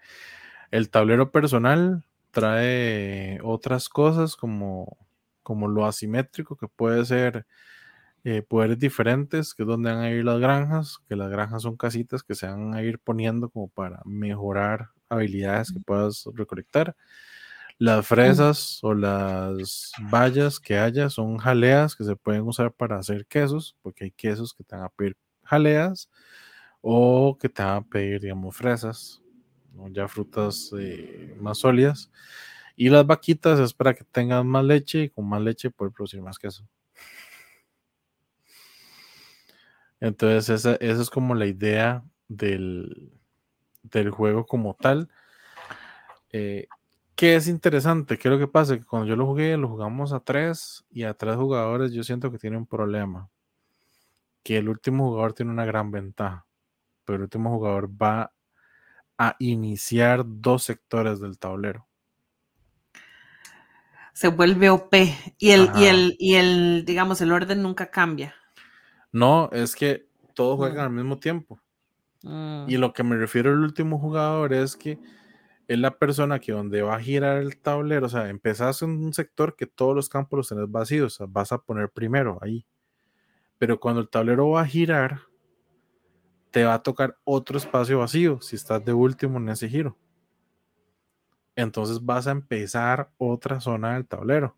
El 0.70 0.90
tablero 0.90 1.30
personal 1.30 2.04
trae 2.30 3.40
otras 3.42 3.88
cosas 3.88 4.36
como, 4.36 4.96
como 5.42 5.68
lo 5.68 5.86
asimétrico 5.86 6.56
que 6.56 6.68
puede 6.68 7.04
ser 7.04 7.46
eh, 8.24 8.42
poderes 8.42 8.78
diferentes, 8.78 9.54
que 9.54 9.62
es 9.62 9.66
donde 9.68 9.90
van 9.90 10.00
a 10.00 10.10
ir 10.10 10.24
las 10.24 10.40
granjas, 10.40 10.98
que 11.08 11.16
las 11.16 11.30
granjas 11.30 11.62
son 11.62 11.76
casitas 11.76 12.22
que 12.22 12.34
se 12.34 12.46
van 12.46 12.74
a 12.74 12.82
ir 12.82 12.98
poniendo 12.98 13.48
como 13.48 13.68
para 13.68 14.00
mejorar 14.04 14.88
habilidades 15.08 15.72
que 15.72 15.80
puedas 15.80 16.28
recolectar. 16.34 16.96
Las 17.78 18.06
fresas 18.06 18.80
o 18.82 18.94
las 18.94 19.92
bayas 20.10 20.58
que 20.58 20.78
haya 20.78 21.10
son 21.10 21.36
jaleas 21.38 21.94
que 21.94 22.04
se 22.04 22.16
pueden 22.16 22.42
usar 22.42 22.72
para 22.72 22.98
hacer 22.98 23.26
quesos, 23.26 23.76
porque 23.82 24.04
hay 24.04 24.10
quesos 24.10 24.54
que 24.54 24.64
te 24.64 24.74
van 24.74 24.86
a 24.86 24.88
pedir 24.88 25.16
jaleas 25.44 26.08
o 26.88 27.36
que 27.36 27.48
te 27.48 27.64
van 27.64 27.78
a 27.78 27.82
pedir, 27.82 28.20
digamos, 28.20 28.56
fresas, 28.56 29.20
ya 29.90 30.06
frutas 30.06 30.70
eh, 30.78 31.36
más 31.40 31.58
sólidas. 31.58 32.12
Y 32.76 32.90
las 32.90 33.04
vaquitas 33.04 33.58
es 33.58 33.74
para 33.74 33.92
que 33.92 34.04
tengan 34.04 34.46
más 34.46 34.64
leche 34.64 35.02
y 35.02 35.08
con 35.08 35.28
más 35.28 35.42
leche 35.42 35.68
poder 35.68 35.92
producir 35.92 36.22
más 36.22 36.38
queso. 36.38 36.64
Entonces, 39.98 40.48
esa, 40.48 40.76
esa 40.76 41.02
es 41.02 41.10
como 41.10 41.34
la 41.34 41.46
idea 41.46 42.04
del, 42.28 43.12
del 43.82 44.10
juego 44.10 44.46
como 44.46 44.74
tal. 44.74 45.08
Eh, 46.30 46.68
que 47.16 47.34
es 47.34 47.48
interesante, 47.48 48.16
¿qué 48.16 48.28
es 48.28 48.32
lo 48.32 48.38
que 48.38 48.46
pasa? 48.46 48.78
Que 48.78 48.84
cuando 48.84 49.08
yo 49.08 49.16
lo 49.16 49.26
jugué, 49.26 49.56
lo 49.56 49.66
jugamos 49.68 50.12
a 50.12 50.20
tres 50.20 50.84
y 50.92 51.02
a 51.02 51.14
tres 51.14 51.34
jugadores, 51.34 51.90
yo 51.90 52.04
siento 52.04 52.30
que 52.30 52.38
tiene 52.38 52.56
un 52.56 52.66
problema. 52.66 53.28
Que 54.44 54.58
el 54.58 54.68
último 54.68 55.08
jugador 55.08 55.32
tiene 55.32 55.50
una 55.50 55.64
gran 55.64 55.90
ventaja, 55.90 56.45
pero 57.06 57.16
el 57.16 57.22
último 57.24 57.50
jugador 57.50 57.88
va 57.90 58.32
a 59.18 59.36
iniciar 59.38 60.24
dos 60.26 60.64
sectores 60.64 61.20
del 61.20 61.38
tablero. 61.38 61.88
Se 64.12 64.28
vuelve 64.28 64.70
OP. 64.70 64.94
Y 65.38 65.50
el, 65.50 65.70
y 65.76 65.84
el, 65.84 66.16
y 66.18 66.34
el, 66.34 66.84
digamos, 66.86 67.20
el 67.20 67.32
orden 67.32 67.62
nunca 67.62 67.90
cambia. 67.90 68.34
No, 69.12 69.50
es 69.52 69.74
que 69.76 70.08
todos 70.34 70.56
juegan 70.56 70.86
Mm. 70.86 70.88
al 70.88 70.90
mismo 71.04 71.18
tiempo. 71.18 71.60
Mm, 72.22 72.66
Y 72.68 72.76
lo 72.78 72.92
que 72.92 73.02
me 73.04 73.16
refiero 73.16 73.50
al 73.50 73.60
último 73.60 73.98
jugador 73.98 74.52
es 74.54 74.76
que 74.76 74.98
es 75.68 75.78
la 75.78 75.98
persona 75.98 76.38
que 76.40 76.52
donde 76.52 76.82
va 76.82 76.96
a 76.96 77.00
girar 77.00 77.38
el 77.38 77.58
tablero, 77.58 78.06
o 78.06 78.08
sea, 78.08 78.28
empezás 78.28 78.82
en 78.82 78.90
un 78.90 79.12
sector 79.14 79.56
que 79.56 79.66
todos 79.66 79.94
los 79.96 80.08
campos 80.08 80.36
los 80.38 80.48
tenés 80.48 80.70
vacíos, 80.70 81.14
o 81.14 81.16
sea, 81.18 81.26
vas 81.28 81.52
a 81.52 81.58
poner 81.58 81.90
primero 81.90 82.38
ahí. 82.42 82.66
Pero 83.58 83.80
cuando 83.80 84.00
el 84.02 84.08
tablero 84.10 84.50
va 84.50 84.62
a 84.62 84.66
girar, 84.66 85.22
te 86.56 86.64
va 86.64 86.74
a 86.74 86.82
tocar 86.82 87.18
otro 87.24 87.58
espacio 87.58 87.98
vacío 88.00 88.40
si 88.40 88.56
estás 88.56 88.82
de 88.84 88.94
último 88.94 89.38
en 89.38 89.50
ese 89.50 89.68
giro. 89.68 89.98
Entonces 91.54 92.04
vas 92.04 92.26
a 92.26 92.32
empezar 92.32 93.10
otra 93.18 93.60
zona 93.60 93.94
del 93.94 94.06
tablero. 94.06 94.56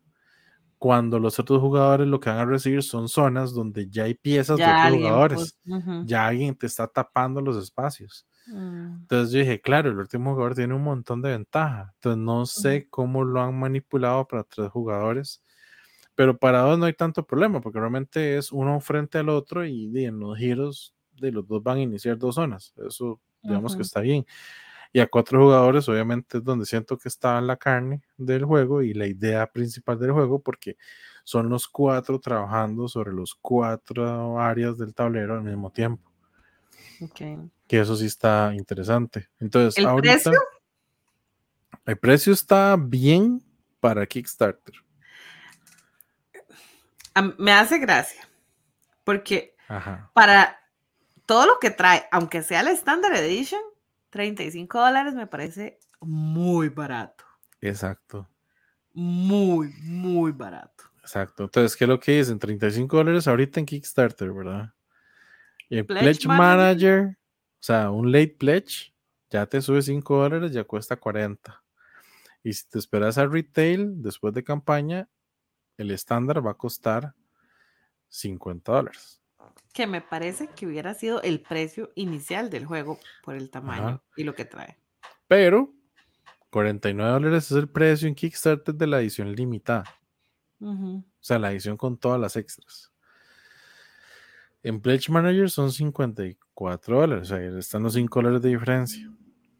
Cuando 0.79 1.19
los 1.19 1.39
otros 1.39 1.61
jugadores 1.61 2.07
lo 2.07 2.19
que 2.19 2.29
van 2.29 2.39
a 2.39 2.45
recibir 2.45 2.83
son 2.83 3.09
zonas 3.09 3.53
donde 3.53 3.89
ya 3.89 4.05
hay 4.05 4.15
piezas 4.15 4.63
de 4.63 4.71
otros 4.71 4.91
alguien 4.91 5.23
jugadores. 5.31 5.57
ujú, 5.67 5.97
Ya 6.01 6.27
alguien 6.27 6.55
te 6.55 6.67
está 6.67 6.87
tapando 6.87 7.41
los 7.41 7.57
espacios. 7.57 8.27
mm, 8.47 9.07
Entonces 9.09 9.33
yo 9.33 9.39
dije, 9.41 9.61
claro, 9.61 9.89
el 9.91 9.97
último 9.99 10.33
jugador 10.33 10.55
tiene 10.55 10.75
un 10.75 10.83
montón 10.83 11.21
de 11.21 11.31
ventaja. 11.31 11.91
Entonces 11.95 12.19
no 12.23 12.45
sé 12.47 12.87
cómo 12.89 13.23
lo 13.25 13.41
han 13.41 13.59
manipulado 13.59 14.27
para 14.27 14.43
tres 14.45 14.69
jugadores. 14.71 15.43
Pero 16.15 16.37
para 16.37 16.61
dos 16.61 16.79
no 16.79 16.85
hay 16.85 16.93
tanto 16.93 17.25
problema, 17.27 17.61
porque 17.61 17.79
realmente 17.79 18.37
es 18.37 18.51
uno 18.51 18.79
frente 18.81 19.17
al 19.19 19.29
otro 19.29 19.65
y, 19.65 19.87
di, 19.89 20.05
en 20.05 20.19
los 20.19 20.37
giros 20.37 20.95
de 21.19 21.31
los 21.31 21.47
dos 21.47 21.61
van 21.63 21.77
a 21.77 21.81
iniciar 21.81 22.17
dos 22.17 22.35
zonas. 22.35 22.73
Eso 22.87 23.19
digamos 23.41 23.73
que 23.73 23.77
Ujú. 23.81 23.85
está 23.85 24.01
bien. 24.01 24.25
Y 24.91 24.99
a 24.99 25.07
cuatro 25.07 25.39
jugadores, 25.39 25.87
obviamente, 25.87 26.39
es 26.39 26.43
donde 26.43 26.65
siento 26.65 26.97
que 26.97 27.09
está 27.09 27.39
la 27.41 27.57
carne 27.57 28.01
del 28.17 28.43
juego 28.45 28.81
y 28.81 28.93
la 28.93 29.05
idea 29.05 29.45
principal 29.47 29.99
del 29.99 30.11
juego, 30.11 30.41
porque 30.41 30.77
son 31.23 31.47
los 31.47 31.67
cuatro 31.67 32.19
trabajando 32.19 32.87
sobre 32.87 33.13
los 33.13 33.35
cuatro 33.35 34.39
áreas 34.39 34.77
del 34.77 34.95
tablero 34.95 35.35
al 35.35 35.43
mismo 35.43 35.71
tiempo. 35.71 36.11
ok. 37.01 37.21
Que 37.67 37.79
eso 37.79 37.95
sí 37.95 38.07
está 38.07 38.51
interesante. 38.55 39.29
Entonces, 39.39 39.77
¿El 39.77 39.85
ahorita 39.85 40.13
precio? 40.15 40.33
el 41.85 41.97
precio 41.97 42.33
está 42.33 42.75
bien 42.79 43.43
para 43.79 44.05
Kickstarter. 44.07 44.75
Me 47.37 47.51
hace 47.51 47.77
gracia. 47.79 48.27
Porque 49.03 49.55
Ajá. 49.67 50.09
para 50.13 50.59
todo 51.29 51.45
lo 51.45 51.59
que 51.59 51.69
trae, 51.69 52.05
aunque 52.09 52.41
sea 52.41 52.63
la 52.63 52.71
Standard 52.71 53.15
Edition, 53.17 53.61
35 54.09 54.79
dólares 54.79 55.13
me 55.13 55.27
parece 55.27 55.77
muy 56.01 56.69
barato. 56.69 57.23
Exacto. 57.61 58.27
Muy, 58.95 59.67
muy 59.83 60.31
barato. 60.31 60.85
Exacto. 61.01 61.43
Entonces, 61.43 61.77
¿qué 61.77 61.83
es 61.83 61.87
lo 61.87 61.99
que 61.99 62.17
dicen? 62.17 62.39
35 62.39 62.97
dólares 62.97 63.27
ahorita 63.27 63.59
en 63.59 63.67
Kickstarter, 63.67 64.33
¿verdad? 64.33 64.73
Y 65.69 65.77
el 65.77 65.85
Pledge 65.85 66.01
Pledge, 66.01 66.27
Manager. 66.27 66.47
Manager, 66.49 67.17
o 67.19 67.59
sea, 67.59 67.91
un 67.91 68.11
late 68.11 68.35
pledge, 68.39 68.91
ya 69.29 69.45
te 69.45 69.61
sube 69.61 69.83
5 69.83 70.17
dólares, 70.17 70.51
ya 70.51 70.63
cuesta 70.63 70.95
40. 70.95 71.63
Y 72.41 72.53
si 72.53 72.67
te 72.69 72.79
esperas 72.79 73.19
a 73.19 73.27
retail 73.27 74.01
después 74.01 74.33
de 74.33 74.43
campaña, 74.43 75.07
el 75.77 75.91
estándar 75.91 76.43
va 76.43 76.49
a 76.49 76.57
costar 76.57 77.13
50 78.07 78.71
dólares. 78.71 79.21
Que 79.73 79.87
me 79.87 80.01
parece 80.01 80.47
que 80.47 80.65
hubiera 80.65 80.93
sido 80.93 81.21
el 81.21 81.41
precio 81.41 81.91
inicial 81.95 82.49
del 82.49 82.65
juego 82.65 82.99
por 83.23 83.35
el 83.35 83.49
tamaño 83.49 83.87
Ajá. 83.87 84.03
y 84.15 84.23
lo 84.23 84.33
que 84.33 84.45
trae. 84.45 84.77
Pero 85.27 85.73
49 86.49 87.11
dólares 87.11 87.51
es 87.51 87.57
el 87.57 87.69
precio 87.69 88.07
en 88.07 88.15
Kickstarter 88.15 88.73
de 88.73 88.87
la 88.87 88.99
edición 88.99 89.33
limitada. 89.33 89.85
O 90.61 91.03
sea, 91.19 91.39
la 91.39 91.51
edición 91.51 91.77
con 91.77 91.97
todas 91.97 92.19
las 92.19 92.35
extras. 92.35 92.91
En 94.61 94.81
Pledge 94.81 95.09
Manager 95.09 95.49
son 95.49 95.71
54 95.71 96.99
dólares. 96.99 97.31
O 97.31 97.35
sea, 97.35 97.59
están 97.59 97.83
los 97.83 97.93
5 97.93 98.19
dólares 98.19 98.41
de 98.41 98.49
diferencia. 98.49 99.09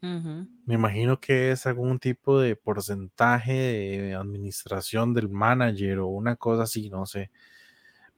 Me 0.01 0.75
imagino 0.75 1.19
que 1.19 1.51
es 1.51 1.65
algún 1.65 1.99
tipo 1.99 2.39
de 2.39 2.55
porcentaje 2.55 3.53
de 3.53 4.15
administración 4.15 5.13
del 5.13 5.29
manager 5.29 5.99
o 5.99 6.07
una 6.07 6.35
cosa 6.35 6.63
así, 6.63 6.89
no 6.89 7.05
sé. 7.05 7.31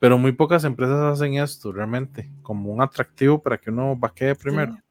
Pero 0.01 0.17
muy 0.17 0.31
pocas 0.31 0.63
empresas 0.63 0.99
hacen 0.99 1.35
esto 1.35 1.71
realmente, 1.71 2.27
como 2.41 2.73
un 2.73 2.81
atractivo 2.81 3.39
para 3.39 3.59
que 3.59 3.69
uno 3.69 3.95
vaquee 3.95 4.33
primero. 4.33 4.73
Sí. 4.73 4.81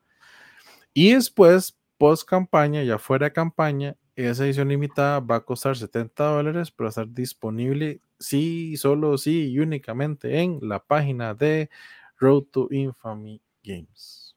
Y 0.95 1.13
después, 1.15 1.77
post 1.99 2.29
campaña, 2.29 2.85
ya 2.85 2.97
fuera 2.97 3.27
de 3.27 3.33
campaña, 3.33 3.97
esa 4.15 4.45
edición 4.45 4.69
limitada 4.69 5.19
va 5.19 5.37
a 5.37 5.41
costar 5.41 5.77
70 5.77 6.23
dólares, 6.23 6.71
pero 6.71 6.85
va 6.85 6.89
a 6.91 6.91
estar 6.91 7.09
disponible 7.09 8.01
sí, 8.21 8.77
solo 8.77 9.19
sí 9.19 9.51
y 9.51 9.59
únicamente 9.59 10.43
en 10.43 10.61
la 10.63 10.79
página 10.79 11.35
de 11.35 11.71
Road 12.17 12.45
to 12.45 12.69
Infamy 12.71 13.43
Games. 13.65 14.37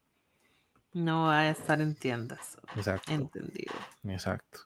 No 0.92 1.26
va 1.26 1.42
a 1.42 1.50
estar 1.52 1.82
en 1.82 1.94
tiendas. 1.94 2.58
Exacto. 2.76 3.12
Entendido. 3.12 3.76
Exacto. 4.06 4.62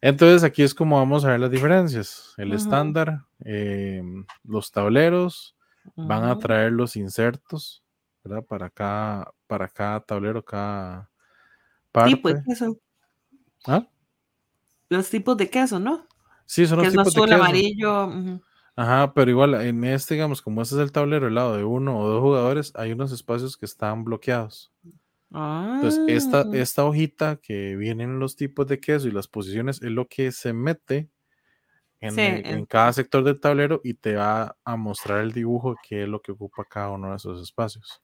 Entonces 0.00 0.44
aquí 0.44 0.62
es 0.62 0.74
como 0.74 0.96
vamos 0.96 1.24
a 1.24 1.30
ver 1.30 1.40
las 1.40 1.50
diferencias. 1.50 2.34
El 2.36 2.52
estándar, 2.52 3.24
eh, 3.44 4.02
los 4.44 4.70
tableros, 4.70 5.56
van 5.96 6.24
a 6.24 6.38
traer 6.38 6.72
los 6.72 6.96
insertos, 6.96 7.82
¿verdad? 8.22 8.44
Para 8.44 8.70
cada, 8.70 9.32
para 9.46 9.68
cada 9.68 10.00
tablero, 10.00 10.44
cada 10.44 11.10
parte. 11.90 12.14
Tipo 12.14 12.28
de 12.28 12.42
queso. 12.44 12.78
¿Ah? 13.66 13.86
Los 14.88 15.10
tipos 15.10 15.36
de 15.36 15.50
queso, 15.50 15.78
¿no? 15.78 16.06
Sí, 16.46 16.66
son 16.66 16.78
los 16.78 16.86
es 16.86 16.92
tipos 16.92 17.14
de 17.14 17.20
azul, 17.20 17.28
queso. 17.28 17.42
amarillo. 17.42 18.40
Ajá, 18.76 19.12
pero 19.12 19.30
igual 19.30 19.54
en 19.54 19.82
este, 19.82 20.14
digamos, 20.14 20.40
como 20.40 20.62
este 20.62 20.76
es 20.76 20.80
el 20.80 20.92
tablero 20.92 21.24
del 21.24 21.34
lado 21.34 21.56
de 21.56 21.64
uno 21.64 21.98
o 21.98 22.08
dos 22.08 22.22
jugadores, 22.22 22.72
hay 22.76 22.92
unos 22.92 23.10
espacios 23.10 23.56
que 23.56 23.66
están 23.66 24.04
bloqueados. 24.04 24.72
Entonces, 25.80 26.02
esta, 26.06 26.48
Ah, 26.48 26.52
esta 26.52 26.84
hojita 26.84 27.36
que 27.36 27.76
vienen 27.76 28.18
los 28.18 28.36
tipos 28.36 28.66
de 28.66 28.80
queso 28.80 29.06
y 29.08 29.12
las 29.12 29.28
posiciones 29.28 29.80
es 29.82 29.90
lo 29.92 30.06
que 30.08 30.32
se 30.32 30.52
mete 30.52 31.10
en, 32.00 32.14
Sí, 32.14 32.22
el- 32.26 32.46
en 32.48 32.66
en- 32.66 32.66
cada 32.66 32.92
sector 32.94 33.24
del 33.24 33.40
tablero 33.40 33.80
y 33.84 33.94
te 33.94 34.16
va 34.16 34.56
a 34.64 34.76
mostrar 34.76 35.20
el 35.22 35.32
dibujo 35.32 35.78
que 35.82 36.04
es 36.04 36.08
lo 36.08 36.22
que 36.22 36.32
ocupa 36.32 36.64
cada 36.66 36.90
uno 36.90 37.10
de 37.10 37.16
esos 37.16 37.42
espacios. 37.42 38.02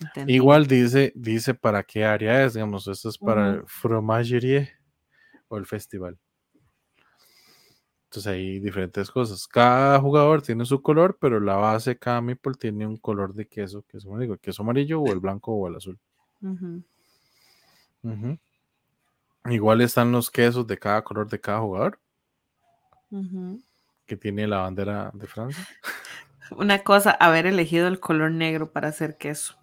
entendí. 0.00 0.38
Igual 0.38 0.66
dice, 0.66 1.12
dice 1.14 1.54
para 1.54 1.82
qué 1.84 2.04
área 2.04 2.44
es, 2.44 2.54
digamos, 2.54 2.86
esto 2.88 3.08
es 3.08 3.18
para 3.18 3.50
Ujú. 3.50 3.54
el 3.54 3.64
fromagerie 3.66 4.70
o 5.48 5.58
el 5.58 5.66
festival. 5.66 6.18
Entonces 8.10 8.26
hay 8.32 8.60
diferentes 8.60 9.10
cosas. 9.10 9.48
Cada 9.48 9.98
jugador 10.00 10.42
tiene 10.42 10.64
su 10.66 10.82
color, 10.82 11.16
pero 11.20 11.40
la 11.40 11.56
base, 11.56 11.98
cada 11.98 12.20
meeple 12.20 12.54
tiene 12.58 12.86
un 12.86 12.96
color 12.98 13.34
de 13.34 13.48
queso, 13.48 13.82
que 13.88 13.96
es 13.96 14.04
como 14.04 14.18
digo, 14.20 14.36
queso 14.38 14.62
amarillo 14.62 15.00
o 15.00 15.12
el 15.12 15.18
blanco 15.20 15.52
o 15.54 15.66
el 15.68 15.76
azul. 15.76 15.98
Ujú. 16.42 16.82
Ujú. 18.02 18.38
Igual 19.46 19.80
están 19.80 20.12
los 20.12 20.30
quesos 20.30 20.66
de 20.66 20.78
cada 20.78 21.02
color 21.02 21.28
de 21.28 21.40
cada 21.40 21.60
jugador, 21.60 21.98
Ujú. 23.10 23.60
que 24.06 24.16
tiene 24.16 24.46
la 24.46 24.58
bandera 24.58 25.10
de 25.14 25.26
Francia. 25.26 25.66
Una 26.50 26.82
cosa, 26.82 27.12
haber 27.12 27.46
elegido 27.46 27.88
el 27.88 27.98
color 28.00 28.30
negro 28.30 28.72
para 28.72 28.88
hacer 28.88 29.16
queso. 29.16 29.56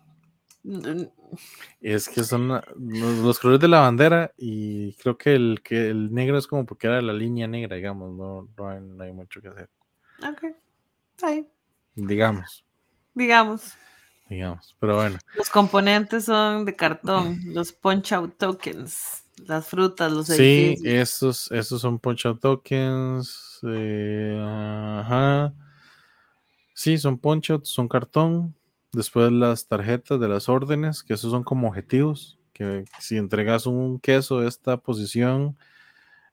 Es 1.80 2.10
que 2.10 2.24
son 2.24 2.62
los 2.78 3.40
colores 3.40 3.62
de 3.62 3.68
la 3.68 3.82
bandera 3.82 4.34
y 4.36 4.94
creo 4.96 5.18
que 5.18 5.34
el, 5.34 5.62
que 5.64 5.90
el 5.90 6.14
negro 6.14 6.38
es 6.38 6.48
como 6.48 6.66
porque 6.66 6.88
era 6.88 7.02
la 7.02 7.14
línea 7.14 7.48
negra, 7.48 7.76
digamos, 7.76 8.12
no, 8.14 8.50
no, 8.58 8.70
hay, 8.70 8.82
no 8.82 9.04
hay 9.04 9.14
mucho 9.14 9.42
que 9.42 9.48
hacer. 9.48 9.70
Ok. 10.28 10.56
Ahí, 11.22 11.48
Digamos, 11.96 12.66
digamos. 13.14 13.76
Digamos. 14.30 14.76
Pero 14.80 14.96
bueno, 14.96 15.18
Los 15.36 15.50
componentes 15.50 16.26
son 16.26 16.66
de 16.66 16.76
cartón, 16.76 17.40
los 17.46 17.72
punch 17.74 18.12
out 18.14 18.38
tokens, 18.38 19.24
las 19.48 19.68
frutas, 19.68 20.12
los 20.12 20.28
sí, 20.28 20.34
edificios. 20.34 20.82
estos, 20.86 21.52
estos 21.52 21.82
son 21.82 22.00
punch 22.00 22.26
out 22.26 22.40
tokens. 22.42 23.60
eh, 23.64 24.38
ajá. 24.42 25.54
Sí, 26.74 26.98
son 26.98 27.18
punch 27.18 27.52
outs, 27.52 27.70
son 27.70 27.88
cartón. 27.88 28.56
Después 28.92 29.32
las 29.32 29.68
tarjetas 29.68 30.20
de 30.20 30.28
las 30.28 30.50
órdenes, 30.50 31.04
que 31.04 31.14
esos 31.14 31.32
son 31.32 31.44
como 31.44 31.68
objetivos. 31.68 32.38
Que 32.54 32.86
si 33.00 33.18
entregas 33.18 33.66
un 33.66 34.00
queso 34.00 34.40
de 34.42 34.48
esta 34.48 34.78
posición, 34.78 35.58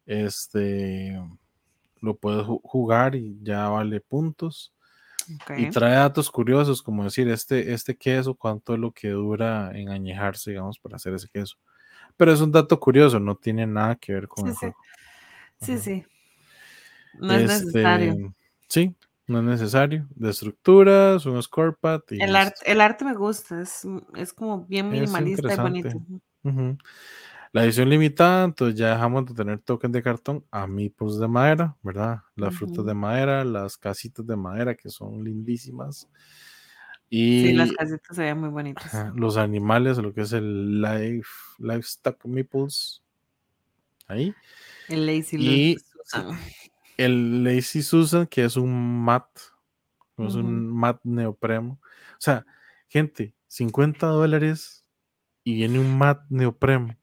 este 0.06 1.20
lo 2.00 2.14
puedes 2.16 2.46
ju- 2.46 2.60
jugar 2.62 3.14
y 3.16 3.38
ya 3.42 3.68
vale 3.68 4.00
puntos. 4.00 4.72
Y 5.56 5.70
trae 5.70 5.94
datos 5.94 6.30
curiosos, 6.30 6.82
como 6.82 7.04
decir, 7.04 7.28
este, 7.28 7.72
este 7.72 7.96
queso, 7.96 8.34
cuánto 8.34 8.74
es 8.74 8.80
lo 8.80 8.92
que 8.92 9.10
dura 9.10 9.70
en 9.74 9.88
añejarse, 9.88 10.50
digamos, 10.50 10.78
para 10.78 10.96
hacer 10.96 11.14
ese 11.14 11.28
queso. 11.28 11.56
Pero 12.16 12.32
es 12.32 12.40
un 12.40 12.52
dato 12.52 12.78
curioso, 12.80 13.18
no 13.20 13.36
tiene 13.36 13.66
nada 13.66 13.96
que 13.96 14.12
ver 14.14 14.28
con 14.28 14.44
Sí, 14.44 14.50
el 14.50 14.54
sí. 14.54 14.58
juego. 14.60 14.76
Sí, 15.60 15.72
Ajá. 15.72 15.80
sí. 15.82 16.04
No 17.18 17.32
es 17.34 17.42
Este, 17.50 17.64
necesario. 17.66 18.34
Sí, 18.68 18.94
no 19.26 19.38
es 19.38 19.44
necesario. 19.44 20.06
De 20.14 20.30
estructuras, 20.30 21.26
un 21.26 21.42
scorepad. 21.42 22.00
Y 22.10 22.22
El, 22.22 22.36
art- 22.36 22.56
el 22.64 22.80
arte 22.80 23.04
me 23.04 23.14
gusta, 23.14 23.60
es, 23.62 23.86
es 24.14 24.32
como 24.32 24.64
bien 24.66 24.86
Es 24.86 24.92
minimalista 24.92 25.52
y 25.52 25.56
bonito. 25.56 26.02
Ujú. 26.42 26.76
La 27.56 27.64
edición 27.64 27.88
limitada, 27.88 28.44
entonces 28.44 28.78
ya 28.78 28.90
dejamos 28.90 29.24
de 29.24 29.32
tener 29.32 29.58
tokens 29.60 29.90
de 29.94 30.02
cartón 30.02 30.44
a 30.50 30.66
meeples 30.66 31.18
de 31.18 31.26
madera, 31.26 31.74
¿verdad? 31.82 32.18
Las 32.34 32.54
frutas 32.54 32.84
de 32.84 32.92
madera, 32.92 33.44
las 33.46 33.78
casitas 33.78 34.26
de 34.26 34.36
madera 34.36 34.74
que 34.74 34.90
son 34.90 35.24
lindísimas. 35.24 36.06
Sí, 37.08 37.48
Y 37.48 37.52
las 37.54 37.72
casitas 37.72 38.14
se 38.14 38.24
ven 38.24 38.40
muy 38.40 38.50
bonitas. 38.50 38.94
ajá, 38.94 39.10
los 39.16 39.38
animales, 39.38 39.96
lo 39.96 40.12
que 40.12 40.20
es 40.20 40.34
el 40.34 40.82
life, 40.82 41.28
livestock 41.58 42.22
meeples. 42.26 43.02
Ahí. 44.06 44.34
El 44.88 45.06
Lazy 45.06 45.36
Y- 45.38 45.76
Susan. 45.78 46.38
El 46.98 47.42
Lazy 47.42 47.82
Susan, 47.82 48.26
que 48.26 48.44
es 48.44 48.58
un 48.58 49.02
mat, 49.02 49.28
es 50.18 50.34
un 50.34 50.68
mat 50.68 51.00
neopreno. 51.04 51.78
O 51.80 52.18
sea, 52.20 52.44
gente, 52.88 53.34
50 53.48 54.08
dólares 54.08 54.84
y 55.42 55.54
viene 55.54 55.78
un 55.78 55.96
mat 55.96 56.20
neopreno. 56.28 56.94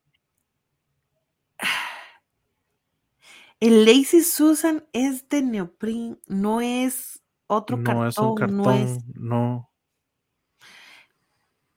El 3.64 3.85
Lazy 3.85 4.23
Susan 4.23 4.84
es 4.91 5.30
de 5.30 5.41
neopren, 5.41 6.19
no 6.27 6.60
es 6.60 7.23
otro 7.48 7.77
no 7.77 7.84
cartón, 7.85 8.07
es 8.10 8.18
un 8.18 8.35
cartón, 8.35 8.57
no 8.57 8.72
es. 8.72 9.06
no. 9.15 9.72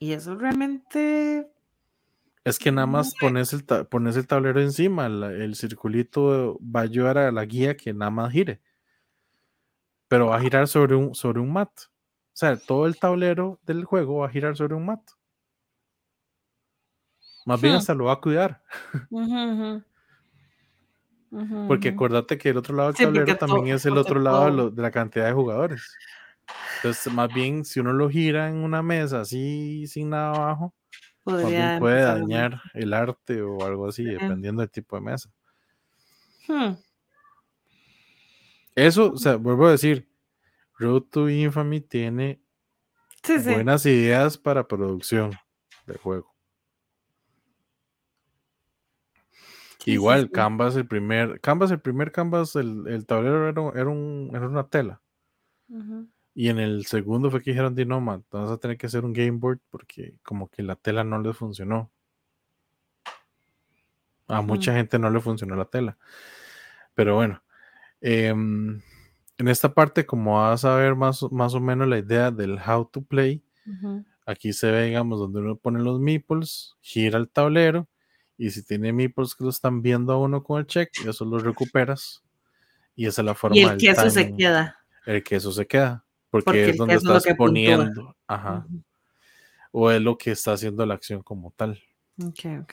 Y 0.01 0.11
eso 0.11 0.35
realmente. 0.35 1.49
Es 2.43 2.59
que 2.59 2.73
nada 2.73 2.89
más 2.89 3.15
pones 3.15 3.53
el, 3.53 3.65
pones 3.87 4.17
el 4.17 4.27
tablero 4.27 4.61
encima, 4.61 5.09
la- 5.09 5.31
el 5.31 5.55
circulito 5.55 6.59
va 6.61 6.81
a 6.81 6.83
ayudar 6.83 7.19
a 7.19 7.31
la 7.31 7.45
guía 7.45 7.77
que 7.77 7.95
nada 7.95 8.11
más 8.11 8.33
gire. 8.33 8.61
Pero 10.09 10.27
va 10.27 10.39
a 10.39 10.41
girar 10.41 10.67
sobre 10.67 10.97
un, 10.97 11.15
sobre 11.15 11.39
un 11.39 11.53
mat. 11.53 11.71
O 11.71 12.33
sea, 12.33 12.57
todo 12.57 12.87
el 12.89 12.99
tablero 12.99 13.61
del 13.63 13.85
juego 13.85 14.17
va 14.19 14.27
a 14.27 14.31
girar 14.31 14.57
sobre 14.57 14.75
un 14.75 14.87
mat. 14.87 15.09
Más 17.45 17.61
bien 17.61 17.75
hasta 17.75 17.95
lo 17.95 18.07
va 18.07 18.15
a 18.15 18.21
cuidar. 18.21 18.65
Porque 21.69 21.89
acuérdate 21.91 22.39
que 22.39 22.51
el 22.51 22.57
otro 22.59 22.77
lado 22.77 22.89
del 22.89 22.97
Sí, 22.97 23.03
tablero 23.05 23.37
también 23.37 23.69
es 23.75 23.85
el 23.87 23.97
otro 23.99 24.21
lado 24.21 24.45
de, 24.45 24.51
todo- 24.53 24.57
lo- 24.57 24.71
de 24.71 24.83
la 24.83 24.91
cantidad 24.91 25.27
de 25.27 25.33
jugadores. 25.33 25.83
Entonces, 26.77 27.13
más 27.13 27.33
bien, 27.33 27.65
si 27.65 27.81
uno 27.81 27.93
lo 27.93 28.09
gira 28.09 28.49
en 28.49 28.57
una 28.57 28.83
mesa 28.83 29.23
así, 29.23 29.87
sin 29.89 30.11
nada 30.11 30.31
abajo, 30.31 30.75
podría 31.25 31.79
puede 31.79 32.03
dañar 32.03 32.61
el 32.75 32.93
arte 32.95 33.43
o 33.43 33.65
algo 33.65 33.89
así, 33.89 34.05
dependiendo 34.05 34.61
del 34.61 34.71
tipo 34.71 34.97
de 34.97 35.03
mesa. 35.03 35.31
Hmm, 36.47 36.75
Eso, 38.77 39.13
o 39.13 39.17
sea, 39.17 39.37
vuelvo 39.37 39.67
a 39.67 39.73
decir, 39.73 40.09
Road 40.79 41.03
to 41.11 41.29
Infamy 41.29 41.81
tiene 41.81 42.41
Sí, 43.25 43.41
sí. 43.41 43.51
buenas 43.51 43.85
ideas 43.87 44.39
para 44.39 44.69
producción 44.69 45.33
de 45.87 45.97
juego. 45.99 46.36
Sí, 49.87 49.93
sí, 49.93 49.95
Igual, 49.95 50.23
sí. 50.25 50.29
Canvas, 50.33 50.75
el 50.75 50.89
primer, 50.89 51.41
Canvas, 51.41 51.71
el 51.71 51.81
primer 51.81 52.11
Canvas, 52.11 52.57
el, 52.57 52.89
el 52.89 53.07
tablero 53.07 53.49
era, 53.49 53.61
un- 53.61 53.77
era, 53.79 53.89
un- 53.89 54.31
era 54.35 54.49
una 54.49 54.67
tela. 54.69 55.01
Y 56.35 56.49
en 56.49 56.59
el 56.59 56.87
segundo 56.87 57.31
fue 57.31 57.41
que 57.41 57.53
dijeron, 57.53 57.75
"Di, 57.77 57.85
no, 57.87 58.01
man, 58.01 58.25
vas 58.33 58.51
a 58.51 58.59
tener 58.59 58.77
que 58.77 58.87
hacer 58.87 59.05
un 59.05 59.13
game 59.13 59.39
board 59.39 59.61
porque 59.71 60.17
como 60.25 60.49
que 60.49 60.65
la 60.65 60.75
tela 60.75 61.05
no 61.05 61.21
les 61.21 61.37
funcionó. 61.37 61.91
A 64.27 64.43
mucha 64.43 64.75
gente 64.75 64.99
no 64.99 65.09
le 65.09 65.21
funcionó 65.21 65.55
la 65.55 65.67
tela. 65.67 65.97
Pero 66.95 67.15
bueno, 67.15 67.43
em, 68.01 68.81
en 69.39 69.49
esta 69.49 69.73
parte, 69.73 70.05
como 70.05 70.35
vas 70.41 70.65
a 70.65 70.75
ver 70.77 70.97
más, 70.97 71.23
o- 71.23 71.31
más 71.31 71.55
o 71.55 71.61
menos 71.61 71.87
la 71.89 71.99
idea 71.99 72.31
del 72.33 72.59
how 72.67 72.85
to 72.87 73.03
play, 73.03 73.45
aquí 74.27 74.53
se 74.53 74.71
ve, 74.73 74.87
digamos, 74.87 75.21
donde 75.21 75.41
uno 75.41 75.57
pone 75.57 75.81
los 75.81 76.01
meeples, 76.01 76.75
gira 76.81 77.19
el 77.19 77.29
tablero, 77.29 77.89
y 78.39 78.51
si 78.51 78.65
tiene 78.65 78.93
meeples 78.93 79.35
que 79.35 79.45
lo 79.45 79.51
están 79.51 79.83
viendo 79.83 80.13
a 80.13 80.19
uno 80.19 80.43
con 80.43 80.61
el 80.61 80.67
check, 80.67 80.91
eso 81.07 81.25
lo 81.25 81.39
recuperas. 81.39 82.23
Y 82.95 83.07
esa 83.07 83.23
es 83.23 83.27
la 83.27 83.35
forma 83.35 83.57
Y 83.57 83.61
el 83.63 83.69
del 83.71 83.79
queso 83.79 84.11
se 84.11 84.23
timing. 84.25 84.37
queda. 84.39 84.79
El 85.05 85.23
queso 85.23 85.53
se 85.53 85.67
queda. 85.67 86.05
Porque, 86.31 86.45
Porque 86.45 86.65
es 86.65 86.69
el 86.71 86.77
donde 86.77 86.95
queso 86.95 86.99
es 86.99 87.05
lo 87.11 87.17
estás 87.17 87.33
que 87.33 87.35
puntúa. 87.37 87.47
poniendo. 87.77 88.17
Ajá. 88.27 88.67
O 89.73 89.91
es 89.91 90.01
lo 90.01 90.17
que 90.19 90.31
está 90.33 90.53
haciendo 90.53 90.85
la 90.87 90.95
acción 90.95 91.23
como 91.23 91.53
tal. 91.57 91.81
Ok, 92.23 92.41
ok. 92.63 92.73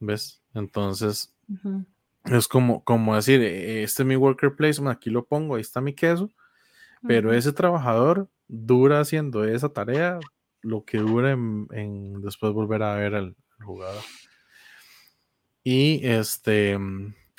¿Ves? 0.00 0.42
Entonces, 0.54 1.32
Ujú. 1.48 1.84
es 2.24 2.48
como, 2.48 2.84
como 2.84 3.16
decir, 3.16 3.40
eh, 3.42 3.82
este 3.82 4.02
es 4.02 4.06
mi 4.06 4.16
worker 4.16 4.54
placement, 4.54 4.96
aquí 4.96 5.10
lo 5.10 5.24
pongo, 5.24 5.54
ahí 5.56 5.62
está 5.62 5.80
mi 5.80 5.92
queso. 5.94 6.30
Pero 7.06 7.32
ese 7.32 7.52
trabajador 7.52 8.28
dura 8.48 9.00
haciendo 9.00 9.44
esa 9.44 9.68
tarea 9.68 10.18
lo 10.62 10.84
que 10.84 10.98
dura 10.98 11.30
en, 11.32 11.68
en 11.70 12.20
después 12.22 12.52
volver 12.52 12.82
a 12.82 12.94
ver 12.96 13.14
al, 13.14 13.36
al 13.58 13.66
jugador. 13.66 14.02
Y 15.64 16.06
este 16.06 16.78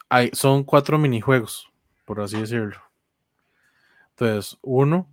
hay, 0.09 0.29
son 0.33 0.63
cuatro 0.63 0.97
minijuegos, 0.97 1.69
por 2.05 2.19
así 2.21 2.39
decirlo. 2.39 2.81
Entonces, 4.09 4.57
uno, 4.61 5.07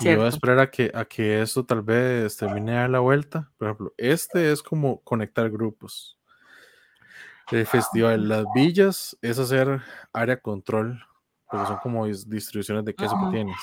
yo 0.00 0.16
voy 0.16 0.26
a 0.26 0.28
esperar 0.28 0.58
a 0.60 0.70
que, 0.70 0.90
a 0.94 1.04
que 1.04 1.42
esto 1.42 1.64
tal 1.64 1.82
vez 1.82 2.36
termine 2.36 2.72
de 2.72 2.78
dar 2.78 2.90
la 2.90 3.00
vuelta. 3.00 3.50
Por 3.58 3.68
ejemplo, 3.68 3.94
este 3.98 4.52
es 4.52 4.62
como 4.62 5.00
conectar 5.00 5.50
grupos. 5.50 6.16
El 7.50 7.66
festival 7.66 8.28
Las 8.28 8.46
Villas 8.54 9.18
es 9.20 9.38
hacer 9.38 9.82
área 10.12 10.40
control, 10.40 11.04
porque 11.50 11.66
son 11.66 11.78
como 11.78 12.06
dis- 12.06 12.24
distribuciones 12.26 12.84
de 12.84 12.94
queso 12.94 13.16
que 13.24 13.36
tienes. 13.36 13.56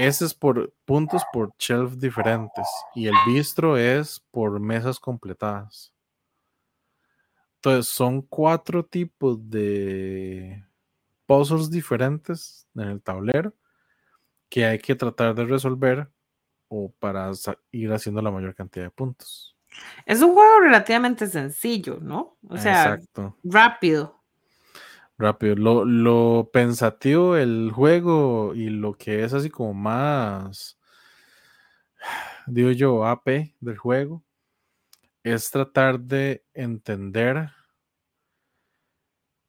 Ese 0.00 0.24
es 0.24 0.32
por 0.32 0.72
puntos 0.86 1.22
por 1.30 1.52
shelf 1.58 1.96
diferentes 1.96 2.66
y 2.94 3.06
el 3.06 3.14
bistro 3.26 3.76
es 3.76 4.18
por 4.30 4.58
mesas 4.58 4.98
completadas. 4.98 5.92
Entonces 7.56 7.86
son 7.86 8.22
cuatro 8.22 8.82
tipos 8.82 9.50
de 9.50 10.64
puzzles 11.26 11.70
diferentes 11.70 12.66
en 12.74 12.88
el 12.88 13.02
tablero 13.02 13.52
que 14.48 14.64
hay 14.64 14.78
que 14.78 14.94
tratar 14.94 15.34
de 15.34 15.44
resolver 15.44 16.08
o 16.68 16.90
para 16.98 17.30
ir 17.70 17.92
haciendo 17.92 18.22
la 18.22 18.30
mayor 18.30 18.54
cantidad 18.54 18.86
de 18.86 18.90
puntos. 18.90 19.54
Es 20.06 20.22
un 20.22 20.32
juego 20.32 20.60
relativamente 20.60 21.26
sencillo, 21.26 21.98
¿no? 22.00 22.38
O 22.48 22.56
sea, 22.56 22.94
Exacto. 22.94 23.36
rápido. 23.44 24.19
Rápido. 25.20 25.54
Lo, 25.54 26.50
pensativo 26.50 27.34
del 27.34 27.72
juego 27.74 28.54
y 28.54 28.70
lo 28.70 28.94
que 28.94 29.22
es 29.22 29.34
así 29.34 29.50
como 29.50 29.74
más, 29.74 30.78
digo 32.46 32.70
yo, 32.70 33.04
AP 33.04 33.54
del 33.60 33.76
juego, 33.76 34.24
es 35.22 35.50
tratar 35.50 36.00
de 36.00 36.44
entender 36.54 37.50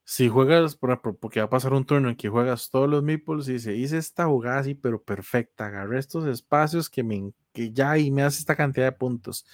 si 0.04 0.28
juegas, 0.28 0.76
por 0.76 0.90
ejemplo, 0.90 1.16
porque 1.16 1.40
va 1.40 1.46
a 1.46 1.50
pasar 1.50 1.72
un 1.74 1.86
turno 1.86 2.10
en 2.10 2.18
que 2.18 2.28
juegas 2.28 2.70
todos 2.70 2.90
los 2.90 3.02
meeples 3.02 3.48
y 3.48 3.54
dice, 3.54 3.74
hice 3.74 3.98
esta 3.98 4.26
jugada 4.26 4.60
así, 4.60 4.76
pero 4.76 5.02
perfecta, 5.02 5.68
agarré 5.68 6.00
estos 6.00 6.26
espacios 6.26 6.90
que, 6.90 7.02
me, 7.02 7.32
que 7.54 7.72
ya 7.72 7.98
y 7.98 8.12
me 8.12 8.24
hace 8.24 8.40
esta 8.40 8.58
cantidad 8.58 8.88
de 8.88 8.92
puntos. 8.92 9.46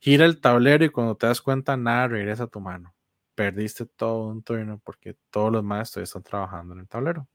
Gira 0.00 0.26
el 0.26 0.38
tablero 0.40 0.84
y 0.84 0.90
cuando 0.90 1.16
te 1.16 1.26
das 1.28 1.40
cuenta, 1.40 1.78
nada 1.78 2.08
regresa 2.08 2.44
a 2.44 2.46
tu 2.48 2.60
mano. 2.60 2.94
Perdiste 3.34 3.86
todo 3.86 4.28
un 4.28 4.42
turno 4.42 4.80
porque 4.84 5.16
todos 5.30 5.52
los 5.52 5.64
maestros 5.64 6.04
están 6.04 6.22
trabajando 6.22 6.74
en 6.74 6.80
el 6.80 6.88
tablero. 6.88 7.28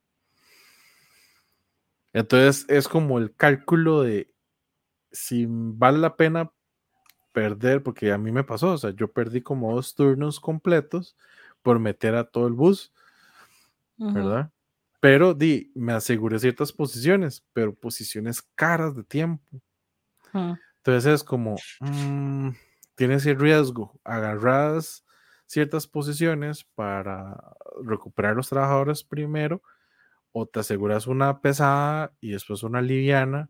Entonces 2.13 2.65
es 2.69 2.87
como 2.87 3.17
el 3.19 3.35
cálculo 3.35 4.01
de 4.01 4.33
si 5.11 5.45
vale 5.49 5.99
la 5.99 6.15
pena 6.15 6.51
perder, 7.33 7.83
porque 7.83 8.11
a 8.11 8.17
mí 8.17 8.31
me 8.31 8.43
pasó, 8.43 8.71
o 8.71 8.77
sea, 8.77 8.89
yo 8.91 9.11
perdí 9.11 9.41
como 9.41 9.75
dos 9.75 9.93
turnos 9.93 10.39
completos 10.39 11.15
por 11.61 11.79
meter 11.79 12.15
a 12.15 12.23
todo 12.23 12.47
el 12.47 12.53
bus, 12.53 12.91
¿verdad? 13.97 14.51
Pero 14.99 15.33
di, 15.33 15.71
me 15.75 15.93
aseguré 15.93 16.39
ciertas 16.39 16.71
posiciones, 16.71 17.45
pero 17.53 17.75
posiciones 17.75 18.41
caras 18.55 18.95
de 18.95 19.03
tiempo. 19.03 19.61
Entonces 20.77 21.13
es 21.13 21.23
como, 21.23 21.57
mm, 21.79 22.49
tienes 22.95 23.25
el 23.25 23.39
riesgo, 23.39 23.99
agarras 24.03 25.05
ciertas 25.47 25.87
posiciones 25.87 26.65
para 26.75 27.55
recuperar 27.83 28.35
los 28.35 28.49
trabajadores 28.49 29.03
primero, 29.03 29.63
o 30.31 30.45
te 30.45 30.59
aseguras 30.59 31.07
una 31.07 31.41
pesada 31.41 32.13
y 32.21 32.31
después 32.31 32.63
una 32.63 32.81
liviana 32.81 33.49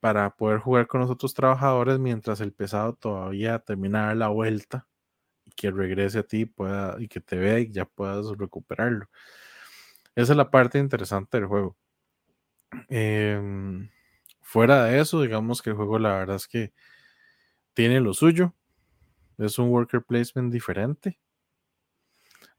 para 0.00 0.36
poder 0.36 0.60
jugar 0.60 0.86
con 0.86 1.00
los 1.00 1.10
otros 1.10 1.34
trabajadores 1.34 1.98
mientras 1.98 2.40
el 2.40 2.52
pesado 2.52 2.94
todavía 2.94 3.58
termina 3.58 4.14
la 4.14 4.28
vuelta 4.28 4.86
que 5.56 5.70
regrese 5.70 6.20
a 6.20 6.22
ti 6.22 6.46
pueda, 6.46 6.96
y 7.00 7.08
que 7.08 7.20
te 7.20 7.36
vea 7.36 7.58
y 7.60 7.70
ya 7.70 7.84
puedas 7.84 8.26
recuperarlo. 8.38 9.08
Esa 10.14 10.32
es 10.32 10.36
la 10.36 10.50
parte 10.50 10.78
interesante 10.78 11.38
del 11.38 11.46
juego. 11.46 11.76
Em, 12.88 13.90
fuera 14.40 14.84
de 14.84 15.00
eso, 15.00 15.22
digamos 15.22 15.62
que 15.62 15.70
el 15.70 15.76
juego 15.76 15.98
la 15.98 16.14
verdad 16.16 16.36
es 16.36 16.48
que 16.48 16.72
tiene 17.74 18.00
lo 18.00 18.14
suyo. 18.14 18.54
Es 19.42 19.58
un 19.58 19.70
worker 19.70 20.02
placement 20.02 20.52
diferente. 20.52 21.18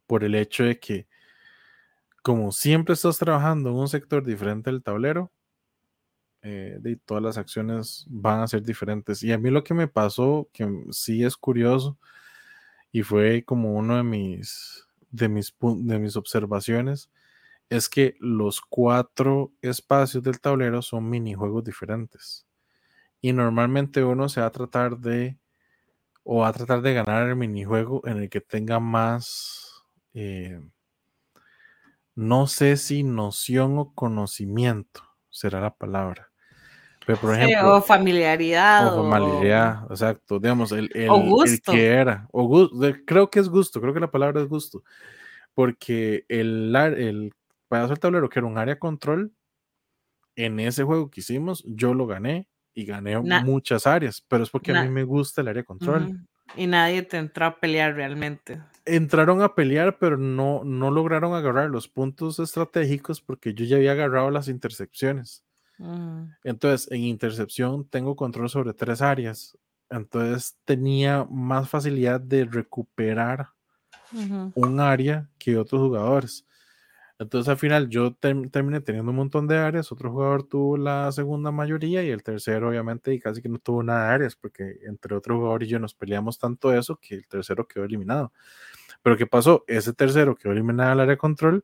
Por 0.06 0.24
el 0.24 0.36
hecho 0.36 0.64
de 0.64 0.80
que, 0.80 1.08
como 2.22 2.52
siempre 2.52 2.94
estás 2.94 3.18
trabajando 3.18 3.70
en 3.70 3.76
un 3.76 3.88
sector 3.88 4.24
diferente 4.24 4.70
del 4.72 4.84
tablero, 4.84 5.32
eh, 6.42 6.98
todas 7.06 7.24
las 7.24 7.38
acciones 7.38 8.06
van 8.10 8.42
a 8.42 8.48
ser 8.48 8.64
diferentes. 8.64 9.24
Y 9.24 9.32
a 9.32 9.38
mí 9.38 9.50
lo 9.50 9.64
que 9.64 9.74
me 9.74 9.88
pasó, 9.88 10.50
que 10.52 10.68
sí 10.92 11.24
es 11.24 11.38
curioso, 11.38 11.98
y 12.92 13.04
fue 13.04 13.44
como 13.44 13.74
uno 13.74 13.98
de 13.98 14.04
mis, 14.04 14.86
de 15.10 15.30
mis, 15.30 15.56
de 15.62 16.00
mis 16.00 16.16
observaciones, 16.18 17.10
es 17.70 17.90
que 17.90 18.16
los 18.20 18.62
cuatro 18.62 19.54
espacios 19.62 20.24
del 20.24 20.40
tablero 20.40 20.82
son 20.82 21.10
minijuegos 21.10 21.64
diferentes. 21.64 22.46
Y 23.22 23.34
normalmente 23.34 24.04
uno 24.04 24.30
se 24.30 24.42
va 24.42 24.48
a 24.48 24.52
tratar 24.52 24.98
de, 25.00 25.38
o 26.24 26.40
va 26.40 26.50
a 26.50 26.54
tratar 26.54 26.82
de 26.82 26.94
ganar 26.94 27.28
el 27.28 27.36
minijuego 27.36 28.02
en 28.06 28.18
el 28.18 28.30
que 28.30 28.42
tenga 28.42 28.80
más, 28.80 29.84
eh, 30.14 30.60
no 32.16 32.48
sé 32.48 32.78
si 32.78 33.04
noción 33.04 33.78
o 33.78 33.94
conocimiento 33.94 35.04
será 35.30 35.62
la 35.62 35.76
palabra 35.76 36.34
por 37.06 37.36
ejemplo, 37.36 37.78
o 37.78 37.82
familiaridad. 37.82 38.98
O 38.98 39.10
familiaridad, 39.10 39.86
exacto. 39.90 40.40
Digamos, 40.40 40.72
el, 40.72 40.90
el, 40.94 41.10
el, 41.12 41.62
que 41.62 41.88
era. 41.88 42.28
O 42.32 42.70
creo 43.06 43.30
que 43.30 43.40
es 43.40 43.50
gusto, 43.50 43.82
creo 43.82 43.94
que 43.94 44.00
la 44.00 44.12
palabra 44.12 44.42
es 44.42 44.48
gusto. 44.48 44.84
Porque 45.54 46.26
el, 46.30 46.76
el 46.76 47.34
pedazo 47.68 47.90
del 47.90 48.00
tablero, 48.00 48.30
que 48.30 48.40
era 48.40 48.48
un 48.48 48.58
área 48.58 48.80
control, 48.80 49.34
en 50.36 50.60
ese 50.60 50.84
juego 50.84 51.10
que 51.10 51.20
hicimos, 51.20 51.64
yo 51.68 51.94
lo 51.94 52.08
gané 52.08 52.48
y 52.74 52.86
gané 52.86 53.20
muchas 53.20 53.86
áreas, 53.88 54.24
pero 54.28 54.44
es 54.44 54.50
porque 54.50 54.72
a 54.72 54.84
mí 54.84 54.90
me 54.90 55.04
gusta 55.04 55.42
el 55.42 55.48
área 55.48 55.64
control. 55.64 56.26
Y 56.56 56.68
nadie 56.68 57.02
te 57.04 57.18
entró 57.18 57.46
a 57.46 57.60
pelear 57.60 57.96
realmente. 57.96 58.62
Entraron 58.86 59.42
a 59.42 59.56
pelear, 59.56 59.98
pero 59.98 60.18
no, 60.18 60.64
no 60.64 60.92
lograron 60.92 61.34
agarrar 61.34 61.70
los 61.70 61.88
puntos 61.88 62.40
estratégicos 62.40 63.22
porque 63.22 63.54
yo 63.54 63.66
ya 63.66 63.78
había 63.78 63.94
agarrado 63.94 64.30
las 64.30 64.48
intersecciones. 64.48 65.44
Entonces, 66.44 66.90
en 66.92 67.02
intercepción 67.02 67.88
tengo 67.90 68.16
control 68.16 68.50
sobre 68.50 68.74
tres 68.74 69.02
áreas. 69.02 69.58
Entonces 69.90 70.58
tenía 70.66 71.26
más 71.30 71.70
facilidad 71.70 72.20
de 72.20 72.46
recuperar 72.46 73.50
un 74.56 74.80
área 74.80 75.30
que 75.38 75.58
otros 75.58 75.82
jugadores. 75.82 76.46
Entonces 77.24 77.50
al 77.50 77.58
final 77.58 77.90
yo 77.90 78.14
terminé 78.14 78.82
teniendo 78.82 79.12
un 79.12 79.18
montón 79.18 79.48
de 79.48 79.58
áreas, 79.58 79.92
otro 79.92 80.12
jugador 80.12 80.44
tuvo 80.44 80.78
la 80.78 81.12
segunda 81.12 81.52
mayoría 81.52 82.04
y 82.04 82.10
el 82.10 82.24
tercero 82.24 82.70
obviamente 82.70 83.14
y 83.14 83.20
casi 83.20 83.42
que 83.42 83.50
no 83.50 83.60
tuvo 83.60 83.84
nada 83.84 84.08
de 84.08 84.14
áreas 84.14 84.36
porque 84.36 84.78
entre 84.86 85.16
otro 85.16 85.38
jugador 85.38 85.64
y 85.64 85.68
yo 85.68 85.80
nos 85.80 85.94
peleamos 85.94 86.38
tanto 86.38 86.74
eso 86.74 86.98
que 86.98 87.16
el 87.16 87.28
tercero 87.28 87.68
quedó 87.68 87.86
eliminado. 87.86 88.32
Pero 89.02 89.18
¿qué 89.18 89.26
pasó? 89.26 89.64
Ese 89.68 89.94
tercero 89.94 90.36
quedó 90.36 90.54
eliminado 90.54 90.92
al 90.92 91.00
área 91.00 91.18
control, 91.18 91.64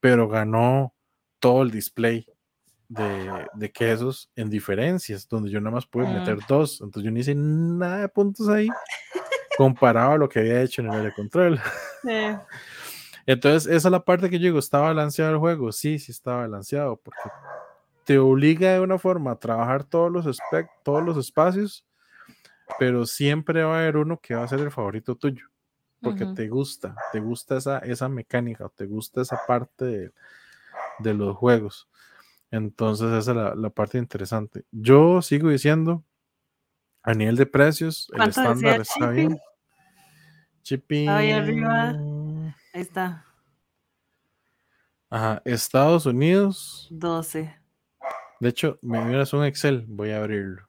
pero 0.00 0.28
ganó 0.28 0.94
todo 1.38 1.62
el 1.62 1.70
display 1.70 2.26
de, 2.88 3.72
quesos 3.72 4.30
en 4.34 4.50
diferencias, 4.50 5.28
donde 5.28 5.50
yo 5.50 5.60
nada 5.60 5.76
más 5.76 5.86
pude 5.86 6.06
mm. 6.06 6.14
meter 6.14 6.38
dos. 6.48 6.80
Entonces 6.80 7.04
yo 7.04 7.10
no 7.10 7.18
hice 7.18 7.34
nada 7.34 7.98
de 7.98 8.08
puntos 8.08 8.48
ahí 8.48 8.68
comparado 9.56 10.12
a 10.12 10.18
lo 10.18 10.28
que 10.28 10.40
había 10.40 10.62
hecho 10.62 10.82
en 10.82 10.88
el 10.88 11.00
área 11.00 11.14
control. 11.14 11.60
Entonces, 13.26 13.70
esa 13.70 13.88
es 13.88 13.92
la 13.92 14.04
parte 14.04 14.30
que 14.30 14.38
yo 14.38 14.44
digo, 14.44 14.58
¿está 14.58 14.80
balanceado 14.80 15.32
el 15.32 15.38
juego? 15.38 15.72
Sí, 15.72 15.98
sí 15.98 16.12
está 16.12 16.36
balanceado, 16.36 16.96
porque 16.96 17.28
te 18.04 18.18
obliga 18.18 18.72
de 18.72 18.80
una 18.80 18.98
forma 18.98 19.32
a 19.32 19.38
trabajar 19.38 19.84
todos 19.84 20.10
los, 20.10 20.38
todos 20.82 21.02
los 21.02 21.16
espacios, 21.16 21.84
pero 22.78 23.06
siempre 23.06 23.62
va 23.62 23.76
a 23.76 23.78
haber 23.80 23.96
uno 23.96 24.18
que 24.18 24.34
va 24.34 24.44
a 24.44 24.48
ser 24.48 24.60
el 24.60 24.70
favorito 24.70 25.14
tuyo, 25.16 25.46
porque 26.00 26.26
te 26.26 26.48
gusta, 26.48 26.94
te 27.12 27.20
gusta 27.20 27.56
esa, 27.58 27.78
esa 27.78 28.08
mecánica, 28.08 28.68
te 28.74 28.86
gusta 28.86 29.22
esa 29.22 29.40
parte 29.46 29.84
de, 29.84 30.12
de 30.98 31.14
los 31.14 31.36
juegos. 31.36 31.88
Entonces 32.50 33.12
esa 33.12 33.30
es 33.52 33.56
la, 33.56 33.70
parte 33.70 33.98
interesante. 33.98 34.64
Yo 34.72 35.22
sigo 35.22 35.50
diciendo, 35.50 36.04
a 37.02 37.14
nivel 37.14 37.36
de 37.36 37.46
precios, 37.46 38.10
el 38.14 38.28
estándar 38.28 38.80
está 38.80 39.10
bien. 39.10 39.38
Shipping. 40.64 41.08
Ahí 41.08 41.32
arriba. 41.32 41.96
Ahí 42.72 42.82
está. 42.82 43.24
Ajá, 45.08 45.42
Estados 45.44 46.06
Unidos. 46.06 46.86
12. 46.90 47.54
De 48.38 48.48
hecho, 48.48 48.78
me 48.82 49.04
miras 49.04 49.32
un 49.32 49.44
Excel, 49.44 49.84
voy 49.88 50.10
a 50.10 50.18
abrirlo. 50.18 50.68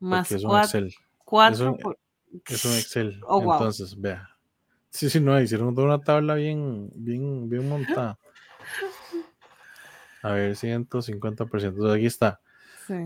Más 0.00 0.32
es 0.32 0.44
un 0.44 0.58
Excel. 0.58 0.86
es, 0.88 1.60
un, 1.60 1.78
es 2.46 2.64
un 2.64 2.72
Excel. 2.72 3.20
Oh, 3.26 3.40
Entonces, 3.40 3.98
vea. 3.98 4.28
Sí, 4.90 5.08
sí, 5.08 5.20
no, 5.20 5.40
hicieron 5.40 5.74
toda 5.74 5.86
una 5.86 6.00
tabla 6.00 6.34
bien, 6.34 6.90
bien, 6.94 7.48
bien 7.48 7.68
montada. 7.68 8.18
A 10.22 10.32
ver, 10.32 10.56
150%. 10.56 11.94
Aquí 11.94 12.06
está. 12.06 12.40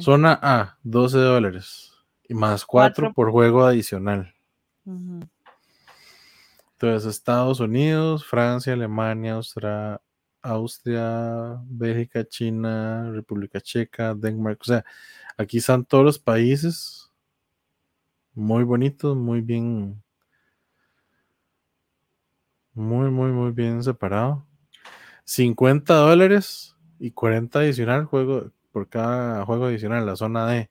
Zona 0.01 0.39
A, 0.43 0.79
12 0.83 1.19
dólares. 1.19 1.93
Y 2.27 2.35
más 2.35 2.65
4, 2.65 3.12
por 3.12 3.31
juego 3.31 3.66
adicional. 3.66 4.35
Entonces, 6.86 7.11
Estados 7.11 7.61
Unidos, 7.61 8.27
Francia, 8.27 8.74
Alemania, 8.74 9.35
Austria, 9.35 10.02
Austria, 10.43 11.59
Bélgica, 11.65 12.27
China, 12.28 13.11
República 13.11 13.59
Checa, 13.59 14.15
Denmark. 14.15 14.59
O 14.61 14.65
sea, 14.65 14.85
aquí 15.39 15.59
están 15.59 15.86
todos 15.86 16.05
los 16.05 16.19
países. 16.19 17.11
Muy 18.35 18.65
bonitos, 18.65 19.16
muy 19.16 19.40
bien. 19.40 20.02
Muy, 22.74 23.11
muy, 23.11 23.32
muy 23.32 23.52
bien 23.52 23.82
separado. 23.82 24.47
50 25.24 25.94
dólares 25.94 26.77
y 26.98 27.12
40 27.12 27.61
adicional 27.61 28.05
juego 28.05 28.52
por 28.73 28.90
cada 28.90 29.43
juego 29.47 29.66
adicional, 29.66 30.05
la 30.05 30.16
zona 30.16 30.47
D. 30.48 30.70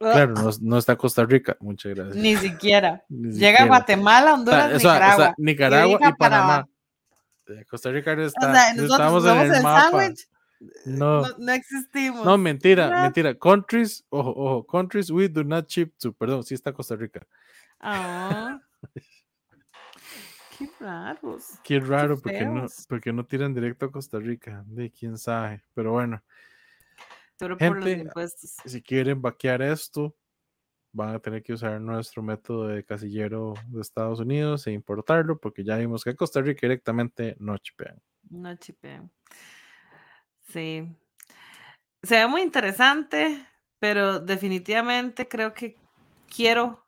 Ah. 0.00 0.12
Claro, 0.12 0.34
no, 0.60 0.78
está 0.78 0.96
Costa 0.96 1.24
Rica, 1.24 1.56
muchas 1.60 1.94
gracias. 1.94 2.16
Ni 2.16 2.36
siquiera. 2.36 3.04
Llega 3.08 3.66
Guatemala, 3.66 4.34
Honduras, 4.34 4.74
Nicaragua. 4.74 5.34
Nicaragua 5.36 5.98
y, 6.08 6.12
Panamá. 6.14 6.68
Eh, 7.48 7.64
Costa 7.68 7.90
Rica 7.90 8.14
no 8.14 8.22
está. 8.22 8.70
estamos 8.72 9.24
en 9.24 9.54
el, 9.54 9.62
mapa. 9.62 10.12
No. 10.84 11.22
no. 11.38 11.52
existimos. 11.52 12.24
No, 12.24 12.38
mentira, 12.38 13.02
mentira. 13.02 13.34
Countries, 13.34 14.04
ojo, 14.08 14.30
ojo, 14.30 14.66
countries 14.66 15.10
we 15.10 15.28
do 15.28 15.42
not 15.42 15.68
ship 15.68 15.92
to. 15.98 16.12
Perdón, 16.12 16.44
sí 16.44 16.54
está 16.54 16.72
Costa 16.72 16.94
Rica. 16.94 17.26
Ah. 17.80 18.60
Qué 20.58 20.68
raros. 20.80 21.44
Qué 21.62 21.78
raro, 21.78 22.20
porque, 22.20 22.44
no, 22.44 22.66
porque 22.88 23.12
no 23.12 23.24
tiran 23.24 23.54
directo 23.54 23.86
a 23.86 23.92
Costa 23.92 24.18
Rica. 24.18 24.64
De 24.66 24.90
quién 24.90 25.16
sabe. 25.16 25.62
Pero 25.72 25.92
bueno, 25.92 26.20
Pero 27.38 27.56
por 27.56 27.76
los 27.76 27.84
Gente, 27.84 28.04
impuestos. 28.04 28.56
si 28.64 28.82
quieren 28.82 29.22
vaquear 29.22 29.62
esto, 29.62 30.16
van 30.92 31.14
a 31.14 31.18
tener 31.20 31.42
que 31.42 31.52
usar 31.52 31.80
nuestro 31.80 32.22
método 32.22 32.68
de 32.68 32.84
casillero 32.84 33.54
de 33.68 33.80
Estados 33.80 34.20
Unidos 34.20 34.66
e 34.66 34.72
importarlo, 34.72 35.38
porque 35.38 35.64
ya 35.64 35.76
vimos 35.76 36.04
que 36.04 36.16
Costa 36.16 36.40
Rica 36.40 36.62
directamente 36.62 37.36
no 37.38 37.56
chipean. 37.58 38.00
No 38.30 38.54
chipean. 38.56 39.10
Sí. 40.48 40.88
Se 42.02 42.16
ve 42.16 42.26
muy 42.26 42.42
interesante, 42.42 43.46
pero 43.78 44.18
definitivamente 44.18 45.28
creo 45.28 45.54
que 45.54 45.76
quiero 46.34 46.84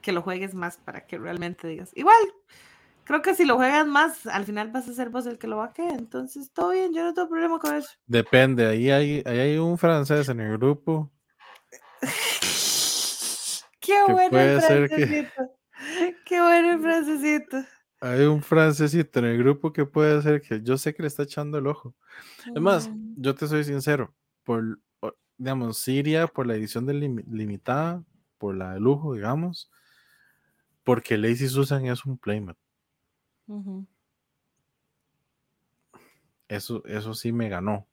que 0.00 0.12
lo 0.12 0.22
juegues 0.22 0.54
más 0.54 0.78
para 0.78 1.06
que 1.06 1.18
realmente 1.18 1.68
digas. 1.68 1.92
Igual, 1.94 2.22
creo 3.12 3.22
que 3.22 3.34
si 3.34 3.44
lo 3.44 3.56
juegas 3.56 3.86
más, 3.86 4.26
al 4.26 4.44
final 4.46 4.70
vas 4.70 4.88
a 4.88 4.94
ser 4.94 5.10
vos 5.10 5.26
el 5.26 5.38
que 5.38 5.46
lo 5.46 5.58
vaquee. 5.58 5.88
Entonces, 5.90 6.50
todo 6.52 6.70
bien, 6.70 6.94
yo 6.94 7.02
no 7.04 7.12
tengo 7.12 7.28
problema 7.28 7.58
con 7.58 7.74
eso. 7.74 7.90
Depende, 8.06 8.66
ahí 8.66 8.90
hay, 8.90 9.22
ahí 9.26 9.38
hay 9.38 9.58
un 9.58 9.76
francés 9.76 10.28
en 10.30 10.40
el 10.40 10.56
grupo. 10.56 11.10
Qué 13.80 14.02
bueno 14.12 14.38
el 14.38 14.60
ser 14.60 14.88
que- 14.88 15.06
francesito. 15.06 15.50
Qué 16.24 16.40
bueno 16.40 16.72
el 16.72 16.80
francesito. 16.80 17.56
Hay 18.00 18.22
un 18.22 18.42
francesito 18.42 19.18
en 19.20 19.26
el 19.26 19.38
grupo 19.38 19.72
que 19.72 19.84
puede 19.84 20.20
ser 20.22 20.40
que 20.40 20.60
yo 20.62 20.76
sé 20.78 20.94
que 20.94 21.02
le 21.02 21.08
está 21.08 21.22
echando 21.24 21.58
el 21.58 21.66
ojo. 21.66 21.94
Es 22.54 22.60
más, 22.60 22.90
yo 23.16 23.34
te 23.34 23.46
soy 23.46 23.62
sincero, 23.64 24.14
por, 24.44 24.80
por- 24.98 25.16
digamos, 25.36 25.78
Siria, 25.78 26.26
por 26.26 26.46
la 26.46 26.54
edición 26.54 26.86
de 26.86 26.94
lim- 26.94 27.24
limitada, 27.30 28.02
por 28.38 28.56
la 28.56 28.74
de 28.74 28.80
lujo, 28.80 29.14
digamos, 29.14 29.70
porque 30.82 31.16
Lazy 31.18 31.48
Susan 31.48 31.86
es 31.86 32.04
un 32.04 32.18
playmat. 32.18 32.56
Eso, 36.48 36.82
eso 36.84 37.14
sí 37.14 37.32
me 37.32 37.48
ganó. 37.48 37.86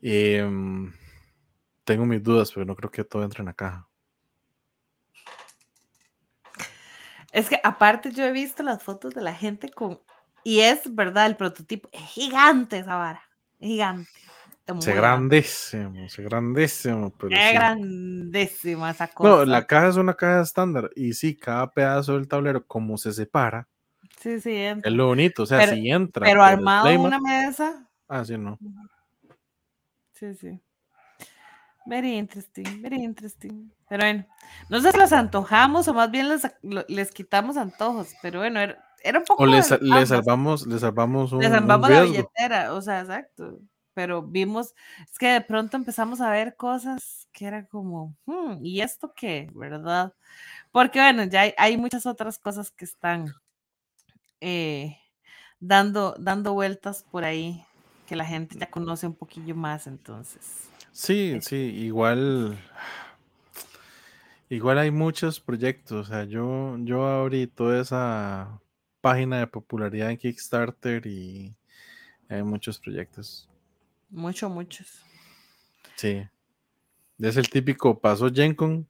Em, 0.00 0.92
tengo 1.84 2.06
mis 2.06 2.22
dudas, 2.22 2.52
pero 2.52 2.66
no 2.66 2.76
creo 2.76 2.90
que 2.90 3.04
todo 3.04 3.24
entre 3.24 3.40
en 3.40 3.46
la 3.46 3.54
caja. 3.54 3.88
Es 7.32 7.48
que 7.48 7.58
aparte 7.64 8.12
yo 8.12 8.24
he 8.24 8.30
visto 8.30 8.62
las 8.62 8.82
fotos 8.82 9.14
de 9.14 9.22
la 9.22 9.34
gente 9.34 9.68
con... 9.70 10.00
Y 10.44 10.60
es 10.60 10.94
verdad, 10.94 11.26
el 11.26 11.36
prototipo 11.36 11.88
es 11.90 12.02
gigante 12.02 12.78
esa 12.78 12.96
vara. 12.96 13.22
Es 13.58 13.68
gigante. 13.68 14.10
Mueve. 14.72 14.94
grandísimo, 14.94 16.08
se 16.08 16.22
grandísimo, 16.22 17.10
pero 17.18 17.36
Es 17.36 17.48
sí. 17.48 17.54
grandísima 17.54 18.90
esa 18.90 19.08
cosa. 19.08 19.28
No, 19.28 19.44
la 19.44 19.66
caja 19.66 19.88
es 19.88 19.96
una 19.96 20.14
caja 20.14 20.40
estándar 20.40 20.90
y 20.96 21.12
sí, 21.12 21.36
cada 21.36 21.70
pedazo 21.70 22.14
del 22.14 22.28
tablero, 22.28 22.66
como 22.66 22.96
se 22.96 23.12
separa, 23.12 23.68
Sí, 24.24 24.40
sí, 24.40 24.56
entra. 24.56 24.90
es 24.90 24.96
lo 24.96 25.06
bonito. 25.08 25.42
O 25.42 25.46
sea, 25.46 25.58
Pero- 25.58 25.72
si 25.74 25.90
entra. 25.90 26.24
Pero 26.24 26.42
armado 26.42 26.88
en 26.88 27.00
una 27.00 27.20
mesa. 27.20 27.86
Ah, 28.08 28.24
sí, 28.24 28.38
no. 28.38 28.58
Sí, 30.12 30.34
sí. 30.34 30.58
Very 31.86 32.16
interesting, 32.16 32.80
very 32.80 33.02
interesting. 33.04 33.70
Pero 33.88 34.02
bueno, 34.04 34.26
no 34.70 34.80
sé 34.80 34.92
si 34.92 34.98
los 34.98 35.12
antojamos 35.12 35.86
o 35.88 35.92
más 35.92 36.10
bien 36.10 36.30
les, 36.30 36.42
les 36.88 37.10
quitamos 37.10 37.58
antojos, 37.58 38.14
pero 38.22 38.38
bueno, 38.38 38.58
era, 38.60 38.82
era 39.02 39.18
un 39.18 39.24
poco. 39.26 39.42
O 39.42 39.46
le, 39.46 39.56
de 39.56 39.62
sa- 39.62 39.76
le 39.78 39.92
ambas. 39.92 40.08
salvamos, 40.08 40.66
le 40.66 40.78
salvamos 40.78 41.32
un, 41.32 41.40
Le 41.40 41.46
un 41.48 41.52
salvamos 41.52 41.90
la 41.90 42.02
billetera, 42.04 42.72
o 42.72 42.80
sea, 42.80 43.00
exacto. 43.00 43.58
Pero 43.92 44.22
vimos, 44.22 44.74
es 45.10 45.18
que 45.18 45.28
de 45.28 45.40
pronto 45.42 45.76
empezamos 45.76 46.22
a 46.22 46.30
ver 46.30 46.56
cosas 46.56 47.28
que 47.32 47.44
era 47.46 47.66
como, 47.66 48.16
"Hmm, 48.24 48.64
¿y 48.64 48.80
esto 48.80 49.12
qué? 49.14 49.50
¿Verdad? 49.54 50.14
Porque 50.72 51.00
bueno, 51.00 51.24
ya 51.24 51.42
hay, 51.42 51.54
hay 51.58 51.76
muchas 51.76 52.06
otras 52.06 52.38
cosas 52.38 52.70
que 52.70 52.86
están 52.86 53.26
eh, 54.46 54.98
dando, 55.58 56.14
dando 56.18 56.52
vueltas 56.52 57.04
por 57.10 57.24
ahí, 57.24 57.64
que 58.06 58.14
la 58.14 58.26
gente 58.26 58.58
ya 58.58 58.70
conoce 58.70 59.06
un 59.06 59.14
poquillo 59.14 59.54
más, 59.54 59.86
entonces. 59.86 60.68
Sí, 60.92 61.38
sí, 61.40 61.56
igual. 61.56 62.58
Igual 64.50 64.78
hay 64.78 64.90
muchos 64.90 65.40
proyectos. 65.40 66.08
O 66.08 66.12
sea, 66.12 66.24
yo, 66.24 66.76
yo 66.80 67.06
abrí 67.06 67.46
toda 67.46 67.80
esa 67.80 68.60
página 69.00 69.38
de 69.38 69.46
popularidad 69.46 70.10
en 70.10 70.18
Kickstarter 70.18 71.04
y 71.06 71.56
hay 72.28 72.42
muchos 72.42 72.78
proyectos. 72.78 73.48
Mucho, 74.10 74.50
muchos. 74.50 75.02
Sí. 75.96 76.28
Es 77.18 77.36
el 77.38 77.48
típico 77.48 77.98
paso 77.98 78.30
Gencon, 78.30 78.86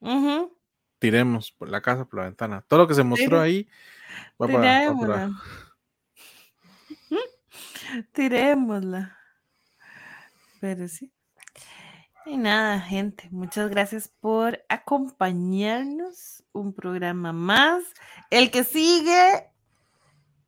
Ujú, 0.00 0.53
tiremos 1.04 1.52
por 1.52 1.68
la 1.68 1.82
casa, 1.82 2.04
por 2.06 2.20
la 2.20 2.24
ventana. 2.24 2.64
Todo 2.66 2.80
lo 2.80 2.88
que 2.88 2.94
se 2.94 3.02
mostró 3.04 3.38
ahí 3.40 3.68
va 4.40 4.46
para, 4.48 4.90
va 4.90 5.00
para- 5.06 5.30
Tirémosla. 8.12 9.16
Pero 10.60 10.88
sí. 10.88 11.12
Y 12.26 12.38
nada, 12.38 12.80
gente, 12.80 13.28
muchas 13.30 13.68
gracias 13.68 14.08
por 14.20 14.64
acompañarnos. 14.68 16.42
Un 16.52 16.72
programa 16.72 17.32
más. 17.32 17.82
El 18.30 18.50
que 18.52 18.62
sigue 18.64 19.50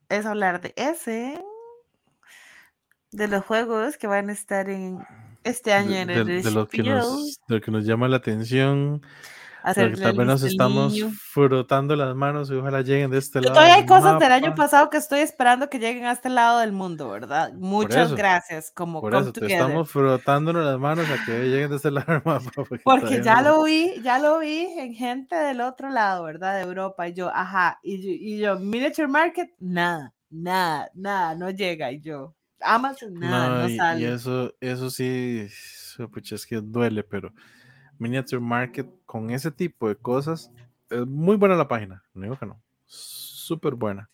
es 0.09 0.25
hablar 0.25 0.61
de 0.61 0.73
ese. 0.77 1.43
De 3.11 3.29
los 3.29 3.45
juegos 3.45 3.99
que 3.99 4.07
van 4.07 4.31
a 4.31 4.33
estar 4.33 4.71
en 4.71 5.05
este 5.45 5.73
año 5.73 5.91
de, 5.91 6.01
en 6.03 6.07
de- 6.07 6.21
el 6.39 6.43
de 6.45 6.51
lo 6.51 6.69
que 6.69 6.83
nos, 6.83 7.41
de 7.49 7.55
lo 7.57 7.61
que 7.61 7.71
nos 7.73 7.85
llama 7.85 8.09
la 8.09 8.17
atención. 8.19 9.03
Que 9.75 9.81
hacerle 9.81 10.03
tal 10.03 10.17
vez 10.17 10.27
nos 10.27 10.43
estamos 10.43 10.93
niño. 10.93 11.11
frotando 11.19 11.97
las 11.97 12.15
manos 12.17 12.51
y 12.51 12.55
ojalá 12.55 12.83
lleguen 12.83 13.11
de 13.11 13.19
este 13.19 13.41
lado. 13.41 13.55
todavía 13.55 13.75
hay 13.75 13.87
cosas 13.87 14.19
del 14.19 14.33
año 14.33 14.49
mapa. 14.51 14.63
pasado 14.65 14.91
que 14.91 14.97
estoy 14.97 15.21
esperando 15.21 15.69
que 15.69 15.79
lleguen 15.79 16.05
a 16.07 16.13
este 16.13 16.29
lado 16.29 16.61
del 16.61 16.73
mundo, 16.73 17.09
¿verdad? 17.11 17.53
Muchas 17.55 18.07
eso, 18.07 18.17
gracias, 18.17 18.71
como 18.75 19.01
Por 19.01 19.15
eso, 19.15 19.33
te 19.33 19.47
estamos 19.47 19.91
frotándonos 19.91 20.65
las 20.65 20.79
manos 20.79 21.07
a 21.11 21.25
que 21.25 21.33
lleguen 21.49 21.71
de 21.71 21.77
este 21.77 21.91
lado 21.93 22.13
del 22.13 22.23
mapa. 22.25 22.51
Porque, 22.55 22.81
Porque 22.85 23.23
ya 23.23 23.43
no- 23.43 23.57
lo 23.59 23.65
vi, 23.65 24.01
ya 24.03 24.19
lo 24.19 24.39
vi 24.39 24.67
en 24.79 24.95
gente 24.95 25.35
del 25.37 25.61
otro 25.61 25.91
lado, 25.91 26.25
¿verdad? 26.25 26.57
De 26.57 26.63
Europa. 26.63 27.09
Y 27.09 27.15
yo, 27.15 27.31
ajá. 27.35 27.79
Y 27.83 28.03
yo, 28.03 28.11
y 28.11 28.39
yo 28.39 28.59
Miniature 28.59 29.09
Market, 29.09 29.51
nada, 29.59 30.15
nada, 30.31 30.91
nada, 30.95 31.35
no 31.35 31.51
llega. 31.51 31.91
Y 31.93 32.01
yo, 32.01 32.35
Amazon, 32.61 33.15
nada, 33.15 33.49
no, 33.49 33.59
No, 33.63 33.69
y, 33.69 33.75
y 33.75 33.77
sale. 33.77 34.15
eso, 34.15 34.53
eso 34.61 34.91
sí, 34.91 35.47
pucha, 36.13 36.35
es 36.37 36.47
que 36.47 36.61
duele, 36.63 37.03
pero 37.05 37.33
Miniature 37.99 38.41
Market 38.41 38.87
con 39.07 39.31
ese 39.31 39.51
tipo 39.51 39.89
de 39.89 39.97
cosas 39.97 40.51
es 40.91 41.07
muy 41.07 41.37
buena 41.37 41.57
la 41.57 41.69
página, 41.69 42.03
no 42.15 42.23
digo 42.23 42.39
que 42.39 42.47
no, 42.47 42.61
súper 42.87 43.75
buena, 43.75 44.09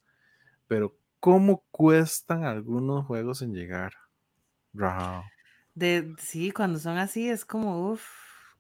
pero 0.69 0.97
¿cómo 1.21 1.65
cuestan 1.71 2.45
algunos 2.45 3.07
juegos 3.07 3.43
en 3.43 3.55
llegar? 3.55 3.93
Rajao. 4.75 5.25
De, 5.75 6.15
sí, 6.19 6.51
cuando 6.51 6.79
son 6.79 6.99
así 6.99 7.29
es 7.29 7.45
como, 7.45 7.91
uff, 7.91 8.07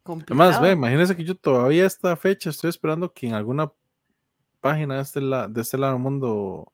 complicado. 0.02 0.42
Además, 0.50 0.62
ve, 0.62 0.72
imagínense 0.72 1.16
que 1.16 1.24
yo 1.24 1.34
todavía 1.36 1.84
a 1.84 1.86
esta 1.86 2.16
fecha 2.16 2.50
estoy 2.50 2.70
esperando 2.70 3.12
que 3.12 3.26
en 3.28 3.34
alguna 3.34 3.70
página 4.60 4.96
de 4.96 5.02
este, 5.02 5.20
la- 5.20 5.48
de 5.48 5.60
este 5.60 5.76
lado 5.78 5.94
del 5.94 6.02
mundo 6.02 6.72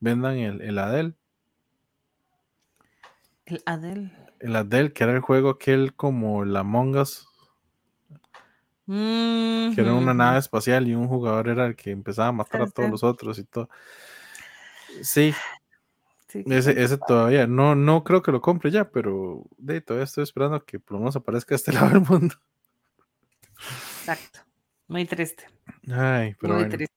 vendan 0.00 0.36
el, 0.36 0.60
el 0.60 0.78
Adel. 0.78 1.14
El 3.46 3.62
Adel. 3.66 4.12
El 4.40 4.56
Adel, 4.56 4.92
que 4.92 5.04
era 5.04 5.12
el 5.12 5.20
juego 5.20 5.50
aquel 5.50 5.94
como 5.94 6.44
la 6.44 6.60
Among 6.60 6.96
Us, 6.96 7.28
que 8.92 9.80
era 9.80 9.94
una 9.94 10.14
nave 10.14 10.38
espacial 10.38 10.86
y 10.86 10.94
un 10.94 11.08
jugador 11.08 11.48
era 11.48 11.66
el 11.66 11.76
que 11.76 11.90
empezaba 11.90 12.28
a 12.28 12.32
matar 12.32 12.62
a 12.62 12.70
todos 12.70 12.90
los 12.90 13.02
otros 13.02 13.38
y 13.38 13.44
todo. 13.44 13.68
Sí, 15.02 15.34
ese, 16.32 16.82
ese 16.82 16.98
todavía, 16.98 17.46
no, 17.46 17.74
no 17.74 18.04
creo 18.04 18.22
que 18.22 18.32
lo 18.32 18.40
compre 18.40 18.70
ya, 18.70 18.90
pero 18.90 19.44
de, 19.58 19.80
todavía 19.80 20.04
estoy 20.04 20.24
esperando 20.24 20.64
que 20.64 20.78
por 20.78 20.92
lo 20.94 20.98
menos 21.00 21.16
aparezca 21.16 21.54
este 21.54 21.72
lado 21.72 21.90
del 21.90 22.00
mundo. 22.00 22.34
Exacto. 24.00 24.40
Muy 24.88 25.04
triste. 25.04 25.46
Ay, 25.90 26.34
pero 26.40 26.54
muy 26.54 26.64
bueno. 26.64 26.76
triste. 26.76 26.96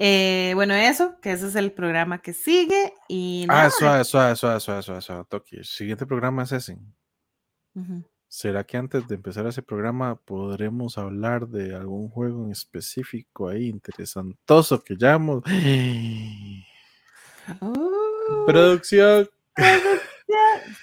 Eh, 0.00 0.52
bueno, 0.54 0.74
eso, 0.74 1.18
que 1.20 1.32
ese 1.32 1.48
es 1.48 1.56
el 1.56 1.72
programa 1.72 2.22
que 2.22 2.32
sigue. 2.32 2.94
Y 3.08 3.46
Ah, 3.48 3.68
suave, 3.70 4.04
suave, 4.04 4.36
suave, 4.36 4.60
suave, 4.60 4.82
suave, 4.82 5.00
suave, 5.00 5.24
Toki. 5.28 5.56
El 5.56 5.64
siguiente 5.64 6.06
programa 6.06 6.44
es 6.44 6.52
ese. 6.52 6.78
Ujú. 7.74 8.04
¿Será 8.38 8.62
que 8.62 8.76
antes 8.76 9.08
de 9.08 9.16
empezar 9.16 9.48
ese 9.48 9.62
programa 9.62 10.14
podremos 10.14 10.96
hablar 10.96 11.48
de 11.48 11.74
algún 11.74 12.08
juego 12.08 12.44
en 12.44 12.52
específico 12.52 13.48
ahí 13.48 13.66
interesantoso 13.66 14.80
que. 14.84 14.94
Uh, 17.60 18.46
Producción. 18.46 19.28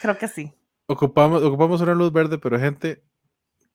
Creo 0.01 0.17
que 0.17 0.27
sí. 0.27 0.51
Ocupamos, 0.87 1.43
ocupamos 1.43 1.79
una 1.79 1.93
luz 1.93 2.11
verde, 2.11 2.37
pero 2.39 2.59
gente, 2.59 3.01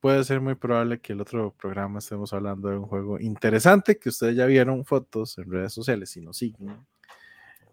puede 0.01 0.25
ser 0.25 0.43
muy 0.43 0.57
probable 0.57 1.01
que 1.01 1.15
el 1.15 1.23
otro 1.23 1.55
programa 1.59 2.01
estemos 2.01 2.35
hablando 2.35 2.69
de 2.69 2.77
un 2.77 2.85
juego 2.85 3.19
interesante 3.19 3.99
que 3.99 4.11
ustedes 4.11 4.37
ya 4.37 4.45
vieron 4.45 4.85
fotos 4.85 5.39
en 5.39 5.51
redes 5.51 5.73
sociales 5.73 6.15
y 6.19 6.21
nos 6.21 6.37
siguen. 6.37 6.87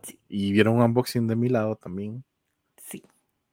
Sí. 0.04 0.18
Y 0.30 0.54
vieron 0.54 0.76
un 0.76 0.84
unboxing 0.84 1.28
de 1.28 1.36
mi 1.36 1.50
lado 1.50 1.76
también. 1.76 2.24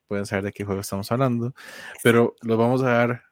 Pueden 0.07 0.27
saber 0.27 0.45
de 0.45 0.53
qué 0.53 0.65
juego 0.65 0.81
estamos 0.81 1.11
hablando. 1.13 1.55
Pero 2.03 2.35
los 2.43 2.59
vamos 2.59 2.83
a 2.83 2.91
dar 2.91 3.23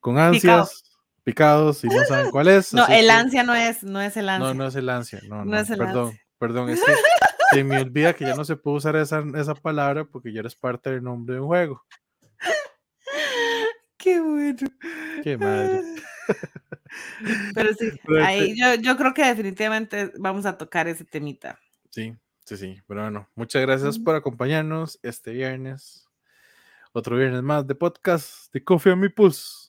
con 0.00 0.18
ansias 0.18 0.82
picados 1.22 1.82
y 1.84 1.88
no 1.88 2.04
saben 2.04 2.30
cuál 2.30 2.48
es. 2.48 2.72
No, 2.74 2.86
el 2.86 3.06
que- 3.06 3.10
ansia 3.10 3.42
no 3.44 3.54
es, 3.54 3.82
no 3.82 4.00
es 4.00 4.16
el 4.16 4.28
ansia. 4.28 4.48
No, 4.48 4.54
no 4.54 4.66
es 4.66 4.74
el 4.74 4.88
ansia. 4.88 5.20
No, 5.28 5.36
No 5.38 5.44
no, 5.46 5.58
es 5.58 5.70
el 5.70 5.78
perdón, 5.78 6.06
ansia. 6.08 6.22
perdón, 6.38 6.68
es 6.70 6.82
que 6.84 6.92
se 7.52 7.64
me 7.64 7.78
olvida 7.80 8.12
que 8.14 8.24
ya 8.24 8.34
no 8.34 8.44
se 8.44 8.56
puede 8.56 8.78
usar 8.78 8.96
esa, 8.96 9.22
esa 9.36 9.54
palabra 9.54 10.04
porque 10.04 10.32
ya 10.32 10.40
eres 10.40 10.54
parte 10.56 10.90
del 10.90 11.02
nombre 11.02 11.34
de 11.36 11.40
un 11.40 11.46
juego. 11.46 11.82
Qué 13.96 14.20
bueno. 14.20 14.58
Qué 15.22 15.36
madre. 15.38 15.82
Pero 17.54 17.74
sí, 17.74 17.90
ahí 18.22 18.54
yo, 18.58 18.74
yo 18.74 18.96
creo 18.96 19.14
que 19.14 19.24
definitivamente 19.24 20.12
vamos 20.18 20.46
a 20.46 20.56
tocar 20.58 20.88
ese 20.88 21.04
temita. 21.04 21.58
Sí, 21.90 22.14
sí, 22.44 22.56
sí. 22.56 22.80
Pero 22.86 23.02
bueno, 23.02 23.28
muchas 23.34 23.62
gracias 23.62 23.98
por 23.98 24.14
acompañarnos 24.14 24.98
este 25.02 25.32
viernes. 25.32 26.03
Otro 26.96 27.16
viernes 27.16 27.42
más 27.42 27.66
de 27.66 27.74
podcast 27.74 28.52
de 28.52 28.62
Coffee 28.62 28.92
on 28.92 29.00
Mi 29.00 29.08
Pulse. 29.08 29.68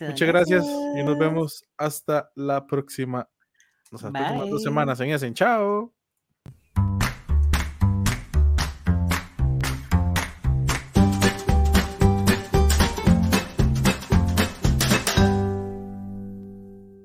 Muchas 0.00 0.26
gracias 0.26 0.64
y 0.64 1.02
nos 1.02 1.18
vemos 1.18 1.62
hasta 1.76 2.30
la 2.34 2.66
próxima. 2.66 3.28
O 3.92 3.98
sea, 3.98 4.10
próximas 4.10 4.48
dos 4.48 4.62
semanas 4.62 4.98
en 5.00 5.10
ese. 5.10 5.30
Chao. 5.34 5.95